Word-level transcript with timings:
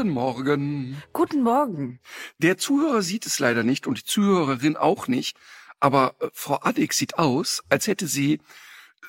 Guten 0.00 0.14
Morgen. 0.14 1.02
Guten 1.12 1.42
Morgen. 1.42 2.00
Der 2.38 2.56
Zuhörer 2.56 3.02
sieht 3.02 3.26
es 3.26 3.38
leider 3.38 3.64
nicht 3.64 3.86
und 3.86 3.98
die 3.98 4.04
Zuhörerin 4.04 4.78
auch 4.78 5.08
nicht, 5.08 5.36
aber 5.78 6.14
äh, 6.20 6.28
Frau 6.32 6.58
Adick 6.62 6.94
sieht 6.94 7.18
aus, 7.18 7.62
als 7.68 7.86
hätte 7.86 8.06
sie 8.06 8.40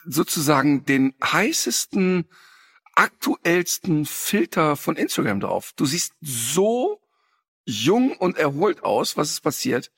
sozusagen 0.04 0.84
den 0.84 1.13
heißesten, 1.23 2.27
aktuellsten 2.94 4.04
Filter 4.04 4.76
von 4.76 4.98
Instagram 4.98 5.40
drauf. 5.40 5.72
Du 5.77 5.85
siehst 5.85 6.13
so 6.20 6.99
jung 7.63 8.12
und 8.18 8.38
erholt 8.38 8.84
aus. 8.84 9.16
Was 9.16 9.30
ist 9.30 9.40
passiert? 9.40 9.94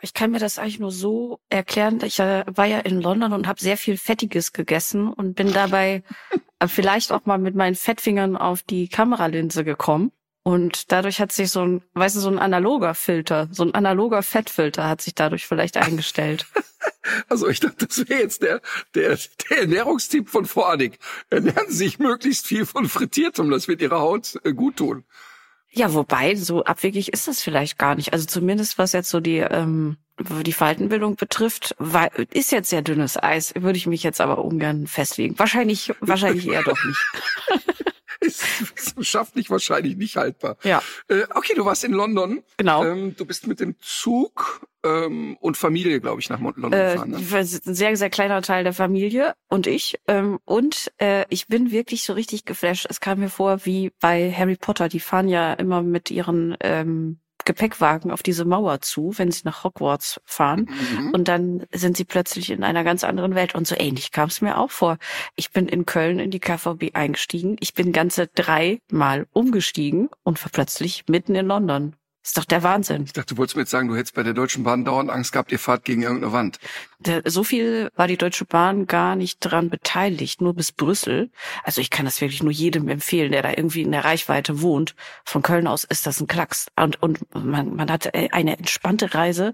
Ich 0.00 0.12
kann 0.12 0.32
mir 0.32 0.40
das 0.40 0.58
eigentlich 0.58 0.80
nur 0.80 0.90
so 0.90 1.38
erklären. 1.50 2.00
Ich 2.02 2.18
äh, 2.18 2.42
war 2.48 2.66
ja 2.66 2.80
in 2.80 3.00
London 3.00 3.32
und 3.32 3.46
habe 3.46 3.60
sehr 3.60 3.76
viel 3.76 3.96
Fettiges 3.96 4.52
gegessen 4.52 5.06
und 5.06 5.34
bin 5.34 5.52
dabei 5.52 6.02
äh, 6.58 6.66
vielleicht 6.66 7.12
auch 7.12 7.26
mal 7.26 7.38
mit 7.38 7.54
meinen 7.54 7.76
Fettfingern 7.76 8.36
auf 8.36 8.64
die 8.64 8.88
Kameralinse 8.88 9.62
gekommen. 9.62 10.10
Und 10.44 10.90
dadurch 10.90 11.20
hat 11.20 11.30
sich 11.30 11.50
so 11.50 11.62
ein, 11.62 11.82
weißt 11.94 12.16
du, 12.16 12.20
so 12.20 12.28
ein 12.28 12.38
analoger 12.38 12.94
Filter, 12.94 13.48
so 13.52 13.62
ein 13.62 13.74
analoger 13.74 14.22
Fettfilter 14.22 14.88
hat 14.88 15.00
sich 15.00 15.14
dadurch 15.14 15.46
vielleicht 15.46 15.76
eingestellt. 15.76 16.46
Also 17.28 17.48
ich 17.48 17.60
dachte, 17.60 17.86
das 17.86 18.08
wäre 18.08 18.20
jetzt 18.20 18.42
der, 18.42 18.60
der, 18.94 19.18
der 19.50 19.58
Ernährungstipp 19.58 20.28
von 20.28 20.48
Adick. 20.56 20.98
Ernähren 21.30 21.68
Sie 21.68 21.76
sich 21.76 21.98
möglichst 21.98 22.46
viel 22.46 22.64
von 22.64 22.88
Frittiertem, 22.88 23.50
das 23.50 23.66
wird 23.68 23.82
Ihrer 23.82 24.00
Haut 24.00 24.38
äh, 24.44 24.52
gut 24.52 24.76
tun. 24.76 25.04
Ja, 25.70 25.94
wobei, 25.94 26.34
so 26.34 26.64
abwegig 26.64 27.12
ist 27.12 27.28
das 27.28 27.40
vielleicht 27.40 27.78
gar 27.78 27.94
nicht. 27.94 28.12
Also 28.12 28.26
zumindest 28.26 28.78
was 28.78 28.92
jetzt 28.92 29.10
so 29.10 29.20
die, 29.20 29.38
ähm, 29.38 29.96
die 30.18 30.52
Faltenbildung 30.52 31.16
betrifft, 31.16 31.74
weil, 31.78 32.10
ist 32.32 32.52
jetzt 32.52 32.70
sehr 32.70 32.82
dünnes 32.82 33.16
Eis, 33.16 33.54
würde 33.56 33.78
ich 33.78 33.86
mich 33.86 34.02
jetzt 34.02 34.20
aber 34.20 34.44
ungern 34.44 34.86
festlegen. 34.86 35.38
Wahrscheinlich, 35.38 35.92
wahrscheinlich 36.00 36.46
eher 36.46 36.62
doch 36.62 36.78
nicht. 36.84 37.68
ist 38.22 38.76
wissenschaftlich 38.76 39.50
wahrscheinlich 39.50 39.96
nicht 39.96 40.16
haltbar. 40.16 40.56
Ja. 40.62 40.82
Äh, 41.08 41.22
okay, 41.34 41.54
du 41.54 41.64
warst 41.64 41.84
in 41.84 41.92
London. 41.92 42.42
Genau. 42.56 42.84
Ähm, 42.84 43.14
du 43.16 43.24
bist 43.26 43.46
mit 43.46 43.60
dem 43.60 43.76
Zug 43.80 44.66
ähm, 44.84 45.36
und 45.40 45.56
Familie, 45.56 46.00
glaube 46.00 46.20
ich, 46.20 46.30
nach 46.30 46.40
London 46.40 46.72
Äh, 46.72 46.92
gefahren. 46.92 47.10
Ne? 47.10 47.16
ein 47.18 47.74
sehr, 47.74 47.96
sehr 47.96 48.10
kleiner 48.10 48.42
Teil 48.42 48.64
der 48.64 48.72
Familie 48.72 49.34
und 49.48 49.66
ich. 49.66 49.98
Ähm, 50.08 50.38
und 50.44 50.92
äh, 50.98 51.24
ich 51.28 51.46
bin 51.48 51.70
wirklich 51.70 52.04
so 52.04 52.12
richtig 52.12 52.44
geflasht. 52.44 52.86
Es 52.88 53.00
kam 53.00 53.20
mir 53.20 53.28
vor 53.28 53.64
wie 53.64 53.92
bei 54.00 54.32
Harry 54.32 54.56
Potter. 54.56 54.88
Die 54.88 55.00
fahren 55.00 55.28
ja 55.28 55.52
immer 55.54 55.82
mit 55.82 56.10
ihren 56.10 56.56
ähm, 56.60 57.18
Gepäckwagen 57.44 58.10
auf 58.10 58.22
diese 58.22 58.44
Mauer 58.44 58.80
zu, 58.80 59.12
wenn 59.16 59.30
sie 59.30 59.42
nach 59.44 59.64
Hogwarts 59.64 60.20
fahren. 60.24 60.68
Mhm. 60.70 61.10
Und 61.10 61.28
dann 61.28 61.66
sind 61.72 61.96
sie 61.96 62.04
plötzlich 62.04 62.50
in 62.50 62.64
einer 62.64 62.84
ganz 62.84 63.04
anderen 63.04 63.34
Welt. 63.34 63.54
Und 63.54 63.66
so 63.66 63.74
ähnlich 63.76 64.12
kam 64.12 64.28
es 64.28 64.40
mir 64.40 64.58
auch 64.58 64.70
vor. 64.70 64.98
Ich 65.36 65.50
bin 65.50 65.68
in 65.68 65.86
Köln 65.86 66.18
in 66.18 66.30
die 66.30 66.40
KVB 66.40 66.94
eingestiegen. 66.94 67.56
Ich 67.60 67.74
bin 67.74 67.92
ganze 67.92 68.26
dreimal 68.28 69.26
umgestiegen 69.32 70.08
und 70.22 70.42
war 70.42 70.50
plötzlich 70.52 71.04
mitten 71.08 71.34
in 71.34 71.46
London. 71.46 71.96
Ist 72.24 72.38
doch 72.38 72.44
der 72.44 72.62
Wahnsinn. 72.62 73.02
Ich 73.04 73.12
dachte, 73.12 73.34
du 73.34 73.38
wolltest 73.38 73.56
mir 73.56 73.62
jetzt 73.62 73.72
sagen, 73.72 73.88
du 73.88 73.96
hättest 73.96 74.14
bei 74.14 74.22
der 74.22 74.32
Deutschen 74.32 74.62
Bahn 74.62 74.84
dauernd 74.84 75.10
Angst 75.10 75.32
gehabt, 75.32 75.50
ihr 75.50 75.58
fahrt 75.58 75.84
gegen 75.84 76.02
irgendeine 76.02 76.32
Wand. 76.32 76.60
So 77.24 77.42
viel 77.42 77.90
war 77.96 78.06
die 78.06 78.16
Deutsche 78.16 78.44
Bahn 78.44 78.86
gar 78.86 79.16
nicht 79.16 79.38
dran 79.40 79.70
beteiligt, 79.70 80.40
nur 80.40 80.54
bis 80.54 80.70
Brüssel. 80.70 81.30
Also 81.64 81.80
ich 81.80 81.90
kann 81.90 82.04
das 82.04 82.20
wirklich 82.20 82.42
nur 82.42 82.52
jedem 82.52 82.88
empfehlen, 82.88 83.32
der 83.32 83.42
da 83.42 83.50
irgendwie 83.50 83.82
in 83.82 83.90
der 83.90 84.04
Reichweite 84.04 84.62
wohnt. 84.62 84.94
Von 85.24 85.42
Köln 85.42 85.66
aus 85.66 85.82
ist 85.82 86.06
das 86.06 86.20
ein 86.20 86.28
Klacks. 86.28 86.68
Und, 86.76 87.02
und 87.02 87.34
man, 87.34 87.74
man 87.74 87.90
hat 87.90 88.14
eine 88.14 88.56
entspannte 88.56 89.14
Reise. 89.14 89.52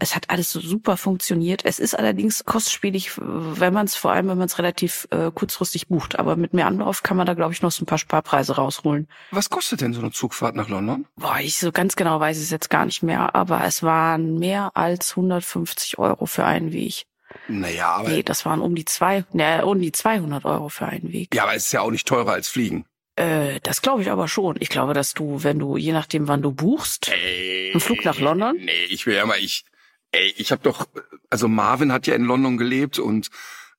Es 0.00 0.16
hat 0.16 0.30
alles 0.30 0.50
so 0.50 0.60
super 0.60 0.96
funktioniert. 0.96 1.64
Es 1.64 1.78
ist 1.78 1.94
allerdings 1.94 2.44
kostspielig, 2.44 3.12
wenn 3.18 3.72
man 3.72 3.86
es 3.86 3.94
vor 3.94 4.12
allem, 4.12 4.28
wenn 4.28 4.38
man 4.38 4.46
es 4.46 4.58
relativ 4.58 5.06
äh, 5.10 5.30
kurzfristig 5.32 5.88
bucht. 5.88 6.18
Aber 6.18 6.36
mit 6.36 6.54
mehr 6.54 6.66
Anlauf 6.66 7.02
kann 7.02 7.16
man 7.16 7.26
da, 7.26 7.34
glaube 7.34 7.52
ich, 7.52 7.62
noch 7.62 7.70
so 7.70 7.82
ein 7.82 7.86
paar 7.86 7.98
Sparpreise 7.98 8.56
rausholen. 8.56 9.08
Was 9.30 9.50
kostet 9.50 9.80
denn 9.82 9.92
so 9.92 10.00
eine 10.00 10.10
Zugfahrt 10.10 10.56
nach 10.56 10.68
London? 10.68 11.06
Boah, 11.16 11.38
ich 11.40 11.58
so 11.58 11.70
ganz 11.70 11.96
genau 11.96 12.18
weiß 12.18 12.38
es 12.38 12.50
jetzt 12.50 12.70
gar 12.70 12.84
nicht 12.86 13.02
mehr, 13.02 13.34
aber 13.34 13.62
es 13.64 13.82
waren 13.82 14.38
mehr 14.38 14.72
als 14.74 15.12
150 15.12 15.98
Euro 15.98 16.26
für 16.26 16.44
einen 16.44 16.72
Weg. 16.72 17.04
Naja, 17.46 17.90
aber, 17.90 18.08
Nee, 18.08 18.22
das 18.24 18.44
waren 18.44 18.60
um 18.60 18.74
die 18.74 18.84
zwei, 18.84 19.24
ne, 19.32 19.64
um 19.64 19.80
die 19.80 19.92
200 19.92 20.44
Euro 20.44 20.68
für 20.68 20.86
einen 20.86 21.12
Weg. 21.12 21.34
ja, 21.34 21.44
aber 21.44 21.54
es 21.54 21.66
ist 21.66 21.72
ja 21.72 21.80
auch 21.82 21.90
nicht 21.92 22.08
teurer 22.08 22.32
als 22.32 22.48
Fliegen. 22.48 22.86
Äh, 23.16 23.60
das 23.62 23.82
glaube 23.82 24.02
ich 24.02 24.10
aber 24.10 24.26
schon. 24.28 24.56
Ich 24.60 24.68
glaube, 24.68 24.94
dass 24.94 25.14
du, 25.14 25.42
wenn 25.44 25.58
du, 25.58 25.76
je 25.76 25.92
nachdem, 25.92 26.26
wann 26.26 26.42
du 26.42 26.52
buchst, 26.52 27.08
Ey, 27.08 27.70
Ein 27.74 27.80
Flug 27.80 28.04
nach 28.04 28.18
London? 28.18 28.56
Nee, 28.58 28.84
ich 28.88 29.06
will 29.06 29.14
ja 29.14 29.26
mal, 29.26 29.38
ich, 29.38 29.64
ey, 30.12 30.34
ich 30.36 30.52
habe 30.52 30.62
doch, 30.62 30.88
also 31.30 31.48
Marvin 31.48 31.92
hat 31.92 32.06
ja 32.06 32.14
in 32.14 32.24
London 32.24 32.56
gelebt 32.56 32.98
und 32.98 33.30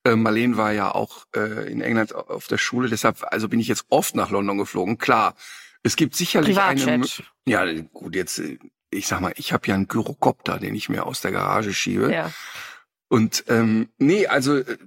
äh, 0.04 0.16
Marlene 0.16 0.56
war 0.56 0.72
ja 0.72 0.94
auch 0.94 1.26
äh, 1.34 1.70
in 1.70 1.80
England 1.80 2.14
auf 2.14 2.48
der 2.48 2.58
Schule, 2.58 2.88
deshalb, 2.88 3.22
also 3.30 3.48
bin 3.48 3.60
ich 3.60 3.68
jetzt 3.68 3.86
oft 3.88 4.16
nach 4.16 4.30
London 4.30 4.58
geflogen. 4.58 4.98
Klar, 4.98 5.34
es 5.82 5.96
gibt 5.96 6.16
sicherlich 6.16 6.58
eine, 6.58 7.04
ja, 7.46 7.64
gut, 7.92 8.14
jetzt, 8.16 8.38
äh, 8.38 8.58
ich 8.90 9.06
sag 9.06 9.20
mal, 9.20 9.32
ich 9.36 9.52
habe 9.52 9.66
ja 9.68 9.74
einen 9.74 9.88
Gyrokopter, 9.88 10.58
den 10.58 10.74
ich 10.74 10.88
mir 10.88 11.06
aus 11.06 11.20
der 11.20 11.32
Garage 11.32 11.72
schiebe. 11.72 12.12
ja. 12.12 12.32
Und 13.08 13.44
ähm, 13.48 13.90
nee, 13.98 14.26
also 14.26 14.56
äh, 14.56 14.78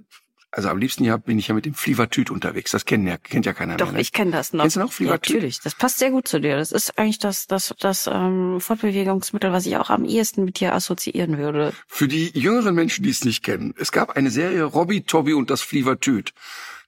also 0.50 0.68
am 0.68 0.78
liebsten 0.78 1.04
ja 1.04 1.16
bin 1.16 1.38
ich 1.38 1.48
ja 1.48 1.54
mit 1.54 1.66
dem 1.66 1.74
Flievertüt 1.74 2.30
unterwegs. 2.30 2.70
Das 2.70 2.84
kennen 2.84 3.06
ja 3.06 3.16
kennt 3.18 3.46
ja 3.46 3.52
keiner 3.52 3.76
Doch, 3.76 3.86
mehr. 3.86 3.94
ne? 3.94 4.00
ich 4.00 4.12
kenne 4.12 4.30
das 4.30 4.52
noch. 4.52 4.62
Kennst 4.62 4.76
du 4.76 4.80
noch 4.80 4.88
ja, 4.88 4.92
Flievertüt? 4.92 5.34
natürlich. 5.36 5.60
Das 5.60 5.74
passt 5.74 5.98
sehr 5.98 6.10
gut 6.10 6.28
zu 6.28 6.40
dir. 6.40 6.56
Das 6.56 6.72
ist 6.72 6.98
eigentlich 6.98 7.18
das, 7.18 7.46
das, 7.46 7.74
das 7.78 8.08
ähm, 8.12 8.60
Fortbewegungsmittel, 8.60 9.52
was 9.52 9.66
ich 9.66 9.76
auch 9.76 9.90
am 9.90 10.04
ehesten 10.04 10.44
mit 10.44 10.60
dir 10.60 10.74
assoziieren 10.74 11.38
würde. 11.38 11.72
Für 11.86 12.08
die 12.08 12.30
jüngeren 12.38 12.74
Menschen, 12.74 13.04
die 13.04 13.10
es 13.10 13.24
nicht 13.24 13.42
kennen, 13.44 13.74
es 13.78 13.92
gab 13.92 14.16
eine 14.16 14.30
Serie 14.30 14.64
Robby, 14.64 15.02
Tobby 15.02 15.34
und 15.34 15.50
das 15.50 15.62
Flievertüt. 15.62 16.32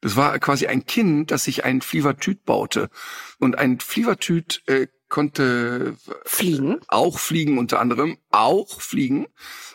Das 0.00 0.14
war 0.16 0.38
quasi 0.38 0.68
ein 0.68 0.86
Kind, 0.86 1.30
das 1.30 1.44
sich 1.44 1.64
ein 1.64 1.80
Flievertüt 1.80 2.44
baute. 2.44 2.88
Und 3.38 3.58
ein 3.58 3.80
Flievertüt 3.80 4.62
äh, 4.66 4.86
konnte 5.08 5.96
Fliegen. 6.24 6.80
auch 6.88 7.18
fliegen, 7.18 7.58
unter 7.58 7.80
anderem 7.80 8.18
auch 8.30 8.80
fliegen. 8.80 9.26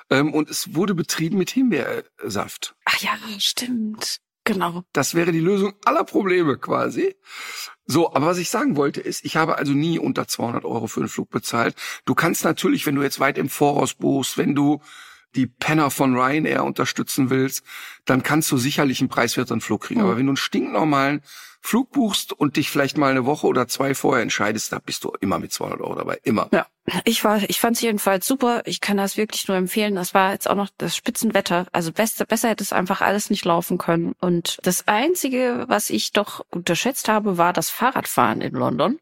Ähm, 0.09 0.33
und 0.33 0.49
es 0.49 0.75
wurde 0.75 0.93
betrieben 0.93 1.37
mit 1.37 1.51
Himbeersaft. 1.51 2.75
Ach 2.85 2.97
ja, 2.99 3.17
stimmt. 3.39 4.19
Genau. 4.45 4.83
Das 4.91 5.15
wäre 5.15 5.31
die 5.31 5.39
Lösung 5.39 5.73
aller 5.85 6.03
Probleme 6.03 6.57
quasi. 6.57 7.15
So, 7.85 8.13
aber 8.13 8.27
was 8.27 8.37
ich 8.37 8.49
sagen 8.49 8.75
wollte 8.75 9.01
ist, 9.01 9.23
ich 9.25 9.37
habe 9.37 9.57
also 9.57 9.73
nie 9.73 9.99
unter 9.99 10.27
200 10.27 10.65
Euro 10.65 10.87
für 10.87 10.99
einen 10.99 11.09
Flug 11.09 11.29
bezahlt. 11.29 11.75
Du 12.05 12.13
kannst 12.13 12.43
natürlich, 12.43 12.85
wenn 12.85 12.95
du 12.95 13.03
jetzt 13.03 13.19
weit 13.19 13.37
im 13.37 13.49
Voraus 13.49 13.93
buchst, 13.93 14.37
wenn 14.37 14.55
du 14.55 14.81
die 15.35 15.47
Penner 15.47 15.89
von 15.89 16.15
Ryanair 16.15 16.63
unterstützen 16.63 17.29
willst, 17.29 17.63
dann 18.05 18.21
kannst 18.21 18.51
du 18.51 18.57
sicherlich 18.57 18.99
einen 18.99 19.09
preiswerteren 19.09 19.61
Flug 19.61 19.81
kriegen. 19.81 20.01
Mhm. 20.01 20.05
Aber 20.05 20.17
wenn 20.17 20.25
du 20.25 20.31
einen 20.31 20.37
stinknormalen 20.37 21.21
Flug 21.65 21.91
buchst 21.91 22.33
und 22.33 22.57
dich 22.57 22.69
vielleicht 22.69 22.97
mal 22.97 23.09
eine 23.09 23.25
Woche 23.25 23.47
oder 23.47 23.67
zwei 23.69 23.95
vorher 23.95 24.21
entscheidest, 24.21 24.73
da 24.73 24.79
bist 24.79 25.05
du 25.05 25.13
immer 25.21 25.39
mit 25.39 25.53
200 25.53 25.79
Euro 25.79 25.95
dabei. 25.95 26.19
Immer. 26.23 26.49
Ja. 26.51 26.67
Ich 27.05 27.23
war, 27.23 27.41
ich 27.47 27.61
fand 27.61 27.77
es 27.77 27.81
jedenfalls 27.81 28.27
super. 28.27 28.61
Ich 28.65 28.81
kann 28.81 28.97
das 28.97 29.15
wirklich 29.15 29.47
nur 29.47 29.55
empfehlen. 29.55 29.95
Das 29.95 30.13
war 30.13 30.33
jetzt 30.33 30.49
auch 30.49 30.55
noch 30.55 30.69
das 30.77 30.97
Spitzenwetter. 30.97 31.65
Also 31.71 31.93
beste, 31.93 32.25
besser 32.25 32.49
hätte 32.49 32.63
es 32.63 32.73
einfach 32.73 32.99
alles 32.99 33.29
nicht 33.29 33.45
laufen 33.45 33.77
können. 33.77 34.13
Und 34.19 34.57
das 34.63 34.85
Einzige, 34.85 35.63
was 35.69 35.89
ich 35.89 36.11
doch 36.11 36.45
unterschätzt 36.49 37.07
habe, 37.07 37.37
war 37.37 37.53
das 37.53 37.69
Fahrradfahren 37.69 38.41
in 38.41 38.53
London. 38.53 38.99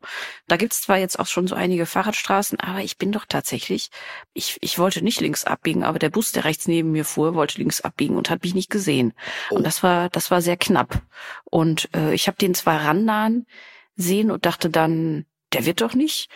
Da 0.47 0.57
gibt's 0.57 0.83
zwar 0.83 0.99
jetzt 0.99 1.17
auch 1.17 1.25
schon 1.25 1.47
so 1.47 1.55
einige 1.55 1.87
Fahrradstraßen, 1.87 2.59
aber 2.59 2.81
ich 2.81 2.99
bin 2.99 3.11
doch 3.11 3.25
tatsächlich, 3.25 3.89
ich, 4.33 4.59
ich 4.61 4.77
wollte 4.77 5.03
nicht 5.03 5.19
links 5.19 5.45
abbiegen, 5.45 5.83
aber 5.83 5.97
der 5.97 6.11
Bus, 6.11 6.31
der 6.31 6.45
rechts 6.45 6.67
neben 6.67 6.91
mir 6.91 7.03
fuhr, 7.03 7.33
wollte 7.33 7.57
links 7.57 7.81
abbiegen 7.81 8.15
und 8.15 8.29
hat 8.29 8.43
mich 8.43 8.53
nicht 8.53 8.69
gesehen. 8.69 9.13
Und 9.49 9.65
das 9.65 9.81
war, 9.81 10.09
das 10.09 10.29
war 10.29 10.43
sehr 10.43 10.57
knapp. 10.57 11.01
Und 11.45 11.89
äh, 11.95 12.13
ich 12.13 12.27
habe 12.27 12.37
den 12.37 12.53
zwar 12.53 12.85
rannahen 12.85 13.47
sehen 13.95 14.29
und 14.29 14.45
dachte 14.45 14.69
dann, 14.69 15.25
der 15.51 15.65
wird 15.65 15.81
doch 15.81 15.95
nicht. 15.95 16.29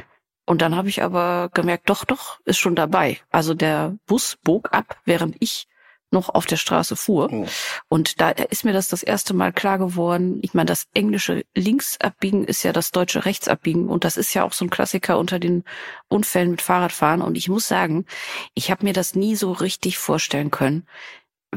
Und 0.46 0.62
dann 0.62 0.76
habe 0.76 0.90
ich 0.90 1.02
aber 1.02 1.50
gemerkt, 1.54 1.90
doch, 1.90 2.06
doch, 2.06 2.40
ist 2.46 2.58
schon 2.58 2.76
dabei. 2.76 3.20
Also 3.32 3.54
der 3.54 3.96
Bus 4.06 4.38
bog 4.44 4.70
ab, 4.72 4.98
während 5.06 5.36
ich 5.40 5.68
noch 6.12 6.30
auf 6.30 6.46
der 6.46 6.58
Straße 6.58 6.96
fuhr. 6.96 7.30
Oh. 7.32 7.48
Und 7.90 8.22
da 8.22 8.30
ist 8.30 8.64
mir 8.64 8.74
das 8.74 8.88
das 8.88 9.04
erste 9.04 9.34
Mal 9.34 9.52
klar 9.52 9.78
geworden. 9.78 10.40
Ich 10.42 10.54
meine, 10.54 10.68
das 10.68 10.88
englische 10.94 11.46
Linksabbiegen 11.56 12.46
ist 12.46 12.64
ja 12.64 12.72
das 12.72 12.92
deutsche 12.92 13.26
Rechtsabbiegen. 13.26 13.90
Und 13.90 14.04
das 14.04 14.18
ist 14.18 14.34
ja 14.34 14.44
auch 14.44 14.54
so 14.54 14.66
ein 14.66 14.70
Klassiker 14.70 15.18
unter 15.18 15.40
den 15.40 15.64
Unfällen 16.08 16.52
mit 16.52 16.62
Fahrradfahren. 16.62 17.22
Und 17.22 17.38
ich 17.38 17.50
muss 17.50 17.68
sagen, 17.68 18.06
ich 18.54 18.72
habe 18.72 18.86
mir 18.86 18.94
das 18.94 19.16
nie 19.16 19.36
so 19.36 19.52
richtig 19.52 19.98
vorstellen 19.98 20.52
können, 20.52 20.88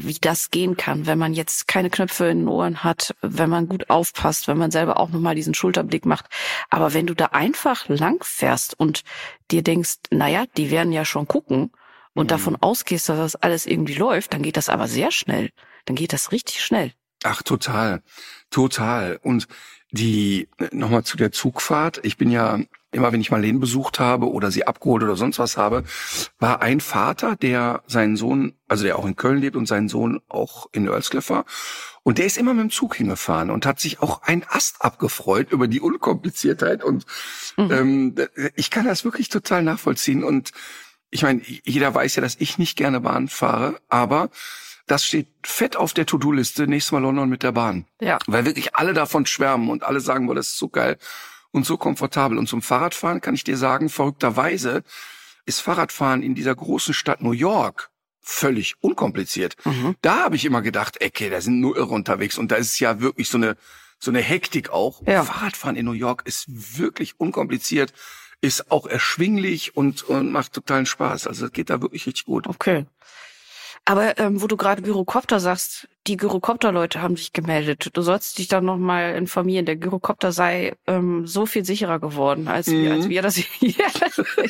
wie 0.03 0.17
das 0.19 0.51
gehen 0.51 0.77
kann, 0.77 1.05
wenn 1.05 1.17
man 1.17 1.33
jetzt 1.33 1.67
keine 1.67 1.89
Knöpfe 1.89 2.25
in 2.27 2.39
den 2.39 2.47
Ohren 2.47 2.83
hat, 2.83 3.15
wenn 3.21 3.49
man 3.49 3.67
gut 3.67 3.89
aufpasst, 3.89 4.47
wenn 4.47 4.57
man 4.57 4.71
selber 4.71 4.99
auch 4.99 5.09
nochmal 5.09 5.35
diesen 5.35 5.53
Schulterblick 5.53 6.05
macht. 6.05 6.25
Aber 6.69 6.93
wenn 6.93 7.07
du 7.07 7.13
da 7.13 7.27
einfach 7.27 7.87
lang 7.87 8.23
fährst 8.23 8.79
und 8.79 9.03
dir 9.51 9.63
denkst, 9.63 9.95
naja, 10.11 10.45
die 10.57 10.71
werden 10.71 10.91
ja 10.91 11.05
schon 11.05 11.27
gucken 11.27 11.71
und 12.13 12.25
mhm. 12.25 12.29
davon 12.29 12.57
ausgehst, 12.59 13.09
dass 13.09 13.17
das 13.17 13.35
alles 13.35 13.65
irgendwie 13.65 13.95
läuft, 13.95 14.33
dann 14.33 14.41
geht 14.41 14.57
das 14.57 14.69
aber 14.69 14.87
sehr 14.87 15.11
schnell. 15.11 15.51
Dann 15.85 15.95
geht 15.95 16.13
das 16.13 16.31
richtig 16.31 16.63
schnell. 16.63 16.93
Ach, 17.23 17.41
total. 17.41 18.01
Total. 18.49 19.19
Und 19.21 19.47
die, 19.91 20.47
nochmal 20.71 21.03
zu 21.03 21.17
der 21.17 21.31
Zugfahrt. 21.31 21.99
Ich 22.03 22.17
bin 22.17 22.29
ja 22.29 22.59
immer, 22.91 23.11
wenn 23.11 23.21
ich 23.21 23.31
Marlene 23.31 23.59
besucht 23.59 23.99
habe 23.99 24.29
oder 24.31 24.51
sie 24.51 24.65
abgeholt 24.65 25.03
oder 25.03 25.15
sonst 25.15 25.39
was 25.39 25.57
habe, 25.57 25.83
war 26.39 26.61
ein 26.61 26.79
Vater, 26.79 27.35
der 27.35 27.83
seinen 27.87 28.15
Sohn, 28.15 28.53
also 28.67 28.83
der 28.83 28.97
auch 28.97 29.05
in 29.05 29.15
Köln 29.15 29.39
lebt 29.39 29.55
und 29.55 29.67
seinen 29.67 29.89
Sohn 29.89 30.21
auch 30.27 30.67
in 30.71 30.89
Oelscliff 30.89 31.29
war. 31.29 31.45
Und 32.03 32.17
der 32.17 32.25
ist 32.25 32.37
immer 32.37 32.53
mit 32.53 32.63
dem 32.63 32.71
Zug 32.71 32.95
hingefahren 32.95 33.51
und 33.51 33.65
hat 33.65 33.79
sich 33.79 34.01
auch 34.01 34.23
ein 34.23 34.43
Ast 34.49 34.81
abgefreut 34.81 35.51
über 35.51 35.67
die 35.67 35.81
Unkompliziertheit. 35.81 36.83
Und 36.83 37.05
mhm. 37.57 37.71
ähm, 37.71 38.15
ich 38.55 38.71
kann 38.71 38.85
das 38.85 39.03
wirklich 39.03 39.29
total 39.29 39.61
nachvollziehen. 39.61 40.23
Und 40.23 40.51
ich 41.11 41.21
meine, 41.21 41.41
jeder 41.45 41.93
weiß 41.93 42.15
ja, 42.15 42.21
dass 42.21 42.37
ich 42.39 42.57
nicht 42.57 42.77
gerne 42.77 43.01
Bahn 43.01 43.27
fahre, 43.27 43.79
aber 43.89 44.29
das 44.87 45.05
steht 45.05 45.27
fett 45.43 45.75
auf 45.75 45.93
der 45.93 46.07
To-Do-Liste, 46.07 46.65
nächstes 46.65 46.93
Mal 46.93 47.03
London 47.03 47.29
mit 47.29 47.43
der 47.43 47.51
Bahn. 47.51 47.85
Ja. 48.01 48.17
Weil 48.25 48.45
wirklich 48.45 48.75
alle 48.75 48.93
davon 48.93 49.27
schwärmen 49.27 49.69
und 49.69 49.83
alle 49.83 49.99
sagen, 49.99 50.25
boah, 50.25 50.33
das 50.33 50.49
ist 50.49 50.57
so 50.57 50.69
geil 50.69 50.97
und 51.51 51.65
so 51.65 51.77
komfortabel. 51.77 52.37
Und 52.37 52.47
zum 52.47 52.61
Fahrradfahren 52.61 53.21
kann 53.21 53.35
ich 53.35 53.43
dir 53.43 53.57
sagen, 53.57 53.89
verrückterweise 53.89 54.83
ist 55.45 55.61
Fahrradfahren 55.61 56.21
in 56.21 56.35
dieser 56.35 56.55
großen 56.55 56.93
Stadt 56.93 57.21
New 57.21 57.31
York 57.31 57.89
völlig 58.21 58.75
unkompliziert. 58.81 59.55
Mhm. 59.65 59.95
Da 60.01 60.23
habe 60.23 60.35
ich 60.35 60.45
immer 60.45 60.61
gedacht, 60.61 60.99
okay, 61.03 61.29
da 61.29 61.41
sind 61.41 61.59
nur 61.59 61.75
Irre 61.75 61.93
unterwegs 61.95 62.37
und 62.37 62.51
da 62.51 62.55
ist 62.55 62.79
ja 62.79 62.99
wirklich 63.01 63.29
so 63.29 63.37
eine 63.37 63.57
so 63.99 64.11
eine 64.11 64.21
Hektik 64.21 64.69
auch. 64.69 65.05
Ja. 65.05 65.23
Fahrradfahren 65.23 65.75
in 65.75 65.85
New 65.85 65.91
York 65.91 66.23
ist 66.25 66.45
wirklich 66.47 67.19
unkompliziert, 67.19 67.93
ist 68.41 68.71
auch 68.71 68.87
erschwinglich 68.87 69.75
und, 69.75 70.03
und 70.03 70.31
macht 70.31 70.53
totalen 70.53 70.85
Spaß. 70.85 71.27
Also 71.27 71.47
es 71.47 71.51
geht 71.51 71.69
da 71.69 71.81
wirklich 71.81 72.05
richtig 72.07 72.25
gut. 72.25 72.47
Okay. 72.47 72.85
Aber 73.89 74.19
ähm, 74.19 74.39
wo 74.39 74.45
du 74.45 74.55
gerade 74.55 74.83
Gyrocopter 74.83 75.39
sagst, 75.39 75.87
die 76.05 76.15
Gyrocopter-Leute 76.15 77.01
haben 77.01 77.17
sich 77.17 77.33
gemeldet. 77.33 77.89
Du 77.93 78.03
sollst 78.03 78.37
dich 78.37 78.47
dann 78.47 78.63
nochmal 78.63 79.15
informieren. 79.15 79.65
Der 79.65 79.77
Gyrocopter 79.77 80.31
sei 80.31 80.75
ähm, 80.85 81.25
so 81.25 81.47
viel 81.47 81.65
sicherer 81.65 81.97
geworden, 81.97 82.47
als, 82.47 82.67
mhm. 82.67 82.83
wir, 82.83 82.93
als 82.93 83.09
wir 83.09 83.21
das 83.23 83.35
hier 83.59 83.73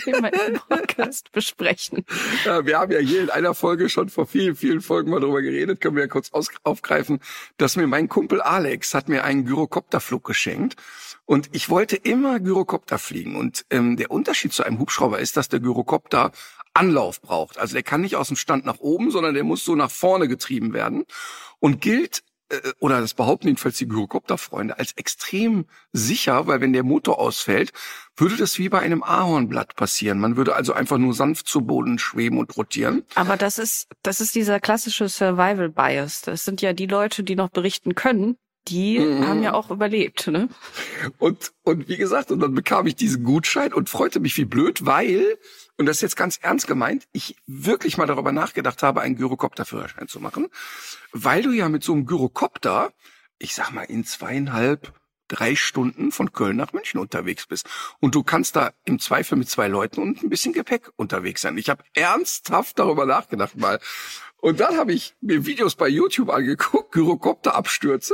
immer 0.07 0.33
im 0.45 0.59
Podcast 0.67 1.31
besprechen. 1.31 2.03
Ja, 2.43 2.65
wir 2.65 2.79
haben 2.79 2.91
ja 2.91 2.99
hier 2.99 3.21
in 3.21 3.29
einer 3.29 3.53
Folge 3.53 3.87
schon 3.87 4.09
vor 4.09 4.27
vielen, 4.27 4.57
vielen 4.57 4.81
Folgen 4.81 5.09
mal 5.09 5.21
drüber 5.21 5.41
geredet. 5.41 5.79
Können 5.79 5.95
wir 5.95 6.03
ja 6.03 6.09
kurz 6.09 6.31
aufgreifen, 6.63 7.21
dass 7.55 7.77
mir 7.77 7.87
mein 7.87 8.09
Kumpel 8.09 8.41
Alex 8.41 8.93
hat 8.93 9.07
mir 9.07 9.23
einen 9.23 9.45
Gyrocopterflug 9.45 10.25
geschenkt. 10.25 10.75
Und 11.25 11.49
ich 11.53 11.69
wollte 11.69 11.95
immer 11.95 12.41
Gyrocopter 12.41 12.97
fliegen. 12.97 13.37
Und 13.37 13.63
ähm, 13.69 13.95
der 13.95 14.11
Unterschied 14.11 14.51
zu 14.51 14.63
einem 14.63 14.79
Hubschrauber 14.79 15.19
ist, 15.19 15.37
dass 15.37 15.47
der 15.47 15.61
Gyrocopter 15.61 16.33
Anlauf 16.73 17.21
braucht. 17.21 17.57
Also 17.57 17.73
der 17.73 17.83
kann 17.83 18.01
nicht 18.01 18.15
aus 18.15 18.27
dem 18.27 18.37
Stand 18.37 18.65
nach 18.65 18.79
oben, 18.79 19.11
sondern 19.11 19.33
der 19.33 19.43
muss 19.43 19.63
so 19.63 19.75
nach 19.75 19.91
vorne 19.91 20.27
getrieben 20.27 20.73
werden 20.73 21.05
und 21.59 21.81
gilt 21.81 22.23
äh, 22.49 22.73
oder 22.79 23.01
das 23.01 23.13
behaupten 23.13 23.47
jedenfalls 23.47 23.77
die 23.77 23.87
Gyrokopterfreunde 23.87 24.77
als 24.77 24.93
extrem 24.93 25.65
sicher, 25.93 26.47
weil 26.47 26.61
wenn 26.61 26.73
der 26.73 26.83
Motor 26.83 27.19
ausfällt, 27.19 27.71
würde 28.15 28.37
das 28.37 28.57
wie 28.59 28.69
bei 28.69 28.79
einem 28.79 29.03
Ahornblatt 29.03 29.75
passieren. 29.75 30.19
Man 30.19 30.35
würde 30.35 30.55
also 30.55 30.73
einfach 30.73 30.97
nur 30.97 31.13
sanft 31.13 31.47
zu 31.47 31.61
Boden 31.61 31.99
schweben 31.99 32.37
und 32.37 32.55
rotieren. 32.57 33.03
Aber 33.15 33.37
das 33.37 33.57
ist, 33.57 33.87
das 34.03 34.19
ist 34.19 34.35
dieser 34.35 34.59
klassische 34.59 35.09
Survival 35.09 35.69
Bias. 35.69 36.21
Das 36.21 36.45
sind 36.45 36.61
ja 36.61 36.73
die 36.73 36.87
Leute, 36.87 37.23
die 37.23 37.35
noch 37.35 37.49
berichten 37.49 37.95
können, 37.95 38.37
die 38.69 38.99
mhm. 38.99 39.27
haben 39.27 39.43
ja 39.43 39.53
auch 39.53 39.71
überlebt, 39.71 40.27
ne? 40.27 40.49
Und, 41.17 41.51
und 41.63 41.87
wie 41.87 41.97
gesagt, 41.97 42.31
und 42.31 42.39
dann 42.39 42.53
bekam 42.53 42.87
ich 42.87 42.95
diesen 42.95 43.23
Gutschein 43.23 43.73
und 43.73 43.89
freute 43.89 44.19
mich 44.19 44.37
wie 44.37 44.45
blöd, 44.45 44.85
weil 44.85 45.37
und 45.79 45.85
das 45.85 45.97
ist 45.97 46.01
jetzt 46.01 46.17
ganz 46.17 46.37
ernst 46.41 46.67
gemeint, 46.67 47.07
ich 47.13 47.37
wirklich 47.47 47.97
mal 47.97 48.05
darüber 48.05 48.33
nachgedacht 48.33 48.83
habe, 48.83 48.99
einen 48.99 49.15
Gyrokopter-Führerschein 49.15 50.09
zu 50.09 50.19
machen, 50.19 50.49
weil 51.13 51.41
du 51.41 51.51
ja 51.51 51.69
mit 51.69 51.85
so 51.85 51.93
einem 51.93 52.05
Gyrokopter, 52.05 52.91
ich 53.37 53.55
sag 53.55 53.71
mal, 53.71 53.83
in 53.83 54.03
zweieinhalb, 54.03 54.93
drei 55.29 55.55
Stunden 55.55 56.11
von 56.11 56.33
Köln 56.33 56.57
nach 56.57 56.73
München 56.73 56.99
unterwegs 56.99 57.47
bist. 57.47 57.65
Und 58.01 58.13
du 58.13 58.23
kannst 58.23 58.57
da 58.57 58.73
im 58.83 58.99
Zweifel 58.99 59.37
mit 59.37 59.49
zwei 59.49 59.69
Leuten 59.69 60.01
und 60.01 60.21
ein 60.21 60.29
bisschen 60.29 60.51
Gepäck 60.51 60.89
unterwegs 60.97 61.41
sein. 61.41 61.57
Ich 61.57 61.69
habe 61.69 61.83
ernsthaft 61.93 62.77
darüber 62.77 63.05
nachgedacht 63.05 63.55
mal. 63.55 63.79
Und 64.41 64.59
dann 64.59 64.77
habe 64.77 64.93
ich 64.93 65.15
mir 65.21 65.45
Videos 65.45 65.75
bei 65.75 65.87
YouTube 65.87 66.29
angeguckt, 66.29 66.91
Gyrokopterabstürze. 66.93 68.13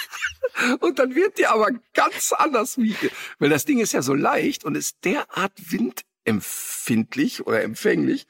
und 0.80 0.98
dann 0.98 1.14
wird 1.14 1.38
dir 1.38 1.52
aber 1.52 1.68
ganz 1.94 2.32
anders 2.32 2.78
wie, 2.78 2.96
weil 3.38 3.50
das 3.50 3.64
Ding 3.64 3.78
ist 3.78 3.92
ja 3.92 4.02
so 4.02 4.14
leicht 4.14 4.64
und 4.64 4.74
ist 4.76 5.04
derart 5.04 5.52
Wind 5.70 6.02
empfindlich 6.24 7.46
oder 7.46 7.62
empfänglich. 7.62 8.26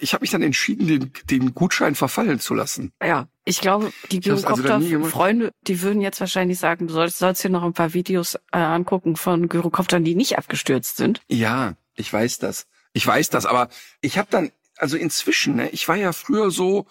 Ich 0.00 0.14
habe 0.14 0.22
mich 0.22 0.30
dann 0.30 0.42
entschieden, 0.42 0.86
den, 0.86 1.12
den 1.28 1.54
Gutschein 1.54 1.94
verfallen 1.94 2.40
zu 2.40 2.54
lassen. 2.54 2.92
Ja, 3.02 3.28
ich 3.44 3.60
glaube, 3.60 3.92
die 4.10 4.20
Gyrocopter-Freunde, 4.20 5.46
also 5.46 5.56
die 5.66 5.82
würden 5.82 6.00
jetzt 6.00 6.20
wahrscheinlich 6.20 6.58
sagen, 6.58 6.86
du 6.86 6.94
sollst, 6.94 7.18
sollst 7.18 7.44
dir 7.44 7.50
noch 7.50 7.62
ein 7.62 7.74
paar 7.74 7.92
Videos 7.92 8.36
äh, 8.52 8.58
angucken 8.58 9.16
von 9.16 9.48
Gyrocoptern, 9.48 10.02
die 10.02 10.14
nicht 10.14 10.38
abgestürzt 10.38 10.96
sind. 10.96 11.20
Ja, 11.28 11.76
ich 11.96 12.10
weiß 12.10 12.38
das. 12.38 12.66
Ich 12.94 13.06
weiß 13.06 13.28
das, 13.28 13.44
aber 13.44 13.68
ich 14.00 14.16
habe 14.16 14.28
dann, 14.30 14.52
also 14.76 14.96
inzwischen, 14.96 15.56
ne, 15.56 15.70
ich 15.70 15.88
war 15.88 15.96
ja 15.96 16.12
früher 16.12 16.50
so 16.50 16.86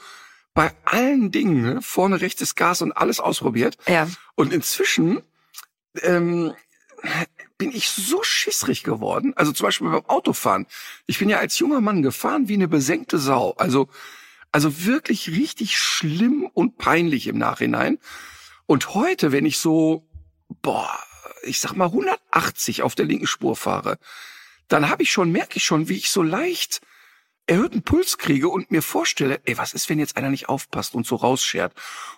bei 0.54 0.72
allen 0.86 1.32
Dingen, 1.32 1.62
ne, 1.62 1.82
vorne 1.82 2.22
rechtes 2.22 2.56
Gas 2.56 2.82
und 2.82 2.92
alles 2.92 3.20
ausprobiert. 3.20 3.78
Ja. 3.88 4.08
Und 4.36 4.54
inzwischen 4.54 5.22
ähm, 6.02 6.54
bin 7.58 7.72
ich 7.72 7.90
so 7.90 8.24
schissrig 8.24 8.84
geworden. 8.84 9.34
Also 9.36 9.52
zum 9.52 9.66
Beispiel 9.66 9.90
beim 9.90 10.06
Autofahren. 10.06 10.68
Ich 11.06 11.20
bin 11.20 11.30
ja 11.30 11.40
als 11.40 11.60
junger 11.60 11.82
Mann 11.82 12.02
gefahren 12.02 12.48
wie 12.48 12.54
eine 12.54 12.68
besenkte 12.68 13.18
Sau. 13.18 13.52
Also, 13.58 13.90
also 14.52 14.86
wirklich 14.86 15.30
richtig 15.30 15.78
schlimm 15.78 16.50
und 16.54 16.78
peinlich 16.78 17.28
im 17.28 17.38
Nachhinein. 17.38 18.00
Und 18.66 18.94
heute, 18.94 19.32
wenn 19.32 19.46
ich 19.46 19.58
so, 19.58 20.08
boah, 20.62 20.90
ich 21.44 21.60
sag 21.60 21.74
mal 21.74 21.86
180 21.86 22.84
auf 22.84 22.96
der 22.96 23.06
linken 23.06 23.28
Spur 23.28 23.56
fahre, 23.56 23.98
dann 24.68 24.90
habe 24.90 25.04
ich 25.04 25.12
schon, 25.12 25.32
merke 25.32 25.58
ich 25.58 25.66
schon, 25.66 25.90
wie 25.90 25.98
ich 25.98 26.10
so 26.10 26.24
leicht 26.24 26.82
erhöhten 27.46 27.84
Puls 27.84 28.18
kriege 28.18 28.50
und 28.50 28.72
mir 28.72 28.82
vorstelle, 28.82 29.42
ey, 29.46 29.58
was 29.58 29.74
ist, 29.74 29.90
wenn 29.90 30.00
jetzt 30.00 30.18
einer 30.18 30.30
nicht 30.30 30.50
aufpasst 30.50 30.96
und 30.96 31.06
so 31.06 31.16
rausschert? 31.16 31.74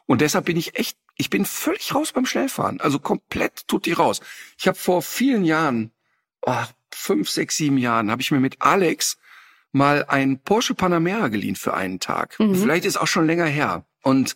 Und 0.06 0.22
deshalb 0.22 0.46
bin 0.46 0.58
ich 0.58 0.78
echt 0.78 0.98
ich 1.18 1.30
bin 1.30 1.46
völlig 1.46 1.96
raus 1.96 2.12
beim 2.12 2.26
Schnellfahren. 2.26 2.82
Also 2.82 3.00
komplett 3.00 3.68
tut 3.68 3.86
die 3.86 3.94
raus. 3.94 4.22
Ich 4.58 4.68
habe 4.68 4.78
vor 4.78 5.02
vielen 5.02 5.46
Jahren, 5.46 5.92
oh, 6.42 6.64
fünf, 6.92 7.30
sechs, 7.30 7.58
sieben 7.58 7.78
Jahren, 7.78 8.12
habe 8.12 8.22
ich 8.22 8.32
mir 8.32 8.40
mit 8.40 8.62
Alex 8.62 9.18
mal 9.72 10.06
ein 10.06 10.40
Porsche 10.40 10.76
Panamera 10.76 11.30
geliehen 11.30 11.56
für 11.56 11.74
einen 11.74 12.00
Tag. 12.00 12.40
Mhm. 12.40 12.56
Vielleicht 12.56 12.86
ist 12.86 12.98
auch 12.98 13.08
schon 13.08 13.28
länger 13.28 13.46
her. 13.46 13.86
Und 14.04 14.36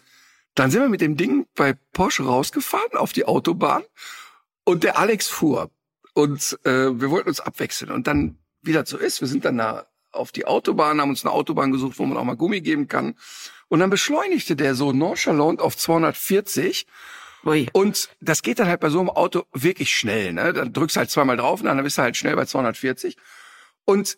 dann 0.55 0.71
sind 0.71 0.81
wir 0.81 0.89
mit 0.89 1.01
dem 1.01 1.17
Ding 1.17 1.47
bei 1.55 1.73
Porsche 1.93 2.23
rausgefahren 2.23 2.97
auf 2.97 3.13
die 3.13 3.25
Autobahn 3.25 3.83
und 4.63 4.83
der 4.83 4.97
Alex 4.97 5.27
fuhr. 5.27 5.69
Und 6.13 6.59
äh, 6.63 6.99
wir 6.99 7.11
wollten 7.11 7.29
uns 7.29 7.39
abwechseln. 7.39 7.91
Und 7.91 8.07
dann, 8.07 8.37
wie 8.61 8.73
das 8.73 8.89
so 8.89 8.97
ist, 8.97 9.21
wir 9.21 9.27
sind 9.27 9.45
dann 9.45 9.57
da 9.57 9.85
auf 10.11 10.31
die 10.31 10.45
Autobahn, 10.45 11.01
haben 11.01 11.09
uns 11.09 11.25
eine 11.25 11.33
Autobahn 11.33 11.71
gesucht, 11.71 11.99
wo 11.99 12.05
man 12.05 12.17
auch 12.17 12.23
mal 12.23 12.35
Gummi 12.35 12.61
geben 12.61 12.87
kann. 12.87 13.15
Und 13.67 13.79
dann 13.79 13.89
beschleunigte 13.89 14.55
der 14.55 14.75
so 14.75 14.91
nonchalant 14.91 15.61
auf 15.61 15.77
240. 15.77 16.87
Ui. 17.45 17.67
Und 17.73 18.09
das 18.19 18.41
geht 18.41 18.59
dann 18.59 18.67
halt 18.67 18.81
bei 18.81 18.89
so 18.89 18.99
einem 18.99 19.09
Auto 19.09 19.43
wirklich 19.53 19.95
schnell. 19.95 20.33
Ne? 20.33 20.53
Dann 20.53 20.73
drückst 20.73 20.95
du 20.95 20.99
halt 20.99 21.11
zweimal 21.11 21.37
drauf 21.37 21.61
und 21.61 21.67
dann 21.67 21.81
bist 21.83 21.97
du 21.97 22.01
halt 22.01 22.17
schnell 22.17 22.35
bei 22.35 22.45
240. 22.45 23.15
Und 23.85 24.17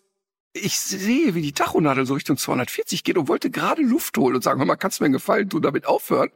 ich 0.54 0.78
sehe, 0.78 1.34
wie 1.34 1.42
die 1.42 1.52
Tachonadel 1.52 2.04
so 2.04 2.14
Richtung 2.14 2.36
240 2.36 3.04
geht 3.04 3.16
und 3.16 3.28
wollte 3.28 3.50
gerade 3.50 3.82
Luft 3.82 4.16
holen 4.18 4.34
und 4.34 4.42
sagen, 4.42 4.58
hör 4.58 4.66
mal, 4.66 4.76
kannst 4.76 4.98
du 4.98 5.04
mir 5.04 5.06
einen 5.06 5.14
Gefallen 5.14 5.48
tun, 5.48 5.62
damit 5.62 5.86
aufhören? 5.86 6.30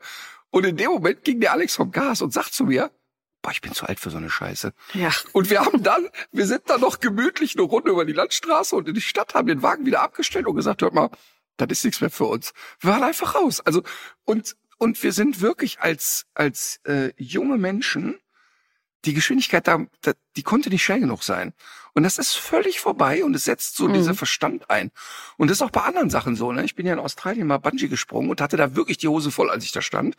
Und 0.50 0.64
in 0.64 0.76
dem 0.76 0.90
Moment 0.90 1.25
ging 1.25 1.40
der 1.40 1.52
Alex 1.52 1.75
vom 1.76 1.90
Gas 1.90 2.22
und 2.22 2.32
sagt 2.32 2.54
zu 2.54 2.64
mir, 2.64 2.90
boah, 3.46 3.52
ich 3.52 3.60
bin 3.60 3.72
zu 3.72 3.86
alt 3.86 4.00
für 4.00 4.10
so 4.10 4.16
eine 4.16 4.28
Scheiße. 4.28 4.72
Ja. 4.94 5.12
Und 5.32 5.50
wir 5.50 5.60
haben 5.60 5.80
dann, 5.80 6.08
wir 6.32 6.46
sind 6.46 6.68
dann 6.68 6.80
noch 6.80 6.98
gemütlich 6.98 7.54
eine 7.54 7.62
Runde 7.62 7.92
über 7.92 8.04
die 8.04 8.12
Landstraße 8.12 8.74
und 8.74 8.88
in 8.88 8.94
die 8.94 9.00
Stadt, 9.00 9.34
haben 9.34 9.46
den 9.46 9.62
Wagen 9.62 9.86
wieder 9.86 10.02
abgestellt 10.02 10.48
und 10.48 10.56
gesagt, 10.56 10.82
hört 10.82 10.94
mal, 10.94 11.10
das 11.56 11.68
ist 11.70 11.84
nichts 11.84 12.00
mehr 12.00 12.10
für 12.10 12.24
uns. 12.24 12.52
Wir 12.80 12.90
waren 12.90 13.04
einfach 13.04 13.36
raus. 13.36 13.60
Also 13.60 13.84
und 14.24 14.56
und 14.78 15.00
wir 15.00 15.12
sind 15.12 15.40
wirklich 15.40 15.78
als 15.78 16.26
als 16.34 16.80
äh, 16.88 17.12
junge 17.16 17.56
Menschen 17.56 18.18
die 19.04 19.14
Geschwindigkeit 19.14 19.66
da, 19.66 19.86
da, 20.02 20.12
die 20.36 20.42
konnte 20.42 20.70
nicht 20.70 20.84
schnell 20.84 21.00
genug 21.00 21.22
sein. 21.22 21.52
Und 21.94 22.02
das 22.02 22.18
ist 22.18 22.34
völlig 22.34 22.80
vorbei 22.80 23.24
und 23.24 23.34
es 23.34 23.44
setzt 23.44 23.76
so 23.76 23.88
mhm. 23.88 23.94
dieser 23.94 24.14
Verstand 24.14 24.68
ein. 24.68 24.90
Und 25.38 25.48
das 25.50 25.58
ist 25.58 25.62
auch 25.62 25.70
bei 25.70 25.82
anderen 25.82 26.10
Sachen 26.10 26.36
so. 26.36 26.52
Ne? 26.52 26.64
Ich 26.64 26.74
bin 26.74 26.86
ja 26.86 26.92
in 26.92 26.98
Australien 26.98 27.46
mal 27.46 27.58
Bungee 27.58 27.88
gesprungen 27.88 28.28
und 28.28 28.40
hatte 28.40 28.56
da 28.56 28.74
wirklich 28.74 28.98
die 28.98 29.08
Hose 29.08 29.30
voll, 29.30 29.50
als 29.50 29.64
ich 29.64 29.72
da 29.72 29.80
stand. 29.80 30.14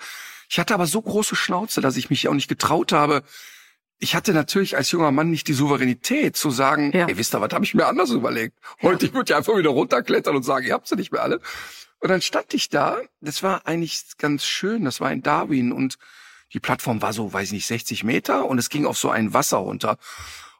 Ich 0.50 0.60
hatte 0.60 0.74
aber 0.74 0.88
so 0.88 1.02
große 1.02 1.36
Schnauze, 1.36 1.82
dass 1.82 1.98
ich 1.98 2.10
mich 2.10 2.28
auch 2.28 2.34
nicht 2.34 2.48
getraut 2.48 2.94
habe, 2.94 3.24
ich 4.00 4.16
hatte 4.16 4.34
natürlich 4.34 4.78
als 4.78 4.92
junger 4.92 5.12
Mann 5.12 5.32
nicht 5.32 5.48
die 5.48 5.54
Souveränität 5.54 6.36
zu 6.36 6.52
sagen, 6.52 6.92
ja. 6.94 7.08
ey, 7.08 7.18
wisst 7.18 7.34
ihr, 7.34 7.42
was 7.42 7.52
habe 7.52 7.66
ich 7.66 7.74
mir 7.74 7.88
anders 7.88 8.12
überlegt? 8.12 8.60
Heute, 8.82 9.06
ja. 9.06 9.10
ich 9.10 9.14
würde 9.16 9.32
ja 9.32 9.38
einfach 9.38 9.58
wieder 9.58 9.72
runterklettern 9.72 10.36
und 10.36 10.44
sagen, 10.44 10.68
ihr 10.68 10.74
habt 10.74 10.88
sie 10.88 10.96
nicht 10.96 11.12
mehr 11.12 11.24
alle. 11.24 11.42
Und 12.00 12.10
dann 12.10 12.22
stand 12.22 12.54
ich 12.54 12.70
da, 12.70 13.00
das 13.22 13.42
war 13.42 13.66
eigentlich 13.66 14.04
ganz 14.20 14.46
schön, 14.46 14.86
das 14.86 15.02
war 15.02 15.12
in 15.12 15.24
Darwin 15.24 15.72
und 15.72 15.98
die 16.54 16.60
Plattform 16.60 17.02
war 17.02 17.14
so, 17.14 17.34
weiß 17.34 17.48
ich 17.48 17.54
nicht, 17.54 17.68
60 17.68 18.04
Meter 18.04 18.46
und 18.46 18.58
es 18.58 18.70
ging 18.70 18.86
auf 18.86 18.98
so 18.98 19.10
ein 19.10 19.34
Wasser 19.34 19.58
runter. 19.58 19.98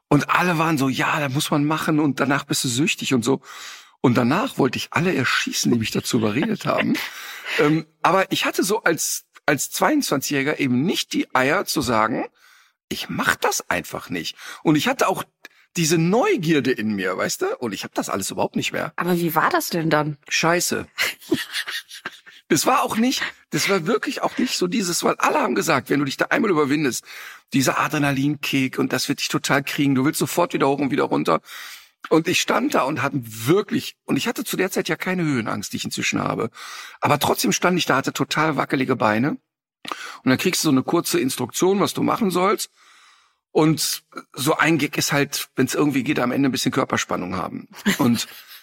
Und 0.10 0.30
alle 0.30 0.58
waren 0.58 0.78
so, 0.78 0.90
ja, 0.90 1.20
da 1.20 1.30
muss 1.30 1.52
man 1.52 1.66
machen 1.66 2.00
und 2.00 2.20
danach 2.20 2.46
bist 2.46 2.64
du 2.64 2.68
süchtig 2.68 3.14
und 3.14 3.24
so. 3.24 3.42
Und 4.02 4.16
danach 4.16 4.58
wollte 4.58 4.78
ich 4.78 4.90
alle 4.92 5.14
erschießen, 5.14 5.72
die 5.72 5.80
mich 5.80 5.92
dazu 5.92 6.18
überredet 6.18 6.66
haben. 6.66 6.96
ähm, 7.60 7.86
aber 8.02 8.32
ich 8.32 8.46
hatte 8.46 8.64
so 8.64 8.84
als, 8.84 9.26
als 9.46 9.74
22-Jähriger 9.74 10.60
eben 10.60 10.84
nicht 10.84 11.14
die 11.14 11.34
Eier 11.36 11.66
zu 11.66 11.82
sagen, 11.82 12.26
ich 12.90 13.10
mach 13.10 13.36
das 13.36 13.70
einfach 13.70 14.10
nicht. 14.10 14.38
Und 14.64 14.76
ich 14.76 14.88
hatte 14.88 15.08
auch 15.08 15.24
diese 15.76 15.98
Neugierde 15.98 16.72
in 16.72 16.96
mir, 16.96 17.18
weißt 17.18 17.42
du? 17.42 17.58
Und 17.58 17.74
ich 17.74 17.84
habe 17.84 17.94
das 17.94 18.10
alles 18.10 18.32
überhaupt 18.32 18.56
nicht 18.56 18.72
mehr. 18.72 18.94
Aber 18.96 19.18
wie 19.18 19.36
war 19.36 19.50
das 19.50 19.70
denn 19.70 19.90
dann? 19.90 20.18
Scheiße. 20.28 20.88
Das 22.50 22.66
war 22.66 22.84
auch 22.84 22.96
nicht, 22.96 23.22
das 23.50 23.70
war 23.70 23.88
wirklich 23.88 24.22
auch 24.22 24.38
nicht 24.38 24.58
so 24.58 24.68
dieses, 24.68 25.04
weil 25.04 25.16
alle 25.16 25.40
haben 25.40 25.56
gesagt, 25.56 25.90
wenn 25.90 26.00
du 26.00 26.06
dich 26.06 26.18
da 26.18 26.26
einmal 26.26 26.52
überwindest, 26.52 27.04
dieser 27.54 27.80
Adrenalinkick 27.80 28.80
und 28.80 28.94
das 28.94 29.10
wird 29.10 29.20
dich 29.20 29.28
total 29.28 29.64
kriegen, 29.64 29.96
du 29.96 30.06
willst 30.06 30.20
sofort 30.20 30.54
wieder 30.54 30.68
hoch 30.68 30.80
und 30.80 30.92
wieder 30.92 31.04
runter. 31.04 31.42
Und 32.10 32.28
ich 32.28 32.40
stand 32.40 32.74
da 32.74 32.84
und 32.84 33.02
hatte 33.02 33.20
wirklich, 33.22 33.98
und 34.06 34.16
ich 34.16 34.28
hatte 34.28 34.46
zu 34.46 34.56
der 34.56 34.72
Zeit 34.72 34.88
ja 34.88 34.96
keine 34.96 35.24
Höhenangst, 35.24 35.74
die 35.74 35.78
ich 35.78 35.86
inzwischen 35.86 36.22
habe. 36.22 36.50
Aber 37.02 37.20
trotzdem 37.20 37.52
stand 37.52 37.78
ich 37.78 37.86
da, 37.86 37.98
hatte 37.98 38.14
total 38.14 38.56
wackelige 38.56 38.96
Beine. 38.96 39.32
Und 39.32 40.30
dann 40.30 40.38
kriegst 40.38 40.64
du 40.64 40.68
so 40.68 40.72
eine 40.72 40.84
kurze 40.84 41.20
Instruktion, 41.20 41.80
was 41.80 41.94
du 41.94 42.04
machen 42.04 42.32
sollst. 42.32 42.70
Und 43.52 44.04
so 44.34 44.56
ein 44.58 44.78
Gig 44.78 44.98
ist 44.98 45.12
halt, 45.12 45.50
wenn 45.56 45.66
es 45.66 45.76
irgendwie 45.76 46.04
geht, 46.04 46.20
am 46.20 46.32
Ende 46.32 46.48
ein 46.50 46.52
bisschen 46.52 46.72
Körperspannung 46.72 47.36
haben. 47.36 47.68
Und 47.98 48.28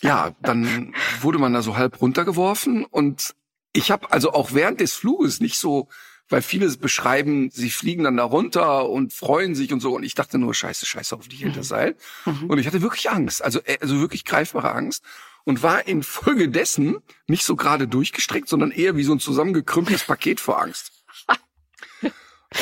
ja, 0.00 0.34
dann 0.40 0.94
wurde 1.20 1.38
man 1.38 1.52
da 1.52 1.62
so 1.62 1.76
halb 1.76 2.00
runtergeworfen 2.00 2.84
und 2.84 3.34
ich 3.72 3.90
habe 3.90 4.10
also 4.12 4.32
auch 4.32 4.52
während 4.52 4.80
des 4.80 4.94
Fluges 4.94 5.40
nicht 5.40 5.58
so, 5.58 5.88
weil 6.28 6.42
viele 6.42 6.68
beschreiben, 6.76 7.50
sie 7.52 7.70
fliegen 7.70 8.04
dann 8.04 8.16
da 8.16 8.24
runter 8.24 8.88
und 8.88 9.12
freuen 9.12 9.54
sich 9.54 9.72
und 9.72 9.80
so 9.80 9.94
und 9.94 10.02
ich 10.02 10.14
dachte 10.14 10.38
nur 10.38 10.54
Scheiße, 10.54 10.86
Scheiße 10.86 11.14
auf 11.14 11.28
die 11.28 11.36
hinter 11.36 11.62
Seil 11.62 11.96
mhm. 12.24 12.50
und 12.50 12.58
ich 12.58 12.66
hatte 12.66 12.82
wirklich 12.82 13.10
Angst, 13.10 13.44
also 13.44 13.60
äh, 13.64 13.78
also 13.80 14.00
wirklich 14.00 14.24
greifbare 14.24 14.72
Angst 14.72 15.04
und 15.44 15.62
war 15.62 15.86
infolgedessen 15.86 16.98
nicht 17.28 17.44
so 17.44 17.54
gerade 17.54 17.86
durchgestreckt, 17.86 18.48
sondern 18.48 18.72
eher 18.72 18.96
wie 18.96 19.04
so 19.04 19.12
ein 19.12 19.20
zusammengekrümmtes 19.20 20.04
Paket 20.04 20.40
vor 20.40 20.60
Angst. 20.60 20.92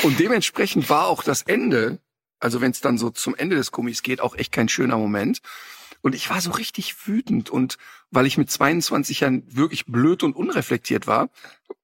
Und 0.03 0.19
dementsprechend 0.19 0.89
war 0.89 1.07
auch 1.07 1.23
das 1.23 1.41
Ende, 1.41 1.99
also 2.39 2.61
wenn 2.61 2.71
es 2.71 2.81
dann 2.81 2.97
so 2.97 3.09
zum 3.09 3.35
Ende 3.35 3.55
des 3.55 3.71
Gummis 3.71 4.03
geht, 4.03 4.21
auch 4.21 4.35
echt 4.35 4.51
kein 4.51 4.69
schöner 4.69 4.97
Moment. 4.97 5.41
Und 6.05 6.13
ich 6.13 6.29
war 6.29 6.39
so 6.39 6.51
richtig 6.51 7.07
wütend. 7.07 7.49
Und 7.49 7.79
weil 8.11 8.27
ich 8.27 8.37
mit 8.37 8.51
22 8.51 9.21
Jahren 9.21 9.41
wirklich 9.47 9.87
blöd 9.87 10.21
und 10.21 10.35
unreflektiert 10.35 11.07
war, 11.07 11.31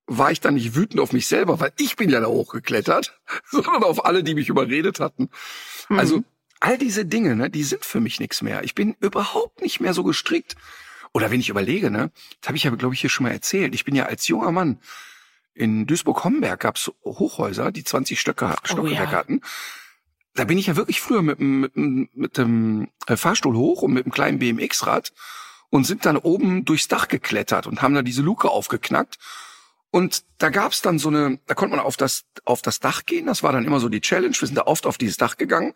war 0.05 0.31
ich 0.31 0.39
dann 0.39 0.53
nicht 0.53 0.75
wütend 0.75 0.99
auf 0.99 1.11
mich 1.11 1.25
selber, 1.25 1.59
weil 1.59 1.73
ich 1.79 1.95
bin 1.95 2.11
ja 2.11 2.19
da 2.19 2.27
hochgeklettert, 2.27 3.19
sondern 3.49 3.81
auf 3.81 4.05
alle, 4.05 4.23
die 4.23 4.35
mich 4.35 4.47
überredet 4.47 4.99
hatten. 4.99 5.31
Mhm. 5.89 5.97
Also 5.97 6.23
all 6.59 6.77
diese 6.77 7.03
Dinge, 7.03 7.35
ne, 7.35 7.49
die 7.49 7.63
sind 7.63 7.83
für 7.83 7.99
mich 7.99 8.19
nichts 8.19 8.43
mehr. 8.43 8.63
Ich 8.63 8.75
bin 8.75 8.95
überhaupt 8.99 9.59
nicht 9.59 9.79
mehr 9.79 9.95
so 9.95 10.03
gestrickt. 10.03 10.55
Oder 11.13 11.31
wenn 11.31 11.39
ich 11.39 11.49
überlege, 11.49 11.89
ne, 11.89 12.11
das 12.41 12.49
habe 12.49 12.57
ich 12.57 12.63
ja, 12.63 12.69
glaube 12.69 12.93
ich, 12.93 13.01
hier 13.01 13.09
schon 13.09 13.23
mal 13.23 13.31
erzählt. 13.31 13.73
Ich 13.73 13.85
bin 13.85 13.95
ja 13.95 14.05
als 14.05 14.27
junger 14.27 14.51
Mann 14.51 14.79
in 15.55 15.87
Duisburg-Homberg 15.87 16.59
gab's 16.59 16.91
Hochhäuser, 17.03 17.71
die 17.71 17.83
20 17.83 18.19
Stöcke, 18.19 18.55
Stockwerke 18.65 19.01
oh, 19.01 19.11
ja. 19.11 19.11
hatten 19.13 19.41
da 20.35 20.45
bin 20.45 20.57
ich 20.57 20.67
ja 20.67 20.75
wirklich 20.75 21.01
früher 21.01 21.21
mit, 21.21 21.39
mit, 21.39 21.75
mit 21.75 22.37
dem 22.37 22.89
äh, 23.07 23.17
Fahrstuhl 23.17 23.55
hoch 23.55 23.81
und 23.81 23.93
mit 23.93 24.05
einem 24.05 24.13
kleinen 24.13 24.39
BMX-Rad 24.39 25.11
und 25.69 25.85
sind 25.85 26.05
dann 26.05 26.17
oben 26.17 26.65
durchs 26.65 26.87
Dach 26.87 27.07
geklettert 27.07 27.67
und 27.67 27.81
haben 27.81 27.93
da 27.93 28.01
diese 28.01 28.21
Luke 28.21 28.49
aufgeknackt. 28.49 29.17
Und 29.89 30.23
da 30.37 30.49
gab's 30.49 30.81
dann 30.81 30.99
so 30.99 31.09
eine, 31.09 31.39
da 31.47 31.53
konnte 31.53 31.75
man 31.75 31.85
auf 31.85 31.97
das, 31.97 32.23
auf 32.45 32.61
das 32.61 32.79
Dach 32.79 33.05
gehen. 33.05 33.25
Das 33.25 33.43
war 33.43 33.51
dann 33.51 33.65
immer 33.65 33.81
so 33.81 33.89
die 33.89 33.99
Challenge. 33.99 34.35
Wir 34.37 34.47
sind 34.47 34.57
da 34.57 34.63
oft 34.63 34.85
auf 34.85 34.97
dieses 34.97 35.17
Dach 35.17 35.35
gegangen. 35.35 35.73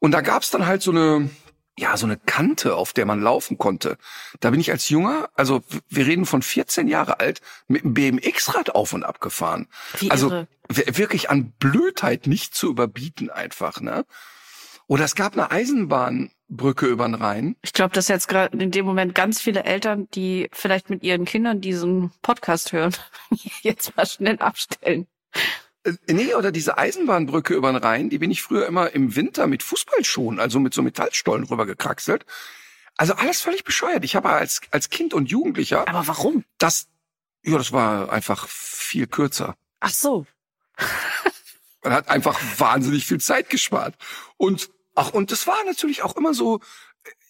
Und 0.00 0.10
da 0.10 0.22
gab's 0.22 0.50
dann 0.50 0.66
halt 0.66 0.82
so 0.82 0.90
eine, 0.90 1.30
ja, 1.78 1.96
so 1.96 2.06
eine 2.06 2.16
Kante, 2.16 2.76
auf 2.76 2.92
der 2.92 3.04
man 3.04 3.20
laufen 3.20 3.58
konnte. 3.58 3.98
Da 4.40 4.50
bin 4.50 4.60
ich 4.60 4.70
als 4.70 4.88
Junger, 4.88 5.28
also 5.34 5.62
wir 5.88 6.06
reden 6.06 6.24
von 6.24 6.42
14 6.42 6.86
Jahre 6.86 7.18
alt, 7.20 7.40
mit 7.66 7.84
einem 7.84 7.94
BMX-Rad 7.94 8.74
auf 8.74 8.92
und 8.92 9.04
ab 9.04 9.20
gefahren. 9.20 9.66
Wie 9.98 10.10
also 10.10 10.30
irre. 10.30 10.46
wirklich 10.68 11.30
an 11.30 11.52
Blödheit 11.58 12.26
nicht 12.26 12.54
zu 12.54 12.68
überbieten 12.68 13.30
einfach, 13.30 13.80
ne? 13.80 14.04
Oder 14.86 15.04
es 15.04 15.14
gab 15.14 15.32
eine 15.32 15.50
Eisenbahnbrücke 15.50 16.86
über 16.86 17.06
den 17.06 17.14
Rhein. 17.14 17.56
Ich 17.62 17.72
glaube, 17.72 17.94
dass 17.94 18.08
jetzt 18.08 18.28
gerade 18.28 18.56
in 18.58 18.70
dem 18.70 18.84
Moment 18.84 19.14
ganz 19.14 19.40
viele 19.40 19.64
Eltern, 19.64 20.08
die 20.14 20.48
vielleicht 20.52 20.90
mit 20.90 21.02
ihren 21.02 21.24
Kindern 21.24 21.60
diesen 21.60 22.12
Podcast 22.20 22.72
hören, 22.72 22.94
jetzt 23.62 23.96
mal 23.96 24.06
schnell 24.06 24.38
abstellen. 24.38 25.06
Äh, 25.84 25.92
nee, 26.12 26.34
oder 26.34 26.52
diese 26.52 26.78
Eisenbahnbrücke 26.78 27.54
über 27.54 27.72
den 27.72 27.76
Rhein, 27.76 28.10
die 28.10 28.18
bin 28.18 28.30
ich 28.30 28.42
früher 28.42 28.66
immer 28.66 28.90
im 28.90 29.14
Winter 29.14 29.46
mit 29.46 29.62
Fußballschuhen, 29.62 30.40
also 30.40 30.58
mit 30.58 30.74
so 30.74 30.82
Metallstollen 30.82 31.44
rübergekraxelt. 31.44 32.24
Also 32.96 33.14
alles 33.14 33.40
völlig 33.40 33.64
bescheuert. 33.64 34.04
Ich 34.04 34.16
habe 34.16 34.30
als, 34.30 34.60
als 34.70 34.88
Kind 34.88 35.14
und 35.14 35.30
Jugendlicher. 35.30 35.88
Aber 35.88 36.06
warum? 36.06 36.44
Das, 36.58 36.86
ja, 37.42 37.58
das 37.58 37.72
war 37.72 38.12
einfach 38.12 38.48
viel 38.48 39.06
kürzer. 39.06 39.56
Ach 39.80 39.90
so. 39.90 40.26
Man 41.82 41.92
hat 41.92 42.08
einfach 42.08 42.40
wahnsinnig 42.58 43.04
viel 43.04 43.20
Zeit 43.20 43.50
gespart. 43.50 43.94
Und, 44.36 44.70
ach, 44.94 45.12
und 45.12 45.32
das 45.32 45.46
war 45.46 45.62
natürlich 45.66 46.02
auch 46.02 46.16
immer 46.16 46.32
so, 46.32 46.60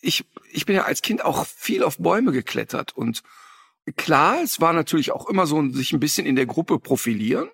ich, 0.01 0.25
ich 0.53 0.67
bin 0.67 0.77
ja 0.77 0.85
als 0.85 1.03
Kind 1.03 1.25
auch 1.25 1.47
viel 1.47 1.83
auf 1.83 1.99
Bäume 1.99 2.31
geklettert 2.31 2.97
und 2.97 3.23
klar, 3.97 4.41
es 4.43 4.61
war 4.61 4.73
natürlich 4.73 5.13
auch 5.13 5.29
immer 5.29 5.47
so, 5.47 5.69
sich 5.71 5.93
ein 5.93 6.01
bisschen 6.01 6.27
in 6.27 6.37
der 6.37 6.47
Gruppe 6.47 6.79
profilieren. 6.79 7.51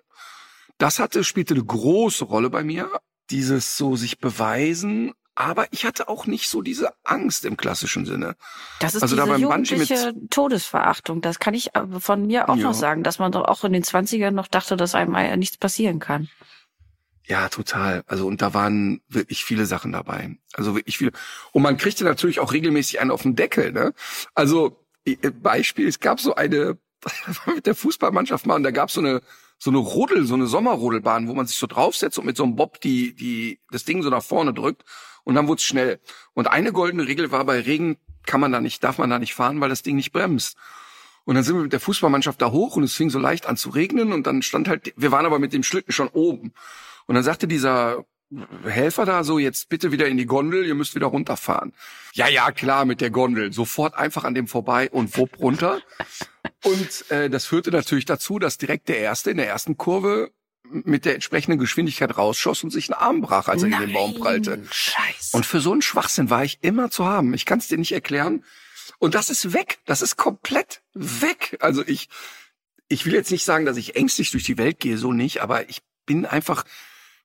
Das 0.81 0.97
hatte, 0.97 1.23
spielte 1.23 1.53
eine 1.53 1.63
große 1.63 2.25
Rolle 2.25 2.49
bei 2.49 2.63
mir. 2.63 2.89
Dieses 3.29 3.77
so 3.77 3.95
sich 3.95 4.17
beweisen. 4.17 5.11
Aber 5.35 5.71
ich 5.71 5.85
hatte 5.85 6.09
auch 6.09 6.25
nicht 6.25 6.49
so 6.49 6.63
diese 6.63 6.89
Angst 7.03 7.45
im 7.45 7.55
klassischen 7.55 8.07
Sinne. 8.07 8.35
Das 8.79 8.95
ist 8.95 9.03
also 9.03 9.15
diese 9.15 9.27
da 9.27 9.31
beim 9.31 9.41
jugendliche 9.41 10.15
Todesverachtung. 10.31 11.21
Das 11.21 11.37
kann 11.37 11.53
ich 11.53 11.69
von 11.99 12.25
mir 12.25 12.49
auch 12.49 12.55
ja. 12.55 12.63
noch 12.63 12.73
sagen, 12.73 13.03
dass 13.03 13.19
man 13.19 13.31
doch 13.31 13.45
auch 13.45 13.63
in 13.63 13.73
den 13.73 13.83
Zwanzigern 13.83 14.33
noch 14.33 14.47
dachte, 14.47 14.75
dass 14.75 14.95
einem 14.95 15.13
nichts 15.37 15.57
passieren 15.57 15.99
kann. 15.99 16.29
Ja, 17.27 17.47
total. 17.49 18.03
Also 18.07 18.25
und 18.25 18.41
da 18.41 18.55
waren 18.55 19.01
wirklich 19.07 19.45
viele 19.45 19.67
Sachen 19.67 19.91
dabei. 19.91 20.35
Also 20.53 20.73
wirklich 20.73 20.97
viele. 20.97 21.11
Und 21.51 21.61
man 21.61 21.77
kriegte 21.77 22.03
natürlich 22.05 22.39
auch 22.39 22.53
regelmäßig 22.53 22.99
einen 22.99 23.11
auf 23.11 23.21
den 23.21 23.35
Deckel. 23.35 23.71
Ne? 23.71 23.93
Also 24.33 24.83
Beispiel, 25.43 25.87
es 25.87 25.99
gab 25.99 26.19
so 26.19 26.33
eine 26.33 26.79
mit 27.45 27.67
der 27.67 27.75
Fußballmannschaft 27.75 28.47
mal 28.47 28.55
und 28.55 28.63
da 28.63 28.71
gab 28.71 28.89
es 28.89 28.95
so 28.95 29.01
eine 29.01 29.21
so 29.63 29.69
eine 29.69 29.77
Rodel, 29.77 30.25
so 30.25 30.33
eine 30.33 30.47
Sommerrodelbahn, 30.47 31.27
wo 31.27 31.35
man 31.35 31.45
sich 31.45 31.57
so 31.57 31.67
draufsetzt 31.67 32.17
und 32.17 32.25
mit 32.25 32.35
so 32.35 32.43
einem 32.43 32.55
Bob 32.55 32.81
die, 32.81 33.13
die, 33.13 33.59
das 33.69 33.85
Ding 33.85 34.01
so 34.01 34.09
nach 34.09 34.23
vorne 34.23 34.55
drückt 34.55 34.83
und 35.23 35.35
dann 35.35 35.47
wird's 35.47 35.61
schnell. 35.61 35.99
Und 36.33 36.47
eine 36.47 36.71
goldene 36.71 37.07
Regel 37.07 37.31
war, 37.31 37.45
bei 37.45 37.59
Regen 37.59 37.97
kann 38.25 38.41
man 38.41 38.51
da 38.51 38.59
nicht, 38.59 38.83
darf 38.83 38.97
man 38.97 39.11
da 39.11 39.19
nicht 39.19 39.35
fahren, 39.35 39.61
weil 39.61 39.69
das 39.69 39.83
Ding 39.83 39.95
nicht 39.97 40.13
bremst. 40.13 40.57
Und 41.25 41.35
dann 41.35 41.43
sind 41.43 41.55
wir 41.57 41.61
mit 41.61 41.73
der 41.73 41.79
Fußballmannschaft 41.79 42.41
da 42.41 42.49
hoch 42.49 42.75
und 42.75 42.81
es 42.81 42.95
fing 42.95 43.11
so 43.11 43.19
leicht 43.19 43.45
an 43.45 43.55
zu 43.55 43.69
regnen 43.69 44.13
und 44.13 44.25
dann 44.25 44.41
stand 44.41 44.67
halt, 44.67 44.95
wir 44.97 45.11
waren 45.11 45.27
aber 45.27 45.37
mit 45.37 45.53
dem 45.53 45.61
Schlitten 45.61 45.91
schon 45.91 46.07
oben. 46.07 46.53
Und 47.05 47.13
dann 47.13 47.23
sagte 47.23 47.47
dieser 47.47 48.03
Helfer 48.63 49.05
da 49.05 49.23
so, 49.23 49.37
jetzt 49.37 49.69
bitte 49.69 49.91
wieder 49.91 50.07
in 50.07 50.17
die 50.17 50.25
Gondel, 50.25 50.65
ihr 50.65 50.73
müsst 50.73 50.95
wieder 50.95 51.05
runterfahren. 51.05 51.73
Ja, 52.13 52.27
ja, 52.27 52.49
klar, 52.49 52.85
mit 52.85 52.99
der 52.99 53.11
Gondel. 53.11 53.53
Sofort 53.53 53.93
einfach 53.93 54.23
an 54.23 54.33
dem 54.33 54.47
vorbei 54.47 54.89
und 54.89 55.15
wupp 55.17 55.37
runter. 55.39 55.81
Und 56.63 57.09
äh, 57.09 57.29
das 57.29 57.45
führte 57.45 57.71
natürlich 57.71 58.05
dazu, 58.05 58.39
dass 58.39 58.57
direkt 58.57 58.89
der 58.89 58.99
Erste 58.99 59.31
in 59.31 59.37
der 59.37 59.47
ersten 59.47 59.77
Kurve 59.77 60.31
mit 60.69 61.05
der 61.05 61.15
entsprechenden 61.15 61.59
Geschwindigkeit 61.59 62.17
rausschoss 62.17 62.63
und 62.63 62.71
sich 62.71 62.91
einen 62.91 63.01
Arm 63.01 63.21
brach, 63.21 63.47
als 63.47 63.63
er 63.63 63.69
Nein, 63.69 63.81
in 63.81 63.87
den 63.89 63.93
Baum 63.93 64.13
prallte. 64.13 64.63
Scheiße. 64.71 65.35
Und 65.35 65.45
für 65.45 65.59
so 65.59 65.71
einen 65.71 65.81
Schwachsinn 65.81 66.29
war 66.29 66.43
ich 66.43 66.59
immer 66.61 66.89
zu 66.89 67.05
haben. 67.05 67.33
Ich 67.33 67.45
kann 67.45 67.59
es 67.59 67.67
dir 67.67 67.77
nicht 67.77 67.91
erklären. 67.91 68.43
Und 68.99 69.15
das 69.15 69.29
ist 69.29 69.53
weg. 69.53 69.79
Das 69.85 70.01
ist 70.01 70.15
komplett 70.17 70.81
weg. 70.93 71.57
Also 71.59 71.83
ich, 71.85 72.09
ich 72.87 73.05
will 73.05 73.13
jetzt 73.13 73.31
nicht 73.31 73.43
sagen, 73.43 73.65
dass 73.65 73.77
ich 73.77 73.95
ängstlich 73.95 74.31
durch 74.31 74.43
die 74.43 74.57
Welt 74.57 74.79
gehe, 74.79 74.97
so 74.97 75.11
nicht, 75.11 75.41
aber 75.41 75.69
ich 75.69 75.81
bin 76.05 76.25
einfach 76.25 76.63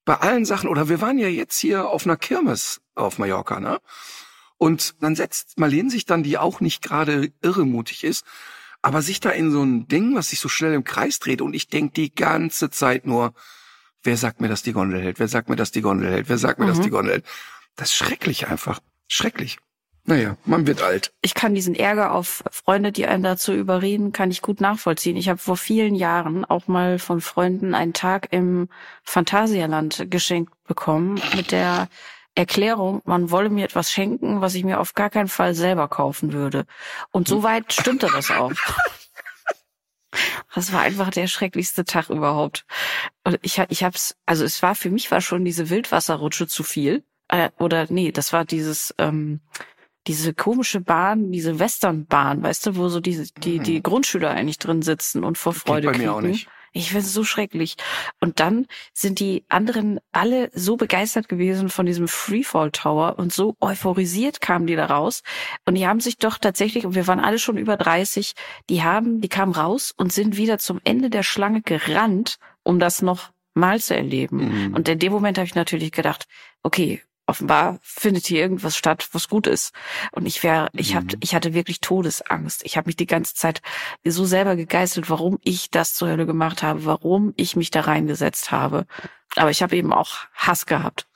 bei 0.05 0.15
allen 0.15 0.45
Sachen, 0.45 0.69
oder 0.69 0.89
wir 0.89 1.01
waren 1.01 1.19
ja 1.19 1.29
jetzt 1.29 1.59
hier 1.59 1.89
auf 1.89 2.07
einer 2.07 2.17
Kirmes 2.17 2.81
auf 2.95 3.19
Mallorca, 3.19 3.61
ne? 3.61 3.81
Und 4.59 4.95
dann 5.01 5.17
setzt 5.17 5.59
Marlene 5.59 5.91
sich 5.91 6.07
dann, 6.07 6.23
die 6.23 6.39
auch 6.39 6.61
nicht 6.61 6.81
gerade 6.81 7.33
irremutig 7.43 8.05
ist, 8.05 8.25
aber 8.87 9.03
sich 9.03 9.19
da 9.19 9.31
in 9.31 9.51
so 9.51 9.65
ein 9.65 9.89
Ding, 9.89 10.15
was 10.15 10.31
sich 10.31 10.39
so 10.39 10.49
schnell 10.49 10.73
im 10.73 10.85
Kreis 10.85 11.19
dreht 11.19 11.43
und 11.43 11.55
ich 11.55 11.67
denk 11.67 11.95
die 11.95 12.15
ganze 12.15 12.71
Zeit 12.71 13.05
nur, 13.05 13.35
wer 14.05 14.17
sagt 14.17 14.41
mir, 14.41 14.47
dass 14.47 14.63
die 14.63 14.73
Gondel 14.73 15.03
hält? 15.03 15.19
Wer 15.19 15.27
sagt 15.27 15.49
mir, 15.49 15.57
dass 15.57 15.73
die 15.73 15.81
Gondel 15.81 16.09
hält? 16.09 16.29
Wer 16.29 16.39
sagt 16.39 16.61
mir, 16.61 16.67
mhm. 16.67 16.69
dass 16.69 16.81
die 16.83 16.91
Gondel 16.91 17.15
hält? 17.15 17.25
Das 17.75 17.89
ist 17.89 17.97
schrecklich 17.97 18.47
einfach. 18.47 18.79
Schrecklich. 19.09 19.59
Naja, 20.05 20.37
man 20.45 20.69
wird 20.69 20.83
alt. 20.83 21.13
Ich 21.21 21.35
kann 21.35 21.57
diesen 21.57 21.75
Ärger 21.75 22.13
auf 22.13 22.45
Freunde, 22.53 22.93
die 22.93 23.07
einen 23.07 23.25
dazu 23.25 23.53
überreden, 23.53 24.13
kann 24.13 24.31
ich 24.31 24.41
gut 24.41 24.61
nachvollziehen. 24.61 25.17
Ich 25.17 25.29
habe 25.29 25.41
vor 25.41 25.57
vielen 25.57 25.97
Jahren 25.97 26.45
auch 26.45 26.69
mal 26.69 27.01
von 27.01 27.21
Freunden 27.21 27.75
einen 27.75 27.93
Tag 27.93 28.29
im 28.31 28.69
Phantasialand 29.03 30.13
geschenkt 30.13 30.53
bekommen 30.63 31.21
mit 31.35 31.51
der 31.51 31.89
Erklärung, 32.37 33.01
man 33.07 33.31
wolle 33.31 33.49
mir 33.49 33.65
etwas 33.65 33.91
schenken, 33.91 34.43
was 34.43 34.55
ich 34.55 34.63
mir 34.63 34.79
auf 34.79 34.95
gar 34.95 35.09
keinen 35.09 35.29
Fall 35.29 35.55
selber 35.55 35.89
kaufen 35.89 36.33
würde. 36.33 36.67
Und 37.11 37.29
soweit 37.29 37.73
stimmte 37.73 38.09
das 38.13 38.31
auch. 38.31 38.53
Das 40.55 40.73
war 40.73 40.81
einfach 40.81 41.11
der 41.11 41.27
schrecklichste 41.27 41.85
Tag 41.85 42.09
überhaupt. 42.09 42.65
Und 43.25 43.39
ich, 43.43 43.61
ich 43.69 43.85
hab's, 43.85 44.17
also 44.25 44.45
es 44.45 44.63
war 44.63 44.75
für 44.75 44.91
mich 44.91 45.11
war 45.11 45.21
schon 45.21 45.45
diese 45.45 45.69
Wildwasserrutsche 45.69 46.47
zu 46.47 46.63
viel. 46.63 47.05
Äh, 47.29 47.51
oder 47.59 47.87
nee, 47.91 48.13
das 48.13 48.33
war 48.33 48.45
dieses, 48.45 48.95
ähm, 48.99 49.41
diese 50.07 50.33
komische 50.33 50.81
Bahn, 50.81 51.33
diese 51.33 51.59
Westernbahn, 51.59 52.43
weißt 52.43 52.67
du, 52.67 52.77
wo 52.77 52.89
so 52.89 53.01
diese, 53.01 53.33
die, 53.39 53.59
die 53.59 53.83
Grundschüler 53.83 54.31
eigentlich 54.31 54.59
drin 54.59 54.83
sitzen 54.83 55.25
und 55.25 55.37
vor 55.37 55.53
Freude 55.53 55.89
Geht 55.89 55.93
bei 55.93 55.99
mir 55.99 56.05
kriegen. 56.05 56.17
auch 56.17 56.21
nicht. 56.21 56.49
Ich 56.77 56.91
finde 56.91 57.07
es 57.07 57.13
so 57.13 57.25
schrecklich. 57.25 57.77
Und 58.21 58.39
dann 58.39 58.67
sind 58.93 59.19
die 59.19 59.45
anderen 59.49 59.99
alle 60.13 60.51
so 60.53 60.77
begeistert 60.77 61.29
gewesen 61.29 61.71
von 61.71 61.87
diesem 61.87 62.07
Freefall 62.07 62.71
Tower 62.71 63.19
und 63.19 63.33
so 63.33 63.55
euphorisiert 63.61 64.41
kamen 64.41 64.67
die 64.67 64.77
da 64.77 64.87
raus. 64.87 65.23
Und 65.65 65.75
die 65.77 65.87
haben 65.87 66.01
sich 66.01 66.19
doch 66.19 66.37
tatsächlich, 66.39 66.85
und 66.85 66.95
wir 66.95 67.07
waren 67.07 67.21
alle 67.21 67.39
schon 67.39 67.57
über 67.57 67.77
30, 67.77 68.35
die 68.69 68.83
haben, 68.83 69.21
die 69.21 69.29
kamen 69.29 69.53
raus 69.53 69.95
und 69.97 70.13
sind 70.13 70.37
wieder 70.37 70.59
zum 70.59 70.81
Ende 70.85 71.09
der 71.09 71.23
Schlange 71.23 71.63
gerannt, 71.63 72.37
um 72.63 72.79
das 72.79 73.01
noch 73.01 73.31
mal 73.55 73.81
zu 73.81 73.97
erleben. 73.97 74.69
Mhm. 74.69 74.75
Und 74.75 74.89
in 74.89 74.99
dem 74.99 75.13
Moment 75.13 75.39
habe 75.39 75.47
ich 75.47 75.55
natürlich 75.55 75.93
gedacht, 75.93 76.27
okay, 76.63 77.03
offenbar 77.27 77.79
findet 77.83 78.27
hier 78.27 78.41
irgendwas 78.41 78.77
statt, 78.77 79.09
was 79.13 79.29
gut 79.29 79.47
ist. 79.47 79.73
Und 80.13 80.27
ich 80.27 80.43
wäre, 80.43 80.69
ich 80.73 80.95
hab, 80.95 81.05
Mhm. 81.05 81.19
ich 81.21 81.35
hatte 81.35 81.55
wirklich 81.55 81.81
Todesangst. 81.81 82.63
Ich 82.65 82.77
habe 82.77 82.89
mich 82.89 82.97
die 82.97 83.07
ganze 83.07 83.35
Zeit 83.35 83.63
so 84.05 84.25
selber 84.25 84.57
gegeißelt, 84.57 85.11
warum 85.11 85.39
ich 85.43 85.71
das 85.71 85.95
zur 85.95 86.09
Hölle 86.09 86.27
gemacht 86.27 86.63
habe, 86.63 86.85
warum 86.85 87.33
ich 87.37 87.57
mich 87.57 87.71
da 87.71 87.81
reingesetzt 87.83 88.51
habe. 88.53 88.87
Aber 89.35 89.51
ich 89.51 89.63
habe 89.63 89.77
eben 89.77 89.93
auch 89.93 90.19
Hass 90.35 90.67
gehabt. 90.67 91.09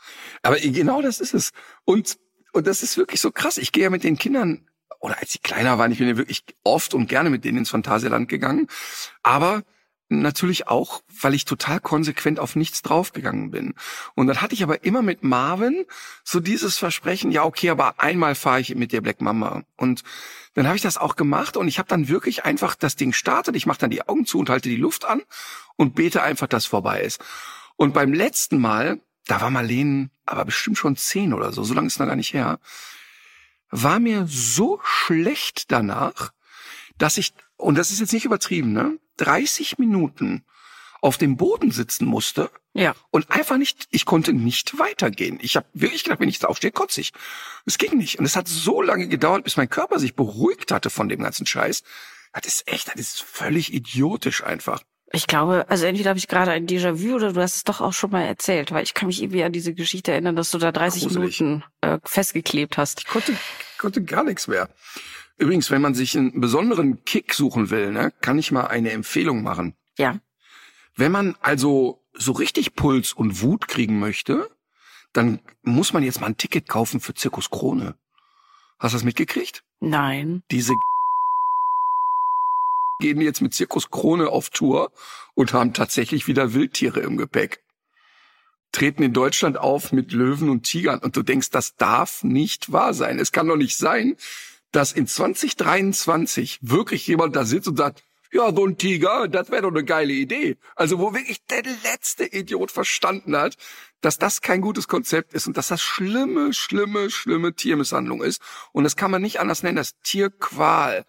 Aber 0.42 0.56
genau 0.58 1.00
das 1.00 1.20
ist 1.20 1.32
es. 1.34 1.50
Und, 1.84 2.18
und 2.52 2.66
das 2.66 2.82
ist 2.82 2.96
wirklich 2.96 3.20
so 3.20 3.30
krass. 3.30 3.56
Ich 3.56 3.72
gehe 3.72 3.84
ja 3.84 3.90
mit 3.90 4.04
den 4.04 4.18
Kindern, 4.18 4.66
oder 4.98 5.18
als 5.18 5.32
sie 5.32 5.38
kleiner 5.38 5.78
waren, 5.78 5.92
ich 5.92 5.98
bin 5.98 6.08
ja 6.08 6.16
wirklich 6.16 6.44
oft 6.64 6.92
und 6.92 7.08
gerne 7.08 7.30
mit 7.30 7.44
denen 7.44 7.58
ins 7.58 7.70
Phantasialand 7.70 8.28
gegangen. 8.28 8.66
Aber 9.22 9.62
natürlich 10.10 10.68
auch, 10.68 11.02
weil 11.20 11.34
ich 11.34 11.44
total 11.44 11.80
konsequent 11.80 12.40
auf 12.40 12.56
nichts 12.56 12.82
draufgegangen 12.82 13.50
bin. 13.50 13.74
Und 14.14 14.26
dann 14.26 14.40
hatte 14.40 14.54
ich 14.54 14.62
aber 14.62 14.84
immer 14.84 15.02
mit 15.02 15.22
Marvin 15.22 15.84
so 16.24 16.40
dieses 16.40 16.76
Versprechen, 16.78 17.30
ja, 17.30 17.44
okay, 17.44 17.70
aber 17.70 18.00
einmal 18.00 18.34
fahre 18.34 18.60
ich 18.60 18.74
mit 18.74 18.92
der 18.92 19.00
Black 19.00 19.20
Mama. 19.20 19.62
Und 19.76 20.02
dann 20.54 20.66
habe 20.66 20.76
ich 20.76 20.82
das 20.82 20.98
auch 20.98 21.16
gemacht 21.16 21.56
und 21.56 21.68
ich 21.68 21.78
habe 21.78 21.88
dann 21.88 22.08
wirklich 22.08 22.44
einfach 22.44 22.74
das 22.74 22.96
Ding 22.96 23.12
startet, 23.12 23.54
ich 23.54 23.66
mache 23.66 23.78
dann 23.78 23.90
die 23.90 24.06
Augen 24.08 24.26
zu 24.26 24.38
und 24.38 24.50
halte 24.50 24.68
die 24.68 24.76
Luft 24.76 25.04
an 25.04 25.22
und 25.76 25.94
bete 25.94 26.22
einfach, 26.22 26.48
dass 26.48 26.66
vorbei 26.66 27.02
ist. 27.02 27.20
Und 27.76 27.94
beim 27.94 28.12
letzten 28.12 28.58
Mal, 28.58 29.00
da 29.26 29.40
war 29.40 29.50
Marlene 29.50 30.10
aber 30.26 30.44
bestimmt 30.44 30.76
schon 30.76 30.96
zehn 30.96 31.32
oder 31.32 31.52
so, 31.52 31.62
so 31.62 31.72
lange 31.72 31.86
ist 31.86 32.00
noch 32.00 32.06
gar 32.06 32.16
nicht 32.16 32.34
her, 32.34 32.58
war 33.70 34.00
mir 34.00 34.26
so 34.28 34.80
schlecht 34.82 35.70
danach, 35.70 36.32
dass 36.98 37.16
ich, 37.16 37.32
und 37.60 37.76
das 37.76 37.90
ist 37.90 38.00
jetzt 38.00 38.12
nicht 38.12 38.24
übertrieben, 38.24 38.72
ne, 38.72 38.98
30 39.18 39.78
Minuten 39.78 40.44
auf 41.02 41.16
dem 41.16 41.36
Boden 41.36 41.70
sitzen 41.70 42.04
musste 42.06 42.50
Ja. 42.74 42.94
und 43.10 43.30
einfach 43.30 43.56
nicht, 43.56 43.86
ich 43.90 44.04
konnte 44.04 44.32
nicht 44.34 44.78
weitergehen. 44.78 45.38
Ich 45.40 45.56
habe 45.56 45.66
wirklich 45.72 46.04
gedacht, 46.04 46.20
wenn 46.20 46.28
ich 46.28 46.34
jetzt 46.36 46.44
aufstehe, 46.46 46.72
kotze 46.72 47.00
ich. 47.00 47.12
Es 47.64 47.78
ging 47.78 47.96
nicht. 47.96 48.18
Und 48.18 48.26
es 48.26 48.36
hat 48.36 48.48
so 48.48 48.82
lange 48.82 49.08
gedauert, 49.08 49.44
bis 49.44 49.56
mein 49.56 49.70
Körper 49.70 49.98
sich 49.98 50.14
beruhigt 50.14 50.70
hatte 50.72 50.90
von 50.90 51.08
dem 51.08 51.22
ganzen 51.22 51.46
Scheiß. 51.46 51.82
Das 52.34 52.44
ist 52.46 52.68
echt, 52.68 52.88
das 52.88 52.96
ist 53.00 53.22
völlig 53.22 53.72
idiotisch 53.72 54.44
einfach. 54.44 54.82
Ich 55.12 55.26
glaube, 55.26 55.64
also 55.68 55.86
entweder 55.86 56.10
habe 56.10 56.18
ich 56.18 56.28
gerade 56.28 56.52
ein 56.52 56.66
Déjà-vu 56.68 57.14
oder 57.16 57.32
du 57.32 57.40
hast 57.40 57.56
es 57.56 57.64
doch 57.64 57.80
auch 57.80 57.92
schon 57.94 58.10
mal 58.10 58.22
erzählt, 58.22 58.70
weil 58.70 58.84
ich 58.84 58.94
kann 58.94 59.08
mich 59.08 59.20
irgendwie 59.22 59.42
an 59.42 59.50
diese 59.52 59.74
Geschichte 59.74 60.12
erinnern, 60.12 60.36
dass 60.36 60.50
du 60.52 60.58
da 60.58 60.70
30 60.70 61.02
Gruselig. 61.04 61.40
Minuten 61.40 61.64
äh, 61.80 61.98
festgeklebt 62.04 62.76
hast. 62.76 63.00
Ich 63.00 63.06
konnte, 63.06 63.34
konnte 63.78 64.04
gar 64.04 64.22
nichts 64.22 64.46
mehr. 64.46 64.68
Übrigens, 65.40 65.70
wenn 65.70 65.80
man 65.80 65.94
sich 65.94 66.18
einen 66.18 66.38
besonderen 66.38 67.02
Kick 67.06 67.32
suchen 67.32 67.70
will, 67.70 67.92
ne, 67.92 68.12
kann 68.20 68.38
ich 68.38 68.52
mal 68.52 68.66
eine 68.66 68.90
Empfehlung 68.90 69.42
machen. 69.42 69.74
Ja. 69.96 70.20
Wenn 70.96 71.12
man 71.12 71.34
also 71.40 71.98
so 72.12 72.32
richtig 72.32 72.74
Puls 72.74 73.14
und 73.14 73.40
Wut 73.40 73.66
kriegen 73.66 73.98
möchte, 73.98 74.50
dann 75.14 75.40
muss 75.62 75.94
man 75.94 76.02
jetzt 76.02 76.20
mal 76.20 76.26
ein 76.26 76.36
Ticket 76.36 76.68
kaufen 76.68 77.00
für 77.00 77.14
Zirkus 77.14 77.48
Krone. 77.48 77.94
Hast 78.78 78.92
du 78.92 78.96
das 78.96 79.04
mitgekriegt? 79.04 79.64
Nein. 79.80 80.42
Diese 80.50 80.74
gehen 83.00 83.22
jetzt 83.22 83.40
mit 83.40 83.54
Zirkus 83.54 83.90
Krone 83.90 84.28
auf 84.28 84.50
Tour 84.50 84.92
und 85.32 85.54
haben 85.54 85.72
tatsächlich 85.72 86.26
wieder 86.26 86.52
Wildtiere 86.52 87.00
im 87.00 87.16
Gepäck. 87.16 87.62
Treten 88.72 89.02
in 89.02 89.14
Deutschland 89.14 89.56
auf 89.56 89.90
mit 89.90 90.12
Löwen 90.12 90.50
und 90.50 90.64
Tigern 90.64 90.98
und 90.98 91.16
du 91.16 91.22
denkst, 91.22 91.48
das 91.48 91.76
darf 91.76 92.22
nicht 92.24 92.72
wahr 92.72 92.92
sein. 92.92 93.18
Es 93.18 93.32
kann 93.32 93.48
doch 93.48 93.56
nicht 93.56 93.78
sein, 93.78 94.16
dass 94.72 94.92
in 94.92 95.06
2023 95.06 96.58
wirklich 96.62 97.06
jemand 97.06 97.36
da 97.36 97.44
sitzt 97.44 97.68
und 97.68 97.76
sagt, 97.76 98.02
ja, 98.32 98.54
so 98.54 98.64
ein 98.64 98.76
Tiger, 98.76 99.26
das 99.26 99.50
wäre 99.50 99.62
doch 99.62 99.70
eine 99.70 99.84
geile 99.84 100.12
Idee. 100.12 100.56
Also 100.76 100.98
wo 100.98 101.12
wirklich 101.12 101.44
der 101.46 101.62
letzte 101.84 102.24
Idiot 102.24 102.70
verstanden 102.70 103.36
hat, 103.36 103.56
dass 104.00 104.18
das 104.18 104.40
kein 104.40 104.60
gutes 104.60 104.88
Konzept 104.88 105.34
ist 105.34 105.46
und 105.46 105.56
dass 105.56 105.68
das 105.68 105.82
schlimme, 105.82 106.52
schlimme, 106.52 107.10
schlimme 107.10 107.54
Tiermisshandlung 107.54 108.22
ist. 108.22 108.40
Und 108.72 108.84
das 108.84 108.96
kann 108.96 109.10
man 109.10 109.22
nicht 109.22 109.40
anders 109.40 109.62
nennen, 109.62 109.76
das 109.76 109.98
Tierqual. 110.02 111.04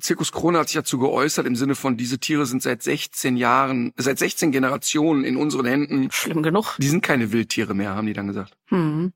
Zirkus 0.00 0.32
Krone 0.32 0.58
hat 0.58 0.68
sich 0.68 0.76
dazu 0.76 0.98
geäußert 0.98 1.46
im 1.46 1.56
Sinne 1.56 1.74
von, 1.74 1.96
diese 1.96 2.18
Tiere 2.18 2.46
sind 2.46 2.62
seit 2.62 2.82
16 2.82 3.36
Jahren, 3.36 3.92
seit 3.96 4.18
16 4.18 4.50
Generationen 4.50 5.24
in 5.24 5.36
unseren 5.36 5.66
Händen. 5.66 6.10
Schlimm 6.10 6.42
genug. 6.42 6.76
Die 6.78 6.88
sind 6.88 7.02
keine 7.02 7.32
Wildtiere 7.32 7.74
mehr, 7.74 7.94
haben 7.94 8.06
die 8.06 8.12
dann 8.12 8.26
gesagt. 8.26 8.56
Hm. 8.66 9.12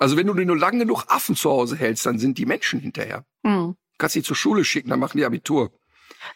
Also 0.00 0.16
wenn 0.16 0.26
du 0.26 0.34
dir 0.34 0.46
nur 0.46 0.58
lange 0.58 0.78
genug 0.78 1.04
Affen 1.08 1.36
zu 1.36 1.50
Hause 1.50 1.76
hältst, 1.76 2.06
dann 2.06 2.18
sind 2.18 2.38
die 2.38 2.46
Menschen 2.46 2.80
hinterher. 2.80 3.24
Hm. 3.44 3.76
Kannst 3.98 4.16
die 4.16 4.22
zur 4.22 4.34
Schule 4.34 4.64
schicken, 4.64 4.88
dann 4.88 4.98
machen 4.98 5.18
die 5.18 5.26
Abitur. 5.26 5.70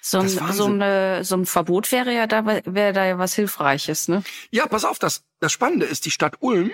So 0.00 0.18
ein, 0.18 0.28
so, 0.28 0.66
eine, 0.66 1.24
so 1.24 1.36
ein 1.36 1.46
Verbot 1.46 1.90
wäre 1.90 2.14
ja 2.14 2.26
da, 2.26 2.46
wäre 2.46 2.92
da 2.92 3.04
ja 3.04 3.18
was 3.18 3.34
Hilfreiches, 3.34 4.08
ne? 4.08 4.22
Ja, 4.50 4.66
pass 4.66 4.84
auf, 4.84 4.98
das, 4.98 5.24
das 5.40 5.52
Spannende 5.52 5.86
ist, 5.86 6.04
die 6.04 6.10
Stadt 6.10 6.36
Ulm 6.40 6.70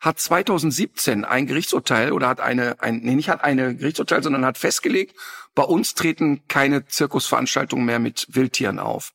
hat 0.00 0.18
2017 0.18 1.24
ein 1.24 1.46
Gerichtsurteil 1.46 2.12
oder 2.12 2.28
hat 2.28 2.40
eine, 2.40 2.80
ein, 2.80 2.98
nee, 3.02 3.14
nicht 3.14 3.28
hat 3.28 3.42
eine 3.42 3.76
Gerichtsurteil, 3.76 4.22
sondern 4.22 4.44
hat 4.44 4.58
festgelegt, 4.58 5.16
bei 5.54 5.62
uns 5.62 5.94
treten 5.94 6.42
keine 6.48 6.86
Zirkusveranstaltungen 6.86 7.84
mehr 7.84 8.00
mit 8.00 8.26
Wildtieren 8.30 8.80
auf. 8.80 9.12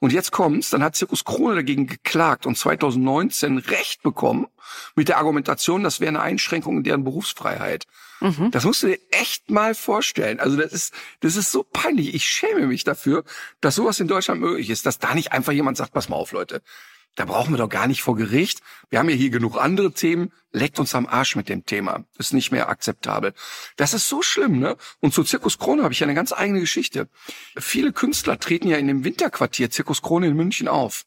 Und 0.00 0.12
jetzt 0.12 0.32
kommt's, 0.32 0.70
dann 0.70 0.82
hat 0.82 0.96
Zirkus 0.96 1.24
Krone 1.24 1.54
dagegen 1.54 1.86
geklagt 1.86 2.46
und 2.46 2.56
2019 2.56 3.58
Recht 3.58 4.02
bekommen 4.02 4.46
mit 4.96 5.08
der 5.08 5.18
Argumentation, 5.18 5.82
das 5.82 6.00
wäre 6.00 6.08
eine 6.08 6.22
Einschränkung 6.22 6.78
in 6.78 6.82
deren 6.82 7.04
Berufsfreiheit. 7.04 7.86
Mhm. 8.20 8.50
Das 8.50 8.64
musst 8.64 8.82
du 8.82 8.88
dir 8.88 8.98
echt 9.10 9.50
mal 9.50 9.74
vorstellen. 9.74 10.40
Also 10.40 10.56
das 10.56 10.72
ist, 10.72 10.94
das 11.20 11.36
ist 11.36 11.52
so 11.52 11.62
peinlich. 11.62 12.14
Ich 12.14 12.24
schäme 12.24 12.66
mich 12.66 12.84
dafür, 12.84 13.24
dass 13.60 13.74
sowas 13.74 14.00
in 14.00 14.08
Deutschland 14.08 14.40
möglich 14.40 14.70
ist, 14.70 14.86
dass 14.86 14.98
da 14.98 15.14
nicht 15.14 15.32
einfach 15.32 15.52
jemand 15.52 15.76
sagt, 15.76 15.92
pass 15.92 16.08
mal 16.08 16.16
auf, 16.16 16.32
Leute. 16.32 16.62
Da 17.16 17.24
brauchen 17.24 17.52
wir 17.52 17.58
doch 17.58 17.68
gar 17.68 17.86
nicht 17.86 18.02
vor 18.02 18.16
Gericht. 18.16 18.60
Wir 18.88 18.98
haben 18.98 19.08
ja 19.08 19.16
hier 19.16 19.30
genug 19.30 19.56
andere 19.56 19.92
Themen. 19.92 20.32
Leckt 20.52 20.78
uns 20.78 20.94
am 20.94 21.06
Arsch 21.06 21.36
mit 21.36 21.48
dem 21.48 21.66
Thema. 21.66 22.04
Ist 22.18 22.32
nicht 22.32 22.52
mehr 22.52 22.68
akzeptabel. 22.68 23.34
Das 23.76 23.94
ist 23.94 24.08
so 24.08 24.22
schlimm, 24.22 24.58
ne? 24.58 24.76
Und 25.00 25.12
zu 25.12 25.24
Zirkus 25.24 25.58
Krone 25.58 25.82
habe 25.82 25.92
ich 25.92 26.00
ja 26.00 26.06
eine 26.06 26.14
ganz 26.14 26.32
eigene 26.32 26.60
Geschichte. 26.60 27.08
Viele 27.56 27.92
Künstler 27.92 28.38
treten 28.38 28.68
ja 28.68 28.78
in 28.78 28.86
dem 28.86 29.04
Winterquartier 29.04 29.70
Zirkus 29.70 30.02
Krone 30.02 30.28
in 30.28 30.36
München 30.36 30.68
auf. 30.68 31.04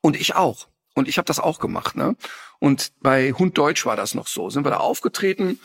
Und 0.00 0.16
ich 0.16 0.34
auch. 0.34 0.68
Und 0.94 1.08
ich 1.08 1.18
habe 1.18 1.26
das 1.26 1.40
auch 1.40 1.58
gemacht, 1.58 1.96
ne? 1.96 2.16
Und 2.60 2.92
bei 3.00 3.32
Hund 3.32 3.58
Deutsch 3.58 3.84
war 3.84 3.96
das 3.96 4.14
noch 4.14 4.28
so. 4.28 4.48
Sind 4.48 4.64
wir 4.64 4.70
da 4.70 4.78
aufgetreten 4.78 5.60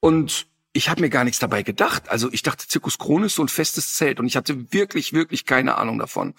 und 0.00 0.46
ich 0.72 0.88
habe 0.88 1.00
mir 1.00 1.10
gar 1.10 1.24
nichts 1.24 1.40
dabei 1.40 1.62
gedacht. 1.62 2.08
Also 2.08 2.30
ich 2.32 2.42
dachte, 2.42 2.68
Zirkus 2.68 2.98
Krone 2.98 3.26
ist 3.26 3.34
so 3.34 3.42
ein 3.42 3.48
festes 3.48 3.94
Zelt 3.94 4.20
und 4.20 4.26
ich 4.26 4.36
hatte 4.36 4.72
wirklich, 4.72 5.12
wirklich 5.12 5.44
keine 5.44 5.76
Ahnung 5.76 5.98
davon. 5.98 6.34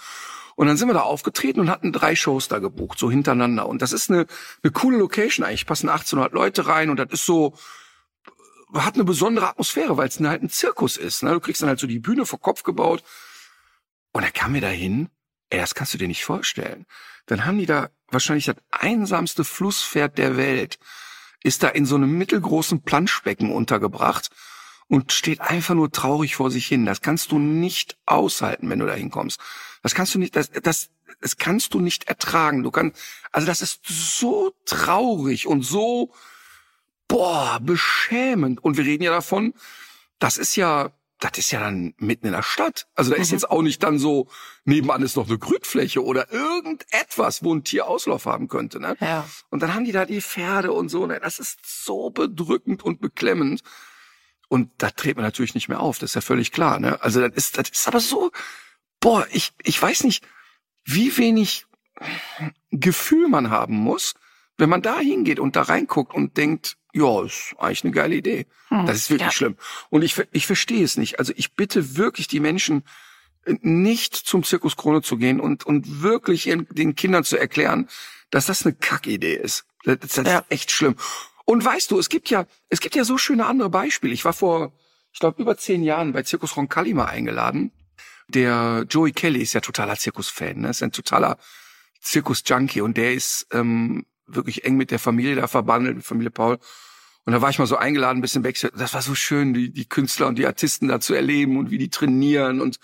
Und 0.56 0.68
dann 0.68 0.78
sind 0.78 0.88
wir 0.90 0.94
da 0.94 1.02
aufgetreten 1.02 1.60
und 1.60 1.70
hatten 1.70 1.92
drei 1.92 2.16
Shows 2.16 2.48
da 2.48 2.60
gebucht, 2.60 3.00
so 3.00 3.10
hintereinander. 3.10 3.68
Und 3.68 3.82
das 3.82 3.94
ist 3.94 4.10
eine, 4.10 4.28
eine 4.64 4.72
coole 4.72 4.98
Location 4.98 5.46
eigentlich. 5.46 5.66
Passen 5.66 5.90
1800 5.90 6.34
Leute 6.34 6.68
rein 6.68 6.90
und 6.90 6.98
das 6.98 7.10
ist 7.12 7.26
so, 7.26 7.56
hat 8.74 8.96
eine 8.96 9.04
besondere 9.04 9.50
Atmosphäre, 9.50 9.98
weil 9.98 10.08
es 10.08 10.20
halt 10.20 10.44
ein 10.44 10.50
Zirkus 10.50 10.98
ist. 10.98 11.24
Ne? 11.24 11.32
Du 11.32 11.40
kriegst 11.40 11.62
dann 11.62 11.70
halt 11.70 11.80
so 11.80 11.88
die 11.88 12.00
Bühne 12.00 12.26
vor 12.26 12.40
Kopf 12.40 12.64
gebaut. 12.64 13.04
Und 14.12 14.24
dann 14.24 14.34
kamen 14.34 14.54
wir 14.54 14.62
da 14.62 14.68
hin. 14.68 15.10
Ey, 15.50 15.60
das 15.60 15.76
kannst 15.76 15.94
du 15.94 15.98
dir 15.98 16.08
nicht 16.08 16.24
vorstellen. 16.24 16.86
Dann 17.26 17.46
haben 17.46 17.58
die 17.58 17.66
da 17.66 17.90
wahrscheinlich 18.10 18.46
das 18.46 18.56
einsamste 18.72 19.44
Flusspferd 19.44 20.18
der 20.18 20.38
Welt. 20.38 20.80
Ist 21.44 21.64
da 21.64 21.70
in 21.70 21.86
so 21.86 21.96
einem 21.96 22.18
mittelgroßen 22.18 22.84
Planschbecken 22.84 23.52
untergebracht 23.52 24.30
und 24.88 25.14
steht 25.14 25.42
einfach 25.42 25.74
nur 25.74 25.92
traurig 25.92 26.36
vor 26.36 26.52
sich 26.52 26.68
hin. 26.68 26.86
Das 26.86 27.02
kannst 27.02 27.32
du 27.32 27.40
nicht 27.40 27.98
aushalten, 28.06 28.70
wenn 28.70 28.80
du 28.80 28.86
da 28.86 28.94
hinkommst. 28.94 29.40
Das 29.84 29.96
kannst 29.96 30.14
du 30.14 30.20
nicht, 30.20 30.36
das, 30.36 30.52
das, 30.52 30.90
das 31.22 31.38
kannst 31.38 31.74
du 31.74 31.80
nicht 31.80 32.10
ertragen. 32.10 32.64
Du 32.64 32.72
kannst, 32.72 32.98
also 33.32 33.48
das 33.48 33.62
ist 33.62 33.82
so 33.86 34.54
traurig 34.66 35.48
und 35.48 35.64
so, 35.64 36.14
boah, 37.08 37.60
beschämend. 37.62 38.64
Und 38.64 38.78
wir 38.78 38.86
reden 38.86 39.04
ja 39.04 39.12
davon, 39.12 39.54
das 40.20 40.38
ist 40.38 40.56
ja, 40.56 40.92
das 41.22 41.38
ist 41.38 41.52
ja 41.52 41.60
dann 41.60 41.94
mitten 41.98 42.26
in 42.26 42.34
der 42.34 42.42
Stadt. 42.42 42.88
Also 42.96 43.12
da 43.12 43.18
ist 43.18 43.30
Mhm. 43.30 43.36
jetzt 43.36 43.50
auch 43.52 43.62
nicht 43.62 43.82
dann 43.84 44.00
so, 44.00 44.28
nebenan 44.66 45.04
ist 45.04 45.16
noch 45.16 45.28
eine 45.28 45.38
Grünfläche 45.38 46.04
oder 46.04 46.32
irgendetwas, 46.34 47.44
wo 47.44 47.54
ein 47.54 47.64
Tier 47.64 47.88
Auslauf 47.88 48.26
haben 48.26 48.48
könnte. 48.48 48.80
Ne? 48.80 48.98
Ja. 49.00 49.30
Und 49.50 49.62
dann 49.62 49.74
haben 49.76 49.86
die 49.86 49.92
da 49.92 50.06
die 50.06 50.20
Pferde 50.22 50.74
und 50.74 50.90
so. 50.90 51.06
Ne? 51.06 51.20
Das 51.22 51.38
ist 51.38 51.60
so 51.86 52.10
bedrückend 52.10 52.82
und 52.84 53.02
beklemmend. 53.02 53.62
Und 54.50 54.72
da 54.80 54.90
dreht 54.90 55.16
man 55.16 55.24
natürlich 55.24 55.54
nicht 55.54 55.70
mehr 55.70 55.80
auf, 55.80 56.00
das 56.00 56.12
ist 56.12 56.16
ja 56.16 56.22
völlig 56.22 56.52
klar. 56.52 56.80
Ne? 56.80 57.02
Also 57.02 57.22
das 57.22 57.34
ist, 57.36 57.58
das 57.58 57.70
ist 57.70 57.88
aber 57.88 58.00
so, 58.00 58.32
boah, 59.00 59.26
ich, 59.32 59.54
ich 59.64 59.82
weiß 59.82 60.04
nicht, 60.04 60.26
wie 60.84 61.16
wenig 61.18 61.68
Gefühl 62.72 63.28
man 63.28 63.52
haben 63.52 63.76
muss, 63.76 64.16
wenn 64.58 64.70
man 64.70 64.82
da 64.82 65.00
hingeht 65.00 65.40
und 65.40 65.56
da 65.56 65.62
reinguckt 65.62 66.14
und 66.14 66.36
denkt, 66.36 66.78
ja, 66.94 67.24
ist 67.24 67.56
eigentlich 67.58 67.84
eine 67.84 67.94
geile 67.94 68.16
Idee. 68.16 68.46
Hm, 68.70 68.86
Das 68.86 68.98
ist 68.98 69.10
wirklich 69.10 69.28
ja. 69.28 69.32
schlimm. 69.32 69.58
Und 69.90 70.02
ich, 70.04 70.16
ich 70.32 70.46
verstehe 70.48 70.84
es 70.84 70.98
nicht. 70.98 71.20
Also 71.20 71.34
ich 71.36 71.54
bitte 71.54 71.98
wirklich 71.98 72.28
die 72.28 72.40
Menschen, 72.40 72.84
äh, 73.46 73.56
nicht 73.62 74.16
zum 74.16 74.44
Zirkus 74.44 74.76
Krone 74.78 75.02
zu 75.02 75.18
gehen 75.18 75.40
und, 75.40 75.66
und 75.66 76.02
wirklich 76.02 76.48
ihren, 76.48 76.68
den 76.70 76.96
Kindern 76.96 77.24
zu 77.24 77.38
erklären, 77.38 77.88
dass 78.30 78.46
das 78.46 78.66
eine 78.66 78.76
Kackidee 78.76 79.36
ist. 79.36 79.66
Das, 79.84 79.98
das 80.00 80.16
Ja. 80.28 80.40
ist 80.40 80.46
echt 80.50 80.72
schlimm. 80.72 80.96
Und 81.46 81.66
weißt 81.66 81.92
du, 81.92 82.00
es 82.00 82.10
gibt 82.10 82.30
ja, 82.30 82.46
es 82.70 82.80
gibt 82.82 82.96
ja 82.96 83.04
so 83.04 83.18
schöne 83.18 83.46
andere 83.46 83.70
Beispiele. 83.70 84.14
Ich 84.14 84.24
war 84.26 84.34
vor, 84.34 84.72
ich 85.12 85.20
glaube, 85.20 85.42
über 85.42 85.58
zehn 85.58 85.84
Jahren 85.84 86.14
bei 86.14 86.24
Zirkus 86.24 86.56
Roncalli 86.56 86.94
mal 86.94 87.06
eingeladen. 87.06 87.72
Der 88.28 88.86
Joey 88.90 89.12
Kelly 89.12 89.42
ist 89.42 89.54
ja 89.54 89.60
totaler 89.60 89.98
Zirkusfan, 89.98 90.60
ne? 90.62 90.70
Ist 90.70 90.82
ein 90.84 90.94
totaler 90.94 91.38
Zirkus-Junkie 92.00 92.82
und 92.82 92.96
der 92.98 93.14
ist 93.14 93.48
ähm, 93.52 94.06
wirklich 94.36 94.66
eng 94.66 94.78
mit 94.78 94.92
der 94.92 95.00
Familie 95.00 95.36
da 95.36 95.48
verbandelt, 95.48 95.96
mit 95.98 96.06
Familie 96.06 96.32
Paul. 96.32 96.60
Und 97.26 97.34
da 97.34 97.42
war 97.42 97.50
ich 97.50 97.60
mal 97.60 97.68
so 97.68 97.78
eingeladen, 97.78 98.20
ein 98.20 98.22
bisschen 98.22 98.44
weg. 98.44 98.60
Das 98.76 98.94
war 98.94 99.02
so 99.02 99.16
schön, 99.16 99.54
die, 99.54 99.72
die 99.72 99.86
Künstler 99.86 100.28
und 100.28 100.38
die 100.38 100.48
Artisten 100.48 100.88
da 100.88 101.00
zu 101.00 101.14
erleben 101.14 101.58
und 101.58 101.70
wie 101.70 101.78
die 101.78 101.90
trainieren 101.90 102.62
und 102.62 102.80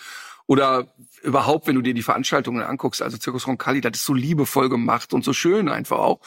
oder 0.45 0.87
überhaupt, 1.23 1.67
wenn 1.67 1.75
du 1.75 1.81
dir 1.81 1.93
die 1.93 2.03
Veranstaltungen 2.03 2.63
anguckst, 2.63 3.01
also 3.01 3.17
Zirkus 3.17 3.47
Roncalli, 3.47 3.81
das 3.81 3.97
ist 3.97 4.05
so 4.05 4.13
liebevoll 4.13 4.69
gemacht 4.69 5.13
und 5.13 5.25
so 5.25 5.33
schön 5.33 5.67
einfach 5.67 5.97
auch. 5.97 6.21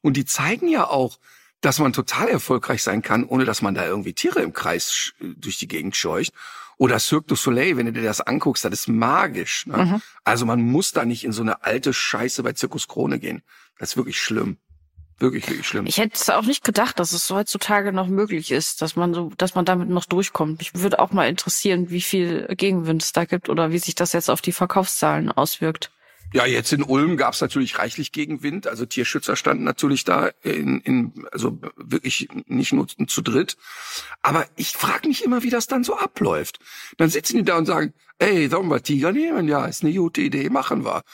Und 0.00 0.16
die 0.16 0.24
zeigen 0.24 0.68
ja 0.68 0.88
auch, 0.88 1.18
dass 1.60 1.78
man 1.78 1.92
total 1.92 2.28
erfolgreich 2.28 2.82
sein 2.82 3.02
kann, 3.02 3.24
ohne 3.24 3.44
dass 3.44 3.60
man 3.60 3.74
da 3.74 3.84
irgendwie 3.86 4.14
Tiere 4.14 4.40
im 4.40 4.52
Kreis 4.52 5.12
durch 5.20 5.58
die 5.58 5.68
Gegend 5.68 5.96
scheucht. 5.96 6.32
Oder 6.78 6.98
Cirque 6.98 7.26
du 7.28 7.36
Soleil, 7.36 7.76
wenn 7.76 7.86
du 7.86 7.92
dir 7.92 8.02
das 8.02 8.20
anguckst, 8.20 8.64
das 8.64 8.72
ist 8.72 8.88
magisch. 8.88 9.66
Ne? 9.66 9.76
Mhm. 9.76 10.02
Also 10.24 10.44
man 10.46 10.60
muss 10.60 10.92
da 10.92 11.04
nicht 11.04 11.24
in 11.24 11.32
so 11.32 11.42
eine 11.42 11.62
alte 11.64 11.92
Scheiße 11.92 12.42
bei 12.42 12.52
Zirkus 12.52 12.86
Krone 12.86 13.18
gehen. 13.18 13.42
Das 13.78 13.90
ist 13.90 13.96
wirklich 13.96 14.20
schlimm. 14.20 14.58
Wirklich, 15.18 15.48
wirklich 15.48 15.66
schlimm. 15.66 15.86
Ich 15.86 15.96
hätte 15.96 16.14
es 16.14 16.28
auch 16.28 16.42
nicht 16.42 16.62
gedacht, 16.62 16.98
dass 16.98 17.12
es 17.12 17.30
heutzutage 17.30 17.92
noch 17.92 18.06
möglich 18.06 18.50
ist, 18.50 18.82
dass 18.82 18.96
man 18.96 19.14
so, 19.14 19.32
dass 19.38 19.54
man 19.54 19.64
damit 19.64 19.88
noch 19.88 20.04
durchkommt. 20.04 20.58
Mich 20.58 20.74
würde 20.74 20.98
auch 20.98 21.10
mal 21.10 21.28
interessieren, 21.28 21.88
wie 21.90 22.02
viel 22.02 22.46
Gegenwind 22.54 23.02
es 23.02 23.12
da 23.12 23.24
gibt 23.24 23.48
oder 23.48 23.72
wie 23.72 23.78
sich 23.78 23.94
das 23.94 24.12
jetzt 24.12 24.28
auf 24.28 24.42
die 24.42 24.52
Verkaufszahlen 24.52 25.32
auswirkt. 25.32 25.90
Ja, 26.32 26.44
jetzt 26.44 26.72
in 26.72 26.82
Ulm 26.82 27.16
gab 27.16 27.34
es 27.34 27.40
natürlich 27.40 27.78
reichlich 27.78 28.12
Gegenwind. 28.12 28.66
Also 28.66 28.84
Tierschützer 28.84 29.36
standen 29.36 29.64
natürlich 29.64 30.04
da 30.04 30.30
in, 30.42 30.80
in 30.80 31.26
also 31.32 31.58
wirklich 31.76 32.28
nicht 32.46 32.72
nur 32.72 32.86
zu 32.88 33.22
dritt. 33.22 33.56
Aber 34.22 34.44
ich 34.56 34.72
frage 34.72 35.08
mich 35.08 35.24
immer, 35.24 35.42
wie 35.44 35.50
das 35.50 35.66
dann 35.66 35.84
so 35.84 35.96
abläuft. 35.96 36.58
Dann 36.98 37.08
sitzen 37.08 37.38
die 37.38 37.44
da 37.44 37.56
und 37.56 37.66
sagen, 37.66 37.94
ey, 38.18 38.50
sollen 38.50 38.68
wir 38.68 38.82
Tiger 38.82 39.12
nehmen? 39.12 39.48
Ja, 39.48 39.64
ist 39.66 39.82
eine 39.82 39.94
gute 39.94 40.20
Idee, 40.20 40.50
machen 40.50 40.84
wir. 40.84 41.04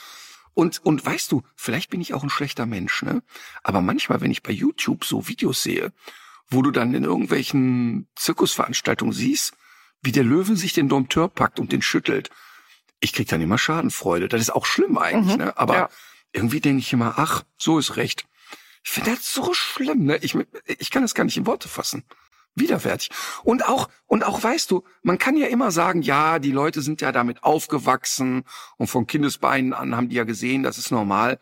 Und, 0.53 0.85
und 0.85 1.05
weißt 1.05 1.31
du, 1.31 1.43
vielleicht 1.55 1.89
bin 1.89 2.01
ich 2.01 2.13
auch 2.13 2.23
ein 2.23 2.29
schlechter 2.29 2.65
Mensch, 2.65 3.01
ne? 3.03 3.23
Aber 3.63 3.81
manchmal, 3.81 4.21
wenn 4.21 4.31
ich 4.31 4.43
bei 4.43 4.51
YouTube 4.51 5.03
so 5.05 5.27
Videos 5.27 5.63
sehe, 5.63 5.91
wo 6.47 6.61
du 6.61 6.71
dann 6.71 6.93
in 6.93 7.03
irgendwelchen 7.03 8.07
Zirkusveranstaltungen 8.15 9.13
siehst, 9.13 9.53
wie 10.01 10.11
der 10.11 10.23
Löwe 10.23 10.55
sich 10.55 10.73
den 10.73 10.89
Dompteur 10.89 11.29
packt 11.29 11.59
und 11.59 11.71
den 11.71 11.81
schüttelt, 11.81 12.29
ich 12.99 13.13
krieg 13.13 13.27
dann 13.27 13.41
immer 13.41 13.57
Schadenfreude. 13.57 14.27
Das 14.27 14.41
ist 14.41 14.51
auch 14.51 14.65
schlimm 14.65 14.97
eigentlich, 14.97 15.37
Mhm, 15.37 15.43
ne? 15.45 15.57
Aber 15.57 15.75
ja. 15.75 15.89
irgendwie 16.31 16.61
denke 16.61 16.79
ich 16.79 16.93
immer, 16.93 17.15
ach, 17.17 17.43
so 17.57 17.79
ist 17.79 17.97
recht. 17.97 18.25
Ich 18.83 18.91
finde 18.91 19.11
das 19.11 19.33
so 19.33 19.53
schlimm, 19.53 20.05
ne? 20.05 20.17
Ich, 20.17 20.37
ich 20.65 20.91
kann 20.91 21.01
das 21.01 21.15
gar 21.15 21.23
nicht 21.23 21.37
in 21.37 21.45
Worte 21.47 21.67
fassen. 21.67 22.03
Widerwärtig. 22.55 23.09
Und 23.43 23.65
auch, 23.65 23.89
und 24.05 24.23
auch 24.23 24.43
weißt 24.43 24.69
du, 24.69 24.83
man 25.01 25.17
kann 25.17 25.37
ja 25.37 25.47
immer 25.47 25.71
sagen, 25.71 26.03
ja, 26.03 26.37
die 26.37 26.51
Leute 26.51 26.81
sind 26.81 27.01
ja 27.01 27.11
damit 27.11 27.43
aufgewachsen 27.43 28.43
und 28.77 28.87
von 28.87 29.07
Kindesbeinen 29.07 29.73
an 29.73 29.95
haben 29.95 30.09
die 30.09 30.17
ja 30.17 30.23
gesehen, 30.23 30.61
das 30.61 30.77
ist 30.77 30.91
normal. 30.91 31.39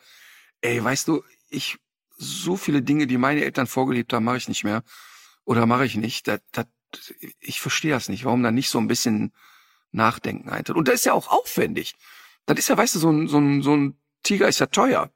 Ey, 0.61 0.81
weißt 0.81 1.09
du, 1.09 1.23
ich, 1.49 1.79
so 2.17 2.55
viele 2.55 2.81
Dinge, 2.81 3.07
die 3.07 3.17
meine 3.17 3.43
Eltern 3.43 3.67
vorgelebt 3.67 4.13
haben, 4.13 4.23
mache 4.23 4.37
ich 4.37 4.47
nicht 4.47 4.63
mehr. 4.63 4.83
Oder 5.43 5.65
mache 5.65 5.85
ich 5.85 5.95
nicht. 5.95 6.27
Das, 6.27 6.39
das, 6.53 6.65
ich 7.39 7.59
verstehe 7.59 7.91
das 7.91 8.07
nicht, 8.07 8.23
warum 8.23 8.43
da 8.43 8.51
nicht 8.51 8.69
so 8.69 8.79
ein 8.79 8.87
bisschen 8.87 9.33
Nachdenken 9.91 10.49
eintritt. 10.49 10.77
Und 10.77 10.87
das 10.87 10.95
ist 10.95 11.05
ja 11.05 11.13
auch 11.13 11.27
aufwendig. 11.27 11.95
Das 12.45 12.57
ist 12.57 12.69
ja, 12.69 12.77
weißt 12.77 12.95
du, 12.95 12.99
so 12.99 13.09
ein, 13.09 13.27
so 13.27 13.37
ein, 13.37 13.61
so 13.61 13.75
ein 13.75 13.99
Tiger 14.23 14.47
ist 14.47 14.59
ja 14.59 14.67
teuer. 14.67 15.11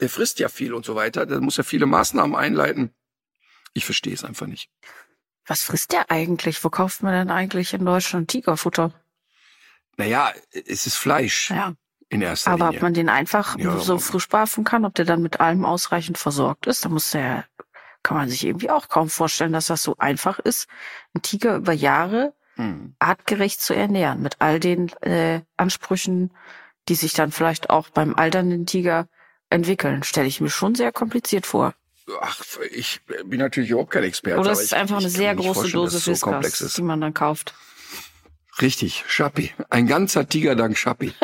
Der 0.00 0.08
frisst 0.08 0.38
ja 0.38 0.48
viel 0.48 0.72
und 0.72 0.84
so 0.84 0.94
weiter. 0.94 1.26
Der 1.26 1.40
muss 1.40 1.56
ja 1.56 1.64
viele 1.64 1.86
Maßnahmen 1.86 2.36
einleiten. 2.36 2.94
Ich 3.78 3.84
verstehe 3.84 4.12
es 4.12 4.24
einfach 4.24 4.48
nicht. 4.48 4.68
Was 5.46 5.62
frisst 5.62 5.92
der 5.92 6.10
eigentlich? 6.10 6.62
Wo 6.64 6.68
kauft 6.68 7.02
man 7.04 7.12
denn 7.12 7.30
eigentlich 7.30 7.72
in 7.74 7.84
Deutschland 7.84 8.28
Tigerfutter? 8.28 8.92
Naja, 9.96 10.32
es 10.52 10.86
ist 10.86 10.96
Fleisch 10.96 11.50
Ja. 11.50 11.74
in 12.08 12.22
erster 12.22 12.50
Aber 12.50 12.64
ob 12.66 12.70
Linie. 12.72 12.82
man 12.82 12.94
den 12.94 13.08
einfach 13.08 13.56
Ja, 13.56 13.78
so 13.78 13.98
frisch 13.98 14.28
barfen 14.28 14.64
kann, 14.64 14.84
ob 14.84 14.96
der 14.96 15.04
dann 15.04 15.22
mit 15.22 15.38
allem 15.38 15.64
ausreichend 15.64 16.18
versorgt 16.18 16.66
ist, 16.66 16.84
da 16.84 16.88
muss 16.88 17.12
der, 17.12 17.44
kann 18.02 18.16
man 18.16 18.28
sich 18.28 18.44
irgendwie 18.44 18.70
auch 18.70 18.88
kaum 18.88 19.08
vorstellen, 19.08 19.52
dass 19.52 19.66
das 19.68 19.84
so 19.84 19.96
einfach 19.98 20.40
ist, 20.40 20.68
einen 21.14 21.22
Tiger 21.22 21.54
über 21.56 21.72
Jahre 21.72 22.34
Hm. 22.56 22.96
artgerecht 22.98 23.60
zu 23.60 23.74
ernähren, 23.74 24.20
mit 24.22 24.40
all 24.40 24.58
den 24.58 24.88
äh, 25.02 25.42
Ansprüchen, 25.56 26.32
die 26.88 26.96
sich 26.96 27.12
dann 27.12 27.30
vielleicht 27.30 27.70
auch 27.70 27.90
beim 27.90 28.16
alternden 28.16 28.66
Tiger 28.66 29.06
entwickeln, 29.50 30.02
stelle 30.02 30.26
ich 30.26 30.40
mir 30.40 30.50
schon 30.50 30.74
sehr 30.74 30.90
kompliziert 30.90 31.46
vor. 31.46 31.74
Ach, 32.20 32.42
ich 32.70 33.00
bin 33.26 33.38
natürlich 33.38 33.70
überhaupt 33.70 33.90
kein 33.90 34.04
Experte. 34.04 34.40
Oder 34.40 34.52
es 34.52 34.62
ist 34.62 34.74
einfach 34.74 34.98
ich 34.98 35.04
eine 35.04 35.10
sehr 35.10 35.34
große 35.34 35.70
Dose 35.70 35.98
so 35.98 36.12
Whiskas, 36.12 36.74
die 36.74 36.82
man 36.82 37.00
dann 37.00 37.14
kauft. 37.14 37.54
Richtig, 38.60 39.04
Schappi. 39.06 39.52
Ein 39.70 39.86
ganzer 39.86 40.28
Tiger 40.28 40.56
dank 40.56 40.76
Schappi. 40.76 41.12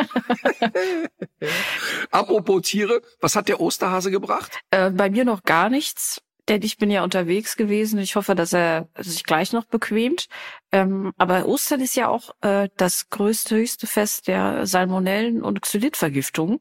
Apropos 2.10 2.62
Tiere, 2.62 3.02
was 3.20 3.34
hat 3.34 3.48
der 3.48 3.60
Osterhase 3.60 4.10
gebracht? 4.10 4.60
Äh, 4.70 4.90
bei 4.90 5.10
mir 5.10 5.24
noch 5.24 5.42
gar 5.42 5.68
nichts, 5.68 6.20
denn 6.48 6.62
ich 6.62 6.76
bin 6.76 6.90
ja 6.90 7.02
unterwegs 7.04 7.56
gewesen. 7.56 7.98
Ich 7.98 8.16
hoffe, 8.16 8.34
dass 8.34 8.52
er 8.52 8.88
sich 8.98 9.24
gleich 9.24 9.52
noch 9.52 9.64
bequemt. 9.64 10.26
Ähm, 10.72 11.12
aber 11.16 11.46
Ostern 11.46 11.80
ist 11.80 11.96
ja 11.96 12.08
auch 12.08 12.30
äh, 12.42 12.68
das 12.76 13.08
größte, 13.10 13.56
höchste 13.56 13.86
Fest 13.86 14.28
der 14.28 14.66
Salmonellen- 14.66 15.42
und 15.42 15.62
Xylitvergiftung. 15.62 16.60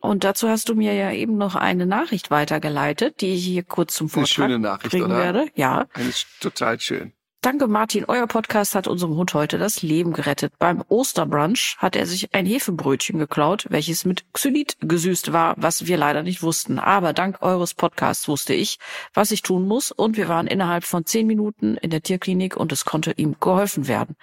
Und 0.00 0.24
dazu 0.24 0.48
hast 0.48 0.68
du 0.68 0.74
mir 0.74 0.94
ja 0.94 1.12
eben 1.12 1.36
noch 1.36 1.54
eine 1.54 1.86
Nachricht 1.86 2.30
weitergeleitet, 2.30 3.20
die 3.20 3.34
ich 3.34 3.44
hier 3.44 3.62
kurz 3.62 3.94
zum 3.94 4.06
Eine 4.06 4.10
Vortrag 4.12 4.28
schöne 4.28 4.58
Nachricht, 4.58 4.90
bringen 4.90 5.06
oder? 5.06 5.18
werde. 5.18 5.46
Ja. 5.54 5.86
Eigentlich 5.94 6.26
total 6.40 6.80
schön. 6.80 7.12
Danke, 7.44 7.66
Martin. 7.66 8.04
Euer 8.06 8.28
Podcast 8.28 8.76
hat 8.76 8.86
unserem 8.86 9.16
Hund 9.16 9.34
heute 9.34 9.58
das 9.58 9.82
Leben 9.82 10.12
gerettet. 10.12 10.52
Beim 10.60 10.84
Osterbrunch 10.88 11.74
hat 11.78 11.96
er 11.96 12.06
sich 12.06 12.32
ein 12.36 12.46
Hefebrötchen 12.46 13.18
geklaut, 13.18 13.66
welches 13.68 14.04
mit 14.04 14.24
Xylit 14.32 14.76
gesüßt 14.80 15.32
war, 15.32 15.56
was 15.58 15.88
wir 15.88 15.96
leider 15.96 16.22
nicht 16.22 16.44
wussten. 16.44 16.78
Aber 16.78 17.12
dank 17.12 17.42
eures 17.42 17.74
Podcasts 17.74 18.28
wusste 18.28 18.54
ich, 18.54 18.78
was 19.12 19.32
ich 19.32 19.42
tun 19.42 19.66
muss. 19.66 19.90
Und 19.90 20.16
wir 20.16 20.28
waren 20.28 20.46
innerhalb 20.46 20.84
von 20.84 21.04
zehn 21.04 21.26
Minuten 21.26 21.76
in 21.78 21.90
der 21.90 22.00
Tierklinik 22.00 22.56
und 22.56 22.70
es 22.70 22.84
konnte 22.84 23.10
ihm 23.16 23.34
geholfen 23.40 23.88
werden. 23.88 24.14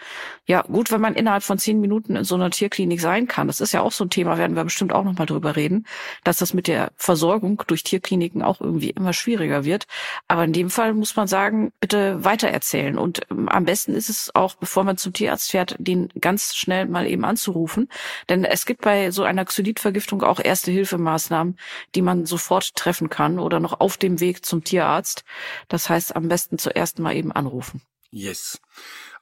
Ja, 0.46 0.62
gut, 0.62 0.90
wenn 0.90 1.02
man 1.02 1.14
innerhalb 1.14 1.44
von 1.44 1.58
zehn 1.58 1.82
Minuten 1.82 2.16
in 2.16 2.24
so 2.24 2.36
einer 2.36 2.52
Tierklinik 2.52 3.02
sein 3.02 3.28
kann. 3.28 3.48
Das 3.48 3.60
ist 3.60 3.74
ja 3.74 3.82
auch 3.82 3.92
so 3.92 4.06
ein 4.06 4.10
Thema, 4.10 4.38
werden 4.38 4.56
wir 4.56 4.64
bestimmt 4.64 4.94
auch 4.94 5.04
nochmal 5.04 5.28
drüber 5.28 5.58
reden, 5.58 5.86
dass 6.24 6.38
das 6.38 6.54
mit 6.54 6.68
der 6.68 6.94
Versorgung 6.96 7.64
durch 7.68 7.84
Tierkliniken 7.84 8.44
auch 8.44 8.62
irgendwie 8.62 8.92
immer 8.92 9.12
schwieriger 9.12 9.66
wird. 9.66 9.88
Aber 10.30 10.46
in 10.46 10.54
dem 10.54 10.70
Fall 10.70 10.94
muss 10.94 11.18
man 11.18 11.28
sagen, 11.28 11.74
bitte 11.82 12.24
weitererzählen. 12.24 12.98
Und 12.98 13.09
ähm, 13.30 13.50
am 13.50 13.66
besten 13.66 13.94
ist 13.94 14.10
es 14.10 14.34
auch, 14.36 14.56
bevor 14.56 14.84
man 14.84 14.98
zum 14.98 15.14
Tierarzt 15.14 15.52
fährt, 15.52 15.76
den 15.80 16.10
ganz 16.20 16.56
schnell 16.56 16.86
mal 16.88 17.08
eben 17.08 17.26
anzurufen. 17.26 17.90
Denn 18.30 18.46
es 18.46 18.66
gibt 18.66 18.82
bei 18.82 19.12
so 19.12 19.24
einer 19.24 19.46
Xylitvergiftung 19.46 20.24
auch 20.24 20.40
Erste-Hilfemaßnahmen, 20.40 21.58
die 21.96 22.02
man 22.02 22.26
sofort 22.26 22.76
treffen 22.76 23.10
kann 23.10 23.40
oder 23.40 23.60
noch 23.60 23.80
auf 23.80 23.98
dem 23.98 24.20
Weg 24.20 24.46
zum 24.46 24.64
Tierarzt. 24.64 25.24
Das 25.68 25.90
heißt, 25.90 26.16
am 26.16 26.28
besten 26.28 26.58
zuerst 26.58 27.00
mal 27.00 27.16
eben 27.16 27.32
anrufen. 27.32 27.82
Yes. 28.12 28.60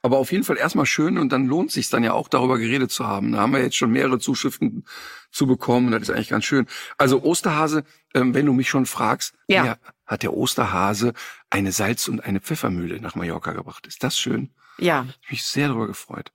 Aber 0.00 0.18
auf 0.18 0.32
jeden 0.32 0.44
Fall 0.44 0.56
erstmal 0.56 0.86
schön 0.86 1.18
und 1.18 1.30
dann 1.30 1.46
lohnt 1.46 1.72
sich 1.72 1.90
dann 1.90 2.04
ja 2.04 2.12
auch 2.12 2.28
darüber 2.28 2.58
geredet 2.58 2.90
zu 2.90 3.06
haben. 3.06 3.32
Da 3.32 3.38
haben 3.40 3.52
wir 3.52 3.60
jetzt 3.60 3.76
schon 3.76 3.90
mehrere 3.90 4.18
Zuschriften 4.18 4.84
zu 5.30 5.46
bekommen. 5.46 5.90
Das 5.90 6.02
ist 6.02 6.10
eigentlich 6.10 6.28
ganz 6.28 6.44
schön. 6.44 6.66
Also 6.96 7.22
Osterhase, 7.22 7.84
ähm, 8.14 8.32
wenn 8.34 8.46
du 8.46 8.52
mich 8.52 8.68
schon 8.68 8.86
fragst, 8.86 9.34
Ja. 9.48 9.64
ja, 9.64 9.76
hat 10.08 10.24
der 10.24 10.32
Osterhase 10.34 11.12
eine 11.50 11.70
Salz- 11.70 12.08
und 12.08 12.20
eine 12.24 12.40
Pfeffermühle 12.40 13.00
nach 13.00 13.14
Mallorca 13.14 13.52
gebracht. 13.52 13.86
Ist 13.86 14.02
das 14.02 14.18
schön? 14.18 14.50
Ja, 14.78 15.06
Ich 15.24 15.30
mich 15.30 15.44
sehr 15.44 15.68
darüber 15.68 15.86
gefreut. 15.86 16.32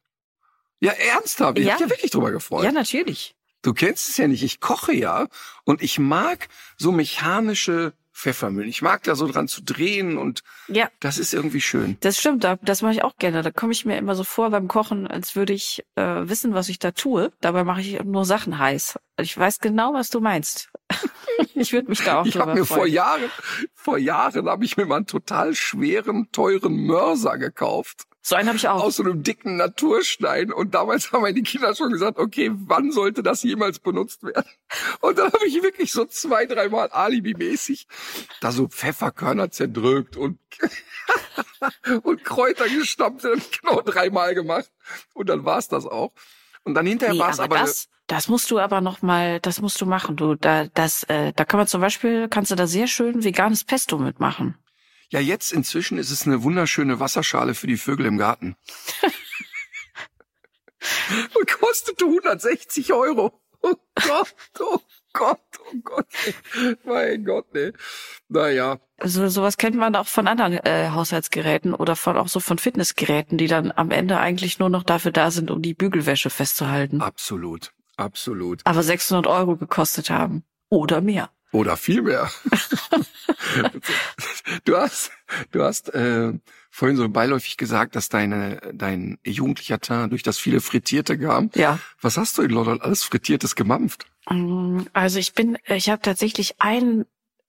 Ja, 0.80 0.92
ernsthaft. 0.92 1.58
Ich 1.60 1.66
Ja. 1.66 1.74
hab 1.74 1.80
mich 1.82 1.90
ja 1.90 1.96
wirklich 1.96 2.12
drüber 2.12 2.32
gefreut. 2.32 2.64
ja, 2.64 2.72
natürlich. 2.72 3.36
Du 3.62 3.74
kennst 3.74 4.10
es 4.10 4.18
ja 4.18 4.28
nicht. 4.28 4.44
Ich 4.44 4.60
koche 4.60 4.94
ja 4.94 5.28
und 5.64 5.82
ich 5.82 5.98
mag 6.00 6.50
so 6.78 6.92
mechanische 6.92 7.94
Pfeffermühlen. 8.12 8.70
Ich 8.70 8.82
mag 8.82 9.02
da 9.04 9.16
so 9.16 9.26
dran 9.28 9.48
zu 9.48 9.64
drehen 9.64 10.18
und 10.18 10.44
Ja, 10.68 10.90
das 11.00 11.18
ist 11.18 11.34
irgendwie 11.34 11.62
schön. 11.62 11.98
Das 12.02 12.20
stimmt, 12.20 12.44
da- 12.44 12.58
das 12.62 12.82
mache 12.82 12.92
ich 12.94 13.04
auch 13.04 13.16
gerne. 13.18 13.42
Da 13.42 13.50
komme 13.52 13.72
ich 13.72 13.86
mir 13.86 13.98
immer 13.98 14.14
so 14.16 14.24
vor 14.26 14.50
beim 14.52 14.68
Kochen, 14.68 15.08
als 15.08 15.36
würde 15.36 15.54
ich 15.54 15.84
äh, 15.96 16.04
wissen, 16.28 16.54
was 16.54 16.68
ich 16.70 16.78
da 16.78 16.92
tue. 16.92 17.32
Dabei 17.42 17.64
mache 17.64 17.82
ich 17.82 18.04
nur 18.04 18.26
Sachen 18.26 18.60
heiß. 18.60 19.00
Ich 19.20 19.36
weiß 19.38 19.60
genau, 19.60 19.94
was 19.94 20.10
du 20.10 20.20
meinst. 20.20 20.70
ich 21.56 21.74
würde 21.74 21.90
mich 21.90 22.04
da 22.04 22.22
auch 22.22 22.26
Ich 22.26 22.38
habe 22.38 22.54
mir 22.54 22.66
vor 22.66 22.78
freuen. 22.78 22.94
Jahren, 22.94 23.32
vor 23.74 23.98
Jahren 23.98 24.48
habe 24.48 24.66
ich 24.66 24.78
mir 24.78 24.86
mal 24.86 24.98
einen 24.98 25.08
total 25.08 25.54
schweren, 25.56 26.30
teuren 26.32 26.86
Mörser 26.86 27.38
gekauft. 27.38 28.06
So 28.26 28.36
einen 28.36 28.48
habe 28.48 28.58
ich 28.58 28.70
auch. 28.70 28.82
Aus 28.82 28.96
so 28.96 29.04
einem 29.04 29.22
dicken 29.22 29.58
Naturstein. 29.58 30.54
Und 30.54 30.74
damals 30.74 31.12
haben 31.12 31.24
meine 31.24 31.42
Kinder 31.42 31.76
schon 31.76 31.92
gesagt, 31.92 32.18
okay, 32.18 32.52
wann 32.54 32.92
sollte 32.94 33.22
das 33.22 33.44
jemals 33.44 33.80
benutzt 33.80 34.24
werden? 34.24 34.50
Und 35.02 35.18
dann 35.18 35.32
habe 35.34 35.46
ich 35.46 35.62
wirklich 35.62 35.92
so 35.92 36.06
zwei, 36.06 36.46
dreimal 36.46 36.90
Alibi-mäßig 36.90 37.86
da 38.40 38.54
so 38.54 38.70
Pfefferkörner 38.70 39.52
zerdrückt 39.52 40.16
und, 40.16 40.40
und 42.04 42.24
Kräuter 42.24 42.70
gestampft 42.70 43.26
und 43.26 43.62
genau 43.62 43.82
dreimal 43.82 44.34
gemacht. 44.36 44.72
Und 45.14 45.28
dann 45.28 45.44
war's 45.44 45.68
das 45.68 45.86
auch. 45.86 46.14
Und 46.64 46.76
dann 46.76 46.86
hinterher 46.86 47.16
Nee, 47.16 47.20
war 47.20 47.30
es 47.30 47.42
aber 47.42 47.58
aber, 47.58 47.66
das, 47.66 47.90
das 48.08 48.28
musst 48.28 48.52
du 48.52 48.60
aber 48.60 48.82
noch 48.82 49.02
mal, 49.02 49.40
das 49.40 49.62
musst 49.62 49.80
du 49.82 49.86
machen. 49.86 50.16
Du, 50.16 50.36
da, 50.36 50.66
das, 50.68 51.04
äh, 51.04 51.34
da 51.36 51.46
kann 51.46 51.58
man 51.60 51.68
zum 51.68 51.82
Beispiel, 51.82 52.28
kannst 52.30 52.52
du 52.52 52.56
da 52.56 52.68
sehr 52.68 52.88
schön 52.88 53.24
veganes 53.24 53.64
Pesto 53.64 53.98
mitmachen. 53.98 54.58
ja 55.10 55.20
jetzt 55.20 55.52
inzwischen 55.54 55.98
ist 55.98 56.12
es 56.12 56.26
eine 56.28 56.44
wunderschöne 56.44 57.00
Wasserschale 57.00 57.54
für 57.54 57.68
die 57.68 57.78
Vögel 57.78 58.06
im 58.06 58.18
Garten. 58.18 58.56
und 61.36 61.52
kostete 61.52 62.06
160 62.06 62.94
Euro. 62.94 63.40
Oh 63.62 63.76
Gott, 63.96 64.36
oh 64.60 64.80
Gott, 65.14 65.40
oh 65.60 65.78
Gott. 65.84 66.08
Mein 66.84 67.24
Gott, 67.24 67.54
ne. 67.54 67.72
Naja, 68.28 68.80
Also 68.98 69.28
sowas 69.30 69.58
kennt 69.58 69.78
man 69.78 69.96
auch 69.96 70.08
von 70.08 70.28
anderen 70.28 70.54
äh, 70.54 70.90
Haushaltsgeräten 70.90 71.74
oder 71.74 71.96
von 71.96 72.18
auch 72.18 72.28
so 72.28 72.42
von 72.42 72.58
Fitnessgeräten, 72.58 73.38
die 73.38 73.48
dann 73.48 73.72
am 73.72 73.92
Ende 73.92 74.20
eigentlich 74.20 74.60
nur 74.60 74.70
noch 74.70 74.84
dafür 74.84 75.12
da 75.14 75.32
sind, 75.32 75.50
um 75.50 75.62
die 75.62 75.74
Bügelwäsche 75.74 76.30
festzuhalten. 76.30 77.00
absolut, 77.02 77.72
absolut. 77.98 78.62
Aber 78.66 78.84
600 78.84 79.28
Euro 79.28 79.56
gekostet 79.56 80.10
haben 80.10 80.44
oder 80.70 81.02
mehr. 81.02 81.30
Oder 81.52 81.78
viel 81.78 82.02
mehr. 82.02 82.32
du 84.66 84.76
hast, 84.76 85.12
du 85.52 85.64
hast 85.64 85.94
äh, 85.94 86.34
vorhin 86.72 86.98
so 86.98 87.08
beiläufig 87.08 87.58
gesagt, 87.58 87.96
dass 87.96 88.10
deine, 88.10 88.60
dein 88.74 89.20
jugendlicher 89.24 89.80
Teint 89.80 90.12
durch 90.12 90.24
das 90.24 90.40
viele 90.40 90.62
Frittierte 90.62 91.18
kam. 91.18 91.52
Ja. 91.54 91.78
Was 92.02 92.18
hast 92.18 92.38
du 92.38 92.42
in 92.42 92.50
London 92.50 92.82
alles 92.82 93.04
Frittiertes 93.04 93.56
gemampft? 93.56 94.08
Mm, 94.30 94.82
Also 94.94 95.20
ich 95.20 95.34
bin, 95.34 95.58
ich 95.68 95.90
habe 95.90 96.02
tatsächlich 96.02 96.60
einen 96.60 97.06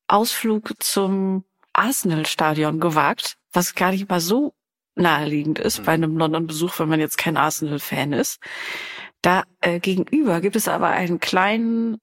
Ausflug 0.06 0.74
zum 0.80 1.44
Arsenal-Stadion 1.72 2.80
gewagt, 2.80 3.38
was 3.52 3.74
gar 3.74 3.90
nicht 3.92 4.10
mal 4.10 4.20
so 4.20 4.54
naheliegend 4.96 5.58
ist 5.58 5.82
bei 5.84 5.92
einem 5.92 6.16
London-Besuch, 6.16 6.78
wenn 6.78 6.88
man 6.88 7.00
jetzt 7.00 7.18
kein 7.18 7.36
Arsenal-Fan 7.36 8.12
ist. 8.12 8.38
Da 9.24 9.44
äh, 9.62 9.80
gegenüber 9.80 10.42
gibt 10.42 10.54
es 10.54 10.68
aber 10.68 10.88
einen 10.88 11.18
kleinen 11.18 11.96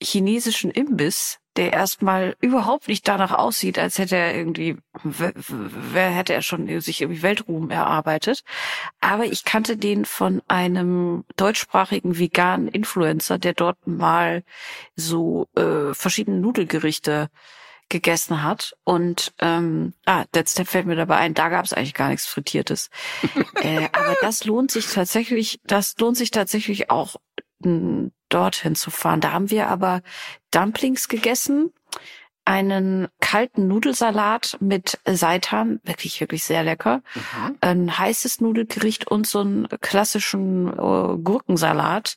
chinesischen 0.00 0.70
Imbiss, 0.70 1.40
der 1.56 1.72
erstmal 1.72 2.36
überhaupt 2.40 2.86
nicht 2.86 3.08
danach 3.08 3.32
aussieht, 3.32 3.80
als 3.80 3.98
hätte 3.98 4.14
er 4.14 4.36
irgendwie, 4.36 4.76
wer, 5.02 6.10
hätte 6.10 6.34
er 6.34 6.42
schon 6.42 6.80
sich 6.80 7.00
irgendwie 7.00 7.22
Weltruhm 7.22 7.70
erarbeitet. 7.70 8.44
Aber 9.00 9.24
ich 9.24 9.42
kannte 9.42 9.76
den 9.76 10.04
von 10.04 10.40
einem 10.46 11.24
deutschsprachigen 11.34 12.16
veganen 12.16 12.68
Influencer, 12.68 13.38
der 13.38 13.54
dort 13.54 13.84
mal 13.88 14.44
so 14.94 15.48
äh, 15.56 15.92
verschiedene 15.94 16.38
Nudelgerichte 16.38 17.28
gegessen 17.88 18.42
hat. 18.42 18.76
Und 18.84 19.32
ähm, 19.40 19.94
ah, 20.06 20.24
jetzt 20.34 20.60
fällt 20.68 20.86
mir 20.86 20.96
dabei 20.96 21.16
ein, 21.16 21.34
da 21.34 21.48
gab 21.48 21.64
es 21.64 21.72
eigentlich 21.72 21.94
gar 21.94 22.08
nichts 22.08 22.26
Frittiertes. 22.26 22.90
äh, 23.62 23.88
aber 23.92 24.16
das 24.20 24.44
lohnt 24.44 24.70
sich 24.70 24.86
tatsächlich, 24.86 25.60
das 25.64 25.96
lohnt 25.98 26.16
sich 26.16 26.30
tatsächlich 26.30 26.90
auch 26.90 27.16
m, 27.64 28.12
dorthin 28.28 28.74
zu 28.74 28.90
fahren. 28.90 29.20
Da 29.20 29.32
haben 29.32 29.50
wir 29.50 29.68
aber 29.68 30.02
Dumplings 30.50 31.08
gegessen, 31.08 31.72
einen 32.48 33.08
kalten 33.20 33.68
Nudelsalat 33.68 34.56
mit 34.60 34.98
Seitan, 35.04 35.80
wirklich, 35.84 36.18
wirklich 36.18 36.44
sehr 36.44 36.62
lecker. 36.62 37.02
Ein 37.60 37.98
heißes 37.98 38.40
Nudelgericht 38.40 39.06
und 39.06 39.26
so 39.26 39.40
einen 39.40 39.68
klassischen 39.82 40.68
äh, 40.68 41.18
Gurkensalat, 41.18 42.16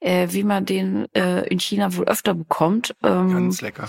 äh, 0.00 0.26
wie 0.32 0.42
man 0.42 0.64
den 0.64 1.06
äh, 1.14 1.46
in 1.46 1.60
China 1.60 1.94
wohl 1.94 2.06
öfter 2.06 2.34
bekommt. 2.34 2.96
Ähm, 3.04 3.32
Ganz 3.32 3.60
lecker. 3.60 3.88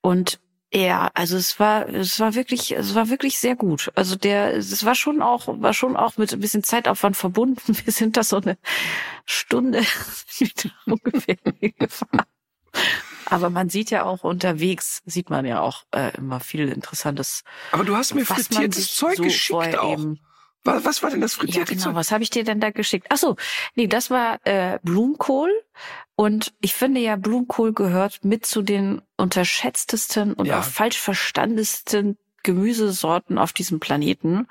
und 0.00 0.40
ja, 0.72 1.10
also 1.14 1.36
es 1.36 1.58
war, 1.58 1.88
es 1.88 2.20
war 2.20 2.34
wirklich, 2.34 2.72
es 2.72 2.94
war 2.94 3.08
wirklich 3.08 3.38
sehr 3.38 3.56
gut. 3.56 3.90
Also 3.96 4.16
der, 4.16 4.56
es 4.56 4.84
war 4.84 4.94
schon 4.94 5.20
auch, 5.22 5.48
war 5.60 5.74
schon 5.74 5.96
auch 5.96 6.16
mit 6.16 6.32
ein 6.32 6.40
bisschen 6.40 6.62
Zeitaufwand 6.62 7.16
verbunden. 7.16 7.60
Wir 7.84 7.92
sind 7.92 8.16
da 8.16 8.22
so 8.22 8.36
eine 8.36 8.56
Stunde 9.24 9.82
ungefähr 10.86 11.36
gefahren. 11.60 12.24
Aber 13.26 13.50
man 13.50 13.68
sieht 13.68 13.90
ja 13.90 14.04
auch 14.04 14.24
unterwegs, 14.24 15.02
sieht 15.06 15.30
man 15.30 15.44
ja 15.44 15.60
auch 15.60 15.84
äh, 15.92 16.16
immer 16.16 16.40
viel 16.40 16.68
Interessantes. 16.68 17.44
Aber 17.72 17.84
du 17.84 17.96
hast 17.96 18.14
mir 18.14 18.24
frittiertes 18.26 18.94
Zeug 18.94 19.16
so 19.16 19.22
geschickt 19.22 19.76
auch. 19.78 19.92
eben- 19.92 20.20
Was, 20.64 20.84
was 20.84 21.02
war 21.02 21.10
denn 21.10 21.20
das 21.20 21.36
Ja, 21.36 21.40
frittierte 21.40 21.72
genau. 21.74 21.84
Zeug? 21.86 21.94
Was 21.94 22.12
habe 22.12 22.22
ich 22.22 22.30
dir 22.30 22.44
denn 22.44 22.60
da 22.60 22.70
geschickt? 22.70 23.06
Ach 23.10 23.16
so, 23.16 23.36
nee, 23.74 23.86
das 23.86 24.10
war 24.10 24.38
äh, 24.44 24.78
Blumenkohl. 24.82 25.50
Und 26.16 26.52
ich 26.60 26.74
finde 26.74 27.00
ja, 27.00 27.16
Blumenkohl 27.16 27.72
gehört 27.72 28.24
mit 28.24 28.44
zu 28.44 28.60
den 28.62 29.00
unterschätztesten 29.16 30.34
und 30.34 30.46
Ja. 30.46 30.60
auch 30.60 30.64
falsch 30.64 30.98
verstandesten 30.98 32.18
Gemüsesorten 32.42 33.36
auf 33.38 33.52
diesem 33.52 33.80
Planeten. 33.80 34.46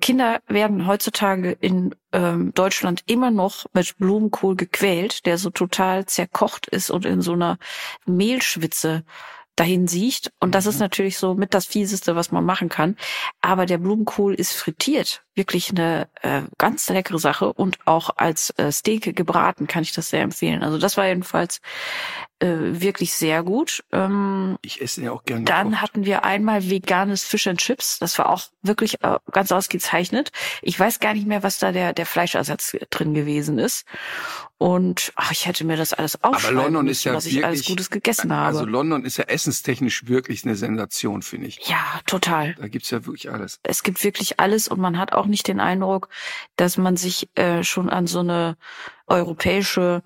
Kinder 0.00 0.40
werden 0.46 0.86
heutzutage 0.86 1.52
in 1.52 1.94
ähm, 2.12 2.54
Deutschland 2.54 3.02
immer 3.06 3.30
noch 3.30 3.66
mit 3.74 3.98
Blumenkohl 3.98 4.56
gequält, 4.56 5.26
der 5.26 5.36
so 5.36 5.50
total 5.50 6.06
zerkocht 6.06 6.66
ist 6.68 6.90
und 6.90 7.04
in 7.04 7.20
so 7.20 7.32
einer 7.32 7.58
Mehlschwitze 8.06 9.04
dahin 9.56 9.86
sieht. 9.86 10.32
Und 10.40 10.54
das 10.54 10.66
ist 10.66 10.78
natürlich 10.78 11.18
so 11.18 11.34
mit 11.34 11.54
das 11.54 11.66
Fieseste, 11.66 12.16
was 12.16 12.32
man 12.32 12.44
machen 12.44 12.68
kann. 12.68 12.96
Aber 13.40 13.66
der 13.66 13.78
Blumenkohl 13.78 14.34
ist 14.34 14.52
frittiert. 14.52 15.22
Wirklich 15.34 15.70
eine 15.70 16.08
äh, 16.22 16.42
ganz 16.58 16.88
leckere 16.88 17.18
Sache. 17.18 17.52
Und 17.52 17.78
auch 17.86 18.10
als 18.16 18.50
äh, 18.58 18.70
Steak 18.72 19.14
gebraten 19.16 19.66
kann 19.66 19.82
ich 19.82 19.92
das 19.92 20.08
sehr 20.08 20.22
empfehlen. 20.22 20.62
Also 20.62 20.78
das 20.78 20.96
war 20.96 21.06
jedenfalls 21.06 21.60
äh, 22.38 22.46
wirklich 22.48 23.14
sehr 23.14 23.42
gut. 23.42 23.84
Ähm, 23.92 24.58
Ich 24.62 24.80
esse 24.80 25.02
ja 25.02 25.12
auch 25.12 25.24
gerne. 25.24 25.44
dann 25.44 25.70
gekocht. 25.70 25.82
hatten 25.82 26.04
wir 26.04 26.24
einmal 26.24 26.68
veganes 26.68 27.24
Fish 27.24 27.46
and 27.46 27.60
Chips. 27.60 27.98
Das 27.98 28.18
war 28.18 28.28
auch 28.28 28.42
wirklich 28.62 29.02
äh, 29.02 29.18
ganz 29.30 29.52
ausgezeichnet. 29.52 30.32
Ich 30.60 30.78
weiß 30.78 31.00
gar 31.00 31.14
nicht 31.14 31.26
mehr, 31.26 31.42
was 31.42 31.58
da 31.58 31.72
der, 31.72 31.92
der 31.92 32.06
Fleischersatz 32.06 32.76
drin 32.90 33.14
gewesen 33.14 33.58
ist. 33.58 33.84
Und 34.62 35.12
ach, 35.16 35.32
ich 35.32 35.46
hätte 35.46 35.64
mir 35.64 35.76
das 35.76 35.92
alles 35.92 36.22
aufschreiben 36.22 36.56
London 36.56 36.84
müssen, 36.84 36.92
ist 36.92 37.02
ja 37.02 37.14
was 37.14 37.26
ich 37.26 37.44
alles 37.44 37.58
wirklich- 37.58 37.68
Gutes 37.70 37.90
gegessen 37.90 38.32
habe. 38.32 38.46
Also 38.46 38.64
London 38.64 39.04
ist 39.04 39.16
ja 39.16 39.24
essenstechnisch 39.24 40.06
wirklich 40.06 40.44
eine 40.44 40.54
Sensation, 40.54 41.22
finde 41.22 41.48
ich. 41.48 41.66
ja, 41.68 41.82
total. 42.06 42.54
Da 42.54 42.68
gibt's 42.68 42.88
ja 42.90 43.04
wirklich 43.04 43.28
alles. 43.28 43.58
Es 43.64 43.82
gibt 43.82 44.04
wirklich 44.04 44.38
alles 44.38 44.68
und 44.68 44.78
man 44.78 44.98
hat 44.98 45.14
auch 45.14 45.26
nicht 45.26 45.48
den 45.48 45.58
Eindruck, 45.58 46.10
dass 46.54 46.76
man 46.76 46.96
sich 46.96 47.28
äh, 47.34 47.64
schon 47.64 47.90
an 47.90 48.06
so 48.06 48.20
eine 48.20 48.56
europäische 49.08 50.04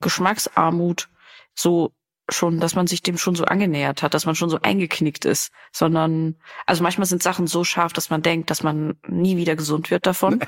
Geschmacksarmut 0.00 1.08
so 1.56 1.90
schon, 2.28 2.58
dass 2.58 2.74
man 2.74 2.86
sich 2.86 3.02
dem 3.02 3.18
schon 3.18 3.36
so 3.36 3.44
angenähert 3.44 4.02
hat, 4.02 4.14
dass 4.14 4.26
man 4.26 4.34
schon 4.34 4.50
so 4.50 4.58
eingeknickt 4.60 5.24
ist, 5.24 5.52
sondern 5.72 6.36
also 6.66 6.82
manchmal 6.82 7.06
sind 7.06 7.22
Sachen 7.22 7.46
so 7.46 7.62
scharf, 7.62 7.92
dass 7.92 8.10
man 8.10 8.22
denkt, 8.22 8.50
dass 8.50 8.62
man 8.62 8.98
nie 9.06 9.36
wieder 9.36 9.54
gesund 9.54 9.90
wird 9.90 10.06
davon. 10.06 10.40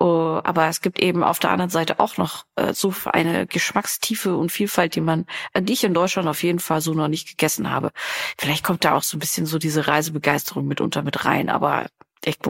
Uh, 0.00 0.40
aber 0.44 0.68
es 0.68 0.80
gibt 0.80 1.00
eben 1.00 1.24
auf 1.24 1.38
der 1.38 1.50
anderen 1.50 1.70
Seite 1.70 1.98
auch 1.98 2.16
noch 2.16 2.44
äh, 2.54 2.72
so 2.72 2.94
eine 3.06 3.46
Geschmackstiefe 3.46 4.36
und 4.36 4.52
Vielfalt, 4.52 4.94
die 4.94 5.00
man, 5.00 5.26
die 5.58 5.72
ich 5.72 5.84
in 5.84 5.94
Deutschland 5.94 6.28
auf 6.28 6.42
jeden 6.42 6.60
Fall 6.60 6.80
so 6.80 6.94
noch 6.94 7.08
nicht 7.08 7.28
gegessen 7.28 7.70
habe. 7.70 7.90
Vielleicht 8.38 8.64
kommt 8.64 8.84
da 8.84 8.94
auch 8.94 9.02
so 9.02 9.16
ein 9.16 9.20
bisschen 9.20 9.46
so 9.46 9.58
diese 9.58 9.88
Reisebegeisterung 9.88 10.66
mitunter 10.66 11.02
mit 11.02 11.24
rein, 11.24 11.48
aber 11.48 11.86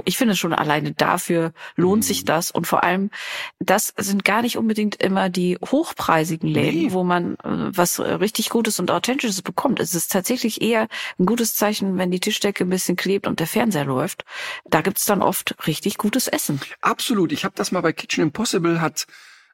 ich, 0.04 0.16
finde 0.16 0.36
schon 0.36 0.52
alleine 0.54 0.92
dafür 0.92 1.52
lohnt 1.76 2.04
sich 2.04 2.22
Mhm. 2.22 2.26
das 2.26 2.50
und 2.50 2.66
vor 2.66 2.82
allem 2.84 3.10
das 3.58 3.92
sind 3.98 4.24
gar 4.24 4.42
nicht 4.42 4.56
unbedingt 4.56 4.96
immer 5.02 5.28
die 5.28 5.58
hochpreisigen 5.70 6.48
Läden, 6.48 6.82
Nee. 6.84 6.92
wo 6.92 7.04
man 7.04 7.34
äh, 7.36 7.76
was 7.76 7.98
äh, 7.98 8.04
richtig 8.14 8.48
Gutes 8.48 8.78
und 8.80 8.90
Authentisches 8.90 9.42
bekommt. 9.42 9.80
Es 9.80 9.94
ist 9.94 10.10
tatsächlich 10.12 10.62
eher 10.62 10.88
ein 11.18 11.26
gutes 11.26 11.54
Zeichen, 11.54 11.98
wenn 11.98 12.10
die 12.10 12.20
Tischdecke 12.20 12.64
ein 12.64 12.70
bisschen 12.70 12.96
klebt 12.96 13.26
und 13.26 13.40
der 13.40 13.46
Fernseher 13.46 13.84
läuft. 13.84 14.24
Da 14.64 14.80
gibt's 14.80 15.04
dann 15.04 15.20
oft 15.22 15.54
richtig 15.66 15.98
gutes 15.98 16.28
Essen. 16.28 16.60
Absolut. 16.80 17.32
Ich 17.32 17.44
habe 17.44 17.54
das 17.56 17.72
mal 17.72 17.80
bei 17.82 17.92
Kitchen 17.92 18.22
Impossible, 18.22 18.80
hat 18.80 19.06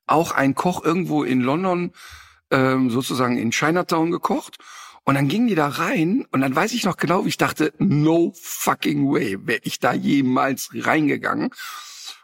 auch 0.07 0.33
ein 0.33 0.55
Koch 0.55 0.85
irgendwo 0.85 1.25
in 1.25 1.41
London 1.41 1.93
ähm, 2.51 2.91
sozusagen 2.91 3.39
in 3.39 3.51
Chinatown 3.51 4.11
gekocht. 4.11 4.59
Und 5.05 5.15
dann 5.15 5.29
gingen 5.29 5.49
die 5.49 5.55
da 5.55 5.69
rein 5.69 6.27
und 6.31 6.41
dann 6.41 6.55
weiß 6.55 6.73
ich 6.73 6.85
noch 6.85 6.97
genau, 6.97 7.25
wie 7.25 7.31
ich 7.31 7.37
dachte, 7.37 7.73
no 7.79 8.33
fucking 8.41 9.11
way, 9.13 9.37
wäre 9.47 9.61
ich 9.65 9.81
da 9.81 9.93
jemals 9.93 10.71
reingegangen. 10.75 11.51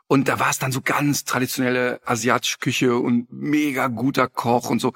Und 0.06 0.28
da 0.28 0.38
war 0.38 0.50
es 0.50 0.58
dann 0.58 0.72
so 0.72 0.80
ganz 0.80 1.24
traditionelle 1.24 2.00
asiatische 2.06 2.58
Küche 2.58 2.96
und 2.96 3.30
mega 3.32 3.88
guter 3.88 4.28
Koch 4.28 4.70
und 4.70 4.80
so. 4.80 4.92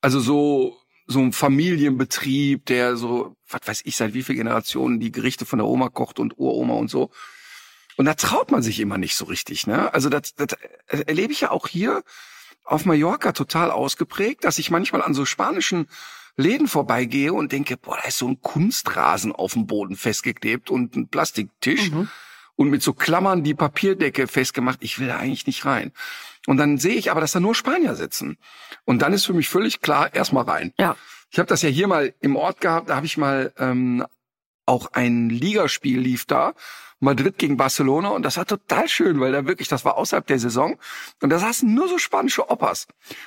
Also 0.00 0.20
so 0.20 0.78
so 1.06 1.20
ein 1.20 1.32
Familienbetrieb, 1.32 2.66
der 2.66 2.96
so, 2.96 3.36
was 3.48 3.60
weiß 3.64 3.82
ich, 3.84 3.96
seit 3.96 4.14
wie 4.14 4.22
viel 4.22 4.34
Generationen 4.34 4.98
die 4.98 5.12
Gerichte 5.12 5.46
von 5.46 5.58
der 5.58 5.66
Oma 5.66 5.88
kocht 5.88 6.18
und 6.18 6.38
Uroma 6.38 6.74
und 6.74 6.88
so. 6.88 7.10
Und 7.96 8.06
da 8.06 8.14
traut 8.14 8.50
man 8.50 8.62
sich 8.62 8.80
immer 8.80 8.98
nicht 8.98 9.14
so 9.14 9.24
richtig, 9.26 9.66
ne? 9.66 9.94
Also 9.94 10.08
das, 10.08 10.34
das 10.34 10.48
erlebe 10.88 11.32
ich 11.32 11.42
ja 11.42 11.50
auch 11.50 11.68
hier 11.68 12.02
auf 12.64 12.84
Mallorca 12.84 13.32
total 13.32 13.70
ausgeprägt, 13.70 14.44
dass 14.44 14.58
ich 14.58 14.70
manchmal 14.70 15.00
an 15.02 15.14
so 15.14 15.24
spanischen 15.24 15.86
Läden 16.36 16.68
vorbeigehe 16.68 17.32
und 17.32 17.52
denke, 17.52 17.76
boah, 17.76 17.98
da 18.00 18.08
ist 18.08 18.18
so 18.18 18.28
ein 18.28 18.40
Kunstrasen 18.40 19.32
auf 19.32 19.54
dem 19.54 19.66
Boden 19.66 19.96
festgeklebt 19.96 20.70
und 20.70 20.96
ein 20.96 21.08
Plastiktisch. 21.08 21.90
Mhm. 21.90 22.08
und 22.58 22.70
mit 22.70 22.82
so 22.82 22.94
Klammern 22.94 23.44
die 23.44 23.54
Papierdecke 23.54 24.26
festgemacht. 24.26 24.78
Ich 24.82 24.98
will 24.98 25.08
da 25.08 25.18
eigentlich 25.18 25.46
nicht 25.46 25.66
rein. 25.66 25.92
Und 26.46 26.56
dann 26.56 26.78
sehe 26.78 26.94
ich 26.94 27.10
aber, 27.10 27.20
dass 27.20 27.32
da 27.32 27.40
nur 27.40 27.54
Spanier 27.54 27.94
sitzen. 27.94 28.38
Und 28.84 29.02
dann 29.02 29.12
ist 29.12 29.26
für 29.26 29.34
mich 29.34 29.48
völlig 29.48 29.82
klar, 29.82 30.14
erstmal 30.14 30.44
rein. 30.44 30.72
Ja. 30.78 30.96
Ich 31.30 31.38
habe 31.38 31.48
das 31.48 31.60
ja 31.62 31.68
hier 31.68 31.86
mal 31.86 32.14
im 32.20 32.36
Ort 32.36 32.60
gehabt, 32.60 32.88
da 32.88 32.96
habe 32.96 33.04
ich 33.04 33.18
mal 33.18 33.52
ähm, 33.58 34.06
auch 34.64 34.92
ein 34.92 35.28
Ligaspiel 35.28 35.98
lief 35.98 36.24
da, 36.24 36.54
Madrid 36.98 37.36
gegen 37.36 37.56
Barcelona 37.56 38.08
und 38.08 38.22
das 38.22 38.38
war 38.38 38.46
total 38.46 38.88
schön, 38.88 39.20
weil 39.20 39.32
da 39.32 39.46
wirklich, 39.46 39.68
das 39.68 39.84
war 39.84 39.96
außerhalb 39.96 40.26
der 40.26 40.38
Saison 40.38 40.78
und 41.20 41.30
da 41.30 41.38
saßen 41.38 41.72
nur 41.72 41.88
so 41.88 41.98
spanische 41.98 42.48
Opas 42.48 42.86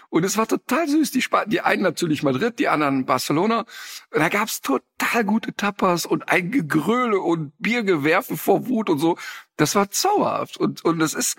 und 0.10 0.24
es 0.24 0.38
war 0.38 0.48
total 0.48 0.88
süß. 0.88 1.12
Die, 1.12 1.20
Sp 1.22 1.46
die 1.48 1.62
einen 1.62 1.84
natürlich 1.84 2.24
Madrid, 2.24 2.58
die 2.58 2.68
anderen 2.68 3.06
Barcelona. 3.06 3.66
Und 4.12 4.20
da 4.20 4.30
gab's 4.30 4.62
total 4.62 5.24
gute 5.24 5.56
Tapas 5.56 6.06
und 6.06 6.30
ein 6.30 6.52
Gegröle 6.52 7.20
und 7.20 7.54
Biergewerfe 7.60 8.38
vor 8.38 8.68
Wut 8.68 8.90
und 8.90 9.00
so. 9.00 9.18
Das 9.56 9.76
war 9.76 9.92
zauberhaft 9.92 10.58
und 10.58 10.84
und 10.84 11.00
das 11.00 11.14
ist 11.14 11.38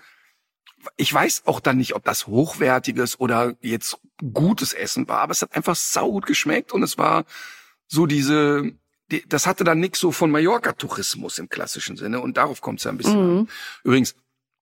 ich 0.96 1.12
weiß 1.12 1.42
auch 1.46 1.60
dann 1.60 1.76
nicht, 1.76 1.94
ob 1.94 2.04
das 2.04 2.26
hochwertiges 2.26 3.20
oder 3.20 3.54
jetzt 3.60 3.98
gutes 4.32 4.72
Essen 4.72 5.08
war, 5.08 5.20
aber 5.20 5.32
es 5.32 5.42
hat 5.42 5.54
einfach 5.54 5.76
saugut 5.76 6.26
geschmeckt 6.26 6.72
und 6.72 6.82
es 6.82 6.98
war 6.98 7.24
so 7.86 8.06
diese, 8.06 8.62
die, 8.62 8.78
das 9.28 9.46
hatte 9.46 9.64
dann 9.64 9.80
nix 9.80 9.98
so 10.00 10.12
von 10.12 10.30
Mallorca-Tourismus 10.30 11.38
im 11.38 11.48
klassischen 11.48 11.96
Sinne 11.96 12.20
und 12.20 12.36
darauf 12.36 12.60
kommt 12.60 12.78
es 12.80 12.84
ja 12.84 12.90
ein 12.90 12.96
bisschen 12.98 13.32
Mhm. 13.32 13.38
an. 13.40 13.48
Übrigens, 13.84 14.14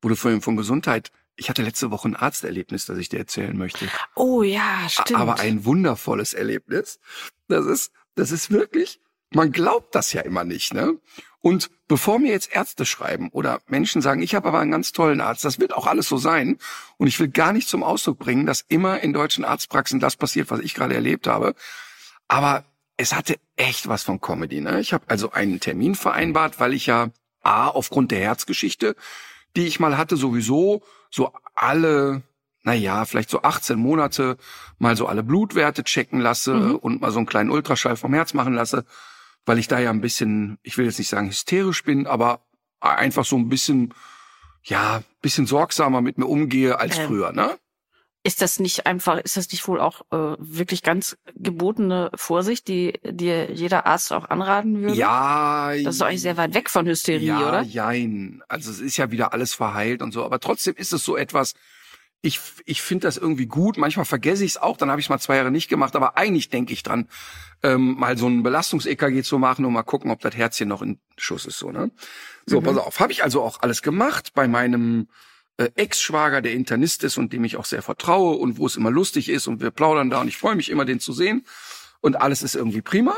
wurde 0.02 0.16
vorhin 0.16 0.40
von 0.42 0.56
Gesundheit, 0.56 1.10
ich 1.36 1.48
hatte 1.48 1.62
letzte 1.62 1.90
Woche 1.90 2.08
ein 2.08 2.16
Arzterlebnis, 2.16 2.86
das 2.86 2.98
ich 2.98 3.08
dir 3.08 3.18
erzählen 3.18 3.56
möchte. 3.56 3.86
Oh 4.14 4.42
ja, 4.42 4.88
stimmt. 4.88 5.20
Aber 5.20 5.38
ein 5.38 5.64
wundervolles 5.64 6.34
Erlebnis. 6.34 6.98
Das 7.46 7.64
ist, 7.66 7.92
das 8.16 8.32
ist 8.32 8.50
wirklich, 8.50 9.00
man 9.32 9.52
glaubt 9.52 9.94
das 9.94 10.12
ja 10.12 10.22
immer 10.22 10.44
nicht, 10.44 10.74
ne? 10.74 10.96
Und 11.40 11.70
bevor 11.86 12.18
mir 12.18 12.32
jetzt 12.32 12.52
Ärzte 12.52 12.84
schreiben 12.84 13.28
oder 13.30 13.60
Menschen 13.68 14.02
sagen, 14.02 14.22
ich 14.22 14.34
habe 14.34 14.48
aber 14.48 14.58
einen 14.58 14.72
ganz 14.72 14.90
tollen 14.90 15.20
Arzt, 15.20 15.44
das 15.44 15.60
wird 15.60 15.72
auch 15.72 15.86
alles 15.86 16.08
so 16.08 16.16
sein. 16.16 16.58
Und 16.96 17.06
ich 17.06 17.20
will 17.20 17.28
gar 17.28 17.52
nicht 17.52 17.68
zum 17.68 17.84
Ausdruck 17.84 18.18
bringen, 18.18 18.44
dass 18.44 18.64
immer 18.68 19.00
in 19.00 19.12
deutschen 19.12 19.44
Arztpraxen 19.44 20.00
das 20.00 20.16
passiert, 20.16 20.50
was 20.50 20.58
ich 20.60 20.74
gerade 20.74 20.94
erlebt 20.96 21.28
habe. 21.28 21.54
Aber 22.26 22.64
es 22.98 23.14
hatte 23.14 23.36
echt 23.56 23.88
was 23.88 24.02
von 24.02 24.20
Comedy. 24.20 24.60
Ne? 24.60 24.80
Ich 24.80 24.92
habe 24.92 25.04
also 25.08 25.32
einen 25.32 25.60
Termin 25.60 25.94
vereinbart, 25.94 26.60
weil 26.60 26.74
ich 26.74 26.86
ja 26.86 27.08
A, 27.42 27.68
aufgrund 27.68 28.10
der 28.10 28.20
Herzgeschichte, 28.20 28.94
die 29.56 29.66
ich 29.66 29.80
mal 29.80 29.96
hatte, 29.96 30.16
sowieso 30.16 30.82
so 31.10 31.32
alle, 31.54 32.22
naja, 32.64 33.04
vielleicht 33.06 33.30
so 33.30 33.40
18 33.42 33.78
Monate 33.78 34.36
mal 34.78 34.96
so 34.96 35.06
alle 35.06 35.22
Blutwerte 35.22 35.84
checken 35.84 36.20
lasse 36.20 36.52
Mhm. 36.54 36.76
und 36.76 37.00
mal 37.00 37.12
so 37.12 37.18
einen 37.18 37.26
kleinen 37.26 37.50
Ultraschall 37.50 37.96
vom 37.96 38.12
Herz 38.12 38.34
machen 38.34 38.52
lasse, 38.52 38.84
weil 39.46 39.58
ich 39.58 39.68
da 39.68 39.78
ja 39.78 39.90
ein 39.90 40.00
bisschen, 40.02 40.58
ich 40.62 40.76
will 40.76 40.84
jetzt 40.84 40.98
nicht 40.98 41.08
sagen 41.08 41.28
hysterisch 41.28 41.84
bin, 41.84 42.06
aber 42.06 42.42
einfach 42.80 43.24
so 43.24 43.36
ein 43.36 43.48
bisschen, 43.48 43.94
ja, 44.64 45.02
bisschen 45.22 45.46
sorgsamer 45.46 46.00
mit 46.00 46.18
mir 46.18 46.26
umgehe 46.26 46.78
als 46.78 46.98
Ähm, 46.98 47.06
früher, 47.06 47.32
ne? 47.32 47.56
Ist 48.28 48.42
das 48.42 48.60
nicht 48.60 48.84
einfach, 48.84 49.16
ist 49.16 49.38
das 49.38 49.50
nicht 49.50 49.66
wohl 49.66 49.80
auch 49.80 50.02
äh, 50.12 50.36
wirklich 50.38 50.82
ganz 50.82 51.16
gebotene 51.34 52.10
Vorsicht, 52.14 52.68
die 52.68 52.92
dir 53.02 53.50
jeder 53.50 53.86
Arzt 53.86 54.12
auch 54.12 54.28
anraten 54.28 54.82
würde? 54.82 54.98
Ja, 54.98 55.72
Das 55.82 55.94
ist 55.94 56.00
doch 56.02 56.08
eigentlich 56.08 56.20
sehr 56.20 56.36
weit 56.36 56.52
weg 56.52 56.68
von 56.68 56.84
Hysterie, 56.86 57.26
ja, 57.26 57.48
oder? 57.48 57.62
jein. 57.62 58.42
Also 58.46 58.70
es 58.70 58.80
ist 58.80 58.98
ja 58.98 59.10
wieder 59.10 59.32
alles 59.32 59.54
verheilt 59.54 60.02
und 60.02 60.12
so, 60.12 60.24
aber 60.26 60.40
trotzdem 60.40 60.74
ist 60.76 60.92
es 60.92 61.02
so 61.06 61.16
etwas, 61.16 61.54
ich, 62.20 62.38
ich 62.66 62.82
finde 62.82 63.06
das 63.06 63.16
irgendwie 63.16 63.46
gut. 63.46 63.78
Manchmal 63.78 64.04
vergesse 64.04 64.44
ich 64.44 64.50
es 64.52 64.56
auch, 64.58 64.76
dann 64.76 64.90
habe 64.90 65.00
ich 65.00 65.06
es 65.06 65.10
mal 65.10 65.20
zwei 65.20 65.36
Jahre 65.36 65.50
nicht 65.50 65.68
gemacht, 65.68 65.96
aber 65.96 66.18
eigentlich 66.18 66.50
denke 66.50 66.74
ich 66.74 66.82
dran, 66.82 67.08
ähm, 67.62 67.94
mal 67.98 68.18
so 68.18 68.28
ein 68.28 68.42
Belastungs-EKG 68.42 69.22
zu 69.22 69.38
machen 69.38 69.64
und 69.64 69.72
mal 69.72 69.84
gucken, 69.84 70.10
ob 70.10 70.20
das 70.20 70.36
Herzchen 70.36 70.68
noch 70.68 70.82
in 70.82 70.98
Schuss 71.16 71.46
ist. 71.46 71.58
So, 71.58 71.70
ne? 71.70 71.90
so 72.44 72.60
Mhm. 72.60 72.64
pass 72.64 72.76
auf. 72.76 73.00
Habe 73.00 73.12
ich 73.12 73.24
also 73.24 73.40
auch 73.42 73.62
alles 73.62 73.80
gemacht 73.80 74.32
bei 74.34 74.48
meinem 74.48 75.08
äh, 75.58 75.70
Ex-Schwager, 75.74 76.40
der 76.40 76.52
Internist 76.52 77.04
ist 77.04 77.18
und 77.18 77.32
dem 77.32 77.44
ich 77.44 77.56
auch 77.56 77.66
sehr 77.66 77.82
vertraue 77.82 78.36
und 78.36 78.58
wo 78.58 78.66
es 78.66 78.76
immer 78.76 78.90
lustig 78.90 79.28
ist 79.28 79.46
und 79.46 79.60
wir 79.60 79.70
plaudern 79.70 80.08
da 80.08 80.20
und 80.20 80.28
ich 80.28 80.38
freue 80.38 80.56
mich 80.56 80.70
immer, 80.70 80.84
den 80.84 81.00
zu 81.00 81.12
sehen 81.12 81.44
und 82.00 82.16
alles 82.16 82.42
ist 82.42 82.54
irgendwie 82.54 82.80
prima. 82.80 83.16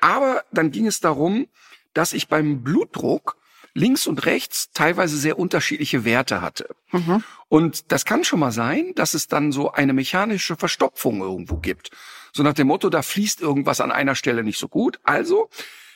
Aber 0.00 0.42
dann 0.50 0.72
ging 0.72 0.86
es 0.86 1.00
darum, 1.00 1.46
dass 1.94 2.12
ich 2.12 2.28
beim 2.28 2.62
Blutdruck 2.62 3.36
links 3.74 4.06
und 4.06 4.26
rechts 4.26 4.70
teilweise 4.72 5.16
sehr 5.16 5.38
unterschiedliche 5.38 6.04
Werte 6.04 6.40
hatte. 6.40 6.74
Mhm. 6.90 7.22
Und 7.48 7.92
das 7.92 8.04
kann 8.04 8.24
schon 8.24 8.40
mal 8.40 8.52
sein, 8.52 8.92
dass 8.96 9.14
es 9.14 9.28
dann 9.28 9.52
so 9.52 9.72
eine 9.72 9.92
mechanische 9.92 10.56
Verstopfung 10.56 11.20
irgendwo 11.20 11.56
gibt. 11.56 11.90
So 12.32 12.42
nach 12.42 12.54
dem 12.54 12.66
Motto, 12.66 12.90
da 12.90 13.02
fließt 13.02 13.40
irgendwas 13.40 13.80
an 13.80 13.92
einer 13.92 14.14
Stelle 14.14 14.42
nicht 14.42 14.58
so 14.58 14.68
gut. 14.68 14.98
Also 15.04 15.48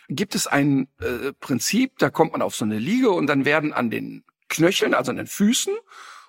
gibt 0.08 0.34
es 0.34 0.46
ein 0.46 0.88
äh, 1.00 1.32
Prinzip, 1.40 1.98
da 1.98 2.10
kommt 2.10 2.32
man 2.32 2.42
auf 2.42 2.54
so 2.54 2.64
eine 2.64 2.78
Liege 2.78 3.10
und 3.10 3.26
dann 3.26 3.44
werden 3.44 3.72
an 3.72 3.90
den 3.90 4.22
Knöcheln, 4.48 4.94
also 4.94 5.10
an 5.10 5.16
den 5.16 5.26
Füßen 5.26 5.74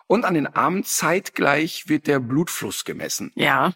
und 0.07 0.25
an 0.25 0.33
den 0.33 0.47
Armen 0.47 0.83
zeitgleich 0.83 1.89
wird 1.89 2.07
der 2.07 2.19
Blutfluss 2.19 2.85
gemessen. 2.85 3.31
Ja. 3.35 3.73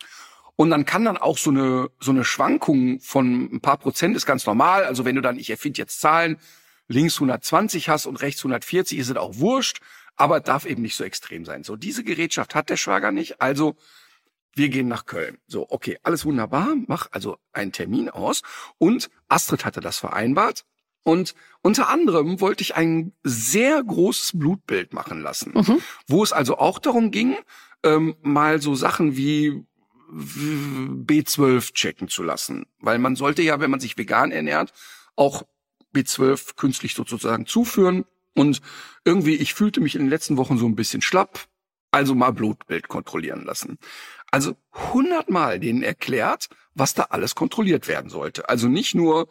Und 0.56 0.70
dann 0.70 0.86
kann 0.86 1.06
dann 1.06 1.18
auch 1.18 1.38
so 1.38 1.50
eine, 1.50 1.90
so 2.00 2.12
eine 2.12 2.24
Schwankung 2.24 3.00
von 3.00 3.50
ein 3.54 3.62
paar 3.62 3.78
Prozent 3.78 4.16
ist 4.16 4.26
ganz 4.26 4.46
normal. 4.46 4.84
Also 4.86 5.06
wenn 5.06 5.16
du 5.16 5.22
dann, 5.22 5.40
ich 5.40 5.50
erfinde 5.50 5.80
jetzt 5.80 6.00
Zahlen, 6.00 6.38
links 6.88 7.16
120 7.16 7.90
hast 7.90 8.06
und 8.06 8.22
rechts 8.22 8.42
140, 8.42 8.98
ist 8.98 9.10
es 9.10 9.16
auch 9.16 9.38
wurscht, 9.38 9.82
aber 10.16 10.40
darf 10.40 10.66
eben 10.66 10.82
nicht 10.82 10.96
so 10.96 11.04
extrem 11.04 11.46
sein. 11.46 11.64
So, 11.64 11.76
diese 11.76 12.04
Gerätschaft 12.04 12.54
hat 12.54 12.70
der 12.70 12.78
Schwager 12.78 13.12
nicht. 13.12 13.42
Also 13.42 13.76
wir 14.54 14.70
gehen 14.70 14.88
nach 14.88 15.06
Köln. 15.06 15.38
So, 15.48 15.66
okay, 15.70 15.98
alles 16.04 16.26
wunderbar, 16.26 16.76
mach 16.88 17.08
also 17.12 17.38
einen 17.54 17.72
Termin 17.72 18.10
aus. 18.10 18.42
Und 18.78 19.10
Astrid 19.30 19.66
hatte 19.66 19.82
das 19.82 19.98
vereinbart. 19.98 20.66
Und 21.04 21.34
unter 21.62 21.90
anderem 21.90 22.42
wollte 22.42 22.62
ich 22.62 22.76
ein 22.76 23.14
sehr 23.24 23.84
großes 23.84 24.38
Blutbild 24.38 24.94
machen 24.94 25.22
lassen, 25.22 25.54
Mhm. 25.56 25.80
wo 26.08 26.24
es 26.24 26.32
also 26.34 26.58
auch 26.58 26.80
darum 26.80 27.12
ging, 27.12 27.36
ähm, 27.84 28.16
mal 28.22 28.62
so 28.62 28.76
Sachen 28.76 29.16
wie 29.18 29.66
B12 30.14 31.74
checken 31.74 32.08
zu 32.08 32.24
lassen. 32.24 32.66
Weil 32.80 33.00
man 33.00 33.16
sollte 33.16 33.42
ja, 33.42 33.60
wenn 33.60 33.72
man 33.72 33.80
sich 33.80 33.98
vegan 33.98 34.32
ernährt, 34.32 34.74
auch 35.16 35.44
B12 35.96 36.56
künstlich 36.56 36.94
sozusagen 36.94 37.46
zuführen. 37.46 38.06
Und 38.36 38.62
irgendwie, 39.04 39.36
ich 39.36 39.54
fühlte 39.54 39.82
mich 39.82 39.96
in 39.96 40.02
den 40.02 40.10
letzten 40.10 40.38
Wochen 40.38 40.58
so 40.58 40.66
ein 40.66 40.76
bisschen 40.76 41.02
schlapp, 41.02 41.48
also 41.92 42.16
mal 42.16 42.32
Blutbild 42.32 42.88
kontrollieren 42.88 43.44
lassen. 43.44 43.78
Also 44.32 44.56
hundertmal 44.94 45.60
denen 45.60 45.84
erklärt, 45.84 46.48
was 46.74 46.94
da 46.94 47.04
alles 47.10 47.36
kontrolliert 47.36 47.88
werden 47.90 48.10
sollte. 48.10 48.48
Also 48.48 48.70
nicht 48.70 48.96
nur, 48.96 49.28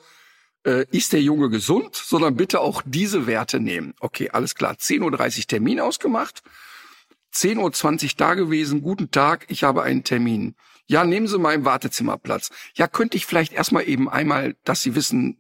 äh, 0.65 0.85
ist 0.91 1.13
der 1.13 1.23
Junge 1.23 1.51
gesund, 1.51 1.95
sondern 1.95 2.37
bitte 2.37 2.61
auch 2.61 2.83
diese 2.85 3.27
Werte 3.27 3.61
nehmen. 3.61 3.95
Okay, 4.01 4.31
alles 4.31 4.55
klar. 4.55 4.75
10.30 4.75 5.39
Uhr 5.39 5.47
Termin 5.47 5.81
ausgemacht. 5.81 6.43
10.20 7.35 8.05
Uhr 8.05 8.11
da 8.17 8.35
gewesen. 8.35 8.83
Guten 8.83 9.11
Tag, 9.11 9.47
ich 9.49 9.63
habe 9.63 9.83
einen 9.83 10.05
Termin. 10.05 10.55
Ja, 10.87 11.05
nehmen 11.05 11.29
Sie 11.29 11.39
mal 11.39 11.55
im 11.55 11.65
Wartezimmer 11.65 12.19
Platz. 12.19 12.51
Ja, 12.75 12.89
könnte 12.89 13.17
ich 13.17 13.25
vielleicht 13.25 13.53
erstmal 13.53 13.89
eben 13.89 14.09
einmal, 14.09 14.57
dass 14.65 14.83
Sie 14.83 14.97
wissen, 14.97 15.39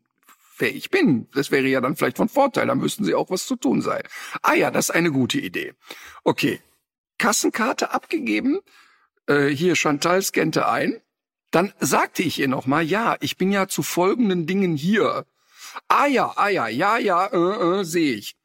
wer 0.59 0.73
ich 0.73 0.91
bin. 0.91 1.27
Das 1.35 1.51
wäre 1.51 1.67
ja 1.67 1.81
dann 1.81 1.97
vielleicht 1.97 2.19
von 2.19 2.29
Vorteil. 2.29 2.69
Dann 2.69 2.83
wüssten 2.83 3.05
Sie 3.05 3.15
auch, 3.15 3.31
was 3.31 3.47
zu 3.47 3.57
tun 3.57 3.83
sei. 3.83 4.03
Ah 4.43 4.55
ja, 4.55 4.71
das 4.71 4.91
ist 4.91 4.95
eine 4.95 5.11
gute 5.11 5.41
Idee. 5.41 5.75
Okay. 6.23 6.61
Kassenkarte 7.19 7.93
abgegeben. 7.93 8.61
Äh, 9.27 9.49
hier, 9.49 9.75
Chantal 9.75 10.23
scannte 10.23 10.69
ein. 10.69 11.01
Dann 11.51 11.73
sagte 11.81 12.23
ich 12.23 12.39
ihr 12.39 12.49
nochmal, 12.49 12.85
ja, 12.85 13.17
ich 13.21 13.37
bin 13.37 13.51
ja 13.51 13.67
zu 13.67 13.83
folgenden 13.83 14.47
Dingen 14.47 14.77
hier. 14.77 15.27
Ah 15.89 16.07
ja, 16.07 16.33
ah 16.37 16.49
ja, 16.49 16.69
ja, 16.69 16.99
ja, 16.99 17.27
äh, 17.27 17.81
äh, 17.81 17.85
sehe 17.85 18.15
ich. 18.15 18.37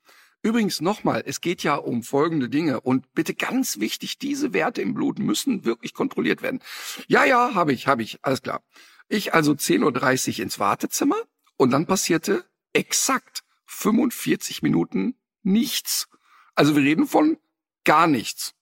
Übrigens 0.41 0.79
nochmal, 0.79 1.23
es 1.25 1.41
geht 1.41 1.63
ja 1.63 1.75
um 1.75 2.03
folgende 2.03 2.49
Dinge 2.49 2.79
und 2.81 3.11
bitte 3.13 3.33
ganz 3.33 3.79
wichtig, 3.79 4.19
diese 4.19 4.53
Werte 4.53 4.81
im 4.81 4.93
Blut 4.93 5.17
müssen 5.17 5.65
wirklich 5.65 5.95
kontrolliert 5.95 6.43
werden. 6.43 6.61
Ja, 7.07 7.25
ja, 7.25 7.55
habe 7.55 7.73
ich, 7.73 7.87
habe 7.87 8.03
ich, 8.03 8.19
alles 8.21 8.43
klar. 8.43 8.63
Ich 9.07 9.33
also 9.33 9.53
10.30 9.53 10.37
Uhr 10.37 10.43
ins 10.43 10.59
Wartezimmer 10.59 11.17
und 11.57 11.71
dann 11.71 11.87
passierte 11.87 12.45
exakt 12.73 13.43
45 13.65 14.61
Minuten 14.61 15.15
nichts. 15.41 16.07
Also 16.53 16.75
wir 16.75 16.83
reden 16.83 17.07
von 17.07 17.37
gar 17.83 18.05
nichts. 18.05 18.53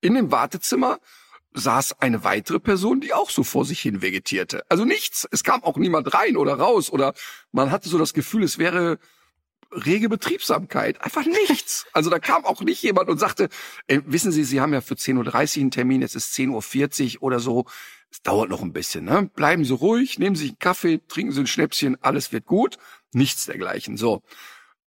In 0.00 0.14
dem 0.14 0.32
Wartezimmer 0.32 0.98
saß 1.54 2.00
eine 2.00 2.24
weitere 2.24 2.60
Person, 2.60 3.00
die 3.00 3.12
auch 3.12 3.30
so 3.30 3.42
vor 3.42 3.64
sich 3.64 3.80
hin 3.80 4.02
vegetierte. 4.02 4.64
Also 4.68 4.84
nichts. 4.84 5.28
Es 5.30 5.44
kam 5.44 5.62
auch 5.64 5.76
niemand 5.76 6.14
rein 6.14 6.36
oder 6.36 6.54
raus 6.54 6.90
oder 6.90 7.14
man 7.52 7.70
hatte 7.70 7.88
so 7.88 7.98
das 7.98 8.14
Gefühl, 8.14 8.42
es 8.42 8.58
wäre 8.58 8.98
rege 9.72 10.08
Betriebsamkeit. 10.08 11.02
Einfach 11.02 11.24
nichts. 11.24 11.86
Also 11.94 12.08
da 12.10 12.18
kam 12.18 12.44
auch 12.44 12.62
nicht 12.62 12.82
jemand 12.82 13.08
und 13.10 13.18
sagte, 13.18 13.48
äh, 13.86 14.00
wissen 14.06 14.32
Sie, 14.32 14.44
Sie 14.44 14.60
haben 14.60 14.72
ja 14.72 14.80
für 14.80 14.94
10.30 14.94 15.56
Uhr 15.56 15.60
einen 15.60 15.70
Termin, 15.70 16.02
es 16.02 16.14
ist 16.14 16.34
10.40 16.34 17.16
Uhr 17.16 17.22
oder 17.22 17.38
so. 17.38 17.66
Es 18.10 18.22
dauert 18.22 18.48
noch 18.48 18.62
ein 18.62 18.72
bisschen. 18.72 19.04
Ne? 19.04 19.30
Bleiben 19.34 19.64
Sie 19.64 19.74
ruhig, 19.74 20.18
nehmen 20.18 20.36
Sie 20.36 20.48
einen 20.48 20.58
Kaffee, 20.58 21.00
trinken 21.08 21.32
Sie 21.32 21.40
ein 21.40 21.46
Schnäpschen, 21.46 22.02
alles 22.02 22.32
wird 22.32 22.46
gut. 22.46 22.78
Nichts 23.12 23.46
dergleichen. 23.46 23.96
So. 23.96 24.22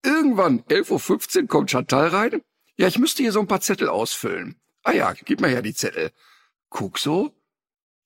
Irgendwann, 0.03 0.63
11.15 0.65 1.43
Uhr, 1.43 1.49
kommt 1.49 1.71
Chantal 1.71 2.09
rein. 2.09 2.43
Ja, 2.77 2.87
ich 2.87 2.99
müsste 2.99 3.23
hier 3.23 3.33
so 3.33 3.41
ein 3.41 3.47
paar 3.47 3.61
Zettel 3.61 3.89
ausfüllen. 3.89 4.57
Ah 4.83 4.93
ja, 4.93 5.13
gib 5.13 5.41
mir 5.41 5.51
ja 5.51 5.63
die 5.63 5.75
Zettel. 5.75 6.13
So. 6.95 7.35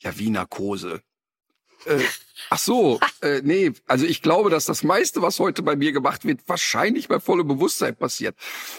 Ja, 0.00 0.18
wie 0.18 0.30
Narkose. 0.30 1.02
Äh, 1.86 2.02
ach 2.50 2.58
so, 2.58 3.00
äh, 3.20 3.40
nee, 3.42 3.72
also 3.86 4.06
ich 4.06 4.22
glaube, 4.22 4.50
dass 4.50 4.64
das 4.64 4.82
meiste, 4.82 5.22
was 5.22 5.38
heute 5.38 5.62
bei 5.62 5.76
mir 5.76 5.92
gemacht 5.92 6.24
wird, 6.24 6.40
wahrscheinlich 6.46 7.08
bei 7.08 7.20
vollem 7.20 7.48
Bewusstsein 7.48 7.94
passiert. 7.96 8.36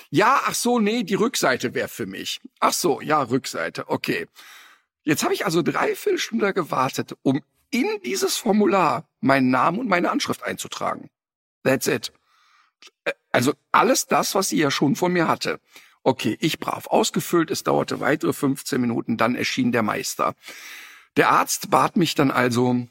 Ja, 0.09 0.41
ach 0.45 0.55
so, 0.55 0.79
nee, 0.79 1.03
die 1.03 1.15
Rückseite 1.15 1.73
wäre 1.73 1.87
für 1.87 2.05
mich. 2.05 2.41
Ach 2.59 2.73
so, 2.73 3.01
ja, 3.01 3.21
Rückseite, 3.21 3.89
okay. 3.89 4.27
Jetzt 5.03 5.23
habe 5.23 5.33
ich 5.33 5.45
also 5.45 5.61
dreiviertel 5.61 6.17
Stunde 6.17 6.53
gewartet, 6.53 7.15
um 7.21 7.41
in 7.69 7.87
dieses 8.03 8.37
Formular 8.37 9.07
meinen 9.19 9.51
Namen 9.51 9.79
und 9.79 9.87
meine 9.87 10.09
Anschrift 10.09 10.43
einzutragen. 10.43 11.09
That's 11.63 11.87
it. 11.87 12.11
Äh, 13.03 13.13
also 13.31 13.53
alles 13.71 14.07
das, 14.07 14.35
was 14.35 14.49
sie 14.49 14.57
ja 14.57 14.71
schon 14.71 14.95
von 14.95 15.13
mir 15.13 15.27
hatte. 15.27 15.59
Okay, 16.07 16.37
ich 16.39 16.59
brav 16.59 16.85
ausgefüllt, 16.85 17.49
es 17.49 17.63
dauerte 17.63 17.99
weitere 17.99 18.31
15 18.31 18.79
Minuten, 18.79 19.17
dann 19.17 19.33
erschien 19.33 19.71
der 19.71 19.81
Meister. 19.81 20.35
Der 21.17 21.31
Arzt 21.31 21.71
bat 21.71 21.97
mich 21.97 22.13
dann 22.13 22.29
also 22.29 22.85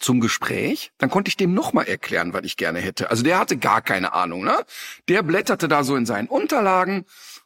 zum 0.00 0.18
Gespräch, 0.18 0.90
dann 0.98 1.08
konnte 1.08 1.28
ich 1.28 1.36
dem 1.36 1.54
nochmal 1.54 1.86
erklären, 1.86 2.32
was 2.32 2.42
ich 2.42 2.56
gerne 2.56 2.80
hätte. 2.80 3.10
Also 3.10 3.22
der 3.22 3.38
hatte 3.38 3.58
gar 3.58 3.80
keine 3.80 4.12
Ahnung, 4.12 4.42
ne? 4.42 4.58
Der 5.06 5.22
blätterte 5.22 5.68
da 5.68 5.84
so 5.84 5.94
in 5.94 6.04
seinen 6.04 6.26
Unterlagen 6.26 7.04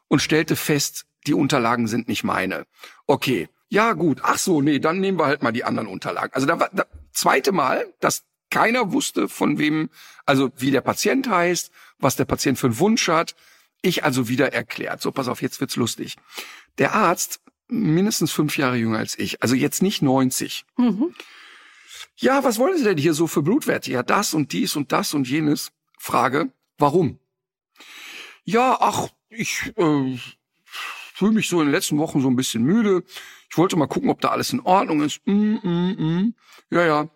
und 0.09 0.23
stellte 0.23 0.57
fest, 0.57 1.05
die 1.27 1.35
Unterlagen 1.35 1.89
sind 1.89 2.09
nicht 2.09 2.25
meine. 2.25 2.65
Okay, 3.07 3.51
ja 3.69 3.93
gut, 3.93 4.21
ach 4.23 4.39
so, 4.39 4.63
nee, 4.63 4.79
dann 4.79 5.01
nehmen 5.01 5.19
wir 5.19 5.27
halt 5.27 5.43
mal 5.43 5.53
die 5.53 5.65
anderen 5.65 5.89
Unterlagen. 5.89 6.33
Also 6.33 6.47
da 6.47 6.59
war 6.59 6.71
das 6.73 6.87
zweite 7.13 7.53
Mal, 7.53 7.85
dass 8.01 8.25
keiner 8.49 8.93
wusste, 8.93 9.29
von 9.29 9.59
wem, 9.59 9.91
also 10.25 10.51
wie 10.57 10.71
der 10.71 10.81
Patient 10.81 11.29
heißt, 11.29 11.71
was 11.99 12.17
der 12.17 12.25
Patient 12.25 12.59
für 12.59 12.69
einen 12.69 12.79
Wunsch 12.79 13.09
hat, 13.09 13.35
ich 13.87 14.05
also 14.05 14.29
wieder 14.29 14.53
erklärt. 14.53 15.01
So, 15.01 15.13
pass 15.13 15.29
auf, 15.29 15.43
jetzt 15.43 15.61
wird's 15.61 15.77
lustig. 15.77 16.17
Der 16.79 16.95
Arzt, 16.95 17.41
mindestens 17.69 18.33
fünf 18.33 18.59
Jahre 18.59 18.77
jünger 18.77 18.99
als 18.99 19.19
ich, 19.19 19.43
also 19.43 19.55
jetzt 19.55 19.83
nicht 19.83 20.03
90. 20.03 20.65
Mhm. 20.77 21.15
Ja, 22.17 22.45
was 22.45 22.59
wollen 22.59 22.79
Sie 22.79 22.85
denn 22.85 22.99
hier 22.99 23.15
so 23.15 23.27
für 23.27 23.43
Blutwerte? 23.43 23.91
Ja, 23.91 24.03
das 24.03 24.35
und 24.35 24.53
dies 24.53 24.77
und 24.77 24.93
das 24.93 25.15
und 25.15 25.29
jenes. 25.29 25.73
Frage, 25.99 26.53
warum? 26.79 27.19
Ja, 28.45 28.79
ach, 28.81 29.09
ich 29.29 29.73
äh, 29.77 30.19
fühle 30.65 31.33
mich 31.33 31.49
so 31.49 31.61
in 31.61 31.67
den 31.67 31.73
letzten 31.73 31.99
Wochen 31.99 32.21
so 32.21 32.29
ein 32.29 32.37
bisschen 32.37 32.63
müde. 32.63 33.03
Ich 33.51 33.59
wollte 33.59 33.77
mal 33.77 33.87
gucken, 33.87 34.11
ob 34.11 34.21
da 34.21 34.29
alles 34.29 34.53
in 34.53 34.61
Ordnung 34.61 35.03
ist. 35.03 35.21
Mm, 35.27 35.57
mm, 35.63 35.97
mm. 35.99 36.35
Ja, 36.71 36.87
ja. 36.87 37.09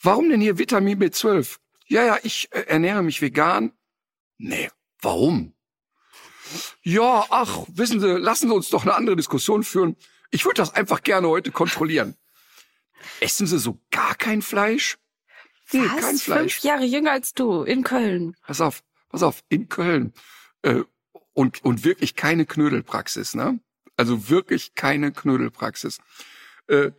Warum 0.00 0.28
denn 0.28 0.40
hier 0.40 0.58
Vitamin 0.58 0.98
B12? 1.00 1.58
Ja, 1.86 2.04
ja, 2.04 2.18
ich 2.22 2.48
äh, 2.52 2.62
ernähre 2.62 3.02
mich 3.02 3.20
vegan. 3.22 3.72
Nee, 4.38 4.70
warum? 5.00 5.54
Ja, 6.82 7.26
ach, 7.30 7.64
wissen 7.68 8.00
Sie, 8.00 8.06
lassen 8.18 8.48
Sie 8.48 8.54
uns 8.54 8.68
doch 8.70 8.82
eine 8.82 8.94
andere 8.94 9.16
Diskussion 9.16 9.62
führen. 9.62 9.96
Ich 10.30 10.44
würde 10.44 10.56
das 10.56 10.74
einfach 10.74 11.02
gerne 11.02 11.28
heute 11.28 11.50
kontrollieren. 11.52 12.16
Essen 13.20 13.46
Sie 13.46 13.58
so 13.58 13.78
gar 13.90 14.14
kein 14.14 14.42
Fleisch? 14.42 14.98
Nee, 15.72 15.80
Was? 15.84 16.00
kein 16.00 16.16
Fleisch. 16.18 16.54
Fünf 16.54 16.64
Jahre 16.64 16.84
jünger 16.84 17.12
als 17.12 17.34
du, 17.34 17.62
in 17.62 17.82
Köln. 17.82 18.36
Pass 18.46 18.60
auf, 18.60 18.82
pass 19.08 19.22
auf, 19.22 19.42
in 19.48 19.68
Köln. 19.68 20.12
Äh, 20.62 20.82
und, 21.34 21.64
und 21.64 21.84
wirklich 21.84 22.14
keine 22.14 22.46
Knödelpraxis, 22.46 23.34
ne? 23.34 23.60
Also 23.96 24.28
wirklich 24.28 24.74
keine 24.74 25.12
Knödelpraxis. 25.12 25.98
Äh, 26.66 26.92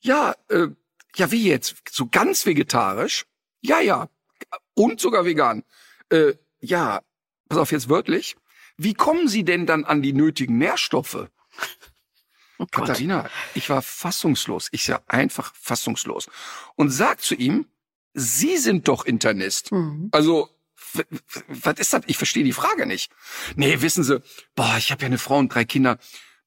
ja, 0.00 0.34
äh, 0.48 0.68
ja, 1.16 1.30
wie 1.30 1.44
jetzt? 1.44 1.76
So 1.90 2.08
ganz 2.08 2.46
vegetarisch? 2.46 3.26
Ja, 3.60 3.80
ja. 3.80 4.08
Und 4.74 5.00
sogar 5.00 5.24
vegan. 5.24 5.64
Äh, 6.10 6.34
ja, 6.60 7.02
pass 7.48 7.58
auf 7.58 7.72
jetzt 7.72 7.88
wörtlich. 7.88 8.36
Wie 8.78 8.94
kommen 8.94 9.28
Sie 9.28 9.44
denn 9.44 9.66
dann 9.66 9.84
an 9.84 10.02
die 10.02 10.12
nötigen 10.12 10.56
Nährstoffe? 10.56 11.28
Oh 12.58 12.66
Katharina, 12.66 13.28
ich 13.54 13.68
war 13.70 13.82
fassungslos. 13.82 14.68
Ich 14.72 14.88
war 14.88 15.02
einfach 15.08 15.52
fassungslos. 15.54 16.28
Und 16.76 16.90
sag 16.90 17.20
zu 17.20 17.34
ihm, 17.34 17.66
Sie 18.14 18.56
sind 18.56 18.88
doch 18.88 19.04
Internist. 19.04 19.72
Mhm. 19.72 20.08
Also, 20.12 20.48
was 21.48 21.78
ist 21.78 21.92
das? 21.92 22.02
Ich 22.06 22.16
verstehe 22.16 22.44
die 22.44 22.52
Frage 22.52 22.86
nicht. 22.86 23.12
Nee, 23.56 23.80
wissen 23.80 24.04
Sie, 24.04 24.22
boah, 24.54 24.76
ich 24.78 24.90
habe 24.90 25.02
ja 25.02 25.06
eine 25.06 25.18
Frau 25.18 25.38
und 25.38 25.52
drei 25.52 25.64
Kinder. 25.64 25.98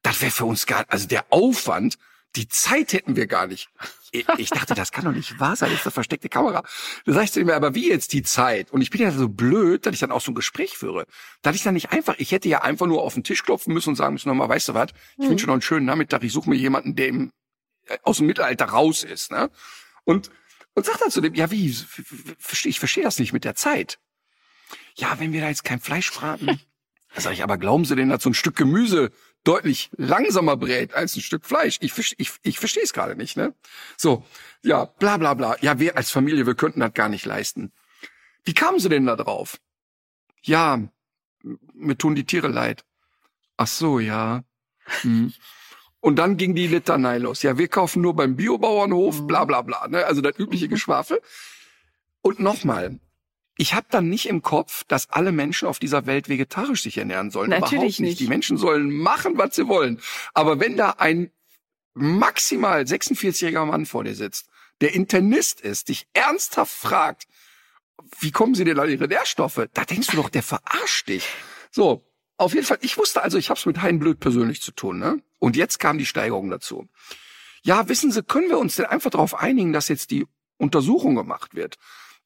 Das 0.01 0.21
wäre 0.21 0.31
für 0.31 0.45
uns 0.45 0.65
gar, 0.65 0.85
also 0.87 1.07
der 1.07 1.25
Aufwand, 1.31 1.97
die 2.35 2.47
Zeit 2.47 2.93
hätten 2.93 3.15
wir 3.15 3.27
gar 3.27 3.47
nicht. 3.47 3.69
Ich, 4.11 4.49
dachte, 4.49 4.73
das 4.73 4.91
kann 4.91 5.05
doch 5.05 5.13
nicht 5.13 5.39
wahr 5.39 5.55
sein, 5.55 5.69
das 5.69 5.79
ist 5.79 5.85
eine 5.85 5.93
versteckte 5.93 6.27
Kamera. 6.27 6.63
Da 7.05 7.13
sagst 7.13 7.37
du 7.37 7.45
mir, 7.45 7.55
aber 7.55 7.75
wie 7.75 7.89
jetzt 7.89 8.11
die 8.11 8.23
Zeit? 8.23 8.69
Und 8.71 8.81
ich 8.81 8.89
bin 8.89 8.99
ja 8.99 9.11
so 9.11 9.29
blöd, 9.29 9.85
dass 9.85 9.93
ich 9.93 10.01
dann 10.01 10.11
auch 10.11 10.19
so 10.19 10.31
ein 10.31 10.35
Gespräch 10.35 10.77
führe. 10.77 11.05
Da 11.41 11.51
ich 11.51 11.63
dann 11.63 11.75
nicht 11.75 11.93
einfach, 11.93 12.15
ich 12.17 12.33
hätte 12.33 12.49
ja 12.49 12.61
einfach 12.61 12.87
nur 12.87 13.03
auf 13.03 13.13
den 13.13 13.23
Tisch 13.23 13.43
klopfen 13.43 13.73
müssen 13.73 13.89
und 13.89 13.95
sagen 13.95 14.13
müssen, 14.13 14.27
nochmal, 14.27 14.49
weißt 14.49 14.69
du 14.69 14.73
was, 14.73 14.89
ich 15.17 15.25
mhm. 15.25 15.29
wünsche 15.29 15.47
noch 15.47 15.53
einen 15.53 15.61
schönen 15.61 15.85
Nachmittag, 15.85 16.23
ich 16.23 16.33
suche 16.33 16.49
mir 16.49 16.57
jemanden, 16.57 16.95
der 16.95 17.07
im, 17.07 17.31
äh, 17.87 17.97
aus 18.03 18.17
dem 18.17 18.27
Mittelalter 18.27 18.65
raus 18.65 19.03
ist. 19.03 19.31
Ne? 19.31 19.49
Und, 20.03 20.29
und 20.73 20.85
sag 20.85 20.99
dann 20.99 21.09
zu 21.11 21.21
dem, 21.21 21.33
ja 21.33 21.49
wie, 21.49 21.67
ich 21.67 22.79
verstehe 22.79 23.03
das 23.03 23.17
nicht 23.17 23.31
mit 23.31 23.45
der 23.45 23.55
Zeit. 23.55 23.97
Ja, 24.95 25.19
wenn 25.19 25.31
wir 25.31 25.39
da 25.39 25.47
jetzt 25.47 25.63
kein 25.63 25.79
Fleisch 25.79 26.11
braten. 26.11 26.59
Da 27.13 27.19
sag 27.19 27.33
ich, 27.33 27.43
aber 27.43 27.57
glauben 27.57 27.83
Sie 27.83 27.97
denn, 27.97 28.07
dass 28.07 28.23
so 28.23 28.29
ein 28.29 28.33
Stück 28.33 28.55
Gemüse 28.55 29.11
deutlich 29.43 29.89
langsamer 29.97 30.57
brät 30.57 30.93
als 30.93 31.15
ein 31.15 31.21
Stück 31.21 31.45
Fleisch. 31.45 31.77
Ich, 31.81 31.93
ich, 32.17 32.31
ich 32.43 32.59
verstehe 32.59 32.83
es 32.83 32.93
gerade 32.93 33.15
nicht, 33.15 33.37
ne? 33.37 33.53
So, 33.97 34.23
ja, 34.61 34.85
bla 34.85 35.17
bla 35.17 35.33
bla. 35.33 35.57
Ja, 35.61 35.79
wir 35.79 35.97
als 35.97 36.11
Familie, 36.11 36.45
wir 36.45 36.55
könnten 36.55 36.79
das 36.79 36.93
gar 36.93 37.09
nicht 37.09 37.25
leisten. 37.25 37.71
Wie 38.43 38.53
kamen 38.53 38.79
sie 38.79 38.89
denn 38.89 39.05
da 39.05 39.15
drauf? 39.15 39.59
Ja, 40.43 40.79
mir 41.73 41.97
tun 41.97 42.15
die 42.15 42.25
Tiere 42.25 42.47
leid. 42.47 42.83
Ach 43.57 43.67
so, 43.67 43.99
ja. 43.99 44.43
Hm. 45.01 45.33
Und 45.99 46.15
dann 46.15 46.37
ging 46.37 46.55
die 46.55 46.67
Litanei 46.67 47.19
los. 47.19 47.43
Ja, 47.43 47.57
wir 47.57 47.67
kaufen 47.67 48.01
nur 48.01 48.15
beim 48.15 48.35
Biobauernhof, 48.35 49.27
bla 49.27 49.45
bla 49.45 49.61
bla. 49.61 49.87
Ne? 49.87 50.03
Also 50.05 50.21
das 50.21 50.37
übliche. 50.39 50.67
Geschwafel. 50.67 51.21
Und 52.21 52.39
nochmal, 52.39 52.99
ich 53.57 53.73
habe 53.73 53.87
dann 53.89 54.09
nicht 54.09 54.27
im 54.27 54.41
Kopf, 54.41 54.83
dass 54.85 55.09
alle 55.09 55.31
Menschen 55.31 55.67
auf 55.67 55.79
dieser 55.79 56.05
Welt 56.05 56.29
vegetarisch 56.29 56.83
sich 56.83 56.97
ernähren 56.97 57.31
sollen. 57.31 57.49
Natürlich 57.49 57.73
Überhaupt 57.73 57.85
nicht. 57.85 57.99
nicht. 57.99 58.19
Die 58.19 58.27
Menschen 58.27 58.57
sollen 58.57 58.91
machen, 58.91 59.37
was 59.37 59.55
sie 59.55 59.67
wollen. 59.67 59.99
Aber 60.33 60.59
wenn 60.59 60.77
da 60.77 60.91
ein 60.97 61.31
maximal 61.93 62.81
46-jähriger 62.81 63.65
Mann 63.65 63.85
vor 63.85 64.03
dir 64.03 64.15
sitzt, 64.15 64.47
der 64.79 64.93
Internist 64.93 65.61
ist, 65.61 65.89
dich 65.89 66.07
ernsthaft 66.13 66.73
fragt, 66.73 67.27
wie 68.19 68.31
kommen 68.31 68.55
sie 68.55 68.63
denn 68.63 68.79
an 68.79 68.89
ihre 68.89 69.07
Nährstoffe? 69.07 69.67
Da 69.73 69.85
denkst 69.85 70.07
du 70.07 70.17
doch, 70.17 70.29
der 70.29 70.43
verarscht 70.43 71.09
dich. 71.09 71.27
So, 71.69 72.03
auf 72.37 72.53
jeden 72.55 72.65
Fall, 72.65 72.79
ich 72.81 72.97
wusste 72.97 73.21
also, 73.21 73.37
ich 73.37 73.49
habe 73.49 73.59
es 73.59 73.65
mit 73.65 73.81
Hein 73.81 73.99
Blöd 73.99 74.19
persönlich 74.19 74.61
zu 74.61 74.71
tun. 74.71 74.97
Ne? 74.97 75.21
Und 75.39 75.55
jetzt 75.55 75.79
kam 75.79 75.97
die 75.97 76.05
Steigerung 76.05 76.49
dazu. 76.49 76.87
Ja, 77.63 77.87
wissen 77.87 78.11
Sie, 78.11 78.23
können 78.23 78.49
wir 78.49 78.57
uns 78.57 78.75
denn 78.75 78.85
einfach 78.85 79.11
darauf 79.11 79.35
einigen, 79.35 79.71
dass 79.71 79.87
jetzt 79.87 80.09
die 80.09 80.25
Untersuchung 80.57 81.15
gemacht 81.15 81.53
wird? 81.53 81.77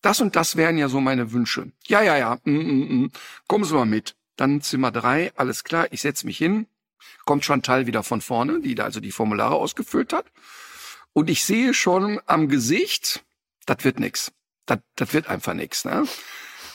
Das 0.01 0.21
und 0.21 0.35
das 0.35 0.55
wären 0.55 0.77
ja 0.77 0.89
so 0.89 0.99
meine 1.01 1.31
Wünsche. 1.31 1.71
Ja, 1.87 2.01
ja, 2.01 2.17
ja, 2.17 2.37
mm, 2.43 2.51
mm, 2.51 3.03
mm. 3.03 3.11
kommen 3.47 3.63
Sie 3.63 3.73
mal 3.73 3.85
mit. 3.85 4.15
Dann 4.35 4.61
Zimmer 4.61 4.91
drei, 4.91 5.31
alles 5.35 5.63
klar, 5.63 5.87
ich 5.91 6.01
setz 6.01 6.23
mich 6.23 6.37
hin. 6.37 6.67
Kommt 7.25 7.45
Chantal 7.45 7.87
wieder 7.87 8.03
von 8.03 8.21
vorne, 8.21 8.61
die 8.61 8.75
da 8.75 8.83
also 8.83 8.99
die 8.99 9.11
Formulare 9.11 9.55
ausgefüllt 9.55 10.13
hat. 10.13 10.25
Und 11.13 11.29
ich 11.29 11.43
sehe 11.45 11.73
schon 11.73 12.19
am 12.25 12.49
Gesicht, 12.49 13.23
das 13.65 13.83
wird 13.83 13.99
nix. 13.99 14.31
Das, 14.65 14.79
das 14.95 15.13
wird 15.13 15.27
einfach 15.27 15.53
nix. 15.53 15.85
Ne? 15.85 16.05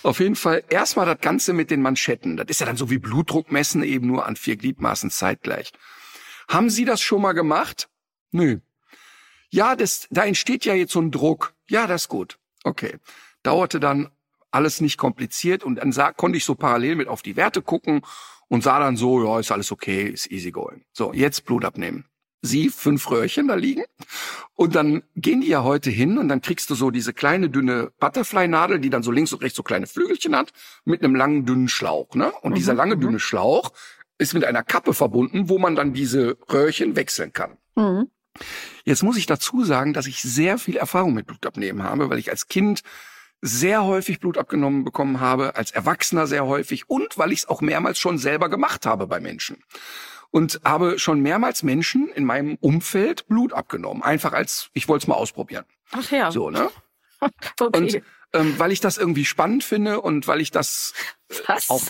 Auf 0.02 0.18
jeden 0.20 0.36
Fall 0.36 0.64
erstmal 0.70 1.06
das 1.06 1.20
Ganze 1.20 1.52
mit 1.52 1.70
den 1.70 1.82
Manschetten. 1.82 2.36
Das 2.36 2.46
ist 2.48 2.60
ja 2.60 2.66
dann 2.66 2.76
so 2.76 2.90
wie 2.90 2.98
Blutdruck 2.98 3.52
messen, 3.52 3.82
eben 3.82 4.06
nur 4.06 4.26
an 4.26 4.36
vier 4.36 4.56
Gliedmaßen 4.56 5.10
zeitgleich. 5.10 5.72
Haben 6.48 6.70
Sie 6.70 6.84
das 6.84 7.00
schon 7.00 7.22
mal 7.22 7.32
gemacht? 7.32 7.88
Nö. 8.32 8.58
Ja, 9.50 9.76
das, 9.76 10.08
da 10.10 10.24
entsteht 10.24 10.64
ja 10.64 10.74
jetzt 10.74 10.92
so 10.92 11.00
ein 11.00 11.10
Druck. 11.10 11.54
Ja, 11.68 11.86
das 11.86 12.02
ist 12.02 12.08
gut. 12.08 12.39
Okay. 12.64 12.98
Dauerte 13.42 13.80
dann 13.80 14.10
alles 14.50 14.80
nicht 14.80 14.98
kompliziert 14.98 15.64
und 15.64 15.76
dann 15.76 15.92
sah, 15.92 16.12
konnte 16.12 16.36
ich 16.36 16.44
so 16.44 16.54
parallel 16.54 16.96
mit 16.96 17.08
auf 17.08 17.22
die 17.22 17.36
Werte 17.36 17.62
gucken 17.62 18.02
und 18.48 18.62
sah 18.62 18.78
dann 18.78 18.96
so, 18.96 19.24
ja, 19.24 19.38
ist 19.38 19.52
alles 19.52 19.70
okay, 19.70 20.08
ist 20.08 20.30
easy 20.30 20.50
going. 20.50 20.84
So, 20.92 21.12
jetzt 21.12 21.44
Blut 21.44 21.64
abnehmen. 21.64 22.04
Sie, 22.42 22.70
fünf 22.70 23.10
Röhrchen 23.10 23.48
da 23.48 23.54
liegen. 23.54 23.84
Und 24.54 24.74
dann 24.74 25.02
gehen 25.14 25.42
die 25.42 25.48
ja 25.48 25.62
heute 25.62 25.90
hin 25.90 26.16
und 26.18 26.28
dann 26.28 26.40
kriegst 26.40 26.70
du 26.70 26.74
so 26.74 26.90
diese 26.90 27.12
kleine, 27.12 27.50
dünne 27.50 27.92
Butterfly-Nadel, 28.00 28.80
die 28.80 28.90
dann 28.90 29.02
so 29.02 29.12
links 29.12 29.32
und 29.32 29.42
rechts 29.42 29.56
so 29.56 29.62
kleine 29.62 29.86
Flügelchen 29.86 30.34
hat, 30.34 30.52
mit 30.84 31.02
einem 31.02 31.14
langen, 31.14 31.44
dünnen 31.44 31.68
Schlauch. 31.68 32.14
Ne? 32.14 32.32
Und 32.40 32.52
mhm, 32.52 32.54
dieser 32.56 32.74
lange, 32.74 32.96
mhm. 32.96 33.00
dünne 33.00 33.20
Schlauch 33.20 33.72
ist 34.18 34.34
mit 34.34 34.44
einer 34.44 34.62
Kappe 34.62 34.94
verbunden, 34.94 35.48
wo 35.48 35.58
man 35.58 35.76
dann 35.76 35.92
diese 35.92 36.38
Röhrchen 36.50 36.96
wechseln 36.96 37.32
kann. 37.32 37.58
Mhm. 37.76 38.10
Jetzt 38.84 39.02
muss 39.02 39.16
ich 39.16 39.26
dazu 39.26 39.64
sagen, 39.64 39.92
dass 39.92 40.06
ich 40.06 40.22
sehr 40.22 40.58
viel 40.58 40.76
Erfahrung 40.76 41.14
mit 41.14 41.26
Blutabnehmen 41.26 41.82
habe, 41.82 42.10
weil 42.10 42.18
ich 42.18 42.30
als 42.30 42.48
Kind 42.48 42.82
sehr 43.42 43.84
häufig 43.84 44.20
Blut 44.20 44.36
abgenommen 44.38 44.84
bekommen 44.84 45.20
habe, 45.20 45.56
als 45.56 45.70
Erwachsener 45.70 46.26
sehr 46.26 46.46
häufig 46.46 46.88
und 46.88 47.16
weil 47.16 47.32
ich 47.32 47.40
es 47.40 47.48
auch 47.48 47.60
mehrmals 47.60 47.98
schon 47.98 48.18
selber 48.18 48.48
gemacht 48.48 48.86
habe 48.86 49.06
bei 49.06 49.20
Menschen. 49.20 49.62
Und 50.30 50.60
habe 50.64 50.98
schon 50.98 51.20
mehrmals 51.20 51.64
Menschen 51.64 52.08
in 52.08 52.24
meinem 52.24 52.56
Umfeld 52.60 53.26
Blut 53.26 53.52
abgenommen. 53.52 54.02
Einfach 54.02 54.32
als, 54.32 54.70
ich 54.74 54.86
wollte 54.86 55.04
es 55.04 55.08
mal 55.08 55.16
ausprobieren. 55.16 55.64
Ach 55.90 56.08
ja. 56.12 56.30
So, 56.30 56.50
ne? 56.50 56.70
okay. 57.60 57.76
Und 57.76 58.02
ähm, 58.32 58.58
weil 58.58 58.70
ich 58.70 58.80
das 58.80 58.96
irgendwie 58.96 59.24
spannend 59.24 59.64
finde 59.64 60.00
und 60.00 60.28
weil 60.28 60.40
ich 60.40 60.52
das 60.52 60.94
äh, 61.28 61.58
auch 61.68 61.82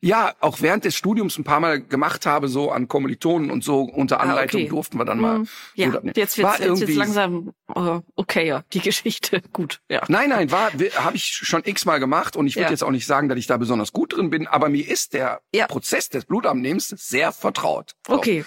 ja 0.00 0.34
auch 0.40 0.60
während 0.60 0.84
des 0.84 0.94
Studiums 0.96 1.38
ein 1.38 1.44
paar 1.44 1.60
Mal 1.60 1.80
gemacht 1.80 2.26
habe, 2.26 2.48
so 2.48 2.70
an 2.70 2.88
Kommilitonen 2.88 3.50
und 3.50 3.62
so 3.64 3.80
unter 3.82 4.20
Ah, 4.20 4.24
Anleitung 4.24 4.60
okay. 4.62 4.68
durften 4.70 4.98
wir 4.98 5.04
dann 5.04 5.20
mal. 5.20 5.36
Hm, 5.38 5.48
Ja, 5.74 5.84
Blut 5.86 5.96
abnehmen. 5.98 6.14
jetzt 6.16 6.38
War 6.42 6.50
wird's, 6.52 6.58
jetzt 6.60 6.68
wird's 6.68 6.80
irgendwie- 6.82 6.98
langsam 6.98 7.52
äh, 7.74 8.00
okayer, 8.16 8.64
die 8.72 8.80
Geschichte. 8.80 9.42
Gut, 9.52 9.80
ja. 9.88 10.02
Nein, 10.08 10.30
nein, 10.30 10.50
war 10.50 10.70
habe 10.72 11.16
ich 11.16 11.24
schon 11.26 11.62
x-mal 11.64 11.98
gemacht 12.00 12.36
und 12.36 12.46
ich 12.46 12.56
würde 12.56 12.64
Ja. 12.66 12.70
jetzt 12.70 12.82
auch 12.84 12.90
nicht 12.90 13.06
sagen, 13.06 13.28
dass 13.28 13.38
ich 13.38 13.46
da 13.46 13.56
besonders 13.56 13.92
gut 13.92 14.16
drin 14.16 14.30
bin, 14.30 14.46
aber 14.46 14.68
mir 14.68 14.88
ist 14.88 15.12
der 15.14 15.40
Ja. 15.54 15.66
Prozess 15.66 16.08
des 16.08 16.24
Blutabnehmens 16.24 16.88
sehr 16.88 17.32
vertraut. 17.32 17.94
So. 18.06 18.14
Okay. 18.14 18.44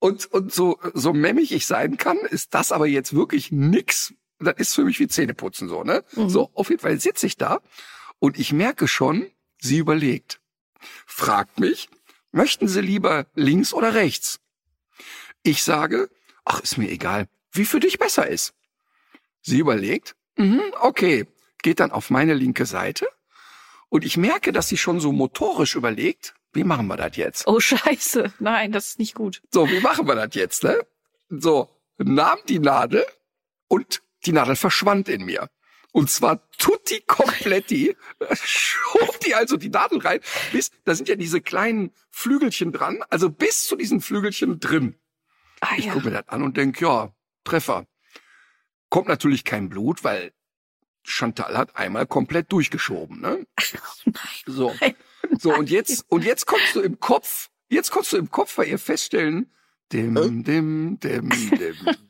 Und, 0.00 0.26
und 0.26 0.52
so, 0.52 0.78
so 0.94 1.12
memmig 1.12 1.50
ich 1.52 1.66
sein 1.66 1.96
kann, 1.96 2.18
ist 2.18 2.54
das 2.54 2.70
aber 2.70 2.86
jetzt 2.86 3.14
wirklich 3.14 3.50
nix. 3.50 4.14
Das 4.38 4.54
ist 4.58 4.74
für 4.74 4.84
mich 4.84 5.00
wie 5.00 5.08
Zähneputzen 5.08 5.68
so, 5.68 5.82
ne? 5.82 6.04
Mhm. 6.14 6.28
So, 6.28 6.50
auf 6.54 6.70
jeden 6.70 6.80
Fall 6.80 7.00
sitze 7.00 7.26
ich 7.26 7.36
da 7.36 7.58
und 8.20 8.38
ich 8.38 8.52
merke 8.52 8.86
schon, 8.86 9.26
sie 9.60 9.78
überlegt. 9.78 10.40
Fragt 11.06 11.58
mich, 11.58 11.88
möchten 12.32 12.68
Sie 12.68 12.80
lieber 12.80 13.26
links 13.34 13.72
oder 13.72 13.94
rechts? 13.94 14.40
Ich 15.42 15.62
sage, 15.62 16.10
ach, 16.44 16.60
ist 16.60 16.78
mir 16.78 16.90
egal, 16.90 17.28
wie 17.52 17.64
für 17.64 17.80
dich 17.80 17.98
besser 17.98 18.26
ist. 18.26 18.54
Sie 19.42 19.58
überlegt, 19.58 20.14
mhm, 20.36 20.62
okay, 20.80 21.26
geht 21.62 21.80
dann 21.80 21.90
auf 21.90 22.10
meine 22.10 22.34
linke 22.34 22.66
Seite 22.66 23.06
und 23.88 24.04
ich 24.04 24.16
merke, 24.16 24.52
dass 24.52 24.68
sie 24.68 24.76
schon 24.76 25.00
so 25.00 25.12
motorisch 25.12 25.74
überlegt, 25.74 26.34
wie 26.52 26.64
machen 26.64 26.86
wir 26.86 26.96
das 26.96 27.16
jetzt? 27.16 27.46
Oh 27.46 27.60
Scheiße, 27.60 28.32
nein, 28.38 28.72
das 28.72 28.88
ist 28.88 28.98
nicht 28.98 29.14
gut. 29.14 29.42
So, 29.52 29.68
wie 29.68 29.80
machen 29.80 30.06
wir 30.06 30.14
das 30.14 30.34
jetzt, 30.34 30.64
ne? 30.64 30.80
So, 31.28 31.68
nahm 31.98 32.38
die 32.48 32.58
Nadel 32.58 33.04
und 33.68 34.02
die 34.24 34.32
Nadel 34.32 34.56
verschwand 34.56 35.08
in 35.08 35.24
mir. 35.24 35.48
Und 35.92 36.10
zwar 36.10 36.48
tutti 36.58 37.02
kompletti, 37.06 37.96
schob 38.32 39.20
die 39.20 39.34
also 39.34 39.56
die 39.56 39.70
Nadel 39.70 40.00
rein, 40.00 40.20
bis, 40.52 40.70
da 40.84 40.94
sind 40.94 41.08
ja 41.08 41.16
diese 41.16 41.40
kleinen 41.40 41.92
Flügelchen 42.10 42.72
dran, 42.72 43.02
also 43.08 43.30
bis 43.30 43.66
zu 43.66 43.76
diesen 43.76 44.00
Flügelchen 44.00 44.60
drin. 44.60 44.96
Ah 45.60 45.74
Ich 45.76 45.86
ja. 45.86 45.92
gucke 45.92 46.06
mir 46.06 46.12
das 46.12 46.28
an 46.28 46.42
und 46.42 46.56
denk, 46.56 46.80
ja, 46.80 47.12
Treffer. 47.44 47.86
Kommt 48.90 49.08
natürlich 49.08 49.44
kein 49.44 49.68
Blut, 49.68 50.04
weil 50.04 50.32
Chantal 51.02 51.56
hat 51.56 51.76
einmal 51.76 52.06
komplett 52.06 52.52
durchgeschoben, 52.52 53.20
ne? 53.20 53.46
So. 54.46 54.74
So, 55.38 55.54
und 55.54 55.70
jetzt, 55.70 56.04
und 56.08 56.24
jetzt 56.24 56.46
kommst 56.46 56.74
du 56.74 56.80
im 56.80 57.00
Kopf, 57.00 57.50
jetzt 57.68 57.90
kommst 57.90 58.12
du 58.12 58.16
im 58.16 58.30
Kopf 58.30 58.56
bei 58.56 58.66
ihr 58.66 58.78
feststellen, 58.78 59.52
dim, 59.92 60.14
dim, 60.14 60.44
dim, 60.44 61.00
dim, 61.00 61.30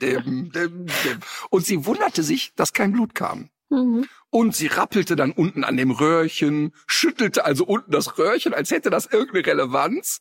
dim, 0.01 0.53
dim, 0.53 0.87
dim. 0.87 1.21
Und 1.51 1.67
sie 1.67 1.85
wunderte 1.85 2.23
sich, 2.23 2.55
dass 2.55 2.73
kein 2.73 2.93
Blut 2.93 3.15
kam. 3.15 3.51
Mhm. 3.71 4.09
Und 4.31 4.55
sie 4.55 4.67
rappelte 4.67 5.17
dann 5.17 5.33
unten 5.33 5.65
an 5.65 5.77
dem 5.77 5.91
Röhrchen, 5.91 6.75
schüttelte 6.87 7.45
also 7.45 7.65
unten 7.65 7.91
das 7.91 8.19
Röhrchen, 8.19 8.55
als 8.55 8.71
hätte 8.71 8.91
das 8.91 9.07
irgendeine 9.07 9.47
Relevanz, 9.47 10.21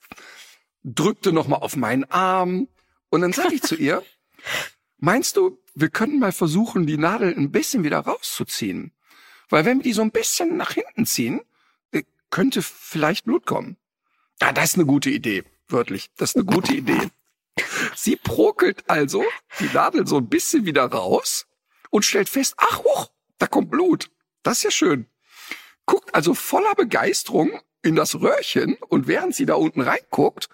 drückte 0.83 1.31
nochmal 1.31 1.59
auf 1.61 1.75
meinen 1.75 2.05
Arm. 2.05 2.67
Und 3.09 3.21
dann 3.21 3.33
sage 3.33 3.55
ich 3.55 3.61
zu 3.61 3.75
ihr, 3.75 4.03
meinst 4.97 5.37
du, 5.37 5.59
wir 5.75 5.89
können 5.89 6.19
mal 6.19 6.31
versuchen, 6.31 6.87
die 6.87 6.97
Nadel 6.97 7.33
ein 7.35 7.51
bisschen 7.51 7.83
wieder 7.83 7.99
rauszuziehen? 7.99 8.91
Weil 9.49 9.65
wenn 9.65 9.79
wir 9.79 9.83
die 9.83 9.93
so 9.93 10.01
ein 10.01 10.11
bisschen 10.11 10.57
nach 10.57 10.71
hinten 10.71 11.05
ziehen, 11.05 11.41
äh, 11.91 12.03
könnte 12.29 12.61
vielleicht 12.61 13.25
Blut 13.25 13.45
kommen. 13.45 13.77
Ja, 14.41 14.51
das 14.51 14.71
ist 14.71 14.75
eine 14.75 14.85
gute 14.85 15.09
Idee, 15.09 15.43
wörtlich. 15.67 16.09
Das 16.17 16.31
ist 16.31 16.35
eine 16.35 16.45
gute 16.45 16.73
Idee. 16.73 17.09
Sie 17.95 18.15
prokelt 18.15 18.89
also 18.89 19.23
die 19.59 19.69
Nadel 19.73 20.05
so 20.05 20.17
ein 20.17 20.27
bisschen 20.27 20.65
wieder 20.65 20.85
raus 20.85 21.47
und 21.89 22.05
stellt 22.05 22.29
fest, 22.29 22.55
ach 22.57 22.83
hoch, 22.83 23.09
da 23.37 23.47
kommt 23.47 23.69
Blut. 23.69 24.09
Das 24.43 24.57
ist 24.57 24.63
ja 24.63 24.71
schön. 24.71 25.07
Guckt 25.85 26.13
also 26.13 26.33
voller 26.33 26.75
Begeisterung 26.75 27.59
in 27.81 27.95
das 27.95 28.19
Röhrchen 28.19 28.77
und 28.89 29.07
während 29.07 29.35
sie 29.35 29.45
da 29.45 29.55
unten 29.55 29.81
reinguckt, 29.81 30.49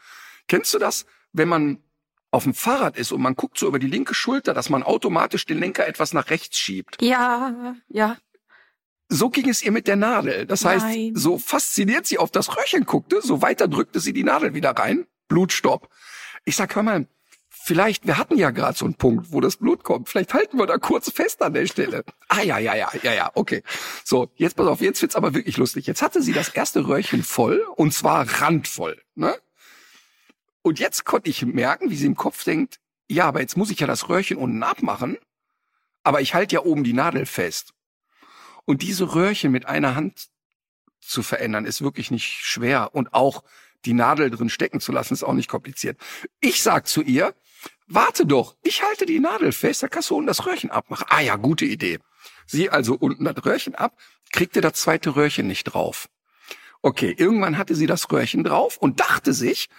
kennst 0.47 0.73
du 0.73 0.79
das, 0.79 1.05
wenn 1.31 1.47
man 1.47 1.83
auf 2.31 2.43
dem 2.43 2.53
Fahrrad 2.53 2.97
ist 2.97 3.11
und 3.11 3.21
man 3.21 3.35
guckt 3.35 3.57
so 3.57 3.67
über 3.67 3.79
die 3.79 3.87
linke 3.87 4.15
Schulter, 4.15 4.53
dass 4.53 4.69
man 4.69 4.83
automatisch 4.83 5.45
den 5.45 5.59
Lenker 5.59 5.87
etwas 5.87 6.13
nach 6.13 6.29
rechts 6.29 6.57
schiebt. 6.57 7.01
Ja, 7.01 7.75
ja. 7.89 8.17
So 9.07 9.29
ging 9.29 9.47
es 9.49 9.61
ihr 9.61 9.71
mit 9.71 9.87
der 9.87 9.95
Nadel. 9.95 10.47
Das 10.47 10.65
heißt, 10.65 10.85
Nein. 10.85 11.11
so 11.15 11.37
fasziniert 11.37 12.07
sie 12.07 12.17
auf 12.17 12.31
das 12.31 12.57
Röhrchen 12.57 12.85
guckte, 12.85 13.21
so 13.21 13.43
weiter 13.43 13.67
drückte 13.67 13.99
sie 13.99 14.13
die 14.13 14.23
Nadel 14.23 14.55
wieder 14.55 14.71
rein. 14.71 15.05
Blutstopp. 15.27 15.89
Ich 16.45 16.55
sag, 16.55 16.75
hör 16.75 16.83
mal, 16.83 17.07
vielleicht, 17.63 18.05
wir 18.05 18.17
hatten 18.17 18.37
ja 18.37 18.51
gerade 18.51 18.77
so 18.77 18.83
einen 18.83 18.95
Punkt, 18.95 19.31
wo 19.31 19.39
das 19.39 19.55
Blut 19.55 19.83
kommt. 19.83 20.09
Vielleicht 20.09 20.33
halten 20.33 20.57
wir 20.57 20.65
da 20.65 20.77
kurz 20.77 21.09
fest 21.09 21.41
an 21.41 21.53
der 21.53 21.65
Stelle. 21.65 22.03
Ah 22.27 22.41
ja, 22.41 22.57
ja, 22.59 22.75
ja, 22.75 22.91
ja, 23.01 23.13
ja, 23.13 23.31
okay. 23.35 23.63
So, 24.03 24.29
jetzt 24.35 24.57
pass 24.57 24.67
auf, 24.67 24.81
jetzt 24.81 25.01
wird's 25.01 25.15
aber 25.15 25.33
wirklich 25.33 25.55
lustig. 25.55 25.87
Jetzt 25.87 26.01
hatte 26.01 26.21
sie 26.21 26.33
das 26.33 26.49
erste 26.49 26.85
Röhrchen 26.87 27.23
voll 27.23 27.65
und 27.77 27.93
zwar 27.93 28.27
randvoll. 28.41 29.01
Ne? 29.15 29.35
Und 30.61 30.79
jetzt 30.79 31.05
konnte 31.05 31.29
ich 31.29 31.45
merken, 31.45 31.89
wie 31.89 31.95
sie 31.95 32.05
im 32.05 32.15
Kopf 32.15 32.43
denkt, 32.43 32.81
ja, 33.07 33.25
aber 33.25 33.39
jetzt 33.39 33.55
muss 33.55 33.71
ich 33.71 33.79
ja 33.79 33.87
das 33.87 34.09
Röhrchen 34.09 34.37
unten 34.37 34.61
abmachen, 34.61 35.17
aber 36.03 36.19
ich 36.19 36.33
halte 36.33 36.55
ja 36.55 36.63
oben 36.63 36.83
die 36.83 36.93
Nadel 36.93 37.25
fest. 37.25 37.73
Und 38.65 38.81
diese 38.81 39.15
Röhrchen 39.15 39.51
mit 39.51 39.67
einer 39.67 39.95
Hand 39.95 40.27
zu 40.99 41.23
verändern, 41.23 41.65
ist 41.65 41.81
wirklich 41.81 42.11
nicht 42.11 42.25
schwer. 42.25 42.89
Und 42.93 43.13
auch 43.13 43.43
die 43.85 43.93
Nadel 43.93 44.29
drin 44.29 44.49
stecken 44.49 44.79
zu 44.79 44.91
lassen, 44.91 45.13
ist 45.13 45.23
auch 45.23 45.33
nicht 45.33 45.49
kompliziert. 45.49 45.97
Ich 46.39 46.61
sag 46.61 46.87
zu 46.87 47.01
ihr, 47.01 47.33
warte 47.87 48.25
doch, 48.25 48.55
ich 48.63 48.83
halte 48.83 49.05
die 49.05 49.19
Nadel 49.19 49.51
fest, 49.51 49.83
da 49.83 49.87
kannst 49.87 50.09
du 50.09 50.15
unten 50.15 50.27
das 50.27 50.45
Röhrchen 50.45 50.71
abmachen. 50.71 51.05
Ah 51.09 51.21
ja, 51.21 51.35
gute 51.35 51.65
Idee. 51.65 51.99
Sie 52.45 52.69
also 52.69 52.95
unten 52.95 53.25
das 53.25 53.45
Röhrchen 53.45 53.75
ab, 53.75 53.97
kriegte 54.31 54.61
das 54.61 54.73
zweite 54.73 55.15
Röhrchen 55.15 55.47
nicht 55.47 55.65
drauf. 55.65 56.09
Okay, 56.81 57.15
irgendwann 57.17 57.57
hatte 57.57 57.75
sie 57.75 57.87
das 57.87 58.11
Röhrchen 58.11 58.43
drauf 58.43 58.77
und 58.77 58.99
dachte 58.99 59.33
sich, 59.33 59.69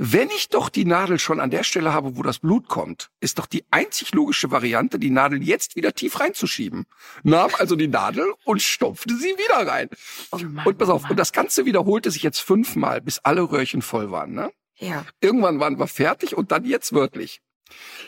wenn 0.00 0.30
ich 0.30 0.48
doch 0.48 0.68
die 0.68 0.84
Nadel 0.84 1.18
schon 1.18 1.40
an 1.40 1.50
der 1.50 1.64
Stelle 1.64 1.92
habe, 1.92 2.16
wo 2.16 2.22
das 2.22 2.38
Blut 2.38 2.68
kommt, 2.68 3.10
ist 3.18 3.40
doch 3.40 3.46
die 3.46 3.64
einzig 3.72 4.14
logische 4.14 4.52
Variante, 4.52 5.00
die 5.00 5.10
Nadel 5.10 5.42
jetzt 5.42 5.74
wieder 5.74 5.92
tief 5.92 6.20
reinzuschieben. 6.20 6.86
Nahm 7.24 7.50
also 7.58 7.74
die 7.74 7.88
Nadel 7.88 8.32
und 8.44 8.62
stopfte 8.62 9.16
sie 9.16 9.30
wieder 9.30 9.66
rein. 9.66 9.88
Oh 10.30 10.36
Mann, 10.36 10.66
und 10.66 10.78
pass 10.78 10.88
oh 10.88 10.92
auf, 10.92 11.02
Mann. 11.02 11.10
und 11.10 11.16
das 11.16 11.32
Ganze 11.32 11.64
wiederholte 11.64 12.12
sich 12.12 12.22
jetzt 12.22 12.38
fünfmal, 12.38 13.00
bis 13.00 13.18
alle 13.18 13.42
Röhrchen 13.42 13.82
voll 13.82 14.12
waren. 14.12 14.34
Ne? 14.34 14.52
Ja. 14.78 15.04
Irgendwann 15.20 15.60
waren 15.60 15.78
wir 15.78 15.88
fertig 15.88 16.36
und 16.36 16.52
dann 16.52 16.64
jetzt 16.64 16.92
wörtlich. 16.92 17.42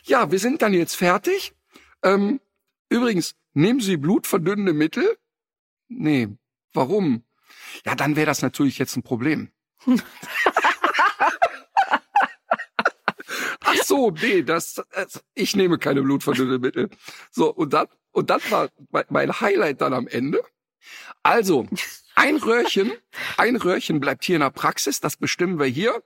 Ja, 0.05 0.31
wir 0.31 0.39
sind 0.39 0.63
dann 0.63 0.73
jetzt 0.73 0.95
fertig. 0.95 1.53
Ähm, 2.03 2.41
übrigens, 2.89 3.35
nehmen 3.53 3.81
Sie 3.81 3.97
blutverdünnende 3.97 4.73
Mittel? 4.73 5.19
Nee. 5.89 6.29
Warum? 6.73 7.25
Ja, 7.85 7.95
dann 7.95 8.17
wäre 8.17 8.27
das 8.27 8.43
natürlich 8.43 8.79
jetzt 8.79 8.97
ein 8.97 9.03
Problem. 9.03 9.51
Ach 13.61 13.75
so, 13.85 14.11
nee, 14.11 14.43
das, 14.43 14.83
das 14.93 15.25
ich 15.35 15.57
nehme 15.57 15.79
keine 15.79 16.03
blutverdünnende 16.03 16.59
Mittel. 16.59 16.91
So, 17.31 17.53
und 17.53 17.73
dann, 17.73 17.89
und 18.13 18.31
dann 18.31 18.41
war 18.51 18.69
mein 19.09 19.41
Highlight 19.41 19.81
dann 19.81 19.93
am 19.93 20.07
Ende. 20.07 20.43
Also, 21.23 21.67
ein 22.15 22.37
Röhrchen, 22.37 22.93
ein 23.37 23.57
Röhrchen 23.57 24.01
bleibt 24.01 24.25
hier 24.25 24.37
in 24.37 24.43
der 24.43 24.51
Praxis, 24.51 25.01
das 25.01 25.17
bestimmen 25.17 25.59
wir 25.59 25.67
hier. 25.67 26.03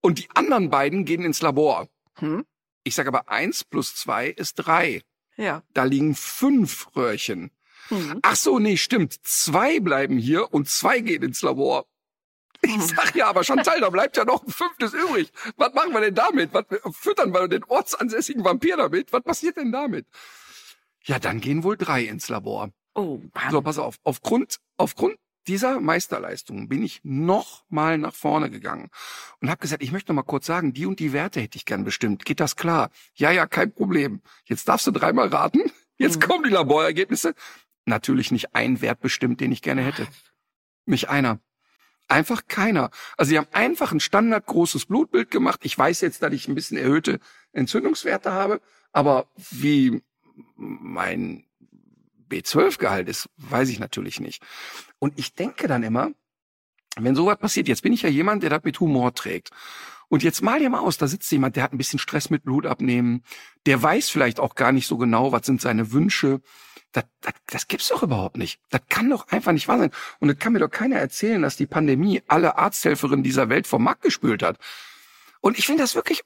Und 0.00 0.18
die 0.18 0.28
anderen 0.34 0.70
beiden 0.70 1.04
gehen 1.04 1.24
ins 1.24 1.42
Labor. 1.42 1.88
Hm? 2.16 2.44
Ich 2.84 2.94
sage 2.94 3.08
aber 3.08 3.28
eins 3.28 3.64
plus 3.64 3.94
zwei 3.94 4.28
ist 4.28 4.54
drei. 4.54 5.02
Ja. 5.36 5.62
Da 5.74 5.84
liegen 5.84 6.14
fünf 6.14 6.94
Röhrchen. 6.96 7.50
Mhm. 7.90 8.20
Ach 8.22 8.36
so, 8.36 8.58
nee, 8.58 8.76
stimmt. 8.76 9.14
Zwei 9.22 9.80
bleiben 9.80 10.18
hier 10.18 10.52
und 10.52 10.68
zwei 10.68 11.00
gehen 11.00 11.22
ins 11.22 11.42
Labor. 11.42 11.86
Ich 12.62 12.82
sag 12.82 13.14
ja, 13.14 13.26
aber 13.28 13.42
Chantal, 13.42 13.80
da 13.80 13.88
bleibt 13.88 14.16
ja 14.18 14.24
noch 14.24 14.44
ein 14.44 14.50
fünftes 14.50 14.92
übrig. 14.92 15.32
Was 15.56 15.72
machen 15.72 15.92
wir 15.92 16.00
denn 16.00 16.14
damit? 16.14 16.52
Was 16.52 16.66
füttern 16.94 17.32
wir 17.32 17.48
den 17.48 17.64
ortsansässigen 17.64 18.44
Vampir 18.44 18.76
damit? 18.76 19.12
Was 19.12 19.22
passiert 19.22 19.56
denn 19.56 19.72
damit? 19.72 20.06
Ja, 21.04 21.18
dann 21.18 21.40
gehen 21.40 21.64
wohl 21.64 21.78
drei 21.78 22.04
ins 22.04 22.28
Labor. 22.28 22.70
Oh 22.94 23.20
Mann. 23.32 23.50
So, 23.50 23.62
pass 23.62 23.78
auf. 23.78 23.96
Aufgrund, 24.02 24.58
aufgrund 24.76 25.16
dieser 25.46 25.80
Meisterleistung 25.80 26.68
bin 26.68 26.82
ich 26.82 27.00
noch 27.02 27.64
mal 27.68 27.98
nach 27.98 28.14
vorne 28.14 28.50
gegangen 28.50 28.90
und 29.40 29.50
habe 29.50 29.60
gesagt, 29.60 29.82
ich 29.82 29.92
möchte 29.92 30.12
noch 30.12 30.16
mal 30.16 30.28
kurz 30.28 30.46
sagen, 30.46 30.72
die 30.72 30.86
und 30.86 31.00
die 31.00 31.12
Werte 31.12 31.40
hätte 31.40 31.56
ich 31.56 31.64
gern 31.64 31.84
bestimmt. 31.84 32.24
Geht 32.24 32.40
das 32.40 32.56
klar? 32.56 32.90
Ja, 33.14 33.30
ja, 33.30 33.46
kein 33.46 33.72
Problem. 33.72 34.20
Jetzt 34.44 34.68
darfst 34.68 34.86
du 34.86 34.90
dreimal 34.90 35.28
raten. 35.28 35.62
Jetzt 35.96 36.16
Mhm. 36.16 36.20
kommen 36.26 36.44
die 36.44 36.50
Laborergebnisse. 36.50 37.34
Natürlich 37.86 38.30
nicht 38.30 38.54
ein 38.54 38.80
Wert 38.80 39.00
bestimmt, 39.00 39.40
den 39.40 39.52
ich 39.52 39.62
gerne 39.62 39.82
hätte. 39.82 40.06
Nicht 40.86 41.08
einer. 41.08 41.40
Einfach 42.08 42.42
keiner. 42.48 42.90
Also 43.16 43.30
sie 43.30 43.38
haben 43.38 43.48
einfach 43.52 43.92
ein 43.92 44.00
standardgroßes 44.00 44.86
Blutbild 44.86 45.30
gemacht. 45.30 45.60
Ich 45.62 45.78
weiß 45.78 46.00
jetzt, 46.00 46.22
dass 46.22 46.32
ich 46.32 46.48
ein 46.48 46.54
bisschen 46.54 46.76
erhöhte 46.76 47.20
Entzündungswerte 47.52 48.32
habe, 48.32 48.60
aber 48.92 49.28
wie 49.36 50.02
mein 50.56 51.44
B12-Gehalt 52.30 53.08
ist, 53.08 53.28
weiß 53.36 53.68
ich 53.68 53.78
natürlich 53.78 54.20
nicht. 54.20 54.42
Und 54.98 55.18
ich 55.18 55.34
denke 55.34 55.68
dann 55.68 55.82
immer, 55.82 56.10
wenn 56.96 57.14
sowas 57.14 57.38
passiert, 57.38 57.68
jetzt 57.68 57.82
bin 57.82 57.92
ich 57.92 58.02
ja 58.02 58.08
jemand, 58.08 58.42
der 58.42 58.50
das 58.50 58.64
mit 58.64 58.80
Humor 58.80 59.14
trägt. 59.14 59.50
Und 60.08 60.24
jetzt 60.24 60.42
mal 60.42 60.58
dir 60.58 60.70
mal 60.70 60.80
aus, 60.80 60.98
da 60.98 61.06
sitzt 61.06 61.30
jemand, 61.30 61.54
der 61.54 61.62
hat 61.62 61.72
ein 61.72 61.78
bisschen 61.78 62.00
Stress 62.00 62.30
mit 62.30 62.42
Blutabnehmen, 62.42 63.22
der 63.66 63.80
weiß 63.80 64.10
vielleicht 64.10 64.40
auch 64.40 64.56
gar 64.56 64.72
nicht 64.72 64.88
so 64.88 64.96
genau, 64.96 65.30
was 65.30 65.46
sind 65.46 65.60
seine 65.60 65.92
Wünsche. 65.92 66.40
Das, 66.90 67.04
das, 67.20 67.34
das 67.46 67.68
gibt's 67.68 67.88
doch 67.88 68.02
überhaupt 68.02 68.36
nicht. 68.36 68.60
Das 68.70 68.80
kann 68.88 69.08
doch 69.08 69.28
einfach 69.28 69.52
nicht 69.52 69.68
wahr 69.68 69.78
sein. 69.78 69.92
Und 70.18 70.26
das 70.26 70.38
kann 70.38 70.52
mir 70.52 70.58
doch 70.58 70.70
keiner 70.70 70.96
erzählen, 70.96 71.40
dass 71.42 71.56
die 71.56 71.66
Pandemie 71.66 72.22
alle 72.26 72.58
Arzthelferinnen 72.58 73.22
dieser 73.22 73.48
Welt 73.48 73.68
vom 73.68 73.84
Markt 73.84 74.02
gespült 74.02 74.42
hat. 74.42 74.58
Und 75.40 75.58
ich 75.58 75.66
finde 75.66 75.84
das 75.84 75.94
wirklich, 75.94 76.22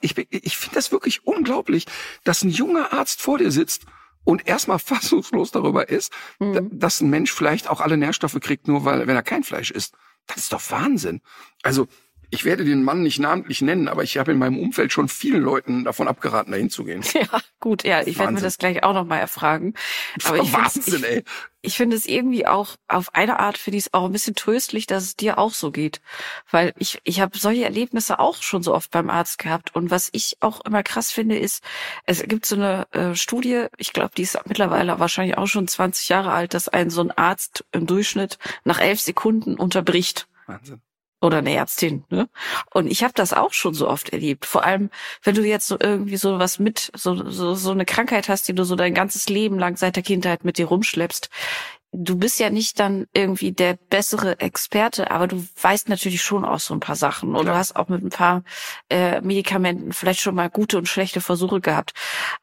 ich, 0.00 0.16
ich 0.16 0.56
finde 0.56 0.76
das 0.76 0.92
wirklich 0.92 1.26
unglaublich, 1.26 1.86
dass 2.22 2.44
ein 2.44 2.50
junger 2.50 2.92
Arzt 2.92 3.20
vor 3.20 3.38
dir 3.38 3.50
sitzt 3.50 3.84
und 4.24 4.46
erstmal 4.46 4.78
fassungslos 4.80 5.50
darüber 5.50 5.88
ist, 5.88 6.12
mhm. 6.38 6.68
dass 6.72 7.00
ein 7.00 7.10
Mensch 7.10 7.32
vielleicht 7.32 7.68
auch 7.68 7.80
alle 7.80 7.96
Nährstoffe 7.96 8.38
kriegt, 8.40 8.68
nur 8.68 8.84
weil, 8.84 9.06
wenn 9.06 9.16
er 9.16 9.22
kein 9.22 9.44
Fleisch 9.44 9.70
isst. 9.70 9.94
Das 10.26 10.38
ist 10.38 10.52
doch 10.52 10.70
Wahnsinn. 10.70 11.20
Also 11.62 11.86
ich 12.30 12.44
werde 12.44 12.64
den 12.64 12.82
Mann 12.82 13.02
nicht 13.02 13.18
namentlich 13.18 13.62
nennen, 13.62 13.88
aber 13.88 14.02
ich 14.02 14.18
habe 14.18 14.32
in 14.32 14.38
meinem 14.38 14.58
Umfeld 14.58 14.92
schon 14.92 15.08
vielen 15.08 15.42
Leuten 15.42 15.84
davon 15.84 16.08
abgeraten, 16.08 16.52
dahin 16.52 16.70
zu 16.70 16.84
gehen. 16.84 17.02
Ja, 17.14 17.40
gut, 17.60 17.84
ja, 17.84 18.02
ich 18.02 18.18
werde 18.18 18.32
mir 18.32 18.40
das 18.40 18.58
gleich 18.58 18.82
auch 18.82 18.92
nochmal 18.92 19.20
erfragen. 19.20 19.74
Aber 20.24 20.38
ich 20.38 20.52
Wahnsinn, 20.52 20.96
ich, 20.96 21.04
ey. 21.04 21.24
Ich 21.62 21.76
finde 21.76 21.96
es 21.96 22.06
irgendwie 22.06 22.46
auch, 22.46 22.76
auf 22.88 23.14
eine 23.14 23.38
Art 23.38 23.56
finde 23.56 23.78
ich 23.78 23.86
es 23.86 23.94
auch 23.94 24.04
ein 24.04 24.12
bisschen 24.12 24.34
tröstlich, 24.34 24.86
dass 24.86 25.04
es 25.04 25.16
dir 25.16 25.38
auch 25.38 25.54
so 25.54 25.70
geht. 25.70 26.00
Weil 26.50 26.74
ich, 26.76 27.00
ich 27.04 27.20
habe 27.20 27.38
solche 27.38 27.64
Erlebnisse 27.64 28.18
auch 28.18 28.42
schon 28.42 28.62
so 28.62 28.74
oft 28.74 28.90
beim 28.90 29.08
Arzt 29.08 29.38
gehabt. 29.38 29.74
Und 29.74 29.90
was 29.90 30.10
ich 30.12 30.36
auch 30.40 30.60
immer 30.64 30.82
krass 30.82 31.12
finde, 31.12 31.38
ist, 31.38 31.62
es 32.04 32.22
gibt 32.24 32.46
so 32.46 32.56
eine 32.56 32.86
äh, 32.92 33.14
Studie, 33.14 33.66
ich 33.78 33.92
glaube, 33.92 34.12
die 34.16 34.22
ist 34.22 34.38
mittlerweile 34.46 34.98
wahrscheinlich 34.98 35.38
auch 35.38 35.46
schon 35.46 35.68
20 35.68 36.08
Jahre 36.08 36.32
alt, 36.32 36.52
dass 36.52 36.68
ein 36.68 36.90
so 36.90 37.00
ein 37.00 37.12
Arzt 37.12 37.64
im 37.72 37.86
Durchschnitt 37.86 38.38
nach 38.64 38.80
elf 38.80 39.00
Sekunden 39.00 39.54
unterbricht. 39.54 40.26
Wahnsinn 40.46 40.82
oder 41.24 41.38
eine 41.38 41.54
Ärztin. 41.54 42.04
Ne? 42.10 42.28
Und 42.72 42.86
ich 42.86 43.02
habe 43.02 43.14
das 43.14 43.32
auch 43.32 43.52
schon 43.52 43.74
so 43.74 43.88
oft 43.88 44.10
erlebt. 44.10 44.46
Vor 44.46 44.64
allem, 44.64 44.90
wenn 45.22 45.34
du 45.34 45.42
jetzt 45.42 45.66
so 45.66 45.76
irgendwie 45.80 46.16
so 46.16 46.38
was 46.38 46.58
mit, 46.58 46.90
so, 46.94 47.30
so, 47.30 47.54
so 47.54 47.70
eine 47.70 47.84
Krankheit 47.84 48.28
hast, 48.28 48.46
die 48.48 48.54
du 48.54 48.64
so 48.64 48.76
dein 48.76 48.94
ganzes 48.94 49.28
Leben 49.28 49.58
lang 49.58 49.76
seit 49.76 49.96
der 49.96 50.02
Kindheit 50.02 50.44
mit 50.44 50.58
dir 50.58 50.66
rumschleppst 50.66 51.30
du 51.96 52.16
bist 52.16 52.40
ja 52.40 52.50
nicht 52.50 52.80
dann 52.80 53.06
irgendwie 53.14 53.52
der 53.52 53.74
bessere 53.74 54.40
Experte, 54.40 55.10
aber 55.10 55.28
du 55.28 55.46
weißt 55.62 55.88
natürlich 55.88 56.22
schon 56.22 56.44
auch 56.44 56.58
so 56.58 56.74
ein 56.74 56.80
paar 56.80 56.96
Sachen 56.96 57.36
und 57.36 57.46
ja. 57.46 57.52
du 57.52 57.58
hast 57.58 57.76
auch 57.76 57.88
mit 57.88 58.02
ein 58.02 58.10
paar 58.10 58.42
äh, 58.90 59.20
Medikamenten 59.20 59.92
vielleicht 59.92 60.20
schon 60.20 60.34
mal 60.34 60.50
gute 60.50 60.76
und 60.76 60.88
schlechte 60.88 61.20
Versuche 61.20 61.60
gehabt. 61.60 61.92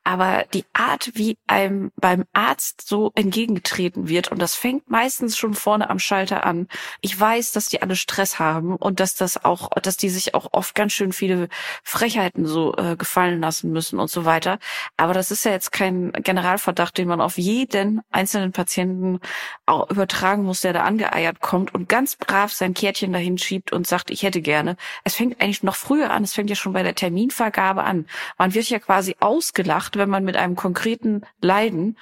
Aber 0.03 0.45
die 0.53 0.65
Art, 0.73 1.11
wie 1.15 1.37
einem 1.47 1.91
beim 1.97 2.23
Arzt 2.33 2.87
so 2.87 3.11
entgegengetreten 3.15 4.07
wird, 4.07 4.31
und 4.31 4.41
das 4.41 4.55
fängt 4.55 4.89
meistens 4.89 5.37
schon 5.37 5.53
vorne 5.53 5.89
am 5.89 5.99
Schalter 5.99 6.45
an. 6.45 6.67
Ich 7.01 7.19
weiß, 7.19 7.51
dass 7.51 7.67
die 7.67 7.81
alle 7.81 7.97
Stress 7.97 8.39
haben 8.39 8.75
und 8.75 8.99
dass 8.99 9.15
das 9.15 9.43
auch, 9.43 9.69
dass 9.81 9.97
die 9.97 10.09
sich 10.09 10.33
auch 10.33 10.47
oft 10.53 10.75
ganz 10.75 10.93
schön 10.93 11.11
viele 11.11 11.49
Frechheiten 11.83 12.45
so 12.45 12.75
äh, 12.77 12.95
gefallen 12.95 13.41
lassen 13.41 13.71
müssen 13.71 13.99
und 13.99 14.09
so 14.09 14.23
weiter. 14.23 14.59
Aber 14.95 15.13
das 15.13 15.29
ist 15.31 15.43
ja 15.43 15.51
jetzt 15.51 15.71
kein 15.71 16.13
Generalverdacht, 16.13 16.97
den 16.97 17.09
man 17.09 17.19
auf 17.19 17.37
jeden 17.37 18.01
einzelnen 18.11 18.53
Patienten 18.53 19.19
auch 19.65 19.89
übertragen 19.89 20.43
muss, 20.43 20.61
der 20.61 20.73
da 20.73 20.83
angeeiert 20.83 21.41
kommt 21.41 21.73
und 21.73 21.89
ganz 21.89 22.15
brav 22.15 22.51
sein 22.53 22.73
Kärtchen 22.73 23.13
dahin 23.13 23.37
schiebt 23.37 23.71
und 23.71 23.87
sagt, 23.87 24.11
ich 24.11 24.23
hätte 24.23 24.41
gerne. 24.41 24.77
Es 25.03 25.15
fängt 25.15 25.41
eigentlich 25.41 25.63
noch 25.63 25.75
früher 25.75 26.11
an, 26.11 26.23
es 26.23 26.33
fängt 26.33 26.49
ja 26.49 26.55
schon 26.55 26.73
bei 26.73 26.83
der 26.83 26.95
Terminvergabe 26.95 27.83
an. 27.83 28.07
Man 28.37 28.53
wird 28.53 28.69
ja 28.69 28.79
quasi 28.79 29.15
ausgelacht, 29.19 29.97
wenn 29.97 30.09
man 30.09 30.23
mit 30.23 30.35
einem 30.35 30.55
konkreten 30.55 31.21
Leiden 31.41 31.97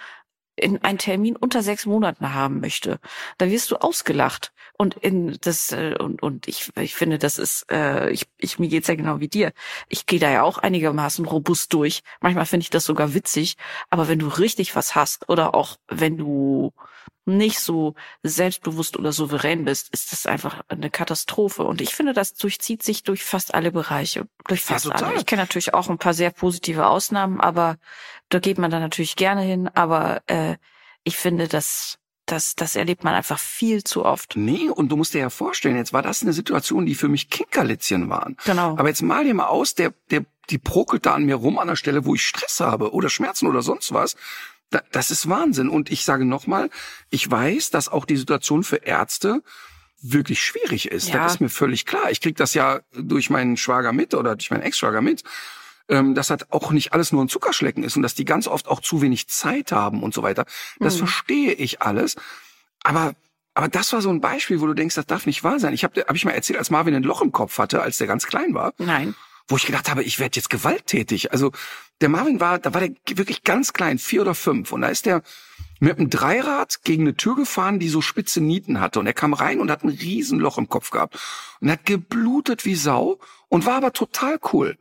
in 0.60 0.84
einen 0.84 0.98
Termin 0.98 1.36
unter 1.36 1.64
sechs 1.64 1.86
Monaten 1.86 2.34
haben 2.34 2.60
möchte, 2.60 3.00
da 3.38 3.50
wirst 3.50 3.72
du 3.72 3.78
ausgelacht. 3.78 4.52
Und 4.82 4.95
in 4.95 5.38
das 5.41 5.73
äh, 5.73 5.95
und 5.99 6.23
und 6.23 6.47
ich 6.47 6.71
ich 6.77 6.95
finde, 6.95 7.17
das 7.17 7.38
ist 7.38 7.69
äh, 7.69 8.09
ich 8.11 8.27
ich 8.38 8.59
mir 8.59 8.69
geht's 8.69 8.88
ja 8.88 8.95
genau 8.95 9.19
wie 9.19 9.27
dir. 9.27 9.51
Ich 9.89 10.05
gehe 10.05 10.21
da 10.21 10.32
ja 10.32 10.43
auch 10.43 10.57
einigermaßen 10.57 11.25
robust 11.25 11.73
durch. 11.73 12.01
Manchmal 12.21 12.45
finde 12.45 12.63
ich 12.63 12.69
das 12.69 12.86
sogar 12.86 13.13
witzig, 13.13 13.57
aber 13.89 14.07
wenn 14.07 14.19
du 14.19 14.30
richtig 14.30 14.77
was 14.77 14.95
hast 14.95 15.27
oder 15.27 15.53
auch 15.53 15.75
wenn 15.89 16.15
du 16.15 16.71
nicht 17.25 17.59
so 17.59 17.95
selbstbewusst 18.23 18.97
oder 18.97 19.11
souverän 19.11 19.65
bist, 19.65 19.89
ist 19.93 20.13
das 20.13 20.25
einfach 20.25 20.61
eine 20.69 20.89
Katastrophe. 20.89 21.63
Und 21.63 21.82
ich 21.82 21.93
finde, 21.93 22.13
das 22.13 22.34
durchzieht 22.36 22.82
sich 22.82 23.03
durch 23.03 23.25
fast 23.25 23.53
alle 23.53 23.73
Bereiche. 23.73 24.30
Durch 24.47 24.61
fast 24.61 24.86
ja, 24.86 24.91
alle. 24.91 25.17
Ich 25.17 25.25
kenne 25.25 25.41
natürlich 25.41 25.73
auch 25.73 25.89
ein 25.89 25.97
paar 25.97 26.13
sehr 26.13 26.32
positive 26.32 26.88
Ausnahmen, 26.88 27.41
aber 27.41 27.75
da 28.30 28.39
geht 28.39 28.57
man 28.57 28.71
dann 28.71 28.82
natürlich 28.82 29.17
gerne 29.17 29.41
hin. 29.41 29.67
Aber 29.73 30.21
äh, 30.27 30.55
ich 31.03 31.17
finde, 31.17 31.49
dass 31.49 31.99
das, 32.32 32.55
das 32.55 32.75
erlebt 32.75 33.03
man 33.03 33.13
einfach 33.13 33.39
viel 33.39 33.84
zu 33.84 34.05
oft. 34.05 34.36
Nee, 34.36 34.69
und 34.69 34.89
du 34.89 34.97
musst 34.97 35.13
dir 35.13 35.19
ja 35.19 35.30
vorstellen, 35.30 35.75
jetzt 35.75 35.93
war 35.93 36.01
das 36.01 36.21
eine 36.21 36.34
Situation, 36.34 36.86
die 36.86 36.95
für 36.95 37.07
mich 37.07 37.30
Kinkerlitzchen 37.30 38.09
waren. 38.09 38.38
Genau. 38.45 38.71
Aber 38.77 38.88
jetzt 38.88 39.01
mal 39.01 39.23
dir 39.23 39.34
mal 39.34 39.47
aus, 39.47 39.75
der, 39.75 39.93
der, 40.11 40.25
die 40.49 40.57
prokelt 40.57 41.05
da 41.05 41.13
an 41.13 41.25
mir 41.25 41.36
rum 41.36 41.59
an 41.59 41.67
der 41.67 41.75
Stelle, 41.75 42.05
wo 42.05 42.15
ich 42.15 42.25
Stress 42.25 42.59
habe 42.59 42.93
oder 42.93 43.09
Schmerzen 43.09 43.47
oder 43.47 43.61
sonst 43.61 43.93
was 43.93 44.15
das 44.91 45.11
ist 45.11 45.30
Wahnsinn. 45.30 45.69
Und 45.69 45.91
ich 45.91 46.05
sage 46.05 46.25
nochmal, 46.25 46.69
ich 47.09 47.30
weiß, 47.30 47.71
dass 47.71 47.89
auch 47.89 48.05
die 48.05 48.17
Situation 48.17 48.63
für 48.63 48.77
Ärzte 48.77 49.41
wirklich 50.01 50.41
schwierig 50.41 50.91
ist. 50.91 51.09
Ja. 51.09 51.23
Das 51.23 51.36
ist 51.36 51.41
mir 51.41 51.49
völlig 51.49 51.86
klar. 51.86 52.11
Ich 52.11 52.21
krieg 52.21 52.38
das 52.38 52.53
ja 52.53 52.80
durch 52.93 53.30
meinen 53.30 53.57
Schwager 53.57 53.91
mit 53.91 54.13
oder 54.13 54.36
durch 54.36 54.49
meinen 54.51 54.61
Ex-Schwager 54.61 55.01
mit, 55.01 55.23
ähm, 55.90 56.16
dass 56.16 56.30
halt 56.30 56.52
auch 56.52 56.72
nicht 56.72 56.94
alles 56.94 57.12
nur 57.12 57.24
ein 57.24 57.30
Zuckerschlecken 57.30 57.84
ist 57.84 57.96
und 57.96 58.04
dass 58.04 58.16
die 58.16 58.26
ganz 58.26 58.48
oft 58.48 58.68
auch 58.68 58.82
zu 58.82 59.02
wenig 59.02 59.28
Zeit 59.28 59.72
haben 59.72 60.04
und 60.04 60.14
so 60.14 60.24
weiter. 60.24 60.46
Das 60.80 60.96
mhm. 60.96 61.00
verstehe 61.00 61.54
ich 61.54 61.82
alles. 61.82 62.16
Aber 62.84 63.14
aber 63.56 63.68
das 63.68 63.92
war 63.92 64.02
so 64.02 64.10
ein 64.10 64.22
Beispiel, 64.22 64.62
wo 64.62 64.68
du 64.68 64.74
denkst, 64.74 64.96
das 64.96 65.06
darf 65.06 65.26
nicht 65.26 65.44
wahr 65.44 65.60
sein. 65.60 65.74
Ich 65.74 65.84
habe 65.84 66.02
hab 66.02 66.16
ich 66.16 66.24
mal 66.24 66.32
erzählt, 66.32 66.60
als 66.60 66.70
Marvin 66.70 66.96
ein 66.96 67.04
Loch 67.04 67.22
im 67.22 67.34
Kopf 67.34 67.58
hatte, 67.58 67.82
als 67.82 67.98
der 67.98 68.08
ganz 68.08 68.26
klein 68.26 68.54
war. 68.54 68.74
Nein 68.78 69.16
wo 69.50 69.58
ich 69.58 69.66
gedacht 69.66 69.90
habe, 69.90 70.04
ich 70.04 70.20
werde 70.20 70.38
jetzt 70.38 70.50
gewalttätig. 70.50 71.32
Also 71.32 71.52
der 72.02 72.10
Marvin 72.10 72.40
war, 72.40 72.60
da 72.60 72.74
war 72.74 72.82
der 72.82 72.92
wirklich 73.18 73.44
ganz 73.44 73.74
klein, 73.74 73.98
vier 73.98 74.22
oder 74.22 74.36
fünf. 74.36 74.72
Und 74.72 74.82
da 74.82 74.88
ist 74.88 75.06
der 75.06 75.24
mit 75.80 75.98
einem 75.98 76.10
Dreirad 76.10 76.84
gegen 76.84 77.04
eine 77.04 77.16
Tür 77.16 77.36
gefahren, 77.36 77.80
die 77.80 77.90
so 77.90 78.02
spitze 78.02 78.42
Nieten 78.42 78.80
hatte. 78.80 79.00
Und 79.00 79.08
er 79.08 79.14
kam 79.14 79.34
rein 79.34 79.60
und 79.60 79.72
hat 79.72 79.84
ein 79.84 79.90
Riesenloch 79.90 80.58
im 80.58 80.70
Kopf 80.70 80.92
gehabt. 80.92 81.18
Und 81.60 81.72
hat 81.72 81.86
geblutet 81.86 82.66
wie 82.66 82.76
Sau 82.76 83.20
und 83.48 83.66
war 83.66 83.76
aber 83.78 83.92
total 83.92 84.40
cool. 84.54 84.78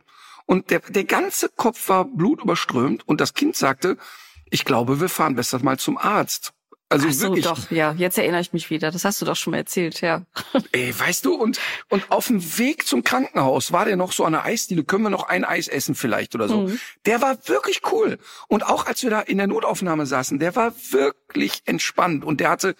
Und 0.48 0.70
der, 0.70 0.80
der 0.80 1.04
ganze 1.04 1.50
Kopf 1.50 1.90
war 1.90 2.06
blutüberströmt 2.06 3.06
und 3.06 3.20
das 3.20 3.34
Kind 3.34 3.54
sagte, 3.54 3.98
ich 4.48 4.64
glaube, 4.64 4.98
wir 4.98 5.10
fahren 5.10 5.34
besser 5.34 5.62
mal 5.62 5.78
zum 5.78 5.98
Arzt. 5.98 6.54
Also 6.88 7.06
Ach 7.06 7.12
so, 7.12 7.22
wirklich. 7.24 7.44
doch, 7.44 7.70
ja, 7.70 7.92
jetzt 7.92 8.16
erinnere 8.16 8.40
ich 8.40 8.54
mich 8.54 8.70
wieder. 8.70 8.90
Das 8.90 9.04
hast 9.04 9.20
du 9.20 9.26
doch 9.26 9.36
schon 9.36 9.50
mal 9.50 9.58
erzählt, 9.58 10.00
ja. 10.00 10.22
Ey, 10.72 10.98
weißt 10.98 11.26
du, 11.26 11.34
und, 11.34 11.60
und 11.90 12.10
auf 12.10 12.28
dem 12.28 12.40
Weg 12.56 12.86
zum 12.86 13.04
Krankenhaus 13.04 13.72
war 13.72 13.84
der 13.84 13.96
noch 13.96 14.12
so 14.12 14.24
an 14.24 14.32
der 14.32 14.46
Eisdiele, 14.46 14.84
können 14.84 15.02
wir 15.02 15.10
noch 15.10 15.28
ein 15.28 15.44
Eis 15.44 15.68
essen 15.68 15.94
vielleicht 15.94 16.34
oder 16.34 16.48
so. 16.48 16.62
Mhm. 16.62 16.80
Der 17.04 17.20
war 17.20 17.36
wirklich 17.46 17.82
cool. 17.92 18.18
Und 18.48 18.64
auch 18.64 18.86
als 18.86 19.02
wir 19.02 19.10
da 19.10 19.20
in 19.20 19.36
der 19.36 19.48
Notaufnahme 19.48 20.06
saßen, 20.06 20.38
der 20.38 20.56
war 20.56 20.72
wirklich 20.92 21.60
entspannt 21.66 22.24
und 22.24 22.40
der 22.40 22.48
hatte 22.48 22.74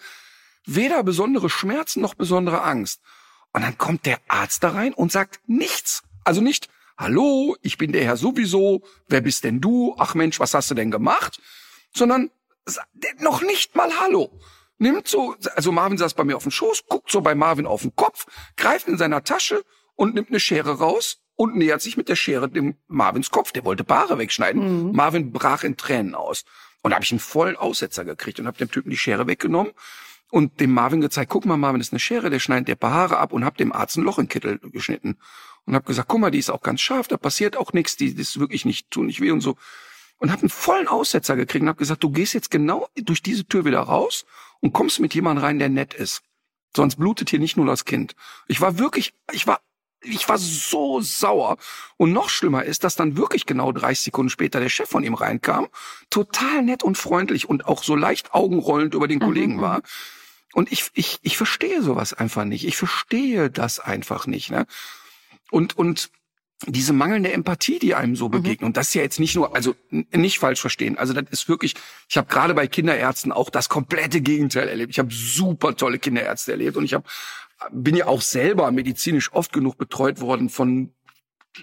weder 0.65 1.03
besondere 1.03 1.51
Schmerzen 1.51 2.01
noch 2.01 2.15
besondere 2.15 2.63
Angst. 2.63 3.01
Und 3.53 3.61
dann 3.61 3.77
kommt 3.77 4.07
der 4.07 4.17
Arzt 4.27 4.63
da 4.63 4.71
rein 4.71 4.95
und 4.95 5.11
sagt 5.11 5.39
nichts. 5.45 6.01
Also 6.23 6.41
nicht, 6.41 6.67
hallo, 6.99 7.55
ich 7.61 7.77
bin 7.77 7.93
der 7.93 8.03
Herr 8.03 8.17
sowieso, 8.17 8.81
wer 9.07 9.21
bist 9.21 9.43
denn 9.45 9.61
du? 9.61 9.95
Ach 9.97 10.13
Mensch, 10.13 10.39
was 10.39 10.53
hast 10.53 10.69
du 10.69 10.75
denn 10.75 10.91
gemacht? 10.91 11.41
Sondern 11.93 12.29
noch 13.19 13.41
nicht 13.41 13.75
mal 13.75 13.89
Hallo. 13.99 14.37
Nimmt 14.77 15.07
so, 15.07 15.35
also 15.55 15.71
Marvin 15.71 15.97
saß 15.97 16.13
bei 16.13 16.23
mir 16.23 16.37
auf 16.37 16.43
dem 16.43 16.51
Schoß, 16.51 16.85
guckt 16.87 17.09
so 17.09 17.21
bei 17.21 17.35
Marvin 17.35 17.65
auf 17.65 17.81
den 17.81 17.95
Kopf, 17.95 18.25
greift 18.55 18.87
in 18.87 18.97
seiner 18.97 19.23
Tasche 19.23 19.63
und 19.95 20.13
nimmt 20.13 20.29
eine 20.29 20.39
Schere 20.39 20.77
raus 20.77 21.17
und 21.35 21.55
nähert 21.55 21.81
sich 21.81 21.97
mit 21.97 22.07
der 22.09 22.15
Schere 22.15 22.49
dem 22.49 22.75
Marvins 22.87 23.31
Kopf. 23.31 23.51
Der 23.51 23.65
wollte 23.65 23.85
Haare 23.89 24.17
wegschneiden. 24.17 24.89
Mhm. 24.89 24.95
Marvin 24.95 25.31
brach 25.31 25.63
in 25.63 25.77
Tränen 25.77 26.15
aus. 26.15 26.45
Und 26.81 26.91
da 26.91 26.95
habe 26.95 27.03
ich 27.03 27.11
einen 27.11 27.19
vollen 27.19 27.57
Aussetzer 27.57 28.05
gekriegt 28.05 28.39
und 28.39 28.47
habe 28.47 28.57
dem 28.57 28.71
Typen 28.71 28.89
die 28.89 28.97
Schere 28.97 29.27
weggenommen 29.27 29.73
und 30.31 30.59
dem 30.59 30.71
Marvin 30.71 31.01
gezeigt, 31.01 31.31
guck 31.31 31.45
mal, 31.45 31.57
Marvin 31.57 31.81
ist 31.81 31.91
eine 31.91 31.99
Schere, 31.99 32.29
der 32.29 32.39
schneidet 32.39 32.67
der 32.67 32.75
paar 32.75 32.91
Haare 32.91 33.17
ab 33.17 33.33
und 33.33 33.43
hab 33.43 33.57
dem 33.57 33.73
Arzt 33.73 33.97
ein 33.97 34.03
Loch 34.03 34.19
in 34.19 34.29
Kittel 34.29 34.59
geschnitten. 34.59 35.17
Und 35.69 35.75
hab 35.75 35.85
gesagt, 35.85 36.07
guck 36.07 36.19
mal, 36.19 36.31
die 36.31 36.39
ist 36.39 36.49
auch 36.49 36.61
ganz 36.61 36.81
scharf, 36.81 37.07
da 37.07 37.15
passiert 37.17 37.55
auch 37.55 37.73
nichts, 37.73 37.95
die 37.95 38.07
ist 38.07 38.39
wirklich 38.39 38.65
nicht, 38.65 38.91
tun 38.91 39.05
nicht 39.05 39.21
weh 39.21 39.31
und 39.31 39.41
so 39.41 39.55
und 40.19 40.31
habe 40.31 40.41
einen 40.41 40.49
vollen 40.49 40.87
Aussetzer 40.87 41.35
gekriegt 41.35 41.63
und 41.63 41.69
habe 41.69 41.79
gesagt, 41.79 42.03
du 42.03 42.11
gehst 42.11 42.33
jetzt 42.33 42.51
genau 42.51 42.87
durch 42.95 43.23
diese 43.23 43.45
Tür 43.45 43.65
wieder 43.65 43.79
raus 43.79 44.25
und 44.59 44.73
kommst 44.73 44.99
mit 44.99 45.15
jemandem 45.15 45.43
rein, 45.43 45.59
der 45.59 45.69
nett 45.69 45.93
ist. 45.93 46.21
Sonst 46.75 46.97
blutet 46.97 47.29
hier 47.29 47.39
nicht 47.39 47.57
nur 47.57 47.65
das 47.65 47.85
Kind. 47.85 48.15
Ich 48.47 48.61
war 48.61 48.77
wirklich, 48.77 49.13
ich 49.31 49.47
war, 49.47 49.61
ich 50.01 50.27
war 50.29 50.37
so 50.37 51.01
sauer. 51.01 51.57
Und 51.97 52.13
noch 52.13 52.29
schlimmer 52.29 52.63
ist, 52.63 52.83
dass 52.83 52.95
dann 52.95 53.17
wirklich 53.17 53.45
genau 53.45 53.71
30 53.71 54.05
Sekunden 54.05 54.29
später 54.29 54.59
der 54.59 54.69
Chef 54.69 54.89
von 54.89 55.03
ihm 55.03 55.15
reinkam, 55.15 55.67
total 56.09 56.61
nett 56.63 56.83
und 56.83 56.97
freundlich 56.97 57.49
und 57.49 57.65
auch 57.65 57.83
so 57.83 57.95
leicht 57.95 58.33
augenrollend 58.33 58.93
über 58.93 59.07
den 59.07 59.19
Kollegen 59.19 59.55
mhm. 59.55 59.61
war. 59.61 59.81
Und 60.53 60.71
ich, 60.71 60.89
ich, 60.93 61.19
ich 61.21 61.37
verstehe 61.37 61.81
sowas 61.81 62.13
einfach 62.13 62.43
nicht. 62.43 62.67
Ich 62.67 62.75
verstehe 62.75 63.49
das 63.49 63.79
einfach 63.79 64.27
nicht. 64.27 64.51
Ne? 64.51 64.65
Und, 65.51 65.77
und 65.77 66.11
diese 66.67 66.91
mangelnde 66.91 67.31
Empathie, 67.31 67.79
die 67.79 67.95
einem 67.95 68.15
so 68.15 68.27
mhm. 68.27 68.31
begegnet. 68.31 68.61
Mhm. 68.61 68.67
Und 68.67 68.77
das 68.77 68.89
ist 68.89 68.93
ja 68.95 69.01
jetzt 69.01 69.19
nicht 69.19 69.35
nur, 69.35 69.55
also 69.55 69.75
nicht 69.89 70.39
falsch 70.39 70.59
verstehen. 70.59 70.97
Also 70.97 71.13
das 71.13 71.23
ist 71.31 71.47
wirklich, 71.47 71.75
ich 72.09 72.17
habe 72.17 72.27
gerade 72.27 72.53
bei 72.53 72.67
Kinderärzten 72.67 73.31
auch 73.31 73.49
das 73.49 73.69
komplette 73.69 74.21
Gegenteil 74.21 74.67
erlebt. 74.67 74.91
Ich 74.91 74.99
habe 74.99 75.09
super 75.11 75.75
tolle 75.75 75.99
Kinderärzte 75.99 76.51
erlebt 76.51 76.75
und 76.75 76.83
ich 76.83 76.93
habe 76.93 77.05
bin 77.71 77.95
ja 77.95 78.07
auch 78.07 78.21
selber 78.21 78.71
medizinisch 78.71 79.33
oft 79.33 79.51
genug 79.51 79.77
betreut 79.77 80.21
worden 80.21 80.49
von 80.49 80.93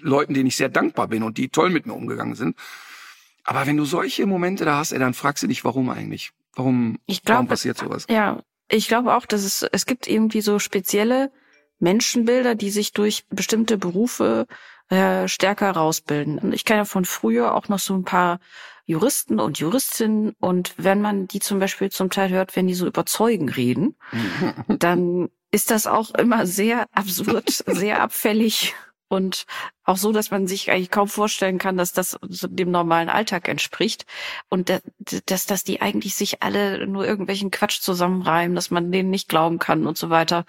Leuten, 0.01 0.33
denen 0.33 0.47
ich 0.47 0.55
sehr 0.55 0.69
dankbar 0.69 1.07
bin 1.07 1.23
und 1.23 1.37
die 1.37 1.49
toll 1.49 1.69
mit 1.69 1.85
mir 1.85 1.93
umgegangen 1.93 2.35
sind. 2.35 2.55
Aber 3.43 3.65
wenn 3.65 3.77
du 3.77 3.85
solche 3.85 4.25
Momente 4.25 4.65
da 4.65 4.77
hast, 4.77 4.91
ey, 4.91 4.99
dann 4.99 5.13
fragst 5.13 5.43
du 5.43 5.47
dich, 5.47 5.63
warum 5.63 5.89
eigentlich? 5.89 6.33
Warum, 6.55 6.99
Ich 7.05 7.23
glaube, 7.23 7.37
warum 7.37 7.47
passiert 7.47 7.77
sowas? 7.77 8.05
Ja, 8.09 8.43
ich 8.69 8.87
glaube 8.87 9.15
auch, 9.15 9.25
dass 9.25 9.43
es, 9.43 9.63
es 9.63 9.85
gibt 9.85 10.07
irgendwie 10.07 10.41
so 10.41 10.59
spezielle 10.59 11.31
Menschenbilder, 11.79 12.55
die 12.55 12.69
sich 12.69 12.91
durch 12.93 13.25
bestimmte 13.29 13.77
Berufe 13.77 14.47
äh, 14.89 15.27
stärker 15.27 15.71
rausbilden. 15.71 16.39
Und 16.39 16.53
ich 16.53 16.65
kenne 16.65 16.79
ja 16.79 16.85
von 16.85 17.05
früher 17.05 17.55
auch 17.55 17.67
noch 17.67 17.79
so 17.79 17.93
ein 17.93 18.03
paar 18.03 18.39
Juristen 18.85 19.39
und 19.41 19.59
Juristinnen 19.59 20.33
und 20.39 20.73
wenn 20.77 21.01
man 21.01 21.27
die 21.27 21.39
zum 21.39 21.59
Beispiel 21.59 21.91
zum 21.91 22.09
Teil 22.09 22.29
hört, 22.29 22.55
wenn 22.55 22.67
die 22.67 22.73
so 22.73 22.87
über 22.87 23.05
Zeugen 23.05 23.49
reden, 23.49 23.97
dann 24.67 25.27
ist 25.51 25.71
das 25.71 25.87
auch 25.87 26.11
immer 26.15 26.45
sehr 26.45 26.85
absurd, 26.93 27.49
sehr 27.67 28.01
abfällig 28.01 28.75
und 29.09 29.45
auch 29.85 29.95
so, 29.97 30.11
dass 30.11 30.31
man 30.31 30.47
sich 30.47 30.69
eigentlich 30.69 30.91
kaum 30.91 31.07
vorstellen 31.07 31.59
kann, 31.59 31.77
dass 31.77 31.93
das 31.93 32.17
dem 32.21 32.71
normalen 32.71 33.07
Alltag 33.07 33.47
entspricht 33.47 34.05
und 34.49 34.67
da- 34.69 34.79
dass, 35.25 35.45
dass 35.45 35.63
die 35.63 35.79
eigentlich 35.81 36.15
sich 36.15 36.43
alle 36.43 36.85
nur 36.87 37.07
irgendwelchen 37.07 37.49
Quatsch 37.51 37.79
zusammenreimen, 37.79 38.53
dass 38.53 38.69
man 38.69 38.91
denen 38.91 39.09
nicht 39.09 39.29
glauben 39.29 39.59
kann 39.59 39.87
und 39.87 39.97
so 39.97 40.09
weiter. 40.09 40.43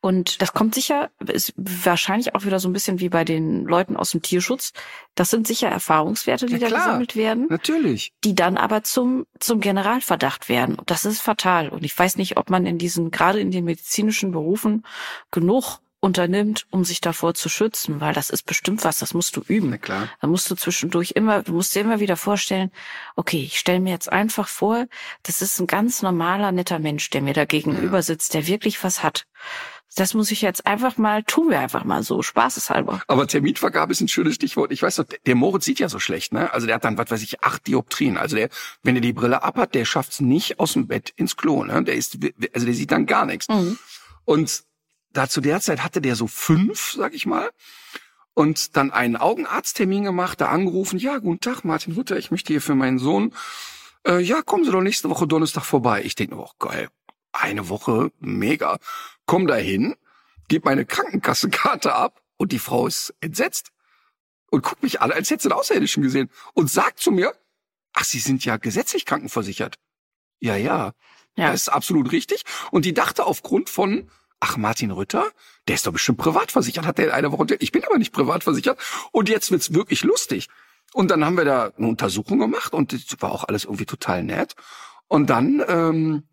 Und 0.00 0.42
das 0.42 0.52
kommt 0.52 0.74
sicher, 0.74 1.10
ist 1.24 1.52
wahrscheinlich 1.56 2.34
auch 2.34 2.44
wieder 2.44 2.58
so 2.58 2.68
ein 2.68 2.72
bisschen 2.72 2.98
wie 2.98 3.08
bei 3.08 3.24
den 3.24 3.64
Leuten 3.66 3.96
aus 3.96 4.10
dem 4.10 4.20
Tierschutz. 4.22 4.72
Das 5.14 5.30
sind 5.30 5.46
sicher 5.46 5.68
Erfahrungswerte, 5.68 6.46
die 6.46 6.54
Ja, 6.54 6.58
da 6.58 6.66
klar. 6.66 6.80
gesammelt 6.86 7.14
werden 7.14 7.46
Natürlich. 7.50 8.12
die 8.24 8.34
dann 8.34 8.56
aber 8.56 8.82
zum, 8.82 9.26
zum 9.38 9.60
Generalverdacht 9.60 10.48
werden. 10.48 10.74
Und 10.74 10.90
das 10.90 11.04
ist 11.04 11.20
fatal. 11.20 11.68
Und 11.68 11.84
ich 11.84 11.96
weiß 11.96 12.16
nicht, 12.16 12.36
ob 12.36 12.50
man 12.50 12.66
in 12.66 12.78
diesen, 12.78 13.12
gerade 13.12 13.38
in 13.38 13.52
den 13.52 13.64
medizinischen 13.64 14.32
Berufen 14.32 14.84
genug 15.30 15.78
unternimmt, 16.02 16.66
um 16.70 16.84
sich 16.84 17.00
davor 17.00 17.32
zu 17.34 17.48
schützen, 17.48 18.00
weil 18.00 18.12
das 18.12 18.28
ist 18.28 18.42
bestimmt 18.42 18.84
was, 18.84 18.98
das 18.98 19.14
musst 19.14 19.36
du 19.36 19.42
üben. 19.46 19.70
Na 19.70 19.78
klar. 19.78 20.08
Da 20.20 20.26
musst 20.26 20.50
du 20.50 20.56
zwischendurch 20.56 21.12
immer, 21.12 21.44
du 21.44 21.52
musst 21.52 21.74
dir 21.74 21.80
immer 21.80 22.00
wieder 22.00 22.16
vorstellen, 22.16 22.72
okay, 23.14 23.44
ich 23.44 23.58
stelle 23.58 23.78
mir 23.78 23.92
jetzt 23.92 24.10
einfach 24.10 24.48
vor, 24.48 24.86
das 25.22 25.42
ist 25.42 25.60
ein 25.60 25.68
ganz 25.68 26.02
normaler, 26.02 26.50
netter 26.50 26.80
Mensch, 26.80 27.08
der 27.10 27.22
mir 27.22 27.34
da 27.34 27.44
gegenüber 27.44 28.02
sitzt, 28.02 28.34
der 28.34 28.48
wirklich 28.48 28.82
was 28.82 29.04
hat. 29.04 29.26
Das 29.94 30.14
muss 30.14 30.30
ich 30.30 30.42
jetzt 30.42 30.66
einfach 30.66 30.96
mal, 30.96 31.22
tun 31.22 31.50
wir 31.50 31.60
einfach 31.60 31.84
mal 31.84 32.02
so, 32.02 32.22
spaßeshalber. 32.22 33.02
Aber 33.06 33.28
Terminvergabe 33.28 33.92
ist 33.92 34.00
ein 34.00 34.08
schönes 34.08 34.34
Stichwort. 34.34 34.72
Ich 34.72 34.82
weiß 34.82 34.96
doch, 34.96 35.04
der 35.04 35.34
Moritz 35.34 35.66
sieht 35.66 35.78
ja 35.78 35.88
so 35.88 36.00
schlecht, 36.00 36.32
ne? 36.32 36.52
Also 36.52 36.66
der 36.66 36.76
hat 36.76 36.84
dann, 36.84 36.98
was 36.98 37.10
weiß 37.10 37.22
ich, 37.22 37.44
acht 37.44 37.66
Dioptrien. 37.66 38.16
Also 38.16 38.34
der, 38.34 38.48
wenn 38.82 38.96
er 38.96 39.02
die 39.02 39.12
Brille 39.12 39.42
abhat, 39.42 39.74
der 39.74 39.84
schafft's 39.84 40.20
nicht 40.20 40.58
aus 40.58 40.72
dem 40.72 40.88
Bett 40.88 41.12
ins 41.16 41.36
Klo, 41.36 41.62
ne? 41.62 41.84
Der 41.84 41.94
ist, 41.94 42.18
also 42.54 42.66
der 42.66 42.74
sieht 42.74 42.90
dann 42.90 43.06
gar 43.06 43.26
nichts. 43.26 43.46
Und 44.24 44.64
da 45.12 45.28
zu 45.28 45.40
der 45.40 45.60
Zeit 45.60 45.82
hatte 45.84 46.00
der 46.00 46.16
so 46.16 46.26
fünf, 46.26 46.92
sag 46.92 47.14
ich 47.14 47.26
mal. 47.26 47.50
Und 48.34 48.76
dann 48.76 48.90
einen 48.90 49.16
Augenarzttermin 49.16 50.04
gemacht, 50.04 50.40
da 50.40 50.48
angerufen, 50.48 50.98
ja, 50.98 51.18
guten 51.18 51.40
Tag, 51.40 51.64
Martin 51.64 51.92
Rütter, 51.94 52.16
ich 52.16 52.30
möchte 52.30 52.52
hier 52.52 52.62
für 52.62 52.74
meinen 52.74 52.98
Sohn, 52.98 53.34
äh, 54.06 54.20
ja, 54.20 54.40
kommen 54.42 54.64
Sie 54.64 54.70
doch 54.70 54.80
nächste 54.80 55.10
Woche 55.10 55.26
Donnerstag 55.26 55.64
vorbei. 55.64 56.02
Ich 56.02 56.14
denke, 56.14 56.36
oh 56.36 56.50
geil, 56.58 56.88
eine 57.32 57.68
Woche, 57.68 58.10
mega. 58.20 58.78
Komm 59.26 59.46
da 59.46 59.56
hin, 59.56 59.96
gib 60.48 60.64
meine 60.64 60.86
Krankenkassenkarte 60.86 61.94
ab 61.94 62.22
und 62.38 62.52
die 62.52 62.58
Frau 62.58 62.86
ist 62.86 63.14
entsetzt 63.20 63.70
und 64.50 64.62
guckt 64.62 64.82
mich 64.82 65.00
an, 65.02 65.12
als 65.12 65.30
hätte 65.30 65.42
sie 65.42 65.50
einen 65.50 65.58
Außerirdischen 65.58 66.02
gesehen 66.02 66.30
und 66.54 66.70
sagt 66.70 67.00
zu 67.00 67.10
mir, 67.10 67.34
ach, 67.92 68.04
Sie 68.04 68.18
sind 68.18 68.44
ja 68.44 68.56
gesetzlich 68.56 69.04
krankenversichert. 69.04 69.76
Ja, 70.40 70.56
ja, 70.56 70.92
Ja. 71.36 71.52
das 71.52 71.62
ist 71.62 71.68
absolut 71.68 72.12
richtig. 72.12 72.42
Und 72.70 72.84
die 72.86 72.94
dachte 72.94 73.24
aufgrund 73.26 73.68
von, 73.70 74.10
ach, 74.42 74.56
Martin 74.56 74.90
Rütter, 74.90 75.24
der 75.68 75.76
ist 75.76 75.86
doch 75.86 75.92
bestimmt 75.92 76.18
privat 76.18 76.50
versichert, 76.50 76.84
hat 76.84 76.98
der 76.98 77.06
in 77.06 77.10
einer 77.12 77.30
Woche, 77.30 77.46
ich 77.60 77.70
bin 77.70 77.84
aber 77.84 77.96
nicht 77.96 78.12
privat 78.12 78.42
versichert. 78.42 78.78
Und 79.12 79.28
jetzt 79.28 79.52
wird's 79.52 79.72
wirklich 79.72 80.02
lustig. 80.02 80.48
Und 80.92 81.10
dann 81.10 81.24
haben 81.24 81.36
wir 81.36 81.44
da 81.44 81.70
eine 81.76 81.86
Untersuchung 81.86 82.40
gemacht 82.40 82.74
und 82.74 82.92
das 82.92 83.04
war 83.20 83.30
auch 83.30 83.44
alles 83.44 83.64
irgendwie 83.64 83.86
total 83.86 84.24
nett. 84.24 84.56
Und 85.06 85.30
dann, 85.30 85.62
ähm, 85.68 86.24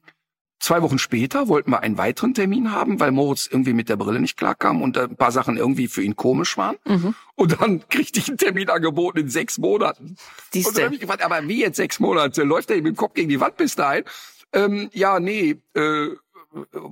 zwei 0.60 0.82
Wochen 0.82 0.98
später 0.98 1.48
wollten 1.48 1.72
wir 1.72 1.82
einen 1.82 1.98
weiteren 1.98 2.34
Termin 2.34 2.72
haben, 2.72 3.00
weil 3.00 3.12
Moritz 3.12 3.48
irgendwie 3.50 3.74
mit 3.74 3.90
der 3.90 3.96
Brille 3.96 4.20
nicht 4.20 4.38
klarkam 4.38 4.82
und 4.82 4.98
ein 4.98 5.16
paar 5.16 5.32
Sachen 5.32 5.56
irgendwie 5.56 5.88
für 5.88 6.02
ihn 6.02 6.16
komisch 6.16 6.58
waren. 6.58 6.78
Mhm. 6.86 7.14
Und 7.36 7.62
dann 7.62 7.88
kriegte 7.90 8.20
ich 8.20 8.28
einen 8.28 8.38
Termin 8.38 8.70
angeboten 8.70 9.20
in 9.20 9.30
sechs 9.30 9.60
Monaten. 9.60 10.16
Siehst 10.52 10.68
Und 10.68 10.78
dann 10.78 10.86
habe 10.86 10.96
ich 10.96 11.02
gefragt, 11.02 11.24
aber 11.24 11.48
wie 11.48 11.62
jetzt 11.62 11.78
sechs 11.78 12.00
Monate? 12.00 12.44
Läuft 12.44 12.72
er 12.72 12.78
ihm 12.78 12.84
mit 12.84 12.96
dem 12.96 12.98
Kopf 12.98 13.14
gegen 13.14 13.30
die 13.30 13.40
Wand 13.40 13.56
bis 13.56 13.76
dahin? 13.76 14.04
Ähm, 14.52 14.90
ja, 14.94 15.20
nee. 15.20 15.62
Äh, 15.76 16.10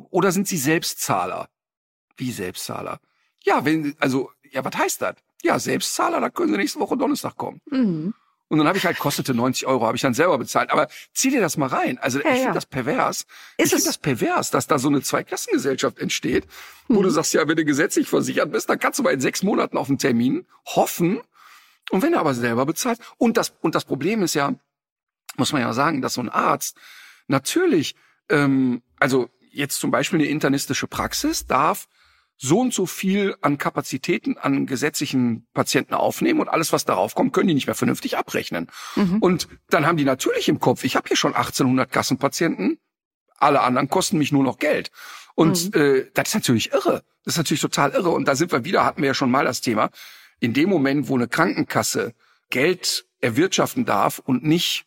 oder 0.09 0.31
sind 0.31 0.47
Sie 0.47 0.57
Selbstzahler? 0.57 1.49
Wie 2.15 2.31
Selbstzahler? 2.31 2.99
Ja, 3.43 3.65
wenn, 3.65 3.95
also, 3.99 4.31
ja, 4.51 4.63
was 4.63 4.75
heißt 4.75 5.01
das? 5.01 5.15
Ja, 5.43 5.59
Selbstzahler, 5.59 6.19
da 6.19 6.29
können 6.29 6.51
Sie 6.51 6.57
nächste 6.57 6.79
Woche 6.79 6.97
Donnerstag 6.97 7.35
kommen. 7.37 7.61
Mhm. 7.69 8.13
Und 8.49 8.59
dann 8.59 8.67
habe 8.67 8.77
ich 8.77 8.85
halt, 8.85 8.97
kostete 8.97 9.33
90 9.33 9.67
Euro, 9.67 9.85
habe 9.85 9.97
ich 9.97 10.01
dann 10.01 10.13
selber 10.13 10.37
bezahlt. 10.37 10.71
Aber 10.71 10.87
zieh 11.13 11.29
dir 11.31 11.41
das 11.41 11.57
mal 11.57 11.67
rein. 11.67 11.97
Also 11.97 12.19
Ja, 12.19 12.25
ich 12.27 12.31
finde 12.35 12.47
ja. 12.47 12.53
das 12.53 12.65
pervers. 12.65 13.19
Ist 13.21 13.27
ich 13.57 13.63
es. 13.65 13.69
finde 13.71 13.85
das 13.87 13.97
pervers, 13.97 14.51
dass 14.51 14.67
da 14.67 14.79
so 14.79 14.87
eine 14.87 15.01
Zweiklassengesellschaft 15.01 15.99
entsteht, 15.99 16.47
wo 16.87 16.99
Mhm. 16.99 17.03
du 17.03 17.09
sagst, 17.09 17.33
ja, 17.33 17.45
wenn 17.47 17.57
du 17.57 17.65
gesetzlich 17.65 18.07
versichert 18.07 18.51
bist, 18.51 18.69
dann 18.69 18.79
kannst 18.79 18.99
du 18.99 19.03
mal 19.03 19.13
in 19.13 19.19
sechs 19.19 19.43
Monaten 19.43 19.77
auf 19.77 19.89
einen 19.89 19.97
Termin 19.97 20.47
hoffen. 20.65 21.19
Und 21.91 22.01
wenn 22.03 22.13
du 22.13 22.19
aber 22.19 22.33
selber 22.33 22.65
bezahlst. 22.65 23.01
Und 23.17 23.35
das, 23.37 23.53
und 23.61 23.75
das 23.75 23.83
Problem 23.85 24.23
ist 24.23 24.33
ja, 24.33 24.53
muss 25.35 25.51
man 25.51 25.61
ja 25.61 25.73
sagen, 25.73 26.01
dass 26.01 26.13
so 26.13 26.21
ein 26.21 26.29
Arzt 26.29 26.77
natürlich, 27.27 27.95
ähm, 28.29 28.81
also 28.97 29.29
jetzt 29.57 29.79
zum 29.79 29.91
Beispiel 29.91 30.19
eine 30.19 30.29
internistische 30.29 30.87
Praxis 30.87 31.45
darf 31.45 31.87
so 32.37 32.59
und 32.59 32.73
so 32.73 32.85
viel 32.85 33.35
an 33.41 33.57
Kapazitäten 33.57 34.37
an 34.37 34.67
gesetzlichen 34.67 35.47
Patienten 35.53 35.95
aufnehmen 35.95 36.39
und 36.39 36.49
alles, 36.49 36.71
was 36.71 36.85
darauf 36.85 37.15
kommt, 37.15 37.33
können 37.33 37.47
die 37.47 37.55
nicht 37.55 37.65
mehr 37.65 37.75
vernünftig 37.75 38.15
abrechnen. 38.17 38.67
Und 39.19 39.47
dann 39.69 39.87
haben 39.87 39.97
die 39.97 40.03
natürlich 40.03 40.47
im 40.47 40.59
Kopf, 40.59 40.83
ich 40.83 40.95
habe 40.95 41.07
hier 41.07 41.17
schon 41.17 41.33
1800 41.33 41.91
Kassenpatienten, 41.91 42.79
alle 43.39 43.61
anderen 43.61 43.89
kosten 43.89 44.19
mich 44.19 44.31
nur 44.31 44.43
noch 44.43 44.59
Geld. 44.59 44.91
Und 45.35 45.75
äh, 45.75 46.09
das 46.13 46.29
ist 46.29 46.33
natürlich 46.35 46.71
irre. 46.71 47.03
Das 47.23 47.33
ist 47.33 47.37
natürlich 47.37 47.61
total 47.61 47.91
irre. 47.91 48.09
Und 48.09 48.27
da 48.27 48.35
sind 48.35 48.51
wir 48.51 48.65
wieder, 48.65 48.85
hatten 48.85 49.01
wir 49.01 49.07
ja 49.07 49.13
schon 49.13 49.31
mal 49.31 49.45
das 49.45 49.61
Thema, 49.61 49.89
in 50.39 50.53
dem 50.53 50.69
Moment, 50.69 51.07
wo 51.07 51.15
eine 51.15 51.27
Krankenkasse 51.27 52.13
Geld 52.49 53.05
erwirtschaften 53.19 53.85
darf 53.85 54.19
und 54.19 54.43
nicht 54.43 54.85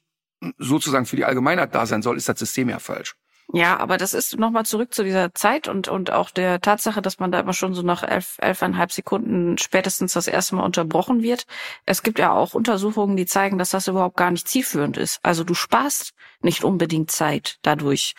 sozusagen 0.59 1.07
für 1.07 1.17
die 1.17 1.25
Allgemeinheit 1.25 1.75
da 1.75 1.87
sein 1.87 2.03
soll, 2.03 2.17
ist 2.17 2.29
das 2.29 2.39
System 2.39 2.69
ja 2.69 2.79
falsch. 2.79 3.17
Ja, 3.53 3.81
aber 3.81 3.97
das 3.97 4.15
ist 4.15 4.39
nochmal 4.39 4.65
zurück 4.65 4.95
zu 4.95 5.03
dieser 5.03 5.35
Zeit 5.35 5.67
und, 5.67 5.89
und 5.89 6.13
auch 6.13 6.31
der 6.31 6.61
Tatsache, 6.61 7.03
dass 7.03 7.19
man 7.19 7.33
da 7.33 7.41
immer 7.41 7.53
schon 7.53 7.75
so 7.75 7.83
nach 7.83 8.05
elf, 8.05 8.37
elfeinhalb 8.39 8.93
Sekunden 8.93 9.59
spätestens 9.59 10.13
das 10.13 10.29
erste 10.29 10.55
Mal 10.55 10.63
unterbrochen 10.63 11.21
wird. 11.23 11.47
Es 11.85 12.05
gibt 12.05 12.21
ja 12.21 12.33
auch 12.33 12.55
Untersuchungen, 12.55 13.17
die 13.17 13.27
zeigen, 13.27 13.59
dass 13.59 13.71
das 13.71 13.89
überhaupt 13.89 14.17
gar 14.17 14.31
nicht 14.31 14.47
zielführend 14.47 14.97
ist. 14.97 15.19
Also 15.25 15.43
du 15.43 15.55
sparst 15.55 16.13
nicht 16.43 16.63
unbedingt 16.63 17.11
Zeit 17.11 17.59
dadurch, 17.63 18.15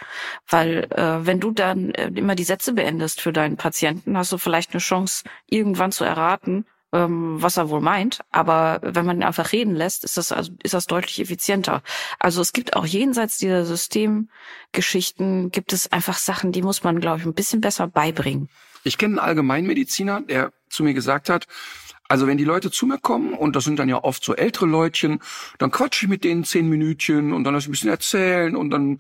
weil 0.50 0.88
äh, 0.92 1.26
wenn 1.26 1.40
du 1.40 1.52
dann 1.52 1.92
äh, 1.92 2.12
immer 2.14 2.36
die 2.36 2.44
Sätze 2.44 2.74
beendest 2.74 3.22
für 3.22 3.32
deinen 3.32 3.56
Patienten, 3.56 4.18
hast 4.18 4.34
du 4.34 4.38
vielleicht 4.38 4.72
eine 4.74 4.82
Chance, 4.82 5.24
irgendwann 5.48 5.94
zu 5.94 6.04
erraten, 6.04 6.66
ähm, 6.94 7.42
was 7.42 7.58
er 7.58 7.70
wohl 7.70 7.82
meint. 7.82 8.22
Aber 8.32 8.80
wenn 8.84 9.06
man 9.06 9.18
ihn 9.18 9.24
einfach 9.24 9.52
reden 9.52 9.76
lässt, 9.76 10.04
ist 10.04 10.18
das 10.18 10.32
also 10.32 10.52
ist 10.64 10.74
das 10.74 10.88
deutlich 10.88 11.20
effizienter. 11.20 11.82
Also 12.20 12.42
es 12.42 12.54
gibt 12.54 12.76
auch 12.76 12.86
jenseits 12.86 13.38
dieser 13.38 13.66
Systemgeschichten 13.66 15.52
gibt 15.52 15.74
es 15.74 15.92
einfach 15.92 16.18
Sachen, 16.18 16.52
die 16.52 16.62
muss 16.62 16.84
man, 16.84 17.00
glaube 17.00 17.20
ich, 17.20 17.26
ein 17.26 17.34
bisschen 17.34 17.62
besser 17.62 17.88
beibringen. 17.88 18.50
Ich 18.84 18.98
kenne 18.98 19.20
einen 19.20 19.28
Allgemeinmediziner, 19.28 20.22
der 20.22 20.52
zu 20.70 20.84
mir 20.84 20.94
gesagt 20.94 21.30
hat, 21.30 21.48
also 22.08 22.28
wenn 22.28 22.38
die 22.38 22.44
Leute 22.44 22.72
zu 22.72 22.86
mir 22.86 22.98
kommen, 22.98 23.34
und 23.34 23.56
das 23.56 23.64
sind 23.64 23.80
dann 23.80 23.88
ja 23.88 24.04
oft 24.04 24.24
so 24.24 24.36
ältere 24.36 24.66
Leutchen, 24.66 25.22
dann 25.60 25.72
quatsche 25.72 26.06
ich 26.06 26.10
mit 26.10 26.26
denen 26.26 26.44
zehn 26.44 26.68
Minütchen 26.68 27.32
und 27.32 27.46
dann 27.46 27.54
lass 27.54 27.64
ich 27.64 27.70
ein 27.70 27.72
bisschen 27.72 27.90
erzählen 27.90 28.56
und 28.56 28.70
dann, 28.70 29.00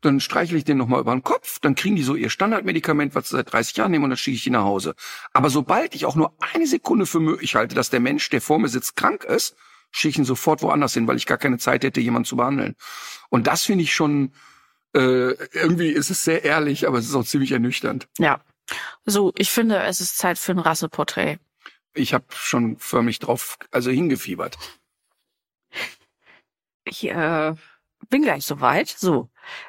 dann 0.00 0.20
streichle 0.20 0.58
ich 0.58 0.64
denen 0.64 0.78
nochmal 0.78 1.00
über 1.00 1.12
den 1.12 1.22
Kopf, 1.22 1.58
dann 1.60 1.74
kriegen 1.74 1.96
die 1.96 2.02
so 2.02 2.14
ihr 2.14 2.30
Standardmedikament, 2.30 3.14
was 3.14 3.28
sie 3.28 3.36
seit 3.36 3.52
30 3.52 3.76
Jahren 3.76 3.90
nehmen 3.90 4.04
und 4.04 4.10
dann 4.10 4.16
schicke 4.16 4.36
ich 4.36 4.44
die 4.44 4.50
nach 4.50 4.64
Hause. 4.64 4.94
Aber 5.32 5.50
sobald 5.50 5.94
ich 5.94 6.06
auch 6.06 6.14
nur 6.14 6.34
eine 6.54 6.66
Sekunde 6.66 7.06
für 7.06 7.20
möglich 7.20 7.54
halte, 7.56 7.74
dass 7.74 7.90
der 7.90 8.00
Mensch, 8.00 8.28
der 8.30 8.40
vor 8.40 8.58
mir 8.58 8.68
sitzt, 8.68 8.96
krank 8.96 9.24
ist, 9.24 9.56
schicke 9.90 10.10
ich 10.10 10.18
ihn 10.18 10.24
sofort 10.24 10.62
woanders 10.62 10.94
hin, 10.94 11.06
weil 11.08 11.16
ich 11.16 11.26
gar 11.26 11.38
keine 11.38 11.58
Zeit 11.58 11.82
hätte, 11.82 12.00
jemanden 12.00 12.26
zu 12.26 12.36
behandeln. 12.36 12.76
Und 13.30 13.46
das 13.46 13.64
finde 13.64 13.84
ich 13.84 13.94
schon, 13.94 14.32
äh, 14.94 15.32
irgendwie 15.52 15.88
ist 15.88 16.10
es 16.10 16.24
sehr 16.24 16.44
ehrlich, 16.44 16.86
aber 16.86 16.98
es 16.98 17.06
ist 17.06 17.14
auch 17.14 17.24
ziemlich 17.24 17.52
ernüchternd. 17.52 18.08
Ja. 18.18 18.40
So, 19.04 19.32
ich 19.36 19.50
finde, 19.50 19.82
es 19.82 20.00
ist 20.00 20.18
Zeit 20.18 20.38
für 20.38 20.52
ein 20.52 20.58
Rasseporträt. 20.58 21.38
Ich 21.94 22.14
habe 22.14 22.26
schon 22.34 22.76
förmlich 22.78 23.18
drauf, 23.18 23.58
also 23.70 23.90
hingefiebert. 23.90 24.58
Ich 26.84 27.08
äh, 27.08 27.54
bin 28.08 28.22
gleich 28.22 28.44
soweit. 28.44 28.88
So, 28.88 29.28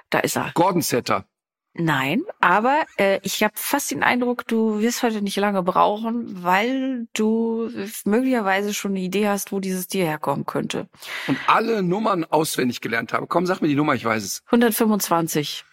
da 0.10 0.20
ist 0.20 0.38
er. 0.38 0.52
Gordon 0.54 0.82
Setter. 0.82 1.26
Nein, 1.74 2.24
aber 2.42 2.86
äh, 2.98 3.20
ich 3.24 3.44
habe 3.44 3.54
fast 3.56 3.92
den 3.92 4.04
Eindruck, 4.04 4.46
du 4.48 4.80
wirst 4.80 5.04
heute 5.04 5.22
nicht 5.22 5.38
lange 5.38 5.62
brauchen, 5.64 6.44
weil 6.44 7.08
du 7.14 7.72
möglicherweise 8.06 8.74
schon 8.74 8.92
eine 8.92 9.02
Idee 9.02 9.28
hast, 9.28 9.52
wo 9.52 9.60
dieses 9.60 9.88
Tier 9.88 10.06
herkommen 10.06 10.46
könnte. 10.46 10.90
Und 11.28 11.38
alle 11.48 11.84
Nummern 11.84 12.26
auswendig 12.26 12.82
gelernt 12.82 13.14
habe. 13.14 13.28
Komm, 13.28 13.46
sag 13.46 13.62
mir 13.62 13.68
die 13.68 13.76
Nummer, 13.76 13.94
ich 13.94 14.04
weiß 14.04 14.24
es. 14.24 14.44
125. 14.48 15.64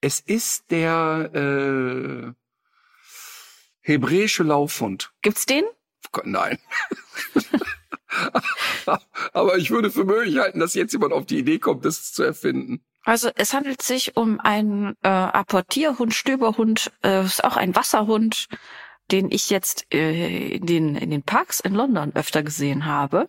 Es 0.00 0.18
ist 0.18 0.70
der 0.70 1.30
äh, 1.34 2.32
hebräische 3.80 4.42
Laufhund. 4.42 5.12
Gibt's 5.22 5.46
den? 5.46 5.64
Nein. 6.24 6.58
Aber 9.32 9.56
ich 9.58 9.70
würde 9.70 9.90
für 9.90 10.04
möglich 10.04 10.38
halten, 10.38 10.60
dass 10.60 10.74
jetzt 10.74 10.92
jemand 10.92 11.12
auf 11.12 11.26
die 11.26 11.38
Idee 11.38 11.58
kommt, 11.58 11.84
das 11.84 12.12
zu 12.12 12.22
erfinden. 12.22 12.84
Also 13.04 13.30
es 13.34 13.52
handelt 13.52 13.82
sich 13.82 14.16
um 14.16 14.40
einen 14.40 14.96
äh, 15.02 15.08
Apportierhund, 15.08 16.14
Stöberhund, 16.14 16.90
äh, 17.02 17.24
ist 17.24 17.44
auch 17.44 17.56
ein 17.56 17.76
Wasserhund, 17.76 18.48
den 19.10 19.30
ich 19.30 19.50
jetzt 19.50 19.86
äh, 19.92 20.48
in, 20.56 20.66
den, 20.66 20.96
in 20.96 21.10
den 21.10 21.22
Parks 21.22 21.60
in 21.60 21.74
London 21.74 22.12
öfter 22.14 22.42
gesehen 22.42 22.86
habe. 22.86 23.28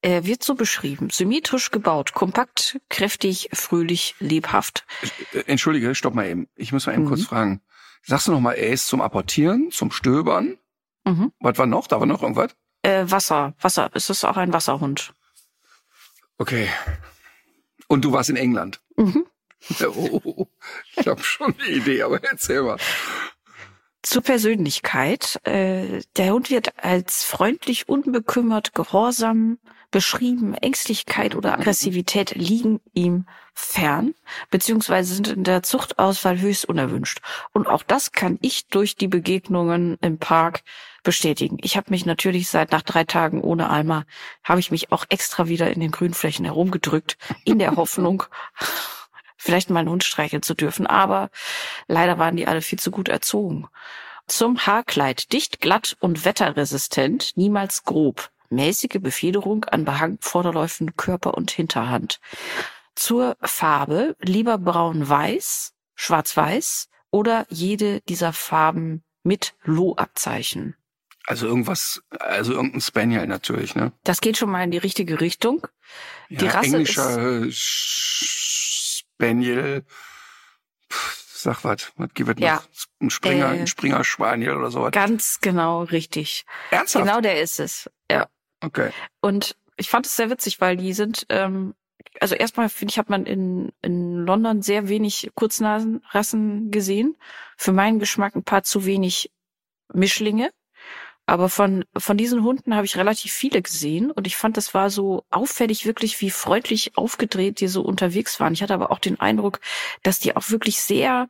Er 0.00 0.26
wird 0.26 0.42
so 0.42 0.54
beschrieben, 0.54 1.10
symmetrisch 1.10 1.70
gebaut, 1.70 2.12
kompakt, 2.12 2.80
kräftig, 2.88 3.50
fröhlich, 3.52 4.16
lebhaft. 4.18 4.84
Äh, 5.32 5.40
Entschuldige, 5.46 5.94
stopp 5.94 6.14
mal 6.14 6.26
eben. 6.26 6.48
Ich 6.56 6.72
muss 6.72 6.86
mal 6.86 6.94
eben 6.94 7.04
Mhm. 7.04 7.08
kurz 7.08 7.24
fragen. 7.24 7.60
Sagst 8.04 8.26
du 8.26 8.32
noch 8.32 8.40
mal, 8.40 8.54
er 8.54 8.70
ist 8.70 8.88
zum 8.88 9.00
Apportieren, 9.00 9.70
zum 9.70 9.92
Stöbern? 9.92 10.58
Mhm. 11.04 11.32
Was 11.40 11.58
war 11.58 11.66
noch? 11.66 11.86
Da 11.86 12.00
war 12.00 12.06
noch 12.06 12.22
irgendwas? 12.22 12.56
Äh, 12.82 13.04
Wasser, 13.06 13.54
Wasser, 13.60 13.90
es 13.94 14.10
ist 14.10 14.24
auch 14.24 14.36
ein 14.36 14.52
Wasserhund. 14.52 15.14
Okay. 16.38 16.68
Und 17.86 18.04
du 18.04 18.12
warst 18.12 18.30
in 18.30 18.36
England. 18.36 18.80
Mhm. 18.96 19.26
Oh, 19.86 20.48
ich 20.96 21.06
habe 21.06 21.22
schon 21.22 21.54
eine 21.56 21.68
Idee, 21.68 22.02
aber 22.02 22.22
erzähl 22.24 22.62
mal. 22.62 22.78
Zur 24.02 24.22
Persönlichkeit. 24.22 25.38
Äh, 25.44 26.00
der 26.16 26.32
Hund 26.32 26.50
wird 26.50 26.82
als 26.84 27.22
freundlich, 27.22 27.88
unbekümmert, 27.88 28.74
gehorsam 28.74 29.58
beschrieben. 29.92 30.54
Ängstlichkeit 30.54 31.36
oder 31.36 31.52
Aggressivität 31.52 32.34
liegen 32.34 32.80
ihm 32.92 33.26
fern, 33.54 34.14
beziehungsweise 34.50 35.14
sind 35.14 35.28
in 35.28 35.44
der 35.44 35.62
Zuchtauswahl 35.62 36.40
höchst 36.40 36.64
unerwünscht. 36.64 37.20
Und 37.52 37.68
auch 37.68 37.84
das 37.84 38.10
kann 38.10 38.38
ich 38.42 38.66
durch 38.66 38.96
die 38.96 39.08
Begegnungen 39.08 39.98
im 40.00 40.18
Park 40.18 40.62
bestätigen. 41.02 41.58
Ich 41.60 41.76
habe 41.76 41.90
mich 41.90 42.06
natürlich 42.06 42.48
seit 42.48 42.72
nach 42.72 42.82
drei 42.82 43.04
Tagen 43.04 43.40
ohne 43.40 43.70
Eimer, 43.70 44.04
habe 44.44 44.60
ich 44.60 44.70
mich 44.70 44.92
auch 44.92 45.04
extra 45.08 45.48
wieder 45.48 45.70
in 45.70 45.80
den 45.80 45.90
Grünflächen 45.90 46.44
herumgedrückt, 46.44 47.16
in 47.44 47.58
der 47.58 47.76
Hoffnung, 47.76 48.24
vielleicht 49.36 49.70
mal 49.70 49.80
einen 49.80 49.90
Hund 49.90 50.04
streicheln 50.04 50.42
zu 50.42 50.54
dürfen. 50.54 50.86
Aber 50.86 51.30
leider 51.88 52.18
waren 52.18 52.36
die 52.36 52.46
alle 52.46 52.62
viel 52.62 52.78
zu 52.78 52.90
gut 52.90 53.08
erzogen. 53.08 53.68
Zum 54.26 54.66
Haarkleid. 54.66 55.32
Dicht, 55.32 55.60
glatt 55.60 55.96
und 56.00 56.24
wetterresistent, 56.24 57.36
niemals 57.36 57.84
grob. 57.84 58.30
Mäßige 58.50 59.00
Befederung 59.00 59.64
an 59.64 59.84
Behang, 59.84 60.18
Vorderläufen, 60.20 60.94
Körper 60.96 61.34
und 61.34 61.50
Hinterhand. 61.50 62.20
Zur 62.94 63.36
Farbe 63.40 64.16
lieber 64.20 64.58
braun-weiß, 64.58 65.72
schwarz-weiß 65.94 66.88
oder 67.10 67.46
jede 67.48 68.00
dieser 68.02 68.32
Farben 68.32 69.02
mit 69.22 69.54
Loh-Abzeichen. 69.64 70.76
Also 71.26 71.46
irgendwas, 71.46 72.02
also 72.18 72.52
irgendein 72.52 72.80
Spaniel 72.80 73.26
natürlich, 73.26 73.74
ne? 73.76 73.92
Das 74.04 74.20
geht 74.20 74.36
schon 74.36 74.50
mal 74.50 74.64
in 74.64 74.70
die 74.72 74.78
richtige 74.78 75.20
Richtung. 75.20 75.66
Die 76.30 76.46
Rasse 76.46 76.66
englischer 76.66 77.16
Sch- 77.50 79.02
Spaniel. 79.14 79.84
Sag 80.88 81.64
was, 81.64 81.92
was 81.96 82.10
gibt 82.14 82.28
es 82.30 82.36
Ja. 82.38 82.56
noch? 82.56 82.64
Ein 83.00 83.10
Springer, 83.10 83.52
Äh, 83.52 83.60
ein 83.60 83.66
Springer 83.66 84.04
Spaniel 84.04 84.52
oder 84.56 84.70
sowas. 84.70 84.92
Ganz 84.92 85.38
genau 85.40 85.82
richtig. 85.84 86.44
Ernsthaft? 86.70 87.04
Genau 87.04 87.20
der 87.20 87.40
ist 87.40 87.58
es. 87.60 87.90
Ja. 88.10 88.28
Okay. 88.60 88.90
Und 89.20 89.56
ich 89.76 89.90
fand 89.90 90.06
es 90.06 90.14
sehr 90.16 90.30
witzig, 90.30 90.60
weil 90.60 90.76
die 90.76 90.92
sind, 90.92 91.26
ähm, 91.30 91.74
also 92.20 92.34
erstmal 92.36 92.68
finde 92.68 92.92
ich, 92.92 92.98
hat 92.98 93.10
man 93.10 93.26
in, 93.26 93.72
in 93.82 94.18
London 94.24 94.62
sehr 94.62 94.88
wenig 94.88 95.30
Kurznasenrassen 95.34 96.70
gesehen. 96.70 97.16
Für 97.56 97.72
meinen 97.72 97.98
Geschmack 97.98 98.36
ein 98.36 98.44
paar 98.44 98.62
zu 98.62 98.84
wenig 98.86 99.32
Mischlinge. 99.92 100.52
Aber 101.26 101.48
von, 101.48 101.84
von 101.96 102.16
diesen 102.16 102.42
Hunden 102.42 102.74
habe 102.74 102.84
ich 102.84 102.96
relativ 102.96 103.32
viele 103.32 103.62
gesehen 103.62 104.10
und 104.10 104.26
ich 104.26 104.36
fand, 104.36 104.56
das 104.56 104.74
war 104.74 104.90
so 104.90 105.24
auffällig 105.30 105.86
wirklich, 105.86 106.20
wie 106.20 106.30
freundlich 106.30 106.96
aufgedreht 106.96 107.60
die 107.60 107.68
so 107.68 107.82
unterwegs 107.82 108.40
waren. 108.40 108.52
Ich 108.52 108.62
hatte 108.62 108.74
aber 108.74 108.90
auch 108.90 108.98
den 108.98 109.20
Eindruck, 109.20 109.60
dass 110.02 110.18
die 110.18 110.34
auch 110.36 110.50
wirklich 110.50 110.80
sehr, 110.80 111.28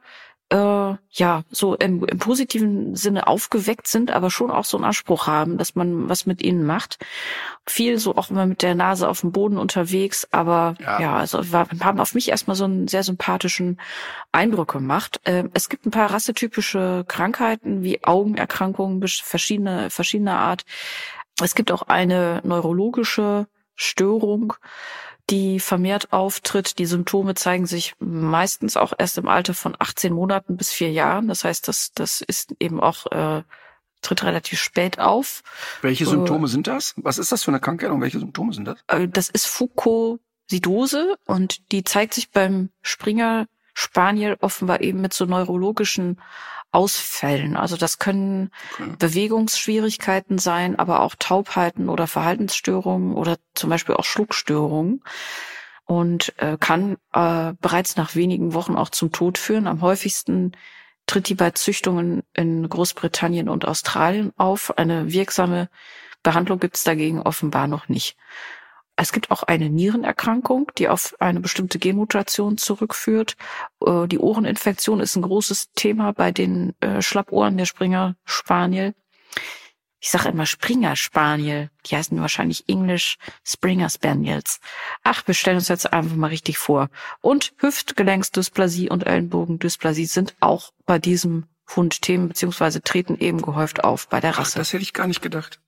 äh, 0.53 0.97
ja, 1.11 1.45
so 1.51 1.75
im, 1.75 2.05
im 2.05 2.19
positiven 2.19 2.95
Sinne 2.95 3.27
aufgeweckt 3.27 3.87
sind, 3.87 4.11
aber 4.11 4.31
schon 4.31 4.51
auch 4.51 4.65
so 4.67 4.77
einen 4.77 4.85
Anspruch 4.85 5.27
haben, 5.27 5.57
dass 5.57 5.75
man 5.75 6.11
was 6.11 6.27
mit 6.27 6.43
ihnen 6.43 6.65
macht. 6.65 6.99
Viel 7.67 7.99
so 7.99 8.17
auch 8.17 8.31
immer 8.31 8.45
mit 8.45 8.61
der 8.63 8.75
Nase 8.75 9.09
auf 9.09 9.23
dem 9.23 9.33
Boden 9.33 9.57
unterwegs, 9.57 10.29
aber 10.31 10.75
Ja. 10.81 11.01
ja, 11.01 11.17
also 11.17 11.53
war, 11.53 11.69
haben 11.81 12.01
auf 12.01 12.15
mich 12.15 12.29
erstmal 12.29 12.57
so 12.57 12.65
einen 12.65 12.87
sehr 12.87 13.03
sympathischen 13.03 13.81
Eindruck 14.31 14.73
gemacht. 14.73 15.21
Ähm, 15.25 15.51
es 15.55 15.71
gibt 15.71 15.87
ein 15.87 15.91
paar 15.91 16.11
rassetypische 16.11 17.05
Krankheiten 17.09 17.83
wie 17.83 18.05
Augenerkrankungen 18.05 19.03
verschiedene, 19.07 19.89
verschiedener 19.89 20.39
Art. 20.39 20.67
Es 21.43 21.55
gibt 21.55 21.73
auch 21.73 21.83
eine 21.83 22.43
neurologische 22.45 23.47
Störung, 23.75 24.53
die 25.33 25.59
vermehrt 25.61 26.13
auftritt. 26.13 26.79
Die 26.79 26.87
Symptome 26.87 27.35
zeigen 27.35 27.67
sich 27.67 27.95
meistens 27.99 28.77
auch 28.77 28.93
erst 28.99 29.17
im 29.19 29.27
Alter 29.29 29.55
von 29.55 29.75
18 29.79 30.13
Monaten 30.13 30.57
bis 30.57 30.71
vier 30.73 30.93
Jahren. 30.93 31.27
Das 31.27 31.43
heißt, 31.45 31.67
das, 31.67 31.93
das 31.95 32.21
ist 32.21 32.55
eben 32.61 32.81
auch, 32.81 33.07
äh, 33.11 33.43
tritt 34.03 34.25
relativ 34.25 34.61
spät 34.61 34.99
auf. 34.99 35.43
Welche 35.81 36.05
Äh, 36.05 36.09
Symptome 36.09 36.49
sind 36.49 36.67
das? 36.67 36.95
Was 36.97 37.19
ist 37.19 37.33
das 37.33 37.45
für 37.45 37.51
eine 37.51 37.61
Krankheit 37.61 37.91
und 37.91 38.01
welche 38.03 38.19
Symptome 38.19 38.53
sind 38.53 38.67
das? 38.67 38.79
Äh, 38.89 39.09
Das 39.09 39.31
ist 39.31 39.47
Fucosidose 39.47 41.17
und 41.25 41.73
die 41.73 41.83
zeigt 41.85 42.15
sich 42.15 42.31
beim 42.31 42.69
Springer 42.83 43.47
Spaniel 43.75 44.37
offenbar 44.41 44.83
eben 44.83 45.01
mit 45.01 45.15
so 45.15 45.25
neurologischen 45.25 46.21
Ausfällen. 46.73 47.57
Also 47.57 47.77
das 47.77 47.99
können 47.99 48.51
Okay. 48.75 48.95
Bewegungsschwierigkeiten 48.99 50.39
sein, 50.39 50.79
aber 50.79 51.01
auch 51.03 51.15
Taubheiten 51.19 51.89
oder 51.89 52.07
Verhaltensstörungen 52.07 53.15
oder 53.15 53.37
zum 53.55 53.71
Beispiel 53.71 53.95
auch 53.95 54.05
Schluckstörungen 54.05 55.03
und 55.85 56.33
äh, 56.39 56.57
kann 56.59 56.97
äh, 57.13 57.53
bereits 57.61 57.97
nach 57.97 58.15
wenigen 58.15 58.55
Wochen 58.55 58.77
auch 58.77 58.89
zum 58.89 59.13
Tod 59.13 59.37
führen. 59.39 59.67
Am 59.67 59.83
häufigsten 59.83 60.53
tritt 61.07 61.29
die 61.29 61.35
bei 61.35 61.51
Züchtungen 61.51 62.23
in 62.33 62.69
Großbritannien 62.69 63.49
und 63.49 63.67
Australien 63.67 64.33
auf. 64.37 64.77
Eine 64.79 65.13
wirksame 65.13 65.69
Behandlung 66.23 66.59
gibt 66.61 66.77
es 66.77 66.85
dagegen 66.85 67.21
offenbar 67.21 67.67
noch 67.67 67.89
nicht. 67.89 68.17
Es 68.97 69.13
gibt 69.13 69.31
auch 69.31 69.43
eine 69.43 69.71
Nierenerkrankung, 69.71 70.71
die 70.79 70.89
auf 70.89 71.15
eine 71.19 71.41
bestimmte 71.41 71.79
Genmutation 71.79 72.59
zurückführt. 72.59 73.37
Äh, 73.85 74.07
Die 74.07 74.19
Ohreninfektion 74.19 75.01
ist 75.01 75.17
ein 75.17 75.23
großes 75.23 75.73
Thema 75.73 76.13
bei 76.13 76.31
den 76.31 76.75
äh, 76.81 77.01
Schlappohren 77.01 77.57
der 77.57 77.65
Springer 77.67 78.17
Spaniel. 78.25 78.95
Ich 79.99 80.11
sage 80.11 80.31
immer 80.31 80.47
Springer 80.47 80.97
Spaniel. 80.97 81.71
Die 81.87 81.97
heißen 81.97 82.21
wahrscheinlich 82.21 82.69
Englisch 82.69 83.19
Springer 83.45 83.89
Spaniels. 83.89 84.59
Ach, 85.05 85.27
wir 85.27 85.35
stellen 85.35 85.59
uns 85.59 85.69
jetzt 85.69 85.93
einfach 85.93 86.17
mal 86.17 86.27
richtig 86.27 86.59
vor. 86.59 86.89
Und 87.21 87.55
Hüftgelenksdysplasie 87.59 88.91
und 88.91 89.07
Ellenbogendysplasie 89.07 90.07
sind 90.07 90.35
auch 90.41 90.73
bei 90.87 90.99
diesem 90.99 91.47
Hund 91.77 92.03
Themen 92.03 92.29
beziehungsweise 92.29 92.83
treten 92.83 93.17
eben 93.19 93.41
gehäuft 93.41 93.85
auf 93.85 94.09
bei 94.09 94.21
der 94.21 94.33
Ach, 94.33 94.41
Rasse. 94.41 94.59
das 94.59 94.73
hätte 94.73 94.83
ich 94.83 94.93
gar 94.93 95.07
nicht 95.07 95.23
gedacht. 95.23 95.61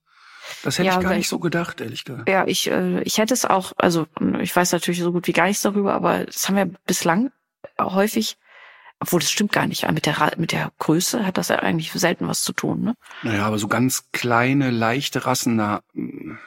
Das 0.63 0.79
hätte 0.79 0.89
Ja, 0.89 0.99
ich 0.99 1.03
gar 1.03 1.15
nicht 1.15 1.29
so 1.29 1.39
gedacht, 1.39 1.81
ehrlich 1.81 2.05
gesagt. 2.05 2.29
Ja, 2.29 2.47
ich, 2.47 2.71
äh, 2.71 3.03
ich 3.03 3.19
hätte 3.19 3.35
es 3.35 3.45
auch, 3.45 3.73
also 3.77 4.07
ich 4.41 4.55
weiß 4.55 4.73
natürlich 4.73 5.01
so 5.01 5.13
gut 5.13 5.27
wie 5.27 5.33
gar 5.33 5.47
nichts 5.47 5.63
darüber, 5.63 5.95
aber 5.95 6.25
das 6.25 6.49
haben 6.49 6.57
wir 6.57 6.71
bislang 6.87 7.31
häufig, 7.81 8.37
obwohl 9.01 9.21
das 9.21 9.31
stimmt 9.31 9.53
gar 9.53 9.67
nicht, 9.67 9.91
mit 9.91 10.07
der, 10.07 10.33
mit 10.37 10.53
der 10.53 10.73
Größe 10.79 11.27
hat 11.27 11.39
das 11.39 11.49
ja 11.49 11.57
eigentlich 11.57 11.93
selten 11.93 12.29
was 12.29 12.43
zu 12.43 12.53
tun. 12.53 12.83
Ne? 12.83 12.95
Naja, 13.23 13.47
aber 13.47 13.59
so 13.59 13.69
ganz 13.69 14.11
kleine, 14.13 14.71
leichte 14.71 15.27
Rassen, 15.27 15.59
da, 15.59 15.81
mm, 15.93 16.39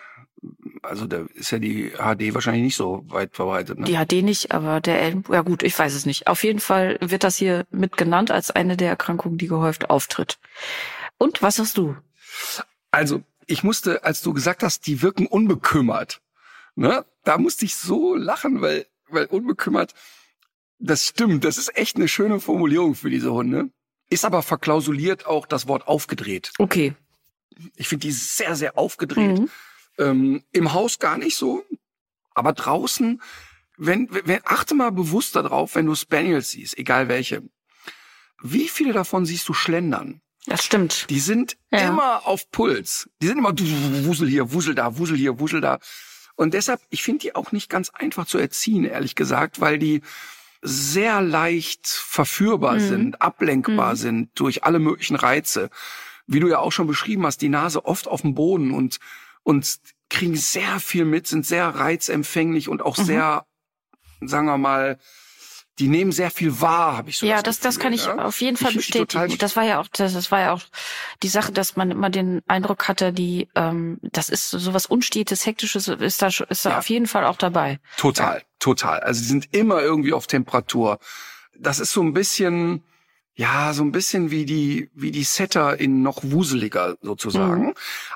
also 0.83 1.05
da 1.07 1.25
ist 1.33 1.51
ja 1.51 1.59
die 1.59 1.91
HD 1.91 2.33
wahrscheinlich 2.33 2.63
nicht 2.63 2.75
so 2.75 3.03
weit 3.07 3.35
verbreitet. 3.35 3.79
Ne? 3.79 3.85
Die 3.85 3.97
HD 3.97 4.23
nicht, 4.23 4.51
aber 4.51 4.79
der 4.79 5.01
Ellenbogen, 5.01 5.33
ja 5.33 5.41
gut, 5.41 5.63
ich 5.63 5.77
weiß 5.77 5.93
es 5.93 6.05
nicht. 6.05 6.27
Auf 6.27 6.43
jeden 6.43 6.59
Fall 6.59 6.97
wird 7.01 7.23
das 7.23 7.35
hier 7.35 7.65
mit 7.71 7.97
genannt 7.97 8.31
als 8.31 8.51
eine 8.51 8.77
der 8.77 8.89
Erkrankungen, 8.89 9.37
die 9.37 9.47
gehäuft 9.47 9.89
auftritt. 9.89 10.39
Und 11.17 11.41
was 11.41 11.59
hast 11.59 11.77
du? 11.77 11.95
Also, 12.91 13.23
ich 13.47 13.63
musste, 13.63 14.03
als 14.03 14.21
du 14.21 14.33
gesagt 14.33 14.61
hast, 14.61 14.85
die 14.87 15.01
wirken 15.01 15.25
unbekümmert, 15.25 16.21
ne? 16.75 17.05
Da 17.23 17.37
musste 17.37 17.65
ich 17.65 17.75
so 17.75 18.15
lachen, 18.15 18.61
weil, 18.61 18.85
weil 19.09 19.25
unbekümmert, 19.25 19.93
das 20.79 21.05
stimmt, 21.05 21.43
das 21.43 21.57
ist 21.57 21.75
echt 21.75 21.95
eine 21.95 22.07
schöne 22.07 22.39
Formulierung 22.39 22.95
für 22.95 23.09
diese 23.09 23.33
Hunde. 23.33 23.69
Ist 24.09 24.23
aber 24.23 24.43
verklausuliert 24.43 25.25
auch 25.25 25.45
das 25.45 25.67
Wort 25.67 25.87
aufgedreht. 25.87 26.51
Okay. 26.59 26.93
Ich 27.75 27.87
finde 27.87 28.07
die 28.07 28.11
sehr, 28.11 28.55
sehr 28.55 28.77
aufgedreht. 28.77 29.39
Mhm. 29.39 29.49
Ähm, 29.97 30.43
Im 30.51 30.73
Haus 30.73 30.99
gar 30.99 31.17
nicht 31.17 31.35
so, 31.35 31.65
aber 32.33 32.53
draußen, 32.53 33.21
wenn, 33.77 34.07
wenn, 34.11 34.41
achte 34.45 34.75
mal 34.75 34.91
bewusst 34.91 35.35
darauf, 35.35 35.75
wenn 35.75 35.87
du 35.87 35.95
Spaniels 35.95 36.51
siehst, 36.51 36.77
egal 36.77 37.09
welche. 37.09 37.43
Wie 38.41 38.69
viele 38.69 38.93
davon 38.93 39.25
siehst 39.25 39.49
du 39.49 39.53
schlendern? 39.53 40.21
Das 40.47 40.63
stimmt. 40.63 41.05
Die 41.09 41.19
sind 41.19 41.57
Ja. 41.71 41.89
immer 41.89 42.25
auf 42.25 42.49
Puls. 42.51 43.09
Die 43.21 43.27
sind 43.27 43.37
immer 43.37 43.53
wusel 43.57 44.27
hier, 44.27 44.51
wusel 44.53 44.73
da, 44.75 44.97
wusel 44.97 45.17
hier, 45.17 45.39
wusel 45.39 45.61
da. 45.61 45.79
Und 46.35 46.53
deshalb, 46.53 46.79
ich 46.89 47.03
finde 47.03 47.19
die 47.19 47.35
auch 47.35 47.51
nicht 47.51 47.69
ganz 47.69 47.89
einfach 47.89 48.25
zu 48.25 48.37
erziehen, 48.37 48.85
ehrlich 48.85 49.15
gesagt, 49.15 49.59
weil 49.59 49.77
die 49.79 50.01
sehr 50.61 51.21
leicht 51.21 51.87
verführbar 51.87 52.75
Mhm. 52.75 52.79
sind, 52.79 53.21
ablenkbar 53.21 53.93
Mhm. 53.93 53.97
sind 53.97 54.29
durch 54.39 54.63
alle 54.63 54.79
möglichen 54.79 55.15
Reize. 55.15 55.69
wie 56.29 56.41
du 56.41 56.49
ja 56.49 56.59
auch 56.59 56.73
schon 56.73 56.87
beschrieben 56.87 57.25
hast, 57.25 57.41
die 57.41 57.47
Nase 57.47 57.85
oft 57.85 58.05
auf 58.09 58.21
dem 58.21 58.35
Boden 58.35 58.71
und, 58.71 58.99
und 59.43 59.79
kriegen 60.09 60.35
sehr 60.35 60.81
viel 60.81 61.05
mit, 61.05 61.25
sind 61.25 61.45
sehr 61.45 61.67
reizempfänglich 61.69 62.67
und 62.67 62.81
auch 62.81 62.97
mhm. 62.97 63.03
sehr, 63.05 63.45
sagen 64.19 64.45
wir 64.47 64.57
mal, 64.57 64.99
die 65.79 65.87
nehmen 65.89 66.11
sehr 66.11 66.31
viel 66.31 66.59
wahr, 66.59 66.97
habe 66.97 67.09
ich 67.09 67.17
so 67.17 67.25
Ja, 67.25 67.41
das, 67.41 67.59
das, 67.59 67.75
das 67.75 67.79
kann 67.79 67.93
ich 67.93 68.05
ja? 68.05 68.17
auf 68.17 68.41
jeden 68.41 68.57
Fall 68.57 68.71
ich, 68.71 68.77
bestätigen. 68.77 69.37
Das 69.37 69.55
war 69.55 69.63
ja 69.63 69.79
auch, 69.79 69.87
das, 69.87 70.13
das 70.13 70.31
war 70.31 70.39
ja 70.39 70.53
auch 70.53 70.61
die 71.21 71.27
Sache, 71.27 71.51
dass 71.51 71.75
man 71.75 71.91
immer 71.91 72.09
den 72.09 72.41
Eindruck 72.47 72.87
hatte, 72.87 73.13
die, 73.13 73.47
ähm, 73.55 73.99
das 74.01 74.29
ist 74.29 74.49
sowas 74.49 74.87
Unstetes, 74.87 75.45
Hektisches, 75.45 75.87
ist 75.87 76.21
da, 76.21 76.27
ist 76.27 76.65
da 76.65 76.69
ja. 76.71 76.77
auf 76.79 76.89
jeden 76.89 77.05
Fall 77.05 77.25
auch 77.25 77.37
dabei. 77.37 77.79
Total, 77.97 78.37
ja. 78.37 78.43
total. 78.59 79.01
Also 79.01 79.21
die 79.21 79.27
sind 79.27 79.53
immer 79.53 79.81
irgendwie 79.81 80.13
auf 80.13 80.25
Temperatur. 80.25 80.99
Das 81.55 81.79
ist 81.79 81.91
so 81.91 82.01
ein 82.01 82.13
bisschen, 82.13 82.83
ja, 83.35 83.73
so 83.73 83.83
ein 83.83 83.91
bisschen 83.91 84.31
wie 84.31 84.45
die, 84.45 84.89
wie 84.95 85.11
die 85.11 85.23
Setter 85.23 85.79
in 85.79 86.01
noch 86.01 86.23
wuseliger 86.23 86.97
sozusagen. 87.01 87.67
Mhm. 87.67 87.73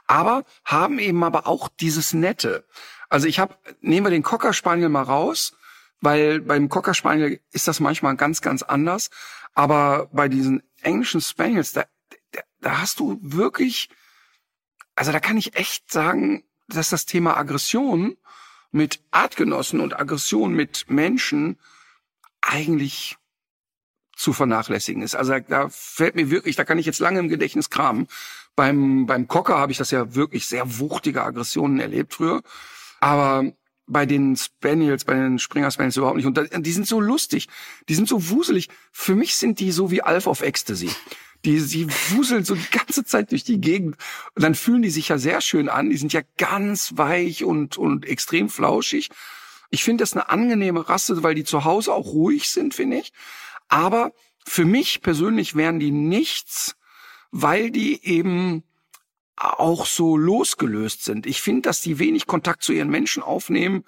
Aber 0.08 0.46
haben 0.66 0.98
eben 0.98 1.24
aber 1.24 1.46
auch 1.46 1.70
dieses 1.80 2.14
Nette. 2.14 2.66
Also 3.08 3.28
ich 3.28 3.38
habe, 3.38 3.56
nehmen 3.82 4.08
wir 4.08 4.12
den 4.12 4.24
Cocker 4.24 4.54
Spaniel 4.54 4.90
mal 4.90 5.04
raus 5.04 5.54
weil 6.02 6.42
beim 6.42 6.68
Cocker 6.68 6.94
Spaniel 6.94 7.40
ist 7.52 7.68
das 7.68 7.80
manchmal 7.80 8.16
ganz, 8.16 8.42
ganz 8.42 8.64
anders. 8.64 9.10
Aber 9.54 10.10
bei 10.12 10.28
diesen 10.28 10.64
englischen 10.82 11.22
Spaniels, 11.22 11.74
da, 11.74 11.86
da, 12.32 12.42
da 12.60 12.82
hast 12.82 13.00
du 13.00 13.20
wirklich, 13.22 13.90
also 14.96 15.12
da 15.12 15.20
kann 15.20 15.38
ich 15.38 15.56
echt 15.56 15.92
sagen, 15.92 16.44
dass 16.68 16.90
das 16.90 17.06
Thema 17.06 17.38
Aggression 17.38 18.18
mit 18.72 19.04
Artgenossen 19.12 19.80
und 19.80 20.00
Aggression 20.00 20.54
mit 20.54 20.90
Menschen 20.90 21.60
eigentlich 22.42 23.18
zu 24.16 24.34
vernachlässigen 24.34 25.02
ist. 25.02 25.16
Also 25.16 25.40
da 25.40 25.70
fällt 25.70 26.16
mir 26.16 26.30
wirklich, 26.30 26.56
da 26.56 26.64
kann 26.64 26.78
ich 26.78 26.86
jetzt 26.86 27.00
lange 27.00 27.20
im 27.20 27.30
Gedächtnis 27.30 27.70
kramen. 27.70 28.08
Beim, 28.56 29.06
beim 29.06 29.28
Cocker 29.28 29.58
habe 29.58 29.72
ich 29.72 29.78
das 29.78 29.92
ja 29.92 30.16
wirklich 30.16 30.48
sehr 30.48 30.80
wuchtige 30.80 31.24
Aggressionen 31.24 31.80
erlebt 31.80 32.14
früher. 32.14 32.42
Aber 33.00 33.52
bei 33.92 34.06
den 34.06 34.36
Spaniels, 34.38 35.06
bei 35.06 35.16
den 35.16 35.38
Springer 35.38 35.70
Spaniels 35.70 35.98
überhaupt 35.98 36.18
nicht. 36.18 36.26
Und 36.26 36.66
die 36.66 36.72
sind 36.72 36.88
so 36.88 37.00
lustig, 37.00 37.48
die 37.90 37.96
sind 37.96 38.08
so 38.08 38.30
wuselig. 38.30 38.70
Für 38.92 39.16
mich 39.16 39.36
sind 39.36 39.60
die 39.60 39.72
so 39.72 39.92
wie 39.92 40.02
Alf 40.02 40.28
auf 40.28 40.42
Ecstasy. 40.42 40.90
Die, 41.44 41.60
sie 41.60 41.88
wuseln 42.10 42.46
so 42.46 42.56
die 42.56 42.70
ganze 42.72 43.04
Zeit 43.04 43.32
durch 43.32 43.44
die 43.44 43.60
Gegend. 43.60 43.98
Und 44.36 44.44
dann 44.44 44.56
fühlen 44.56 44.82
die 44.82 44.90
sich 44.92 45.10
ja 45.10 45.18
sehr 45.18 45.42
schön 45.42 45.70
an. 45.70 45.90
Die 45.90 45.98
sind 45.98 46.14
ja 46.14 46.22
ganz 46.38 46.94
weich 46.96 47.44
und, 47.44 47.78
und 47.78 48.06
extrem 48.06 48.48
flauschig. 48.48 49.10
Ich 49.72 49.84
finde 49.84 50.04
das 50.04 50.14
eine 50.14 50.30
angenehme 50.30 50.88
Rasse, 50.88 51.24
weil 51.24 51.36
die 51.36 51.44
zu 51.44 51.64
Hause 51.66 51.94
auch 51.94 52.08
ruhig 52.08 52.50
sind, 52.50 52.74
finde 52.74 52.98
ich. 53.00 53.12
Aber 53.68 54.14
für 54.46 54.66
mich 54.66 55.02
persönlich 55.02 55.56
wären 55.56 55.80
die 55.80 55.92
nichts, 55.92 56.76
weil 57.32 57.72
die 57.72 58.06
eben 58.06 58.64
auch 59.42 59.86
so 59.86 60.18
losgelöst 60.18 61.04
sind. 61.04 61.26
Ich 61.26 61.42
finde, 61.42 61.64
dass 61.64 61.82
die 61.82 62.00
wenig 62.00 62.28
Kontakt 62.28 62.64
zu 62.64 62.74
ihren 62.74 62.90
Menschen 62.90 63.24
aufnehmen 63.24 63.84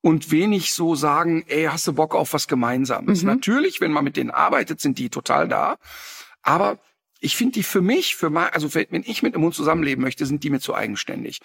und 0.00 0.30
wenig 0.30 0.72
so 0.72 0.94
sagen, 0.94 1.44
ey, 1.46 1.64
hast 1.64 1.86
du 1.86 1.92
Bock 1.92 2.14
auf 2.14 2.32
was 2.32 2.48
Gemeinsames? 2.48 3.22
Mhm. 3.22 3.28
Natürlich, 3.28 3.80
wenn 3.80 3.92
man 3.92 4.04
mit 4.04 4.16
denen 4.16 4.30
arbeitet, 4.30 4.80
sind 4.80 4.98
die 4.98 5.10
total 5.10 5.48
da. 5.48 5.78
Aber 6.42 6.78
ich 7.20 7.36
finde 7.36 7.54
die 7.54 7.62
für 7.62 7.80
mich, 7.80 8.16
für 8.16 8.30
mein, 8.30 8.50
also 8.50 8.74
wenn 8.74 9.02
ich 9.06 9.22
mit 9.22 9.34
einem 9.34 9.44
Hund 9.44 9.54
zusammenleben 9.54 10.02
möchte, 10.02 10.26
sind 10.26 10.44
die 10.44 10.50
mir 10.50 10.60
zu 10.60 10.74
eigenständig. 10.74 11.40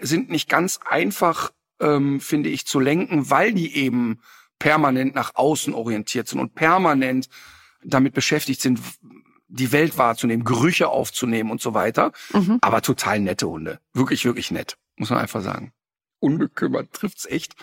Sind 0.00 0.30
nicht 0.30 0.48
ganz 0.48 0.78
einfach, 0.84 1.52
ähm, 1.80 2.20
finde 2.20 2.50
ich, 2.50 2.66
zu 2.66 2.80
lenken, 2.80 3.30
weil 3.30 3.52
die 3.52 3.74
eben 3.76 4.20
permanent 4.58 5.14
nach 5.14 5.34
außen 5.34 5.74
orientiert 5.74 6.28
sind 6.28 6.40
und 6.40 6.54
permanent 6.54 7.28
damit 7.82 8.14
beschäftigt 8.14 8.60
sind, 8.60 8.80
die 9.48 9.72
Welt 9.72 9.96
wahrzunehmen, 9.98 10.44
Gerüche 10.44 10.88
aufzunehmen 10.88 11.50
und 11.50 11.60
so 11.60 11.74
weiter. 11.74 12.12
Mhm. 12.32 12.58
Aber 12.60 12.82
total 12.82 13.20
nette 13.20 13.48
Hunde. 13.48 13.78
Wirklich, 13.92 14.24
wirklich 14.24 14.50
nett. 14.50 14.76
Muss 14.96 15.10
man 15.10 15.18
einfach 15.20 15.42
sagen. 15.42 15.72
Unbekümmert 16.20 16.92
trifft's 16.92 17.26
echt. 17.26 17.54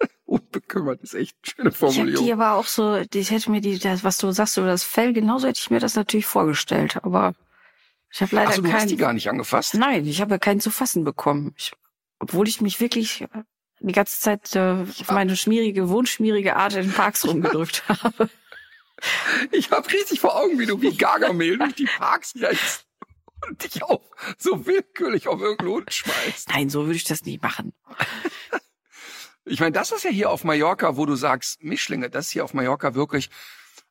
Unbekümmert 0.24 1.00
ist 1.02 1.14
echt 1.14 1.36
eine 1.42 1.50
schöne 1.52 1.72
Formulierung. 1.72 2.20
Ich 2.24 2.26
die 2.26 2.32
aber 2.32 2.52
auch 2.54 2.66
so, 2.66 2.96
ich 2.96 3.30
hätte 3.30 3.50
mir 3.50 3.60
die, 3.60 3.78
das, 3.78 4.04
was 4.04 4.18
du 4.18 4.30
sagst 4.32 4.56
über 4.56 4.66
das 4.66 4.82
Fell, 4.82 5.12
genauso 5.12 5.46
hätte 5.48 5.60
ich 5.60 5.70
mir 5.70 5.80
das 5.80 5.94
natürlich 5.94 6.26
vorgestellt. 6.26 6.98
Aber 7.02 7.34
ich 8.12 8.20
habe 8.20 8.34
leider 8.34 8.50
Ach 8.50 8.54
so, 8.54 8.62
du 8.62 8.68
keinen. 8.68 8.80
hast 8.80 8.90
die 8.90 8.96
gar 8.96 9.12
nicht 9.12 9.30
angefasst? 9.30 9.74
Nein, 9.74 10.06
ich 10.06 10.20
habe 10.20 10.32
ja 10.32 10.38
keinen 10.38 10.60
zu 10.60 10.70
fassen 10.70 11.04
bekommen. 11.04 11.54
Ich, 11.56 11.72
obwohl 12.18 12.48
ich 12.48 12.60
mich 12.60 12.80
wirklich 12.80 13.24
die 13.80 13.92
ganze 13.92 14.20
Zeit 14.20 14.56
äh, 14.56 14.82
auf 14.82 15.10
meine 15.10 15.36
schmierige, 15.36 15.88
wohnschmierige 15.88 16.56
Art 16.56 16.74
in 16.74 16.82
den 16.82 16.92
Parks 16.92 17.26
rumgedrückt 17.26 17.84
habe. 17.88 18.28
Ich 19.52 19.70
habe 19.70 19.90
richtig 19.92 20.20
vor 20.20 20.36
Augen, 20.36 20.58
wie 20.58 20.66
du 20.66 20.80
wie 20.80 20.96
Gargamel 20.96 21.58
durch 21.58 21.74
die 21.74 21.88
Parks 21.98 22.34
rennst 22.36 22.86
und 23.46 23.62
dich 23.62 23.82
auch 23.82 24.02
so 24.38 24.66
willkürlich 24.66 25.28
auf 25.28 25.40
irgendeinen 25.40 25.70
Hund 25.70 25.92
schmeißt. 25.92 26.48
Nein, 26.48 26.70
so 26.70 26.86
würde 26.86 26.96
ich 26.96 27.04
das 27.04 27.24
nicht 27.24 27.42
machen. 27.42 27.72
Ich 29.48 29.60
meine, 29.60 29.70
das 29.70 29.92
ist 29.92 30.02
ja 30.02 30.10
hier 30.10 30.30
auf 30.30 30.42
Mallorca, 30.42 30.96
wo 30.96 31.06
du 31.06 31.14
sagst, 31.14 31.62
Mischlinge, 31.62 32.10
das 32.10 32.26
ist 32.26 32.30
hier 32.32 32.42
auf 32.42 32.52
Mallorca 32.52 32.96
wirklich, 32.96 33.30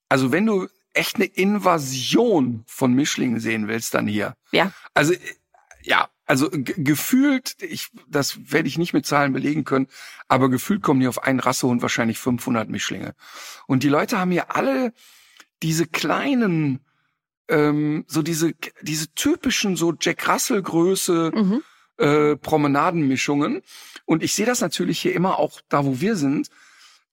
also 0.10 0.34
wenn 0.34 0.46
du 0.46 0.68
echt 0.92 1.16
eine 1.16 1.26
Invasion 1.26 2.66
von 2.68 2.94
Mischlingen 2.94 3.40
sehen 3.40 3.70
willst, 3.70 3.94
dann 3.94 4.06
hier. 4.06 4.36
Ja. 4.52 4.74
Also, 4.94 5.14
ja, 5.82 6.10
also 6.26 6.50
gefühlt, 6.52 7.56
ich, 7.62 7.90
das 8.08 8.52
werde 8.52 8.68
ich 8.68 8.78
nicht 8.78 8.94
mit 8.94 9.06
Zahlen 9.06 9.34
belegen 9.34 9.64
können, 9.64 9.88
aber 10.28 10.50
gefühlt 10.50 10.82
kommen 10.82 11.00
hier 11.00 11.10
auf 11.10 11.24
einen 11.24 11.40
Rassehund 11.40 11.82
wahrscheinlich 11.82 12.18
500 12.18 12.68
Mischlinge. 12.70 13.14
Und 13.68 13.84
die 13.84 13.90
Leute 13.90 14.18
haben 14.18 14.32
hier 14.32 14.56
alle 14.56 14.92
diese 15.62 15.86
kleinen, 15.86 16.80
ähm, 17.48 18.06
so 18.08 18.24
diese 18.24 18.54
diese 18.82 19.14
typischen 19.14 19.76
so 19.76 19.94
Jack 20.00 20.28
Russell 20.28 20.64
Größe 20.64 21.32
mhm. 21.34 21.62
äh, 21.98 22.36
Promenadenmischungen. 22.36 23.62
Und 24.06 24.24
ich 24.24 24.34
sehe 24.34 24.48
das 24.48 24.62
natürlich 24.62 25.00
hier 25.00 25.14
immer 25.14 25.38
auch 25.38 25.62
da, 25.70 25.86
wo 25.86 26.02
wir 26.02 26.16
sind. 26.16 26.50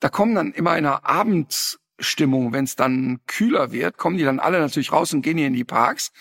Da 0.00 0.08
kommen 0.08 0.34
dann 0.34 0.52
immer 0.52 0.76
in 0.78 0.86
einer 0.86 1.06
Abendstimmung, 1.06 2.52
wenn 2.54 2.64
es 2.64 2.76
dann 2.76 3.20
kühler 3.26 3.72
wird, 3.72 3.98
kommen 3.98 4.16
die 4.16 4.24
dann 4.24 4.40
alle 4.40 4.58
natürlich 4.58 4.90
raus 4.90 5.12
und 5.12 5.22
gehen 5.22 5.36
hier 5.36 5.46
in 5.46 5.52
die 5.52 5.64
Parks. 5.64 6.12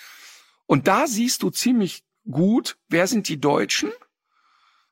Und 0.65 0.87
da 0.87 1.07
siehst 1.07 1.41
du 1.41 1.49
ziemlich 1.49 2.03
gut, 2.29 2.77
wer 2.89 3.07
sind 3.07 3.27
die 3.29 3.39
Deutschen, 3.39 3.91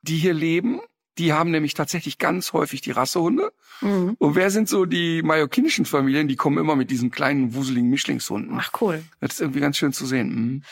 die 0.02 0.16
hier 0.16 0.34
leben? 0.34 0.80
Die 1.18 1.32
haben 1.32 1.50
nämlich 1.50 1.74
tatsächlich 1.74 2.18
ganz 2.18 2.52
häufig 2.52 2.80
die 2.80 2.92
Rassehunde. 2.92 3.52
Mhm. 3.80 4.16
Und 4.18 4.34
wer 4.36 4.50
sind 4.50 4.68
so 4.68 4.86
die 4.86 5.22
mallorquinischen 5.22 5.84
Familien? 5.84 6.28
Die 6.28 6.36
kommen 6.36 6.58
immer 6.58 6.76
mit 6.76 6.90
diesen 6.90 7.10
kleinen, 7.10 7.54
wuseligen 7.54 7.90
Mischlingshunden. 7.90 8.56
Ach, 8.58 8.70
cool. 8.80 9.02
Das 9.20 9.32
ist 9.32 9.40
irgendwie 9.40 9.60
ganz 9.60 9.76
schön 9.76 9.92
zu 9.92 10.06
sehen. 10.06 10.34
Mhm. 10.34 10.62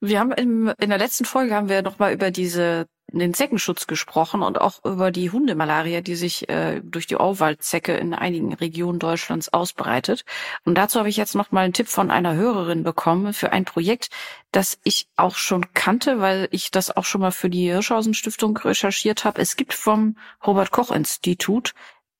Wir 0.00 0.20
haben 0.20 0.32
im, 0.32 0.72
in 0.78 0.90
der 0.90 0.98
letzten 0.98 1.24
Folge 1.24 1.54
haben 1.54 1.68
wir 1.68 1.82
noch 1.82 1.98
mal 1.98 2.12
über 2.12 2.30
diese 2.30 2.86
den 3.18 3.34
Zeckenschutz 3.34 3.86
gesprochen 3.86 4.42
und 4.42 4.60
auch 4.60 4.84
über 4.84 5.10
die 5.10 5.30
Hundemalaria, 5.30 6.00
die 6.00 6.14
sich 6.14 6.48
äh, 6.48 6.80
durch 6.82 7.06
die 7.06 7.16
Auwaldzecke 7.16 7.94
in 7.94 8.14
einigen 8.14 8.52
Regionen 8.54 8.98
Deutschlands 8.98 9.52
ausbreitet. 9.52 10.24
Und 10.64 10.76
dazu 10.76 10.98
habe 10.98 11.08
ich 11.08 11.16
jetzt 11.16 11.34
noch 11.34 11.52
mal 11.52 11.64
einen 11.64 11.72
Tipp 11.72 11.88
von 11.88 12.10
einer 12.10 12.34
Hörerin 12.34 12.82
bekommen 12.82 13.32
für 13.32 13.52
ein 13.52 13.64
Projekt, 13.64 14.10
das 14.52 14.78
ich 14.84 15.08
auch 15.16 15.36
schon 15.36 15.72
kannte, 15.74 16.20
weil 16.20 16.48
ich 16.50 16.70
das 16.70 16.96
auch 16.96 17.04
schon 17.04 17.20
mal 17.20 17.32
für 17.32 17.50
die 17.50 17.70
Hirschhausen 17.70 18.14
Stiftung 18.14 18.56
recherchiert 18.56 19.24
habe. 19.24 19.40
Es 19.40 19.56
gibt 19.56 19.74
vom 19.74 20.16
Robert 20.46 20.70
Koch 20.70 20.90
Institut 20.90 21.74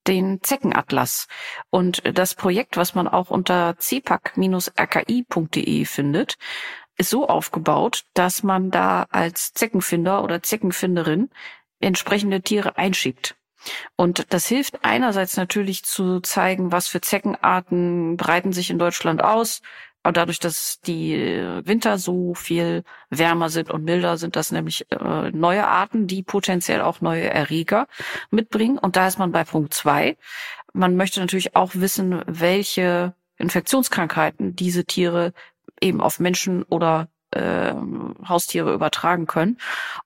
den 0.06 0.42
Zeckenatlas. 0.42 1.28
Und 1.70 2.02
das 2.12 2.34
Projekt, 2.34 2.76
was 2.76 2.94
man 2.94 3.08
auch 3.08 3.30
unter 3.30 3.74
cpac-rki.de 3.78 4.24
findet, 5.86 6.36
ist 6.96 7.10
so 7.10 7.28
aufgebaut, 7.28 8.04
dass 8.14 8.42
man 8.42 8.70
da 8.70 9.06
als 9.10 9.52
Zeckenfinder 9.52 10.22
oder 10.22 10.42
Zeckenfinderin 10.42 11.30
entsprechende 11.80 12.42
Tiere 12.42 12.76
einschickt. 12.76 13.36
Und 13.96 14.32
das 14.32 14.46
hilft 14.46 14.84
einerseits 14.84 15.36
natürlich 15.36 15.84
zu 15.84 16.20
zeigen, 16.20 16.72
was 16.72 16.88
für 16.88 17.00
Zeckenarten 17.00 18.16
breiten 18.16 18.52
sich 18.52 18.70
in 18.70 18.78
Deutschland 18.78 19.22
aus. 19.22 19.62
Aber 20.02 20.12
dadurch, 20.12 20.38
dass 20.38 20.80
die 20.80 21.14
Winter 21.64 21.96
so 21.96 22.34
viel 22.34 22.84
wärmer 23.08 23.48
sind 23.48 23.70
und 23.70 23.84
milder, 23.84 24.18
sind 24.18 24.36
das 24.36 24.52
nämlich 24.52 24.84
äh, 24.92 25.30
neue 25.30 25.66
Arten, 25.66 26.06
die 26.06 26.22
potenziell 26.22 26.82
auch 26.82 27.00
neue 27.00 27.24
Erreger 27.30 27.86
mitbringen. 28.30 28.76
Und 28.76 28.96
da 28.96 29.06
ist 29.06 29.18
man 29.18 29.32
bei 29.32 29.44
Punkt 29.44 29.72
zwei. 29.72 30.18
Man 30.74 30.96
möchte 30.96 31.20
natürlich 31.20 31.56
auch 31.56 31.70
wissen, 31.74 32.22
welche 32.26 33.14
Infektionskrankheiten 33.38 34.54
diese 34.54 34.84
Tiere 34.84 35.32
eben 35.84 36.00
auf 36.00 36.18
Menschen 36.18 36.64
oder 36.64 37.08
äh, 37.34 37.74
Haustiere 38.26 38.72
übertragen 38.72 39.26
können. 39.26 39.58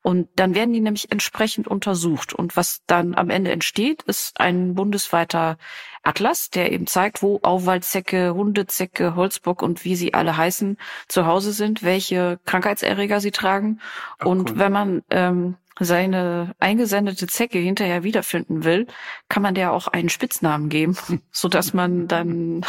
Und 0.02 0.28
dann 0.36 0.54
werden 0.54 0.72
die 0.72 0.80
nämlich 0.80 1.12
entsprechend 1.12 1.68
untersucht. 1.68 2.32
Und 2.32 2.56
was 2.56 2.82
dann 2.86 3.14
am 3.14 3.30
Ende 3.30 3.50
entsteht, 3.52 4.02
ist 4.02 4.40
ein 4.40 4.74
bundesweiter 4.74 5.58
Atlas, 6.02 6.50
der 6.50 6.72
eben 6.72 6.86
zeigt, 6.86 7.22
wo 7.22 7.38
Auwaldzecke, 7.42 8.34
Hundezecke, 8.34 9.14
Holzbock 9.14 9.62
und 9.62 9.84
wie 9.84 9.96
sie 9.96 10.14
alle 10.14 10.36
heißen 10.36 10.78
zu 11.06 11.26
Hause 11.26 11.52
sind, 11.52 11.82
welche 11.82 12.40
Krankheitserreger 12.46 13.20
sie 13.20 13.30
tragen. 13.30 13.80
Ach, 14.18 14.26
und 14.26 14.50
cool. 14.50 14.58
wenn 14.58 14.72
man 14.72 15.02
ähm, 15.10 15.56
seine 15.80 16.54
eingesendete 16.58 17.26
Zecke 17.26 17.58
hinterher 17.58 18.02
wiederfinden 18.02 18.64
will, 18.64 18.86
kann 19.28 19.42
man 19.42 19.54
der 19.54 19.72
auch 19.72 19.86
einen 19.86 20.08
Spitznamen 20.08 20.68
geben, 20.68 20.96
so 21.30 21.48
dass 21.48 21.74
man 21.74 22.08
dann 22.08 22.64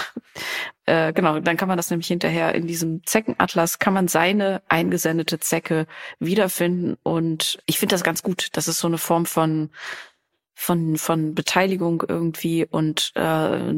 äh, 0.90 1.14
genau, 1.14 1.40
dann 1.40 1.56
kann 1.56 1.68
man 1.68 1.78
das 1.78 1.92
nämlich 1.92 2.08
hinterher 2.08 2.56
in 2.56 2.66
diesem 2.66 3.06
Zeckenatlas, 3.06 3.78
kann 3.78 3.94
man 3.94 4.08
seine 4.08 4.64
eingesendete 4.68 5.40
Zecke 5.40 5.86
wiederfinden. 6.20 6.98
Und 7.04 7.60
ich 7.68 7.78
finde 7.78 7.94
das 7.94 8.04
ganz 8.04 8.24
gut. 8.24 8.48
Das 8.54 8.68
ist 8.68 8.80
so 8.80 8.88
eine 8.88 8.98
Form 8.98 9.28
von 9.28 9.70
von 10.56 10.98
von 10.98 11.36
Beteiligung 11.36 12.04
irgendwie 12.06 12.66
und 12.66 13.14
äh, 13.16 13.74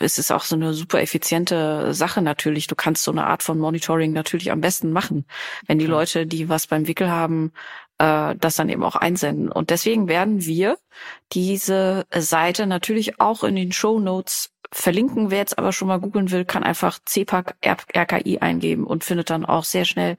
es 0.00 0.18
ist 0.18 0.30
auch 0.30 0.42
so 0.42 0.54
eine 0.54 0.74
super 0.74 1.00
effiziente 1.00 1.94
Sache 1.94 2.20
natürlich. 2.20 2.66
Du 2.66 2.74
kannst 2.74 3.04
so 3.04 3.10
eine 3.10 3.24
Art 3.24 3.42
von 3.42 3.58
Monitoring 3.58 4.12
natürlich 4.12 4.52
am 4.52 4.60
besten 4.60 4.92
machen, 4.92 5.24
wenn 5.66 5.78
die 5.78 5.86
Leute, 5.86 6.26
die 6.26 6.50
was 6.50 6.66
beim 6.66 6.86
Wickel 6.88 7.10
haben, 7.10 7.52
äh, 7.96 8.34
das 8.36 8.56
dann 8.56 8.68
eben 8.68 8.84
auch 8.84 8.96
einsenden. 8.96 9.50
Und 9.50 9.70
deswegen 9.70 10.08
werden 10.08 10.44
wir 10.44 10.76
diese 11.32 12.06
Seite 12.14 12.66
natürlich 12.66 13.18
auch 13.18 13.42
in 13.42 13.56
den 13.56 13.72
Show 13.72 13.98
Notes 13.98 14.50
verlinken. 14.72 15.30
Wer 15.30 15.38
jetzt 15.38 15.58
aber 15.58 15.72
schon 15.72 15.88
mal 15.88 16.00
googeln 16.00 16.30
will, 16.30 16.44
kann 16.44 16.62
einfach 16.62 16.98
CPAC 17.04 17.56
RKI 17.64 18.38
eingeben 18.38 18.84
und 18.84 19.04
findet 19.04 19.30
dann 19.30 19.44
auch 19.44 19.64
sehr 19.64 19.84
schnell 19.84 20.16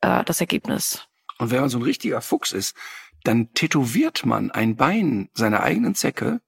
äh, 0.00 0.24
das 0.24 0.40
Ergebnis. 0.40 1.06
Und 1.38 1.50
wenn 1.50 1.60
man 1.60 1.68
so 1.68 1.78
ein 1.78 1.82
richtiger 1.82 2.20
Fuchs 2.20 2.52
ist, 2.52 2.76
dann 3.24 3.52
tätowiert 3.54 4.26
man 4.26 4.50
ein 4.50 4.76
Bein 4.76 5.30
seiner 5.34 5.62
eigenen 5.62 5.94
Zecke 5.94 6.40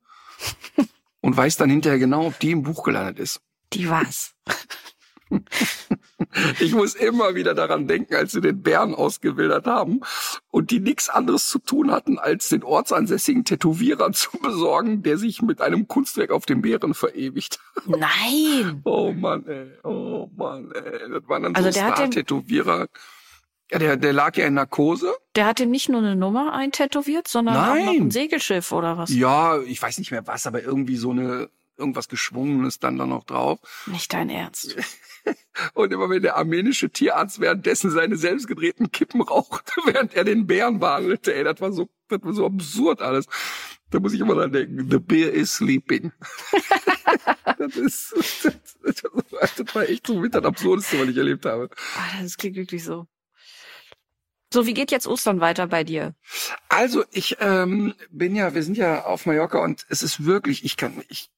und 1.21 1.37
weiß 1.37 1.57
dann 1.57 1.71
hinterher 1.71 1.99
genau, 1.99 2.27
ob 2.27 2.39
die 2.39 2.53
im 2.53 2.62
Buch 2.62 2.85
gelandet 2.85 3.19
ist. 3.19 3.41
Die 3.73 3.89
was? 3.89 4.35
Ich 6.61 6.72
muss 6.72 6.95
immer 6.95 7.35
wieder 7.35 7.55
daran 7.55 7.87
denken, 7.87 8.14
als 8.14 8.33
sie 8.33 8.41
den 8.41 8.62
Bären 8.62 8.95
ausgewildert 8.95 9.66
haben 9.66 10.01
und 10.51 10.70
die 10.70 10.81
nichts 10.81 11.09
anderes 11.09 11.49
zu 11.49 11.59
tun 11.59 11.91
hatten, 11.91 12.18
als 12.18 12.49
den 12.49 12.62
ortsansässigen 12.62 13.45
Tätowierer 13.45 14.12
zu 14.12 14.39
besorgen, 14.39 15.03
der 15.03 15.18
sich 15.18 15.43
mit 15.43 15.61
einem 15.61 15.89
Kunstwerk 15.89 16.31
auf 16.31 16.47
dem 16.47 16.62
Bären 16.62 16.95
verewigt. 16.95 17.61
Nein! 17.87 18.03
Oh 18.85 19.12
Mann, 19.12 19.47
ey. 19.47 19.70
Oh 19.85 20.29
Mann, 20.37 20.72
ey. 20.72 21.11
Das 21.11 21.29
waren 21.29 21.43
dann 21.43 21.57
Also 21.57 21.70
so 21.70 21.79
Star-Tätowierer. 21.79 22.89
Ja, 23.70 23.79
der, 23.79 23.97
der 23.97 24.12
lag 24.12 24.37
ja 24.37 24.47
in 24.47 24.55
Narkose. 24.55 25.12
Der 25.35 25.47
hat 25.47 25.59
ihm 25.61 25.70
nicht 25.70 25.89
nur 25.89 25.99
eine 26.01 26.14
Nummer 26.14 26.53
eintätowiert, 26.53 27.27
sondern 27.27 27.57
auch 27.57 27.74
noch 27.74 27.85
Nein. 27.85 28.03
ein 28.03 28.11
Segelschiff 28.11 28.70
oder 28.72 28.97
was? 28.97 29.12
Ja, 29.12 29.61
ich 29.61 29.81
weiß 29.83 29.99
nicht 29.99 30.12
mehr 30.12 30.27
was, 30.27 30.47
aber 30.47 30.62
irgendwie 30.62 30.97
so 30.97 31.11
eine, 31.11 31.51
irgendwas 31.77 32.09
Geschwungenes 32.09 32.79
dann 32.79 32.99
da 32.99 33.07
noch 33.07 33.24
drauf. 33.24 33.59
Nicht 33.87 34.12
dein 34.12 34.31
Ernst. 34.31 34.77
Und 35.74 35.93
immer 35.93 36.09
wenn 36.09 36.22
der 36.22 36.37
armenische 36.37 36.91
Tierarzt 36.91 37.41
währenddessen 37.41 37.91
seine 37.91 38.16
selbstgedrehten 38.16 38.91
Kippen 38.91 39.20
rauchte, 39.20 39.72
während 39.87 40.14
er 40.14 40.24
den 40.24 40.47
Bären 40.47 40.79
behandelte, 40.79 41.35
ey, 41.35 41.45
das 41.45 41.61
war 41.61 41.72
so, 41.72 41.89
das 42.09 42.22
war 42.22 42.33
so 42.33 42.47
absurd 42.47 43.03
alles. 43.03 43.27
Da 43.91 44.01
muss 44.01 44.12
ich 44.12 44.20
immer 44.20 44.35
dran 44.35 44.53
denken, 44.53 44.91
the 44.91 44.99
bear 44.99 45.31
is 45.31 45.55
sleeping. 45.55 46.12
das 47.59 47.77
ist, 47.77 48.14
das, 48.43 49.05
das 49.57 49.74
war 49.74 49.89
echt 49.89 50.07
so 50.07 50.18
mit 50.18 50.35
das 50.35 50.45
Absurdeste, 50.45 50.99
was 50.99 51.09
ich 51.09 51.16
erlebt 51.16 51.47
habe. 51.47 51.70
Ah, 51.97 52.22
das 52.22 52.37
klingt 52.37 52.57
wirklich 52.57 52.83
so. 52.83 53.07
So, 54.53 54.66
wie 54.66 54.74
geht 54.74 54.90
jetzt 54.92 55.07
Ostern 55.07 55.40
weiter 55.40 55.66
bei 55.66 55.84
dir? 55.84 56.14
Also 56.68 57.05
ich 57.11 57.36
ähm, 57.40 57.94
bin 58.11 58.36
ja, 58.36 58.55
wir 58.55 58.62
sind 58.62 58.76
ja 58.76 59.05
auf 59.05 59.26
Mallorca 59.26 59.59
und 59.59 59.86
es 59.88 60.03
ist 60.03 60.24
wirklich, 60.24 60.64
ich 60.64 60.76
kann, 60.76 61.03
ich 61.09 61.30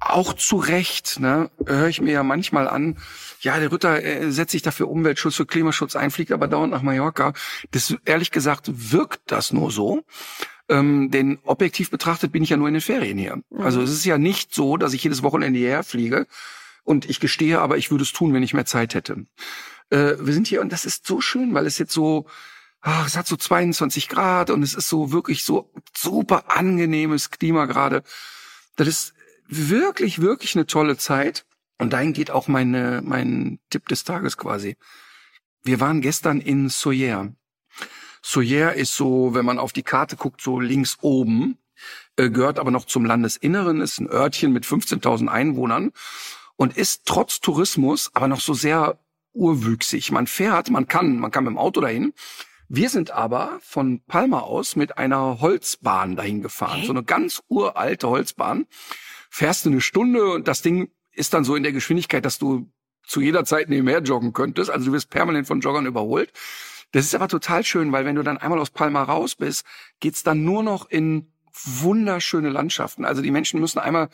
auch 0.00 0.32
zu 0.32 0.56
Recht, 0.56 1.20
ne, 1.20 1.50
höre 1.66 1.88
ich 1.88 2.00
mir 2.00 2.12
ja 2.12 2.22
manchmal 2.22 2.68
an, 2.68 2.98
ja, 3.40 3.58
der 3.58 3.70
Ritter 3.70 4.02
äh, 4.02 4.30
setzt 4.30 4.52
sich 4.52 4.62
dafür 4.62 4.88
Umweltschutz, 4.88 5.36
für 5.36 5.46
Klimaschutz 5.46 5.96
ein, 5.96 6.10
fliegt 6.10 6.32
aber 6.32 6.48
dauernd 6.48 6.72
nach 6.72 6.82
Mallorca. 6.82 7.34
Das 7.70 7.94
ehrlich 8.04 8.30
gesagt 8.30 8.70
wirkt 8.92 9.20
das 9.26 9.52
nur 9.52 9.70
so. 9.70 10.02
Ähm, 10.68 11.10
denn 11.10 11.38
objektiv 11.44 11.90
betrachtet 11.90 12.32
bin 12.32 12.42
ich 12.42 12.50
ja 12.50 12.56
nur 12.56 12.68
in 12.68 12.74
den 12.74 12.80
Ferien 12.80 13.18
hier. 13.18 13.42
Also 13.58 13.82
es 13.82 13.90
ist 13.90 14.04
ja 14.04 14.16
nicht 14.16 14.54
so, 14.54 14.76
dass 14.76 14.92
ich 14.92 15.04
jedes 15.04 15.22
Wochenende 15.22 15.58
hierher 15.58 15.82
fliege. 15.82 16.26
Und 16.84 17.08
ich 17.08 17.20
gestehe 17.20 17.60
aber, 17.60 17.76
ich 17.76 17.90
würde 17.90 18.02
es 18.02 18.12
tun, 18.12 18.32
wenn 18.32 18.42
ich 18.42 18.54
mehr 18.54 18.64
Zeit 18.64 18.94
hätte. 18.94 19.26
Äh, 19.92 20.16
wir 20.18 20.32
sind 20.32 20.48
hier 20.48 20.62
und 20.62 20.72
das 20.72 20.86
ist 20.86 21.06
so 21.06 21.20
schön, 21.20 21.52
weil 21.52 21.66
es 21.66 21.78
jetzt 21.78 21.92
so, 21.92 22.26
ach, 22.80 23.06
es 23.06 23.16
hat 23.16 23.26
so 23.26 23.36
22 23.36 24.08
Grad 24.08 24.48
und 24.50 24.62
es 24.62 24.74
ist 24.74 24.88
so 24.88 25.12
wirklich 25.12 25.44
so 25.44 25.70
super 25.94 26.50
angenehmes 26.56 27.30
Klima 27.30 27.66
gerade. 27.66 28.02
Das 28.76 28.88
ist 28.88 29.14
wirklich, 29.46 30.20
wirklich 30.20 30.56
eine 30.56 30.66
tolle 30.66 30.96
Zeit. 30.96 31.44
Und 31.78 31.92
dahin 31.92 32.12
geht 32.14 32.30
auch 32.30 32.48
meine, 32.48 33.02
mein 33.04 33.58
Tipp 33.68 33.88
des 33.88 34.04
Tages 34.04 34.36
quasi. 34.38 34.76
Wir 35.62 35.78
waren 35.80 36.00
gestern 36.00 36.40
in 36.40 36.68
Soyer. 36.70 37.34
Soyer 38.22 38.72
ist 38.74 38.96
so, 38.96 39.34
wenn 39.34 39.44
man 39.44 39.58
auf 39.58 39.72
die 39.72 39.82
Karte 39.82 40.16
guckt, 40.16 40.40
so 40.40 40.58
links 40.58 40.98
oben, 41.02 41.58
äh, 42.16 42.30
gehört 42.30 42.58
aber 42.58 42.70
noch 42.70 42.86
zum 42.86 43.04
Landesinneren, 43.04 43.80
ist 43.80 44.00
ein 44.00 44.08
Örtchen 44.08 44.52
mit 44.52 44.64
15.000 44.64 45.28
Einwohnern 45.28 45.92
und 46.56 46.76
ist 46.76 47.02
trotz 47.04 47.40
Tourismus 47.40 48.10
aber 48.14 48.28
noch 48.28 48.40
so 48.40 48.54
sehr 48.54 48.98
urwüchsig. 49.32 50.12
Man 50.12 50.26
fährt, 50.26 50.70
man 50.70 50.86
kann, 50.86 51.18
man 51.18 51.30
kann 51.30 51.44
mit 51.44 51.52
dem 51.52 51.58
Auto 51.58 51.80
dahin. 51.80 52.12
Wir 52.68 52.88
sind 52.88 53.10
aber 53.10 53.58
von 53.60 54.02
Palma 54.06 54.40
aus 54.40 54.76
mit 54.76 54.96
einer 54.96 55.40
Holzbahn 55.40 56.16
dahin 56.16 56.40
gefahren. 56.40 56.78
Okay. 56.78 56.86
So 56.86 56.92
eine 56.92 57.04
ganz 57.04 57.42
uralte 57.48 58.08
Holzbahn. 58.08 58.66
Fährst 59.30 59.64
du 59.64 59.70
eine 59.70 59.80
Stunde 59.80 60.32
und 60.32 60.48
das 60.48 60.62
Ding 60.62 60.90
ist 61.12 61.34
dann 61.34 61.44
so 61.44 61.54
in 61.54 61.62
der 61.62 61.72
Geschwindigkeit, 61.72 62.24
dass 62.24 62.38
du 62.38 62.70
zu 63.04 63.20
jeder 63.20 63.44
Zeit 63.44 63.68
nebenher 63.68 64.00
joggen 64.00 64.32
könntest. 64.32 64.70
Also 64.70 64.86
du 64.86 64.92
wirst 64.92 65.10
permanent 65.10 65.46
von 65.46 65.60
Joggern 65.60 65.86
überholt. 65.86 66.32
Das 66.92 67.04
ist 67.04 67.14
aber 67.14 67.28
total 67.28 67.64
schön, 67.64 67.92
weil 67.92 68.04
wenn 68.04 68.16
du 68.16 68.22
dann 68.22 68.38
einmal 68.38 68.58
aus 68.58 68.70
Palma 68.70 69.02
raus 69.02 69.34
bist, 69.34 69.66
geht's 70.00 70.22
dann 70.22 70.44
nur 70.44 70.62
noch 70.62 70.88
in 70.88 71.32
wunderschöne 71.64 72.50
Landschaften. 72.50 73.04
Also 73.04 73.22
die 73.22 73.30
Menschen 73.30 73.60
müssen 73.60 73.78
einmal, 73.78 74.08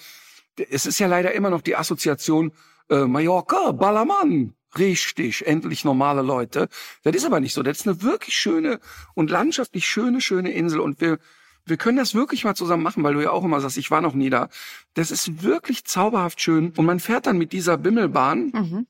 es 0.71 0.87
ist 0.87 0.99
ja 0.99 1.07
leider 1.07 1.33
immer 1.33 1.51
noch 1.51 1.63
die 1.63 1.77
Assoziation 1.77 2.53
äh, 2.89 3.05
Mallorca, 3.05 3.73
Ballermann. 3.73 4.55
Richtig, 4.77 5.47
endlich 5.47 5.85
normale 5.85 6.23
Leute. 6.23 6.69
Das 7.03 7.15
ist 7.17 7.25
aber 7.25 7.41
nicht 7.41 7.55
so. 7.55 7.63
Das 7.63 7.79
ist 7.81 7.87
eine 7.89 8.03
wirklich 8.03 8.35
schöne 8.35 8.81
und 9.15 9.31
landschaftlich 9.31 9.87
schöne, 9.87 10.21
schöne 10.21 10.53
Insel. 10.53 10.81
Und 10.81 11.01
wir, 11.01 11.19
wir 11.65 11.77
können 11.79 11.97
das 11.97 12.15
wirklich 12.15 12.45
mal 12.45 12.55
zusammen 12.55 12.83
machen, 12.83 13.03
weil 13.03 13.15
du 13.15 13.23
ja 13.23 13.31
auch 13.31 13.45
immer 13.45 13.61
sagst, 13.61 13.79
ich 13.79 13.91
war 13.91 14.01
noch 14.03 14.15
nie 14.15 14.31
da. 14.31 14.49
Das 14.95 15.11
ist 15.11 15.43
wirklich 15.43 15.85
zauberhaft 15.85 16.41
schön. 16.41 16.73
Und 16.77 16.85
man 16.85 17.01
fährt 17.01 17.27
dann 17.27 17.39
mit 17.39 17.53
dieser 17.53 17.79
Bimmelbahn 17.79 18.53
Mhm. 18.55 18.87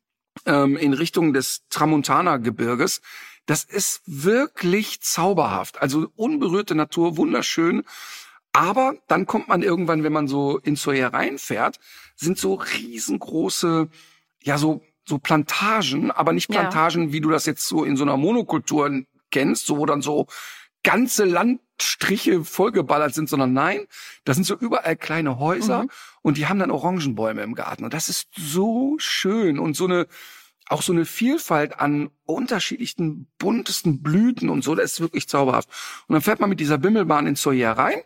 ähm, 0.46 0.76
in 0.76 0.94
Richtung 0.94 1.32
des 1.32 1.62
Tramontana-Gebirges. 1.70 3.00
Das 3.46 3.64
ist 3.64 4.02
wirklich 4.06 5.00
zauberhaft. 5.00 5.80
Also 5.80 6.08
unberührte 6.16 6.74
Natur, 6.74 7.16
wunderschön. 7.16 7.84
Aber 8.52 8.94
dann 9.06 9.26
kommt 9.26 9.48
man 9.48 9.62
irgendwann, 9.62 10.02
wenn 10.02 10.12
man 10.12 10.26
so 10.26 10.58
in 10.58 10.74
Soyer 10.76 11.12
reinfährt, 11.12 11.78
sind 12.16 12.36
so 12.38 12.54
riesengroße, 12.54 13.88
ja, 14.42 14.58
so, 14.58 14.82
so 15.08 15.18
Plantagen, 15.18 16.10
aber 16.10 16.32
nicht 16.32 16.52
Ja. 16.52 16.60
Plantagen, 16.60 17.12
wie 17.12 17.20
du 17.20 17.30
das 17.30 17.46
jetzt 17.46 17.66
so 17.66 17.84
in 17.84 17.96
so 17.96 18.04
einer 18.04 18.16
Monokultur 18.16 19.02
kennst, 19.30 19.66
so 19.66 19.78
wo 19.78 19.86
dann 19.86 20.02
so 20.02 20.26
ganze 20.84 21.24
Landstriche 21.24 22.44
vollgeballert 22.44 23.14
sind, 23.14 23.28
sondern 23.28 23.52
nein, 23.52 23.86
das 24.24 24.36
sind 24.36 24.44
so 24.44 24.54
überall 24.56 24.96
kleine 24.96 25.38
Häuser 25.38 25.84
Mhm. 25.84 25.90
und 26.22 26.36
die 26.36 26.46
haben 26.46 26.58
dann 26.58 26.70
Orangenbäume 26.70 27.42
im 27.42 27.54
Garten. 27.54 27.84
Und 27.84 27.94
das 27.94 28.08
ist 28.08 28.28
so 28.36 28.94
schön 28.98 29.58
und 29.58 29.74
so 29.76 29.84
eine, 29.86 30.06
auch 30.70 30.82
so 30.82 30.92
eine 30.92 31.04
Vielfalt 31.04 31.80
an 31.80 32.10
unterschiedlichsten, 32.26 33.26
buntesten 33.38 34.02
Blüten 34.02 34.50
und 34.50 34.62
so, 34.62 34.74
das 34.74 34.92
ist 34.92 35.00
wirklich 35.00 35.28
zauberhaft. 35.28 35.68
Und 36.06 36.12
dann 36.14 36.22
fährt 36.22 36.40
man 36.40 36.50
mit 36.50 36.60
dieser 36.60 36.78
Bimmelbahn 36.78 37.26
in 37.26 37.36
Soyer 37.36 37.72
rein 37.72 38.00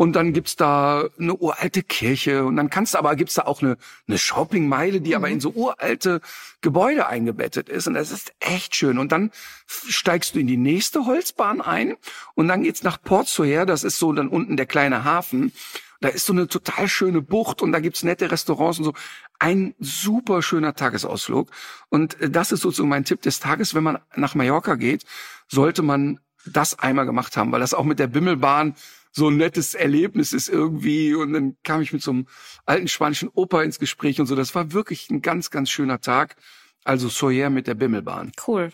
und 0.00 0.14
dann 0.14 0.32
gibt's 0.32 0.56
da 0.56 1.04
eine 1.18 1.36
uralte 1.36 1.82
Kirche 1.82 2.46
und 2.46 2.56
dann 2.56 2.70
kannst 2.70 2.94
du 2.94 2.98
aber 2.98 3.14
gibt's 3.16 3.34
da 3.34 3.42
auch 3.42 3.60
eine, 3.60 3.76
eine 4.08 4.16
Shoppingmeile, 4.16 5.02
die 5.02 5.14
aber 5.14 5.28
in 5.28 5.40
so 5.40 5.50
uralte 5.50 6.22
Gebäude 6.62 7.06
eingebettet 7.06 7.68
ist 7.68 7.86
und 7.86 7.92
das 7.92 8.10
ist 8.10 8.32
echt 8.40 8.74
schön. 8.74 8.96
Und 8.96 9.12
dann 9.12 9.30
steigst 9.66 10.34
du 10.34 10.38
in 10.38 10.46
die 10.46 10.56
nächste 10.56 11.04
Holzbahn 11.04 11.60
ein 11.60 11.98
und 12.34 12.48
dann 12.48 12.62
geht's 12.62 12.82
nach 12.82 13.02
Port 13.02 13.28
Soyer, 13.28 13.66
das 13.66 13.84
ist 13.84 13.98
so 13.98 14.10
dann 14.14 14.28
unten 14.28 14.56
der 14.56 14.64
kleine 14.64 15.04
Hafen. 15.04 15.52
Da 16.00 16.08
ist 16.08 16.24
so 16.24 16.32
eine 16.32 16.48
total 16.48 16.88
schöne 16.88 17.20
Bucht 17.20 17.60
und 17.60 17.72
da 17.72 17.80
gibt's 17.80 18.02
nette 18.02 18.30
Restaurants 18.30 18.78
und 18.78 18.86
so. 18.86 18.94
Ein 19.38 19.74
super 19.80 20.40
schöner 20.40 20.74
Tagesausflug. 20.74 21.50
Und 21.90 22.18
äh, 22.22 22.30
das 22.30 22.52
ist 22.52 22.62
sozusagen 22.62 22.88
mein 22.88 23.04
Tipp 23.04 23.20
des 23.20 23.38
Tages. 23.38 23.74
Wenn 23.74 23.82
man 23.82 23.98
nach 24.16 24.34
Mallorca 24.34 24.76
geht, 24.76 25.04
sollte 25.46 25.82
man 25.82 26.20
das 26.46 26.78
einmal 26.78 27.04
gemacht 27.04 27.36
haben, 27.36 27.52
weil 27.52 27.60
das 27.60 27.74
auch 27.74 27.84
mit 27.84 27.98
der 27.98 28.06
Bimmelbahn 28.06 28.74
so 29.12 29.28
ein 29.28 29.36
nettes 29.36 29.74
Erlebnis 29.74 30.32
ist 30.32 30.48
irgendwie. 30.48 31.14
Und 31.14 31.32
dann 31.32 31.56
kam 31.62 31.82
ich 31.82 31.92
mit 31.92 32.02
so 32.02 32.12
einem 32.12 32.26
alten 32.66 32.88
spanischen 32.88 33.28
Opa 33.28 33.62
ins 33.62 33.78
Gespräch 33.78 34.20
und 34.20 34.26
so. 34.26 34.36
Das 34.36 34.54
war 34.54 34.72
wirklich 34.72 35.10
ein 35.10 35.22
ganz, 35.22 35.50
ganz 35.50 35.70
schöner 35.70 36.00
Tag. 36.00 36.36
Also 36.84 37.08
Soyer 37.08 37.50
mit 37.50 37.66
der 37.66 37.74
Bimmelbahn. 37.74 38.32
Cool. 38.46 38.72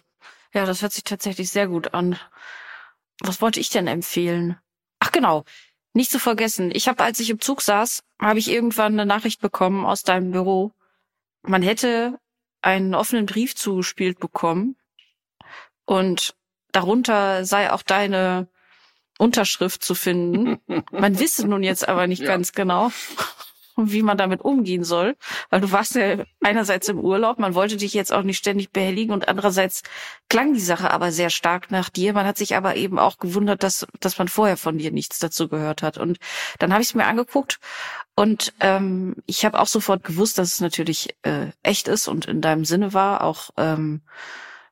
Ja, 0.52 0.64
das 0.64 0.82
hört 0.82 0.92
sich 0.92 1.04
tatsächlich 1.04 1.50
sehr 1.50 1.68
gut 1.68 1.94
an. 1.94 2.18
Was 3.20 3.40
wollte 3.40 3.60
ich 3.60 3.70
denn 3.70 3.86
empfehlen? 3.86 4.58
Ach 5.00 5.10
genau, 5.12 5.44
nicht 5.92 6.10
zu 6.10 6.18
vergessen. 6.18 6.70
Ich 6.72 6.88
habe, 6.88 7.02
als 7.02 7.20
ich 7.20 7.30
im 7.30 7.40
Zug 7.40 7.62
saß, 7.62 8.02
habe 8.20 8.38
ich 8.38 8.50
irgendwann 8.50 8.92
eine 8.92 9.06
Nachricht 9.06 9.40
bekommen 9.40 9.84
aus 9.84 10.02
deinem 10.02 10.30
Büro. 10.30 10.72
Man 11.42 11.62
hätte 11.62 12.18
einen 12.62 12.94
offenen 12.94 13.26
Brief 13.26 13.54
zugespielt 13.54 14.18
bekommen 14.18 14.76
und 15.84 16.34
darunter 16.72 17.44
sei 17.44 17.72
auch 17.72 17.82
deine 17.82 18.48
Unterschrift 19.18 19.82
zu 19.84 19.94
finden. 19.94 20.58
Man 20.92 21.18
wisse 21.18 21.46
nun 21.46 21.62
jetzt 21.62 21.88
aber 21.88 22.06
nicht 22.06 22.22
Ja. 22.22 22.28
ganz 22.28 22.52
genau. 22.52 22.90
wie 23.78 24.00
man 24.02 24.16
damit 24.16 24.40
umgehen 24.40 24.84
soll, 24.84 25.16
weil 25.50 25.60
du 25.60 25.70
warst 25.70 25.96
ja 25.96 26.24
einerseits 26.42 26.88
im 26.88 26.98
Urlaub, 26.98 27.38
man 27.38 27.54
wollte 27.54 27.76
dich 27.76 27.92
jetzt 27.92 28.10
auch 28.10 28.22
nicht 28.22 28.38
ständig 28.38 28.70
behelligen 28.70 29.12
und 29.12 29.28
andererseits 29.28 29.82
klang 30.30 30.54
die 30.54 30.60
Sache 30.60 30.90
aber 30.90 31.12
sehr 31.12 31.28
stark 31.28 31.70
nach 31.70 31.90
dir. 31.90 32.14
Man 32.14 32.24
hat 32.24 32.38
sich 32.38 32.56
aber 32.56 32.76
eben 32.76 32.98
auch 32.98 33.18
gewundert, 33.18 33.62
dass, 33.62 33.86
dass 34.00 34.16
man 34.16 34.28
vorher 34.28 34.56
von 34.56 34.78
dir 34.78 34.92
nichts 34.92 35.18
dazu 35.18 35.48
gehört 35.48 35.82
hat. 35.82 35.98
Und 35.98 36.16
dann 36.58 36.72
habe 36.72 36.80
ich 36.80 36.88
es 36.88 36.94
mir 36.94 37.04
angeguckt 37.04 37.58
und 38.14 38.54
ähm, 38.60 39.16
ich 39.26 39.44
habe 39.44 39.60
auch 39.60 39.66
sofort 39.66 40.04
gewusst, 40.04 40.38
dass 40.38 40.54
es 40.54 40.60
natürlich 40.62 41.14
äh, 41.22 41.48
echt 41.62 41.86
ist 41.86 42.08
und 42.08 42.24
in 42.24 42.40
deinem 42.40 42.64
Sinne 42.64 42.94
war, 42.94 43.22
auch 43.22 43.50
ähm, 43.58 44.00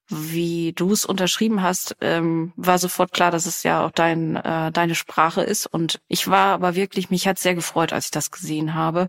wie 0.09 0.73
du 0.75 0.93
es 0.93 1.05
unterschrieben 1.05 1.63
hast, 1.63 1.97
ähm, 2.01 2.53
war 2.57 2.79
sofort 2.79 3.13
klar, 3.13 3.31
dass 3.31 3.47
es 3.47 3.63
ja 3.63 3.85
auch 3.85 3.91
dein, 3.91 4.37
äh, 4.37 4.71
deine 4.71 4.95
Sprache 4.95 5.43
ist. 5.43 5.67
Und 5.67 6.01
ich 6.09 6.29
war 6.29 6.55
aber 6.55 6.75
wirklich, 6.75 7.11
mich 7.11 7.27
hat 7.27 7.39
sehr 7.39 7.55
gefreut, 7.55 7.93
als 7.93 8.07
ich 8.07 8.11
das 8.11 8.31
gesehen 8.31 8.75
habe, 8.75 9.09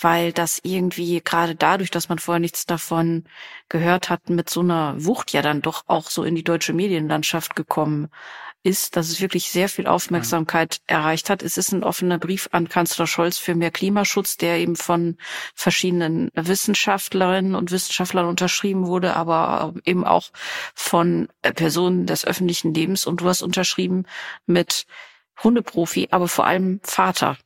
weil 0.00 0.32
das 0.32 0.60
irgendwie 0.62 1.22
gerade 1.24 1.54
dadurch, 1.54 1.90
dass 1.90 2.08
man 2.08 2.18
vorher 2.18 2.40
nichts 2.40 2.66
davon 2.66 3.24
gehört 3.68 4.10
hat, 4.10 4.28
mit 4.30 4.50
so 4.50 4.60
einer 4.60 4.94
Wucht 5.04 5.32
ja 5.32 5.42
dann 5.42 5.62
doch 5.62 5.84
auch 5.86 6.10
so 6.10 6.24
in 6.24 6.34
die 6.34 6.44
deutsche 6.44 6.72
Medienlandschaft 6.72 7.56
gekommen 7.56 8.08
ist, 8.66 8.96
dass 8.96 9.08
es 9.08 9.20
wirklich 9.20 9.50
sehr 9.50 9.68
viel 9.68 9.86
Aufmerksamkeit 9.86 10.80
ja. 10.90 10.98
erreicht 10.98 11.30
hat. 11.30 11.42
Es 11.42 11.56
ist 11.56 11.72
ein 11.72 11.84
offener 11.84 12.18
Brief 12.18 12.48
an 12.50 12.68
Kanzler 12.68 13.06
Scholz 13.06 13.38
für 13.38 13.54
mehr 13.54 13.70
Klimaschutz, 13.70 14.36
der 14.36 14.58
eben 14.58 14.74
von 14.74 15.16
verschiedenen 15.54 16.30
Wissenschaftlerinnen 16.34 17.54
und 17.54 17.70
Wissenschaftlern 17.70 18.26
unterschrieben 18.26 18.86
wurde, 18.86 19.14
aber 19.14 19.72
eben 19.84 20.04
auch 20.04 20.30
von 20.74 21.28
Personen 21.42 22.06
des 22.06 22.24
öffentlichen 22.24 22.74
Lebens. 22.74 23.06
Und 23.06 23.20
du 23.20 23.28
hast 23.28 23.42
unterschrieben 23.42 24.04
mit 24.46 24.86
Hundeprofi, 25.42 26.08
aber 26.10 26.26
vor 26.26 26.46
allem 26.46 26.80
Vater. 26.82 27.38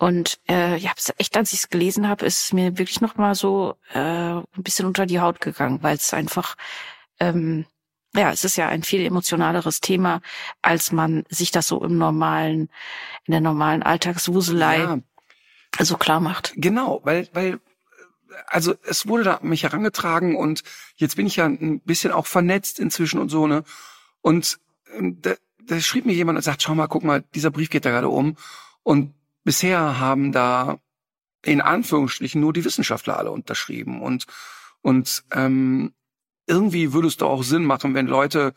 Und 0.00 0.40
äh, 0.48 0.78
ja, 0.78 0.92
echt, 1.18 1.36
als 1.36 1.52
ich 1.52 1.58
es 1.58 1.68
gelesen 1.68 2.08
habe, 2.08 2.24
ist 2.24 2.40
es 2.40 2.52
mir 2.54 2.78
wirklich 2.78 3.02
noch 3.02 3.16
mal 3.16 3.34
so 3.34 3.76
äh, 3.92 3.98
ein 3.98 4.44
bisschen 4.56 4.86
unter 4.86 5.04
die 5.04 5.20
Haut 5.20 5.42
gegangen, 5.42 5.82
weil 5.82 5.96
es 5.96 6.14
einfach 6.14 6.56
ähm, 7.20 7.66
ja, 8.14 8.32
es 8.32 8.44
ist 8.44 8.56
ja 8.56 8.68
ein 8.68 8.82
viel 8.82 9.04
emotionaleres 9.04 9.80
Thema, 9.80 10.22
als 10.62 10.90
man 10.90 11.24
sich 11.28 11.50
das 11.50 11.68
so 11.68 11.84
im 11.84 11.98
normalen, 11.98 12.70
in 13.24 13.32
der 13.32 13.42
normalen 13.42 13.82
Alltagswuselei 13.82 14.78
ja. 14.78 14.98
so 15.78 15.98
klar 15.98 16.18
macht. 16.18 16.54
Genau, 16.56 17.00
weil, 17.04 17.28
weil, 17.34 17.60
also 18.46 18.74
es 18.84 19.06
wurde 19.06 19.24
da 19.24 19.38
mich 19.42 19.64
herangetragen 19.64 20.34
und 20.34 20.62
jetzt 20.96 21.16
bin 21.16 21.26
ich 21.26 21.36
ja 21.36 21.44
ein 21.44 21.80
bisschen 21.80 22.10
auch 22.10 22.26
vernetzt 22.26 22.80
inzwischen 22.80 23.20
und 23.20 23.28
so, 23.28 23.46
ne? 23.46 23.64
Und 24.22 24.58
ähm, 24.96 25.20
da, 25.20 25.34
da 25.62 25.78
schrieb 25.78 26.06
mir 26.06 26.14
jemand 26.14 26.36
und 26.36 26.42
sagt, 26.42 26.62
schau 26.62 26.74
mal, 26.74 26.88
guck 26.88 27.04
mal, 27.04 27.22
dieser 27.34 27.50
Brief 27.50 27.68
geht 27.68 27.84
da 27.84 27.90
gerade 27.90 28.08
um. 28.08 28.36
Und 28.82 29.14
bisher 29.44 29.98
haben 29.98 30.32
da 30.32 30.78
in 31.44 31.60
Anführungsstrichen 31.60 32.40
nur 32.40 32.52
die 32.52 32.64
Wissenschaftler 32.64 33.16
alle 33.16 33.30
unterschrieben. 33.30 34.02
Und, 34.02 34.26
und 34.82 35.24
ähm, 35.32 35.94
irgendwie 36.46 36.92
würde 36.92 37.08
es 37.08 37.16
doch 37.16 37.30
auch 37.30 37.42
Sinn 37.42 37.64
machen, 37.64 37.94
wenn 37.94 38.06
Leute, 38.06 38.52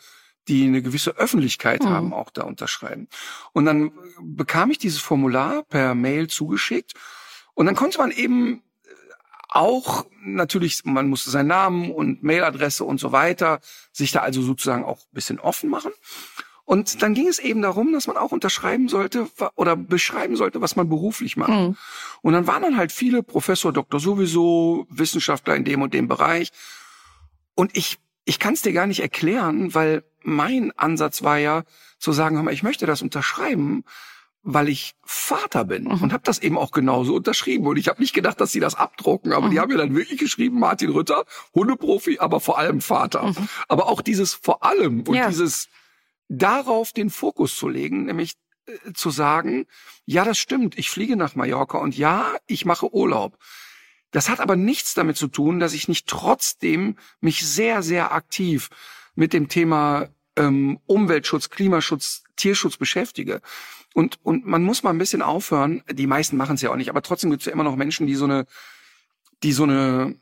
die 0.47 0.65
eine 0.65 0.81
gewisse 0.81 1.11
Öffentlichkeit 1.11 1.83
mhm. 1.83 1.89
haben, 1.89 2.13
auch 2.13 2.29
da 2.29 2.43
unterschreiben. 2.43 3.07
Und 3.53 3.65
dann 3.65 3.91
bekam 4.21 4.71
ich 4.71 4.77
dieses 4.77 4.99
Formular 4.99 5.63
per 5.63 5.95
Mail 5.95 6.27
zugeschickt 6.27 6.93
und 7.53 7.65
dann 7.65 7.75
konnte 7.75 7.99
man 7.99 8.11
eben 8.11 8.61
auch 9.47 10.05
natürlich, 10.23 10.83
man 10.83 11.07
musste 11.07 11.29
seinen 11.29 11.47
Namen 11.47 11.91
und 11.91 12.23
Mailadresse 12.23 12.83
und 12.83 12.99
so 12.99 13.11
weiter 13.11 13.59
sich 13.91 14.11
da 14.11 14.21
also 14.21 14.41
sozusagen 14.41 14.83
auch 14.83 14.97
ein 14.97 15.13
bisschen 15.13 15.39
offen 15.39 15.69
machen. 15.69 15.91
Und 16.65 17.01
dann 17.01 17.13
ging 17.13 17.27
es 17.27 17.39
eben 17.39 17.61
darum, 17.61 17.91
dass 17.91 18.07
man 18.07 18.15
auch 18.15 18.31
unterschreiben 18.31 18.87
sollte 18.87 19.27
oder 19.55 19.75
beschreiben 19.75 20.37
sollte, 20.37 20.61
was 20.61 20.75
man 20.75 20.87
beruflich 20.87 21.35
macht. 21.35 21.49
Mhm. 21.49 21.75
Und 22.21 22.33
dann 22.33 22.47
waren 22.47 22.61
dann 22.61 22.77
halt 22.77 22.91
viele 22.91 23.21
Professor, 23.21 23.73
Doktor 23.73 23.99
sowieso, 23.99 24.87
Wissenschaftler 24.89 25.55
in 25.55 25.65
dem 25.65 25.81
und 25.81 25.93
dem 25.93 26.07
Bereich. 26.07 26.51
Und 27.53 27.75
ich, 27.75 27.99
ich 28.23 28.39
kann 28.39 28.53
es 28.53 28.61
dir 28.61 28.71
gar 28.71 28.87
nicht 28.87 29.01
erklären, 29.01 29.73
weil 29.75 30.03
mein 30.21 30.71
Ansatz 30.77 31.21
war 31.21 31.37
ja 31.37 31.63
zu 31.99 32.13
sagen, 32.13 32.37
hör 32.37 32.43
mal, 32.43 32.53
ich 32.53 32.63
möchte 32.63 32.85
das 32.85 33.01
unterschreiben, 33.01 33.83
weil 34.41 34.69
ich 34.69 34.95
Vater 35.03 35.65
bin 35.65 35.83
mhm. 35.83 36.01
und 36.01 36.13
habe 36.13 36.23
das 36.23 36.39
eben 36.39 36.57
auch 36.57 36.71
genauso 36.71 37.15
unterschrieben. 37.15 37.67
Und 37.67 37.77
ich 37.77 37.89
habe 37.89 38.01
nicht 38.01 38.13
gedacht, 38.13 38.39
dass 38.39 38.53
sie 38.53 38.59
das 38.61 38.75
abdrucken, 38.75 39.33
aber 39.33 39.47
mhm. 39.47 39.51
die 39.51 39.59
haben 39.59 39.71
mir 39.71 39.77
dann 39.77 39.95
wirklich 39.95 40.19
geschrieben, 40.19 40.59
Martin 40.59 40.91
Rütter, 40.91 41.25
Hundeprofi, 41.53 42.19
aber 42.19 42.39
vor 42.39 42.57
allem 42.57 42.79
Vater. 42.79 43.23
Mhm. 43.23 43.49
Aber 43.67 43.87
auch 43.87 44.01
dieses 44.01 44.33
vor 44.33 44.63
allem 44.63 45.01
und 45.01 45.15
ja. 45.15 45.27
dieses 45.27 45.67
darauf 46.29 46.91
den 46.91 47.09
Fokus 47.09 47.57
zu 47.57 47.67
legen, 47.67 48.05
nämlich 48.05 48.35
äh, 48.65 48.93
zu 48.93 49.09
sagen, 49.09 49.65
ja, 50.05 50.25
das 50.25 50.37
stimmt, 50.37 50.77
ich 50.77 50.89
fliege 50.89 51.15
nach 51.15 51.35
Mallorca 51.35 51.77
und 51.77 51.97
ja, 51.97 52.33
ich 52.47 52.65
mache 52.65 52.93
Urlaub. 52.93 53.37
Das 54.11 54.29
hat 54.29 54.39
aber 54.39 54.55
nichts 54.55 54.93
damit 54.93 55.17
zu 55.17 55.27
tun, 55.27 55.59
dass 55.59 55.73
ich 55.73 55.87
nicht 55.87 56.07
trotzdem 56.07 56.97
mich 57.19 57.45
sehr, 57.45 57.81
sehr 57.81 58.11
aktiv 58.11 58.69
mit 59.15 59.33
dem 59.33 59.47
Thema 59.47 60.09
ähm, 60.35 60.79
Umweltschutz, 60.85 61.49
Klimaschutz, 61.49 62.23
Tierschutz 62.35 62.77
beschäftige. 62.77 63.41
Und, 63.93 64.19
und 64.23 64.45
man 64.45 64.63
muss 64.63 64.83
mal 64.83 64.91
ein 64.91 64.97
bisschen 64.97 65.21
aufhören, 65.21 65.83
die 65.89 66.07
meisten 66.07 66.37
machen 66.37 66.55
es 66.55 66.61
ja 66.61 66.71
auch 66.71 66.75
nicht, 66.75 66.89
aber 66.89 67.01
trotzdem 67.01 67.29
gibt 67.29 67.41
es 67.41 67.45
ja 67.47 67.53
immer 67.53 67.63
noch 67.63 67.75
Menschen, 67.75 68.07
die 68.07 68.15
so 68.15 68.25
eine, 68.25 68.45
die 69.43 69.51
so 69.51 69.63
eine 69.63 70.15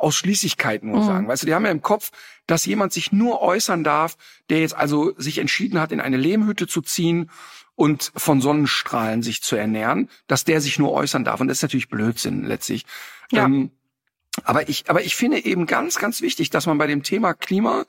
Ausschließlichkeit 0.00 0.82
nur 0.82 1.00
mhm. 1.00 1.06
sagen. 1.06 1.28
Weißt 1.28 1.42
du, 1.42 1.46
die 1.46 1.54
haben 1.54 1.64
ja 1.64 1.70
im 1.70 1.82
Kopf, 1.82 2.10
dass 2.46 2.66
jemand 2.66 2.92
sich 2.92 3.12
nur 3.12 3.40
äußern 3.40 3.84
darf, 3.84 4.16
der 4.50 4.60
jetzt 4.60 4.76
also 4.76 5.14
sich 5.16 5.38
entschieden 5.38 5.80
hat, 5.80 5.92
in 5.92 6.00
eine 6.00 6.16
Lehmhütte 6.16 6.66
zu 6.66 6.82
ziehen 6.82 7.30
und 7.74 8.12
von 8.14 8.40
Sonnenstrahlen 8.40 9.22
sich 9.22 9.42
zu 9.42 9.56
ernähren, 9.56 10.08
dass 10.26 10.44
der 10.44 10.60
sich 10.60 10.78
nur 10.78 10.92
äußern 10.92 11.24
darf. 11.24 11.40
Und 11.40 11.48
das 11.48 11.58
ist 11.58 11.62
natürlich 11.62 11.88
Blödsinn 11.88 12.44
letztlich. 12.44 12.84
Ja. 13.30 13.44
Ähm, 13.44 13.70
aber 14.44 14.68
ich, 14.68 14.88
aber 14.88 15.02
ich 15.02 15.16
finde 15.16 15.44
eben 15.44 15.66
ganz, 15.66 15.98
ganz 15.98 16.22
wichtig, 16.22 16.50
dass 16.50 16.66
man 16.66 16.78
bei 16.78 16.86
dem 16.86 17.02
Thema 17.02 17.34
Klima 17.34 17.84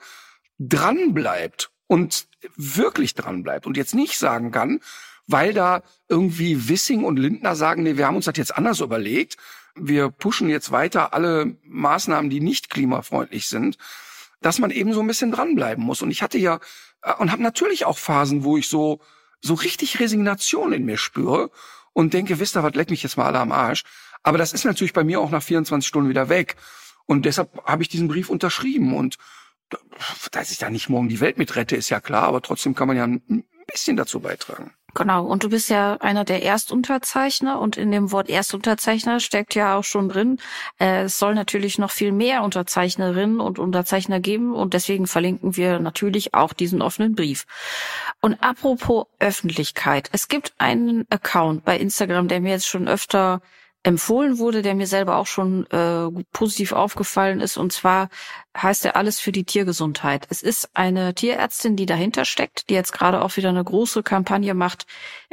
dran 0.60 1.14
bleibt 1.14 1.72
und 1.88 2.28
wirklich 2.56 3.14
dran 3.14 3.44
bleibt 3.44 3.66
und 3.66 3.78
jetzt 3.78 3.96
nicht 3.96 4.18
sagen 4.18 4.52
kann, 4.52 4.80
weil 5.28 5.54
da 5.54 5.84
irgendwie 6.10 6.68
Wissing 6.68 7.04
und 7.04 7.18
Lindner 7.18 7.56
sagen, 7.56 7.84
nee, 7.84 7.98
wir 7.98 8.08
haben 8.08 8.16
uns 8.16 8.26
das 8.26 8.38
jetzt 8.38 8.56
anders 8.56 8.82
überlegt. 8.82 9.38
Wir 9.76 10.10
pushen 10.10 10.50
jetzt 10.50 10.72
weiter 10.72 11.14
alle 11.14 11.58
Maßnahmen, 11.64 12.30
die 12.30 12.40
nicht 12.40 12.70
klimafreundlich 12.70 13.48
sind, 13.48 13.78
dass 14.42 14.60
man 14.60 14.72
eben 14.72 14.94
so 14.94 15.00
ein 15.02 15.08
bisschen 15.08 15.32
dranbleiben 15.32 15.84
muss. 15.84 16.02
Und 16.02 16.12
ich 16.12 16.22
hatte 16.22 16.38
ja 16.38 16.60
äh, 17.02 17.14
und 17.14 17.32
habe 17.32 17.44
natürlich 17.44 17.86
auch 17.86 17.98
Phasen, 17.98 18.44
wo 18.44 18.58
ich 18.58 18.68
so 18.68 19.00
so 19.42 19.56
richtig 19.56 20.00
Resignation 20.00 20.72
in 20.72 20.86
mir 20.86 20.98
spüre 20.98 21.52
und 21.92 22.14
denke, 22.14 22.40
wisst 22.40 22.56
ihr 22.56 22.64
was, 22.64 22.76
leck 22.76 22.90
mich 22.90 23.04
jetzt 23.04 23.18
mal 23.18 23.26
alle 23.26 23.40
am 23.40 23.52
Arsch. 23.52 23.84
Aber 24.24 24.38
das 24.38 24.54
ist 24.54 24.64
natürlich 24.64 24.94
bei 24.94 25.04
mir 25.04 25.20
auch 25.20 25.32
nach 25.32 25.44
24 25.44 25.88
Stunden 25.88 26.10
wieder 26.10 26.30
weg. 26.30 26.56
Und 27.06 27.26
deshalb 27.26 27.62
habe 27.66 27.84
ich 27.84 27.90
diesen 27.90 28.08
Brief 28.08 28.30
unterschrieben. 28.30 28.96
Und 28.96 29.18
dass 30.32 30.52
ich 30.52 30.58
da 30.58 30.70
nicht 30.70 30.90
morgen 30.90 31.10
die 31.10 31.20
Welt 31.20 31.38
mit 31.38 31.56
rette, 31.56 31.76
ist 31.76 31.90
ja 31.90 32.00
klar, 32.00 32.24
aber 32.24 32.42
trotzdem 32.42 32.74
kann 32.74 32.88
man 32.88 32.98
ja 32.98 33.04
ein 33.04 33.44
bisschen 33.68 33.98
dazu 33.98 34.22
beitragen. 34.22 34.72
Genau, 34.96 35.26
und 35.26 35.44
du 35.44 35.50
bist 35.50 35.72
ja 35.72 35.98
einer 36.02 36.24
der 36.24 36.44
Erstunterzeichner 36.44 37.60
und 37.60 37.78
in 37.78 37.92
dem 37.92 38.12
Wort 38.12 38.30
Erstunterzeichner 38.30 39.20
steckt 39.20 39.56
ja 39.56 39.76
auch 39.76 39.84
schon 39.84 40.08
drin, 40.08 40.38
äh, 40.80 41.06
es 41.06 41.18
soll 41.18 41.34
natürlich 41.34 41.80
noch 41.80 41.90
viel 41.90 42.12
mehr 42.12 42.44
Unterzeichnerinnen 42.44 43.40
und 43.40 43.58
Unterzeichner 43.58 44.20
geben 44.20 44.54
und 44.54 44.76
deswegen 44.76 45.08
verlinken 45.08 45.58
wir 45.58 45.80
natürlich 45.80 46.36
auch 46.36 46.54
diesen 46.54 46.84
offenen 46.84 47.16
Brief. 47.16 47.46
Und 48.22 48.36
apropos 48.44 49.08
Öffentlichkeit, 49.18 50.10
es 50.12 50.28
gibt 50.28 50.54
einen 50.60 51.08
Account 51.10 51.66
bei 51.66 51.78
Instagram, 51.80 52.28
der 52.28 52.40
mir 52.40 52.52
jetzt 52.52 52.68
schon 52.68 52.88
öfter 52.88 53.42
empfohlen 53.84 54.40
wurde, 54.40 54.62
der 54.62 54.76
mir 54.76 54.88
selber 54.88 55.18
auch 55.18 55.28
schon 55.28 55.70
äh, 55.70 56.10
positiv 56.32 56.72
aufgefallen 56.72 57.42
ist. 57.42 57.58
Und 57.58 57.74
zwar 57.74 58.08
heißt 58.56 58.86
er 58.86 58.96
alles 58.96 59.20
für 59.20 59.34
die 59.34 59.44
Tiergesundheit. 59.44 60.26
Es 60.30 60.42
ist 60.42 60.70
eine 60.74 61.14
Tierärztin, 61.14 61.76
die 61.76 61.86
dahinter 61.86 62.24
steckt, 62.24 62.70
die 62.70 62.76
jetzt 62.76 62.94
gerade 62.94 63.22
auch 63.22 63.36
wieder 63.36 63.50
eine 63.50 63.64
große 63.64 64.02
Kampagne 64.02 64.54
macht 64.54 64.86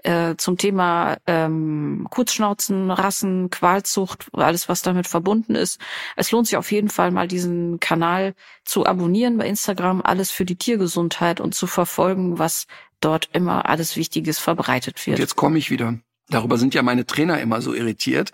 äh, 0.03 0.35
zum 0.37 0.59
Thema 0.59 1.19
ähm, 1.29 2.09
Kurzschnauzen, 2.11 2.91
Rassen, 2.91 3.51
Qualzucht, 3.51 4.27
alles, 4.33 4.69
was 4.69 4.83
damit 4.83 5.07
verbunden 5.07 5.55
ist. 5.55 5.81
Es 6.17 6.33
lohnt 6.33 6.49
sich 6.49 6.57
auf 6.57 6.73
jeden 6.73 6.89
Fall 6.89 7.13
mal 7.13 7.29
diesen 7.29 7.79
Kanal 7.79 8.35
zu 8.65 8.85
abonnieren 8.85 9.39
bei 9.39 9.47
Instagram, 9.47 10.03
alles 10.03 10.33
für 10.33 10.45
die 10.45 10.57
Tiergesundheit 10.57 11.41
und 11.41 11.55
zu 11.55 11.69
verfolgen, 11.69 12.41
was 12.41 12.67
dort 13.01 13.29
immer 13.33 13.67
alles 13.67 13.97
Wichtiges 13.97 14.41
verbreitet 14.41 15.07
wird. 15.07 15.19
Und 15.19 15.21
jetzt 15.21 15.37
komme 15.37 15.59
ich 15.59 15.71
wieder. 15.71 15.99
Darüber 16.31 16.59
sind 16.59 16.75
ja 16.75 16.83
meine 16.83 17.07
Trainer 17.07 17.41
immer 17.41 17.61
so 17.61 17.75
irritiert. 17.75 18.33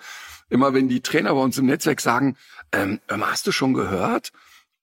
Immer 0.48 0.74
wenn 0.74 0.88
die 0.88 1.00
Trainer 1.00 1.34
bei 1.34 1.40
uns 1.40 1.58
im 1.58 1.66
Netzwerk 1.66 2.00
sagen, 2.00 2.36
ähm, 2.72 3.00
hast 3.08 3.46
du 3.46 3.52
schon 3.52 3.74
gehört? 3.74 4.32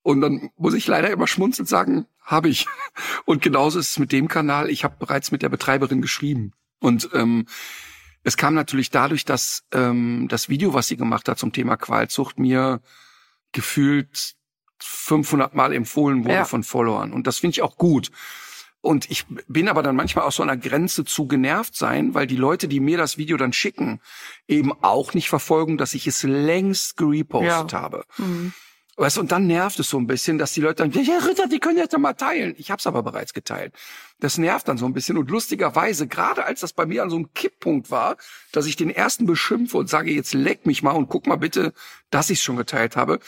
Und 0.01 0.19
dann 0.19 0.49
muss 0.57 0.73
ich 0.73 0.85
leider 0.87 1.09
immer 1.09 1.27
schmunzelnd 1.27 1.69
sagen, 1.69 2.05
habe 2.21 2.49
ich. 2.49 2.67
Und 3.25 3.41
genauso 3.41 3.79
ist 3.79 3.91
es 3.91 3.99
mit 3.99 4.11
dem 4.11 4.27
Kanal. 4.27 4.69
Ich 4.69 4.83
habe 4.83 4.95
bereits 4.99 5.31
mit 5.31 5.41
der 5.41 5.49
Betreiberin 5.49 6.01
geschrieben. 6.01 6.51
Und 6.79 7.09
ähm, 7.13 7.45
es 8.23 8.35
kam 8.35 8.53
natürlich 8.53 8.89
dadurch, 8.89 9.23
dass 9.25 9.63
ähm, 9.71 10.27
das 10.29 10.49
Video, 10.49 10.73
was 10.73 10.87
sie 10.87 10.97
gemacht 10.97 11.29
hat 11.29 11.39
zum 11.39 11.53
Thema 11.53 11.77
Qualzucht, 11.77 12.39
mir 12.39 12.81
gefühlt 13.53 14.35
500 14.79 15.55
Mal 15.55 15.73
empfohlen 15.73 16.25
wurde 16.25 16.35
ja. 16.35 16.45
von 16.45 16.63
Followern. 16.63 17.13
Und 17.13 17.27
das 17.27 17.37
finde 17.37 17.55
ich 17.55 17.61
auch 17.61 17.77
gut. 17.77 18.11
Und 18.83 19.09
ich 19.09 19.25
bin 19.47 19.69
aber 19.69 19.81
dann 19.81 19.95
manchmal 19.95 20.25
auch 20.25 20.33
so 20.33 20.43
der 20.43 20.57
Grenze 20.57 21.05
zu 21.05 21.25
genervt 21.25 21.73
sein, 21.73 22.13
weil 22.13 22.27
die 22.27 22.35
Leute, 22.35 22.67
die 22.67 22.81
mir 22.81 22.97
das 22.97 23.17
Video 23.17 23.37
dann 23.37 23.53
schicken, 23.53 24.01
eben 24.45 24.73
auch 24.83 25.13
nicht 25.13 25.29
verfolgen, 25.29 25.77
dass 25.77 25.93
ich 25.93 26.05
es 26.05 26.23
längst 26.23 26.97
gerepostet 26.97 27.71
ja. 27.71 27.79
habe. 27.81 28.03
Mhm. 28.17 28.51
Weißt, 28.97 29.19
und 29.19 29.31
dann 29.31 29.47
nervt 29.47 29.79
es 29.79 29.89
so 29.89 29.97
ein 29.97 30.05
bisschen, 30.05 30.37
dass 30.37 30.51
die 30.51 30.59
Leute 30.59 30.85
dann, 30.85 30.91
ja, 30.91 31.17
Ritter, 31.19 31.47
die 31.47 31.59
können 31.59 31.77
jetzt 31.77 31.97
mal 31.97 32.11
teilen. 32.11 32.55
Ich 32.57 32.71
habe 32.71 32.81
es 32.81 32.85
aber 32.85 33.03
bereits 33.03 33.33
geteilt. 33.33 33.73
Das 34.19 34.37
nervt 34.37 34.67
dann 34.67 34.77
so 34.77 34.85
ein 34.85 34.91
bisschen. 34.91 35.17
Und 35.17 35.31
lustigerweise, 35.31 36.05
gerade 36.05 36.43
als 36.43 36.59
das 36.59 36.73
bei 36.73 36.85
mir 36.85 37.03
an 37.03 37.09
so 37.09 37.15
einem 37.15 37.33
Kipppunkt 37.33 37.89
war, 37.89 38.17
dass 38.51 38.65
ich 38.65 38.75
den 38.75 38.89
ersten 38.89 39.25
beschimpfe 39.25 39.77
und 39.77 39.89
sage, 39.89 40.11
jetzt 40.11 40.33
leck 40.33 40.65
mich 40.65 40.83
mal 40.83 40.91
und 40.91 41.07
guck 41.07 41.25
mal 41.25 41.37
bitte, 41.37 41.73
dass 42.09 42.29
ich 42.29 42.39
es 42.39 42.43
schon 42.43 42.57
geteilt 42.57 42.97
habe, 42.97 43.21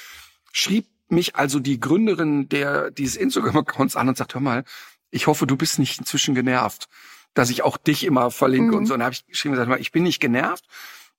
schrieb 0.51 0.85
mich 1.07 1.37
also 1.37 1.59
die 1.59 1.79
Gründerin 1.79 2.49
der 2.49 2.91
dieses 2.91 3.15
Instagram-Accounts 3.15 3.95
an 3.95 4.09
und 4.09 4.17
sagt, 4.17 4.33
hör 4.33 4.41
mal, 4.41 4.65
ich 5.15 5.27
hoffe, 5.27 5.47
du 5.47 5.55
bist 5.55 5.79
nicht 5.79 5.97
inzwischen 5.97 6.35
genervt, 6.35 6.89
dass 7.33 7.49
ich 7.49 7.63
auch 7.63 7.77
dich 7.77 8.03
immer 8.03 8.31
verlinke 8.31 8.73
mhm. 8.73 8.77
und 8.79 8.85
so. 8.85 8.93
Und 8.93 8.99
dann 8.99 9.05
habe 9.05 9.13
ich 9.13 9.25
geschrieben, 9.25 9.55
gesagt, 9.55 9.79
ich 9.79 9.93
bin 9.93 10.03
nicht 10.03 10.19
genervt, 10.19 10.65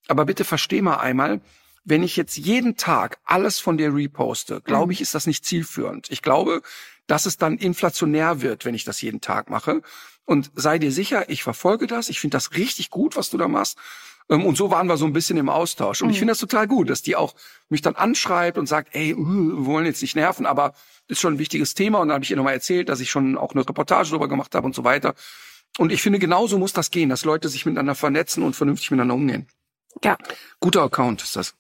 aber 0.07 0.27
bitte 0.27 0.45
versteh 0.45 0.83
mal 0.83 0.97
einmal, 0.97 1.41
wenn 1.85 2.03
ich 2.03 2.17
jetzt 2.17 2.37
jeden 2.37 2.77
Tag 2.77 3.19
alles 3.25 3.59
von 3.59 3.79
dir 3.79 3.95
reposte, 3.95 4.61
glaube 4.61 4.87
mhm. 4.87 4.93
ich, 4.93 5.01
ist 5.01 5.15
das 5.15 5.27
nicht 5.27 5.47
zielführend. 5.47 6.11
Ich 6.11 6.21
glaube, 6.21 6.61
dass 7.07 7.25
es 7.25 7.39
dann 7.39 7.57
inflationär 7.57 8.43
wird, 8.43 8.65
wenn 8.67 8.75
ich 8.75 8.85
das 8.85 9.01
jeden 9.01 9.21
Tag 9.21 9.49
mache. 9.49 9.81
Und 10.27 10.51
sei 10.55 10.79
dir 10.79 10.93
sicher, 10.93 11.31
ich 11.31 11.43
verfolge 11.43 11.87
das. 11.87 12.09
Ich 12.09 12.21
finde 12.21 12.37
das 12.37 12.53
richtig 12.55 12.91
gut, 12.91 13.17
was 13.17 13.31
du 13.31 13.39
da 13.39 13.49
machst. 13.49 13.79
Ähm, 14.29 14.45
und 14.45 14.57
so 14.57 14.71
waren 14.71 14.89
wir 14.89 14.97
so 14.97 15.07
ein 15.07 15.13
bisschen 15.13 15.37
im 15.39 15.49
Austausch. 15.49 16.03
Und 16.03 16.11
ich 16.11 16.17
mhm. 16.17 16.21
finde 16.21 16.33
das 16.33 16.39
total 16.39 16.67
gut, 16.67 16.91
dass 16.91 17.03
die 17.03 17.17
auch 17.17 17.35
mich 17.69 17.83
dann 17.83 17.97
anschreibt 17.97 18.59
und 18.59 18.67
sagt, 18.67 18.95
ey, 18.95 19.15
uh, 19.15 19.59
wir 19.59 19.67
wollen 19.67 19.87
jetzt 19.87 20.03
nicht 20.03 20.17
nerven, 20.17 20.47
aber 20.47 20.75
ist 21.09 21.21
schon 21.21 21.35
ein 21.35 21.39
wichtiges 21.39 21.75
Thema. 21.75 21.99
Und 21.99 22.09
dann 22.09 22.17
habe 22.17 22.25
ich 22.25 22.31
ihr 22.31 22.37
nochmal 22.37 22.55
erzählt, 22.55 22.89
dass 22.89 23.01
ich 23.01 23.11
schon 23.11 23.39
auch 23.39 23.53
eine 23.53 23.69
Reportage 23.69 24.11
darüber 24.11 24.29
gemacht 24.29 24.55
habe 24.55 24.67
und 24.67 24.75
so 24.75 24.85
weiter. 24.85 25.15
Und 25.79 25.93
ich 25.93 26.03
finde, 26.03 26.19
genauso 26.19 26.59
muss 26.59 26.73
das 26.73 26.91
gehen, 26.91 27.09
dass 27.09 27.25
Leute 27.25 27.49
sich 27.49 27.67
miteinander 27.67 27.95
vernetzen 27.95 28.43
und 28.43 28.57
vernünftig 28.57 28.91
miteinander 28.91 29.15
umgehen. 29.15 29.47
Ja. 30.03 30.17
Guter 30.61 30.83
Account 30.83 31.23
ist 31.23 31.37
das. 31.37 31.55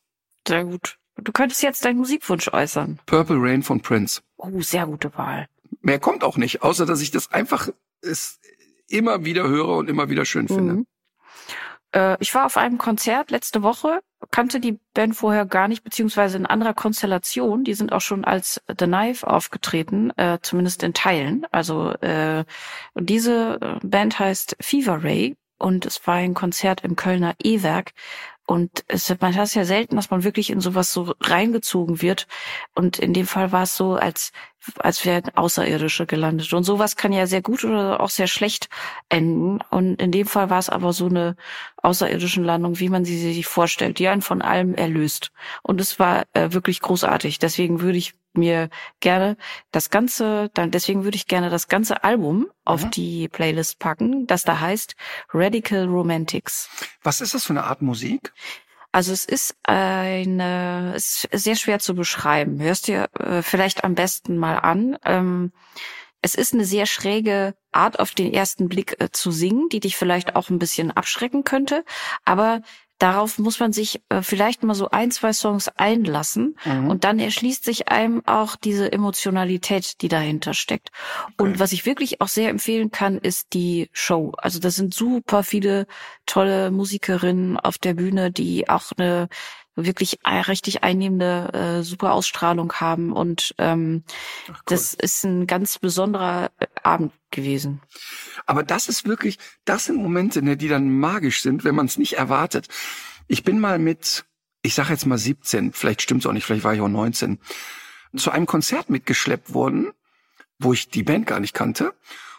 Sehr 0.46 0.64
gut. 0.64 0.98
Du 1.16 1.32
könntest 1.32 1.62
jetzt 1.62 1.84
deinen 1.84 1.98
Musikwunsch 1.98 2.48
äußern. 2.48 2.98
Purple 3.06 3.36
Rain 3.38 3.62
von 3.62 3.80
Prince. 3.80 4.20
Oh, 4.36 4.60
sehr 4.60 4.86
gute 4.86 5.14
Wahl. 5.16 5.48
Mehr 5.80 5.98
kommt 5.98 6.24
auch 6.24 6.36
nicht, 6.36 6.62
außer 6.62 6.86
dass 6.86 7.00
ich 7.00 7.10
das 7.10 7.32
einfach 7.32 7.68
es 8.02 8.38
immer 8.88 9.24
wieder 9.24 9.48
höre 9.48 9.76
und 9.76 9.88
immer 9.88 10.10
wieder 10.10 10.24
schön 10.24 10.48
finde. 10.48 10.74
Mhm. 10.74 10.86
Äh, 11.96 12.16
ich 12.20 12.34
war 12.34 12.44
auf 12.46 12.56
einem 12.58 12.78
Konzert 12.78 13.30
letzte 13.30 13.62
Woche, 13.62 14.00
kannte 14.30 14.60
die 14.60 14.78
Band 14.92 15.16
vorher 15.16 15.46
gar 15.46 15.66
nicht, 15.66 15.82
beziehungsweise 15.82 16.36
in 16.36 16.46
anderer 16.46 16.74
Konstellation. 16.74 17.64
Die 17.64 17.74
sind 17.74 17.92
auch 17.92 18.00
schon 18.00 18.24
als 18.24 18.60
The 18.68 18.84
Knife 18.84 19.26
aufgetreten, 19.26 20.10
äh, 20.18 20.38
zumindest 20.42 20.82
in 20.82 20.92
Teilen. 20.92 21.46
Also 21.52 21.92
äh, 21.92 22.44
diese 22.94 23.58
äh, 23.60 23.86
Band 23.86 24.18
heißt 24.18 24.56
Fever 24.60 25.02
Ray 25.02 25.36
und 25.58 25.86
es 25.86 26.06
war 26.06 26.16
ein 26.16 26.34
Konzert 26.34 26.84
im 26.84 26.96
Kölner 26.96 27.34
E-Werk 27.42 27.92
und 28.46 28.84
es, 28.86 29.12
man 29.20 29.34
hat 29.34 29.46
es 29.46 29.54
ja 29.54 29.64
selten, 29.64 29.96
dass 29.96 30.10
man 30.10 30.22
wirklich 30.22 30.50
in 30.50 30.60
sowas 30.60 30.92
so 30.92 31.14
reingezogen 31.20 32.00
wird. 32.00 32.28
Und 32.74 32.98
in 32.98 33.12
dem 33.12 33.26
Fall 33.26 33.50
war 33.50 33.64
es 33.64 33.76
so, 33.76 33.94
als, 33.94 34.30
als 34.78 35.04
wären 35.04 35.34
Außerirdische 35.34 36.06
gelandet. 36.06 36.52
Und 36.52 36.64
sowas 36.64 36.96
kann 36.96 37.12
ja 37.12 37.26
sehr 37.26 37.42
gut 37.42 37.64
oder 37.64 38.00
auch 38.00 38.10
sehr 38.10 38.26
schlecht 38.26 38.68
enden. 39.08 39.60
Und 39.70 40.00
in 40.00 40.12
dem 40.12 40.26
Fall 40.26 40.50
war 40.50 40.58
es 40.58 40.68
aber 40.68 40.92
so 40.92 41.06
eine 41.06 41.36
außerirdischen 41.82 42.44
Landung, 42.44 42.78
wie 42.78 42.88
man 42.88 43.04
sie 43.04 43.18
sich 43.18 43.46
vorstellt, 43.46 43.98
die 43.98 44.08
einen 44.08 44.22
von 44.22 44.42
allem 44.42 44.74
erlöst. 44.74 45.32
Und 45.62 45.80
es 45.80 45.98
war 45.98 46.24
äh, 46.32 46.52
wirklich 46.52 46.80
großartig. 46.80 47.38
Deswegen 47.38 47.80
würde 47.80 47.98
ich 47.98 48.14
mir 48.36 48.68
gerne 49.00 49.36
das 49.72 49.90
ganze, 49.90 50.50
dann 50.54 50.70
deswegen 50.70 51.04
würde 51.04 51.16
ich 51.16 51.26
gerne 51.26 51.50
das 51.50 51.68
ganze 51.68 52.04
Album 52.04 52.48
auf 52.64 52.84
mhm. 52.84 52.90
die 52.90 53.28
Playlist 53.28 53.78
packen, 53.78 54.26
das 54.26 54.42
da 54.42 54.60
heißt 54.60 54.94
Radical 55.32 55.86
Romantics. 55.86 56.68
Was 57.02 57.20
ist 57.20 57.34
das 57.34 57.44
für 57.44 57.54
eine 57.54 57.64
Art 57.64 57.82
Musik? 57.82 58.32
Also 58.92 59.12
es 59.12 59.24
ist 59.24 59.56
eine, 59.62 60.92
es 60.94 61.24
ist 61.30 61.44
sehr 61.44 61.56
schwer 61.56 61.78
zu 61.78 61.94
beschreiben. 61.94 62.60
Hörst 62.60 62.88
dir 62.88 63.08
äh, 63.18 63.42
vielleicht 63.42 63.84
am 63.84 63.94
besten 63.94 64.38
mal 64.38 64.56
an. 64.56 64.96
Ähm, 65.04 65.52
es 66.22 66.34
ist 66.34 66.54
eine 66.54 66.64
sehr 66.64 66.86
schräge 66.86 67.54
Art 67.72 68.00
auf 68.00 68.12
den 68.12 68.32
ersten 68.32 68.68
Blick 68.68 68.96
äh, 69.00 69.10
zu 69.12 69.30
singen, 69.30 69.68
die 69.68 69.80
dich 69.80 69.96
vielleicht 69.96 70.34
auch 70.34 70.50
ein 70.50 70.58
bisschen 70.58 70.90
abschrecken 70.90 71.44
könnte. 71.44 71.84
Aber 72.24 72.62
darauf 72.98 73.38
muss 73.38 73.60
man 73.60 73.72
sich 73.72 74.00
äh, 74.08 74.22
vielleicht 74.22 74.62
mal 74.62 74.74
so 74.74 74.90
ein, 74.90 75.10
zwei 75.10 75.32
Songs 75.32 75.68
einlassen 75.68 76.56
mhm. 76.64 76.88
und 76.88 77.04
dann 77.04 77.18
erschließt 77.18 77.64
sich 77.64 77.88
einem 77.88 78.22
auch 78.26 78.56
diese 78.56 78.90
Emotionalität, 78.92 80.00
die 80.00 80.08
dahinter 80.08 80.54
steckt. 80.54 80.90
Okay. 81.24 81.34
Und 81.38 81.58
was 81.58 81.72
ich 81.72 81.86
wirklich 81.86 82.20
auch 82.20 82.28
sehr 82.28 82.50
empfehlen 82.50 82.90
kann, 82.90 83.18
ist 83.18 83.52
die 83.52 83.88
Show. 83.92 84.32
Also 84.38 84.58
das 84.58 84.76
sind 84.76 84.94
super 84.94 85.42
viele 85.42 85.86
tolle 86.26 86.70
Musikerinnen 86.70 87.58
auf 87.58 87.78
der 87.78 87.94
Bühne, 87.94 88.30
die 88.30 88.68
auch 88.68 88.92
eine 88.96 89.28
wirklich 89.76 90.18
richtig 90.24 90.82
einnehmende, 90.82 91.52
äh, 91.52 91.82
super 91.82 92.12
Ausstrahlung 92.12 92.72
haben. 92.74 93.12
Und 93.12 93.54
ähm, 93.58 94.02
cool. 94.48 94.56
das 94.66 94.94
ist 94.94 95.24
ein 95.24 95.46
ganz 95.46 95.78
besonderer 95.78 96.50
äh, 96.58 96.66
Abend 96.82 97.12
gewesen. 97.30 97.82
Aber 98.46 98.62
das 98.62 98.88
ist 98.88 99.06
wirklich, 99.06 99.38
das 99.64 99.84
sind 99.84 99.96
Momente, 99.96 100.42
ne, 100.42 100.56
die 100.56 100.68
dann 100.68 100.90
magisch 100.98 101.42
sind, 101.42 101.64
wenn 101.64 101.74
man 101.74 101.86
es 101.86 101.98
nicht 101.98 102.14
erwartet. 102.14 102.68
Ich 103.28 103.44
bin 103.44 103.60
mal 103.60 103.78
mit, 103.78 104.24
ich 104.62 104.74
sage 104.74 104.92
jetzt 104.92 105.06
mal 105.06 105.18
17, 105.18 105.72
vielleicht 105.72 106.02
stimmt's 106.02 106.26
auch 106.26 106.32
nicht, 106.32 106.44
vielleicht 106.44 106.64
war 106.64 106.74
ich 106.74 106.80
auch 106.80 106.88
19, 106.88 107.38
zu 108.16 108.30
einem 108.30 108.46
Konzert 108.46 108.88
mitgeschleppt 108.88 109.52
worden, 109.52 109.92
wo 110.58 110.72
ich 110.72 110.88
die 110.88 111.02
Band 111.02 111.26
gar 111.26 111.40
nicht 111.40 111.54
kannte. 111.54 111.94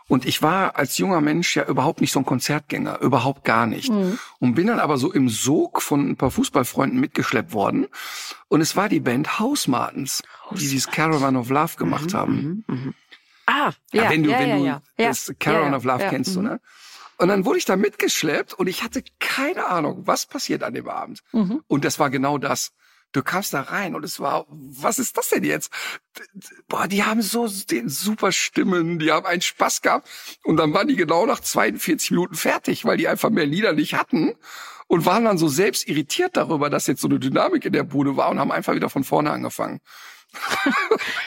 Und 0.07 0.25
ich 0.25 0.41
war 0.41 0.77
als 0.77 0.97
junger 0.97 1.19
Mensch 1.19 1.55
ja 1.55 1.65
überhaupt 1.65 1.99
nicht 1.99 2.13
so 2.13 2.19
ein 2.19 2.25
Konzertgänger, 2.25 3.01
überhaupt 3.01 3.43
gar 3.43 3.65
nicht. 3.65 3.91
Mhm. 3.91 4.17
Und 4.39 4.55
bin 4.55 4.67
dann 4.67 4.79
aber 4.79 4.97
so 4.97 5.11
im 5.11 5.27
Sog 5.27 5.81
von 5.81 6.09
ein 6.09 6.15
paar 6.15 6.31
Fußballfreunden 6.31 6.99
mitgeschleppt 6.99 7.51
worden. 7.53 7.87
Und 8.47 8.61
es 8.61 8.75
war 8.77 8.87
die 8.87 9.01
Band 9.01 9.39
House 9.39 9.67
Martens, 9.67 10.23
die 10.51 10.59
dieses 10.59 10.87
Caravan 10.87 11.35
of 11.35 11.49
Love 11.49 11.75
gemacht 11.75 12.13
mhm, 12.13 12.17
haben. 12.17 12.63
Mhm, 12.67 12.75
mhm. 12.75 12.93
Ah, 13.45 13.71
ja, 13.91 14.03
ja 14.03 14.09
wenn 14.09 14.23
du, 14.23 14.31
ja, 14.31 14.39
wenn 14.39 14.63
ja, 14.63 14.81
du 14.97 15.03
das 15.03 15.33
Caravan 15.39 15.73
of 15.73 15.83
Love 15.83 16.07
kennst, 16.09 16.35
du, 16.35 16.39
mhm. 16.39 16.45
ne? 16.47 16.61
Und 17.17 17.29
dann 17.29 17.45
wurde 17.45 17.57
ich 17.57 17.65
da 17.65 17.75
mitgeschleppt 17.75 18.53
und 18.53 18.67
ich 18.67 18.83
hatte 18.83 19.03
keine 19.19 19.65
Ahnung, 19.65 20.03
was 20.05 20.27
passiert 20.27 20.63
an 20.63 20.75
dem 20.75 20.87
Abend. 20.87 21.23
Mhm. 21.31 21.63
Und 21.67 21.83
das 21.83 21.97
war 21.99 22.09
genau 22.09 22.37
das. 22.37 22.71
Du 23.17 23.23
kamst 23.23 23.51
da 23.51 23.61
rein 23.61 23.95
und 23.95 24.05
es 24.05 24.19
war, 24.19 24.45
was 24.47 24.99
ist 24.99 25.17
das 25.17 25.29
denn 25.29 25.43
jetzt? 25.43 25.71
Boah, 26.67 26.87
die 26.87 27.03
haben 27.03 27.23
so 27.23 27.47
den 27.47 27.89
super 27.89 28.31
Stimmen, 28.31 28.99
die 28.99 29.11
haben 29.11 29.25
einen 29.25 29.41
Spaß 29.41 29.81
gehabt. 29.81 30.07
Und 30.43 30.57
dann 30.57 30.71
waren 30.71 30.87
die 30.87 30.95
genau 30.95 31.25
nach 31.25 31.39
42 31.39 32.11
Minuten 32.11 32.35
fertig, 32.35 32.85
weil 32.85 32.97
die 32.97 33.07
einfach 33.07 33.31
mehr 33.31 33.47
Lieder 33.47 33.73
nicht 33.73 33.95
hatten 33.95 34.35
und 34.85 35.07
waren 35.07 35.25
dann 35.25 35.39
so 35.39 35.47
selbst 35.47 35.87
irritiert 35.87 36.37
darüber, 36.37 36.69
dass 36.69 36.85
jetzt 36.85 37.01
so 37.01 37.07
eine 37.07 37.17
Dynamik 37.17 37.65
in 37.65 37.73
der 37.73 37.81
Bude 37.81 38.17
war 38.17 38.29
und 38.29 38.37
haben 38.37 38.51
einfach 38.51 38.75
wieder 38.75 38.91
von 38.91 39.03
vorne 39.03 39.31
angefangen. 39.31 39.81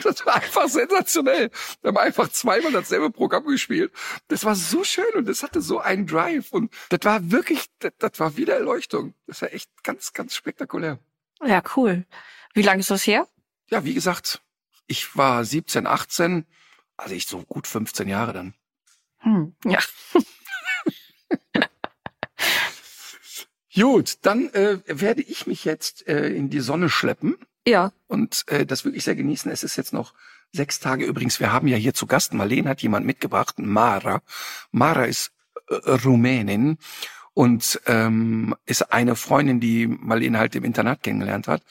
das 0.04 0.24
war 0.24 0.36
einfach 0.36 0.68
sensationell. 0.68 1.50
Wir 1.82 1.88
haben 1.88 1.96
einfach 1.96 2.28
zweimal 2.28 2.70
dasselbe 2.70 3.10
Programm 3.10 3.46
gespielt. 3.46 3.92
Das 4.28 4.44
war 4.44 4.54
so 4.54 4.84
schön 4.84 5.12
und 5.16 5.26
das 5.26 5.42
hatte 5.42 5.60
so 5.60 5.80
einen 5.80 6.06
Drive 6.06 6.52
und 6.52 6.72
das 6.90 7.00
war 7.02 7.32
wirklich, 7.32 7.66
das, 7.80 7.90
das 7.98 8.20
war 8.20 8.36
wieder 8.36 8.54
Erleuchtung. 8.54 9.14
Das 9.26 9.42
war 9.42 9.52
echt 9.52 9.70
ganz, 9.82 10.12
ganz 10.12 10.36
spektakulär. 10.36 11.00
Ja, 11.44 11.62
cool. 11.76 12.06
Wie 12.54 12.62
lange 12.62 12.80
ist 12.80 12.90
das 12.90 13.06
her? 13.06 13.26
Ja, 13.70 13.84
wie 13.84 13.94
gesagt, 13.94 14.42
ich 14.86 15.16
war 15.16 15.44
17, 15.44 15.86
18, 15.86 16.46
also 16.96 17.14
ich 17.14 17.26
so 17.26 17.42
gut 17.42 17.66
15 17.66 18.08
Jahre 18.08 18.32
dann. 18.32 18.54
Hm, 19.18 19.54
ja. 19.64 19.78
Gut, 23.74 24.18
dann 24.22 24.48
äh, 24.50 24.78
werde 24.86 25.22
ich 25.22 25.46
mich 25.46 25.64
jetzt 25.64 26.06
äh, 26.08 26.28
in 26.28 26.50
die 26.50 26.60
Sonne 26.60 26.90
schleppen. 26.90 27.36
Ja. 27.66 27.92
Und 28.08 28.44
äh, 28.48 28.66
das 28.66 28.84
wirklich 28.84 29.04
sehr 29.04 29.14
genießen. 29.14 29.50
Es 29.50 29.62
ist 29.62 29.76
jetzt 29.76 29.92
noch 29.92 30.12
sechs 30.52 30.80
Tage. 30.80 31.04
Übrigens, 31.04 31.38
wir 31.38 31.52
haben 31.52 31.68
ja 31.68 31.76
hier 31.76 31.94
zu 31.94 32.06
Gast, 32.06 32.34
Marleen 32.34 32.68
hat 32.68 32.82
jemand 32.82 33.06
mitgebracht, 33.06 33.58
Mara. 33.58 34.22
Mara 34.72 35.04
ist 35.04 35.32
äh, 35.68 35.74
Rumänin 35.90 36.78
und 37.34 37.80
ähm, 37.86 38.54
ist 38.66 38.92
eine 38.92 39.16
Freundin, 39.16 39.60
die 39.60 39.86
Marlene 39.86 40.38
halt 40.38 40.54
im 40.54 40.64
Internat 40.64 41.02
kennengelernt 41.02 41.48
hat. 41.48 41.62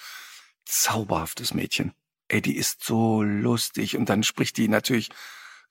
Zauberhaftes 0.66 1.54
Mädchen. 1.54 1.94
Ey, 2.28 2.42
die 2.42 2.56
ist 2.56 2.84
so 2.84 3.24
lustig 3.24 3.98
und 3.98 4.10
dann 4.10 4.24
spricht 4.24 4.58
die 4.58 4.68
natürlich 4.68 5.10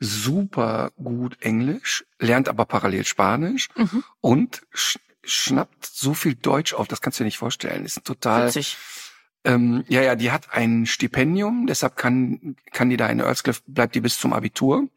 super 0.01 0.93
gut 0.97 1.41
Englisch, 1.41 2.05
lernt 2.19 2.49
aber 2.49 2.65
parallel 2.65 3.05
Spanisch 3.05 3.69
mhm. 3.77 4.05
und 4.21 4.63
sch 4.73 4.99
schnappt 5.25 5.85
so 5.85 6.15
viel 6.15 6.37
Deutsch 6.37 6.73
auf, 6.73 6.89
das 6.89 7.03
kannst 7.03 7.19
du 7.19 7.25
dir 7.25 7.27
nicht 7.27 7.37
vorstellen. 7.39 7.85
Ist 7.85 8.03
total. 8.05 8.49
Witzig. 8.49 8.79
Ähm, 9.45 9.85
ja, 9.89 10.01
ja, 10.01 10.17
die 10.17 10.31
hat 10.31 10.53
ein 10.53 10.87
Stipendium, 10.87 11.67
deshalb 11.67 11.97
kann, 11.97 12.57
kann 12.73 12.89
die 12.89 12.97
da 12.97 13.09
in 13.09 13.21
Earthcliff, 13.21 13.63
bleibt 13.67 13.95
die 13.95 14.01
bis 14.01 14.19
zum 14.19 14.33
Abitur. 14.33 14.89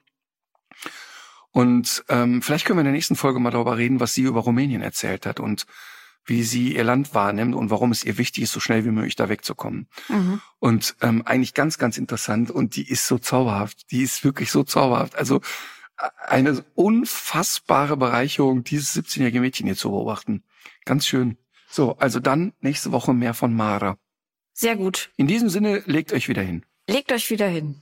Und 1.52 2.03
ähm, 2.10 2.41
vielleicht 2.41 2.65
können 2.65 2.78
wir 2.78 2.82
in 2.82 2.86
der 2.86 2.94
nächsten 2.94 3.15
Folge 3.15 3.40
mal 3.40 3.52
darüber 3.52 3.78
reden, 3.78 3.99
was 3.99 4.14
sie 4.14 4.22
über 4.22 4.41
Rumänien 4.41 4.82
erzählt 4.82 5.26
hat 5.26 5.40
und 5.40 5.65
wie 6.26 6.44
sie 6.44 6.76
ihr 6.76 6.84
Land 6.84 7.14
wahrnimmt 7.14 7.56
und 7.56 7.72
warum 7.72 7.91
es 7.91 8.03
ihr 8.03 8.18
wichtig 8.18 8.44
ist, 8.44 8.52
so 8.52 8.60
schnell 8.60 8.86
wie 8.86 8.91
möglich 8.91 9.15
da 9.15 9.28
wegzukommen. 9.28 9.88
Mhm. 10.07 10.41
Und 10.60 10.95
ähm, 11.02 11.23
eigentlich 11.26 11.53
ganz, 11.53 11.78
ganz 11.78 11.98
interessant 11.98 12.52
und 12.52 12.76
die 12.76 12.88
ist 12.88 13.07
so 13.07 13.18
zauberhaft. 13.18 13.91
Die 13.91 14.03
ist 14.03 14.23
wirklich 14.23 14.52
so 14.52 14.64
zauberhaft. 14.64 15.15
Also 15.15 15.41
eine 16.28 16.64
unfassbare 16.76 17.98
Bereicherung, 17.98 18.64
dieses 18.64 18.95
17-jährige 18.95 19.41
Mädchen 19.41 19.65
hier 19.65 19.76
zu 19.76 19.90
beobachten. 19.90 20.44
Ganz 20.86 21.06
schön. 21.06 21.38
So, 21.69 21.98
also 21.98 22.19
dann 22.19 22.53
nächste 22.60 22.91
Woche 22.91 23.14
mehr 23.14 23.34
von 23.34 23.53
Mara. 23.53 23.98
Sehr 24.53 24.76
gut. 24.76 25.11
In 25.18 25.28
diesem 25.28 25.49
Sinne, 25.49 25.84
legt 25.86 26.14
euch 26.14 26.28
wieder 26.28 26.41
hin. 26.41 26.65
Legt 26.88 27.11
euch 27.11 27.30
wieder 27.30 27.48
hin. 27.48 27.82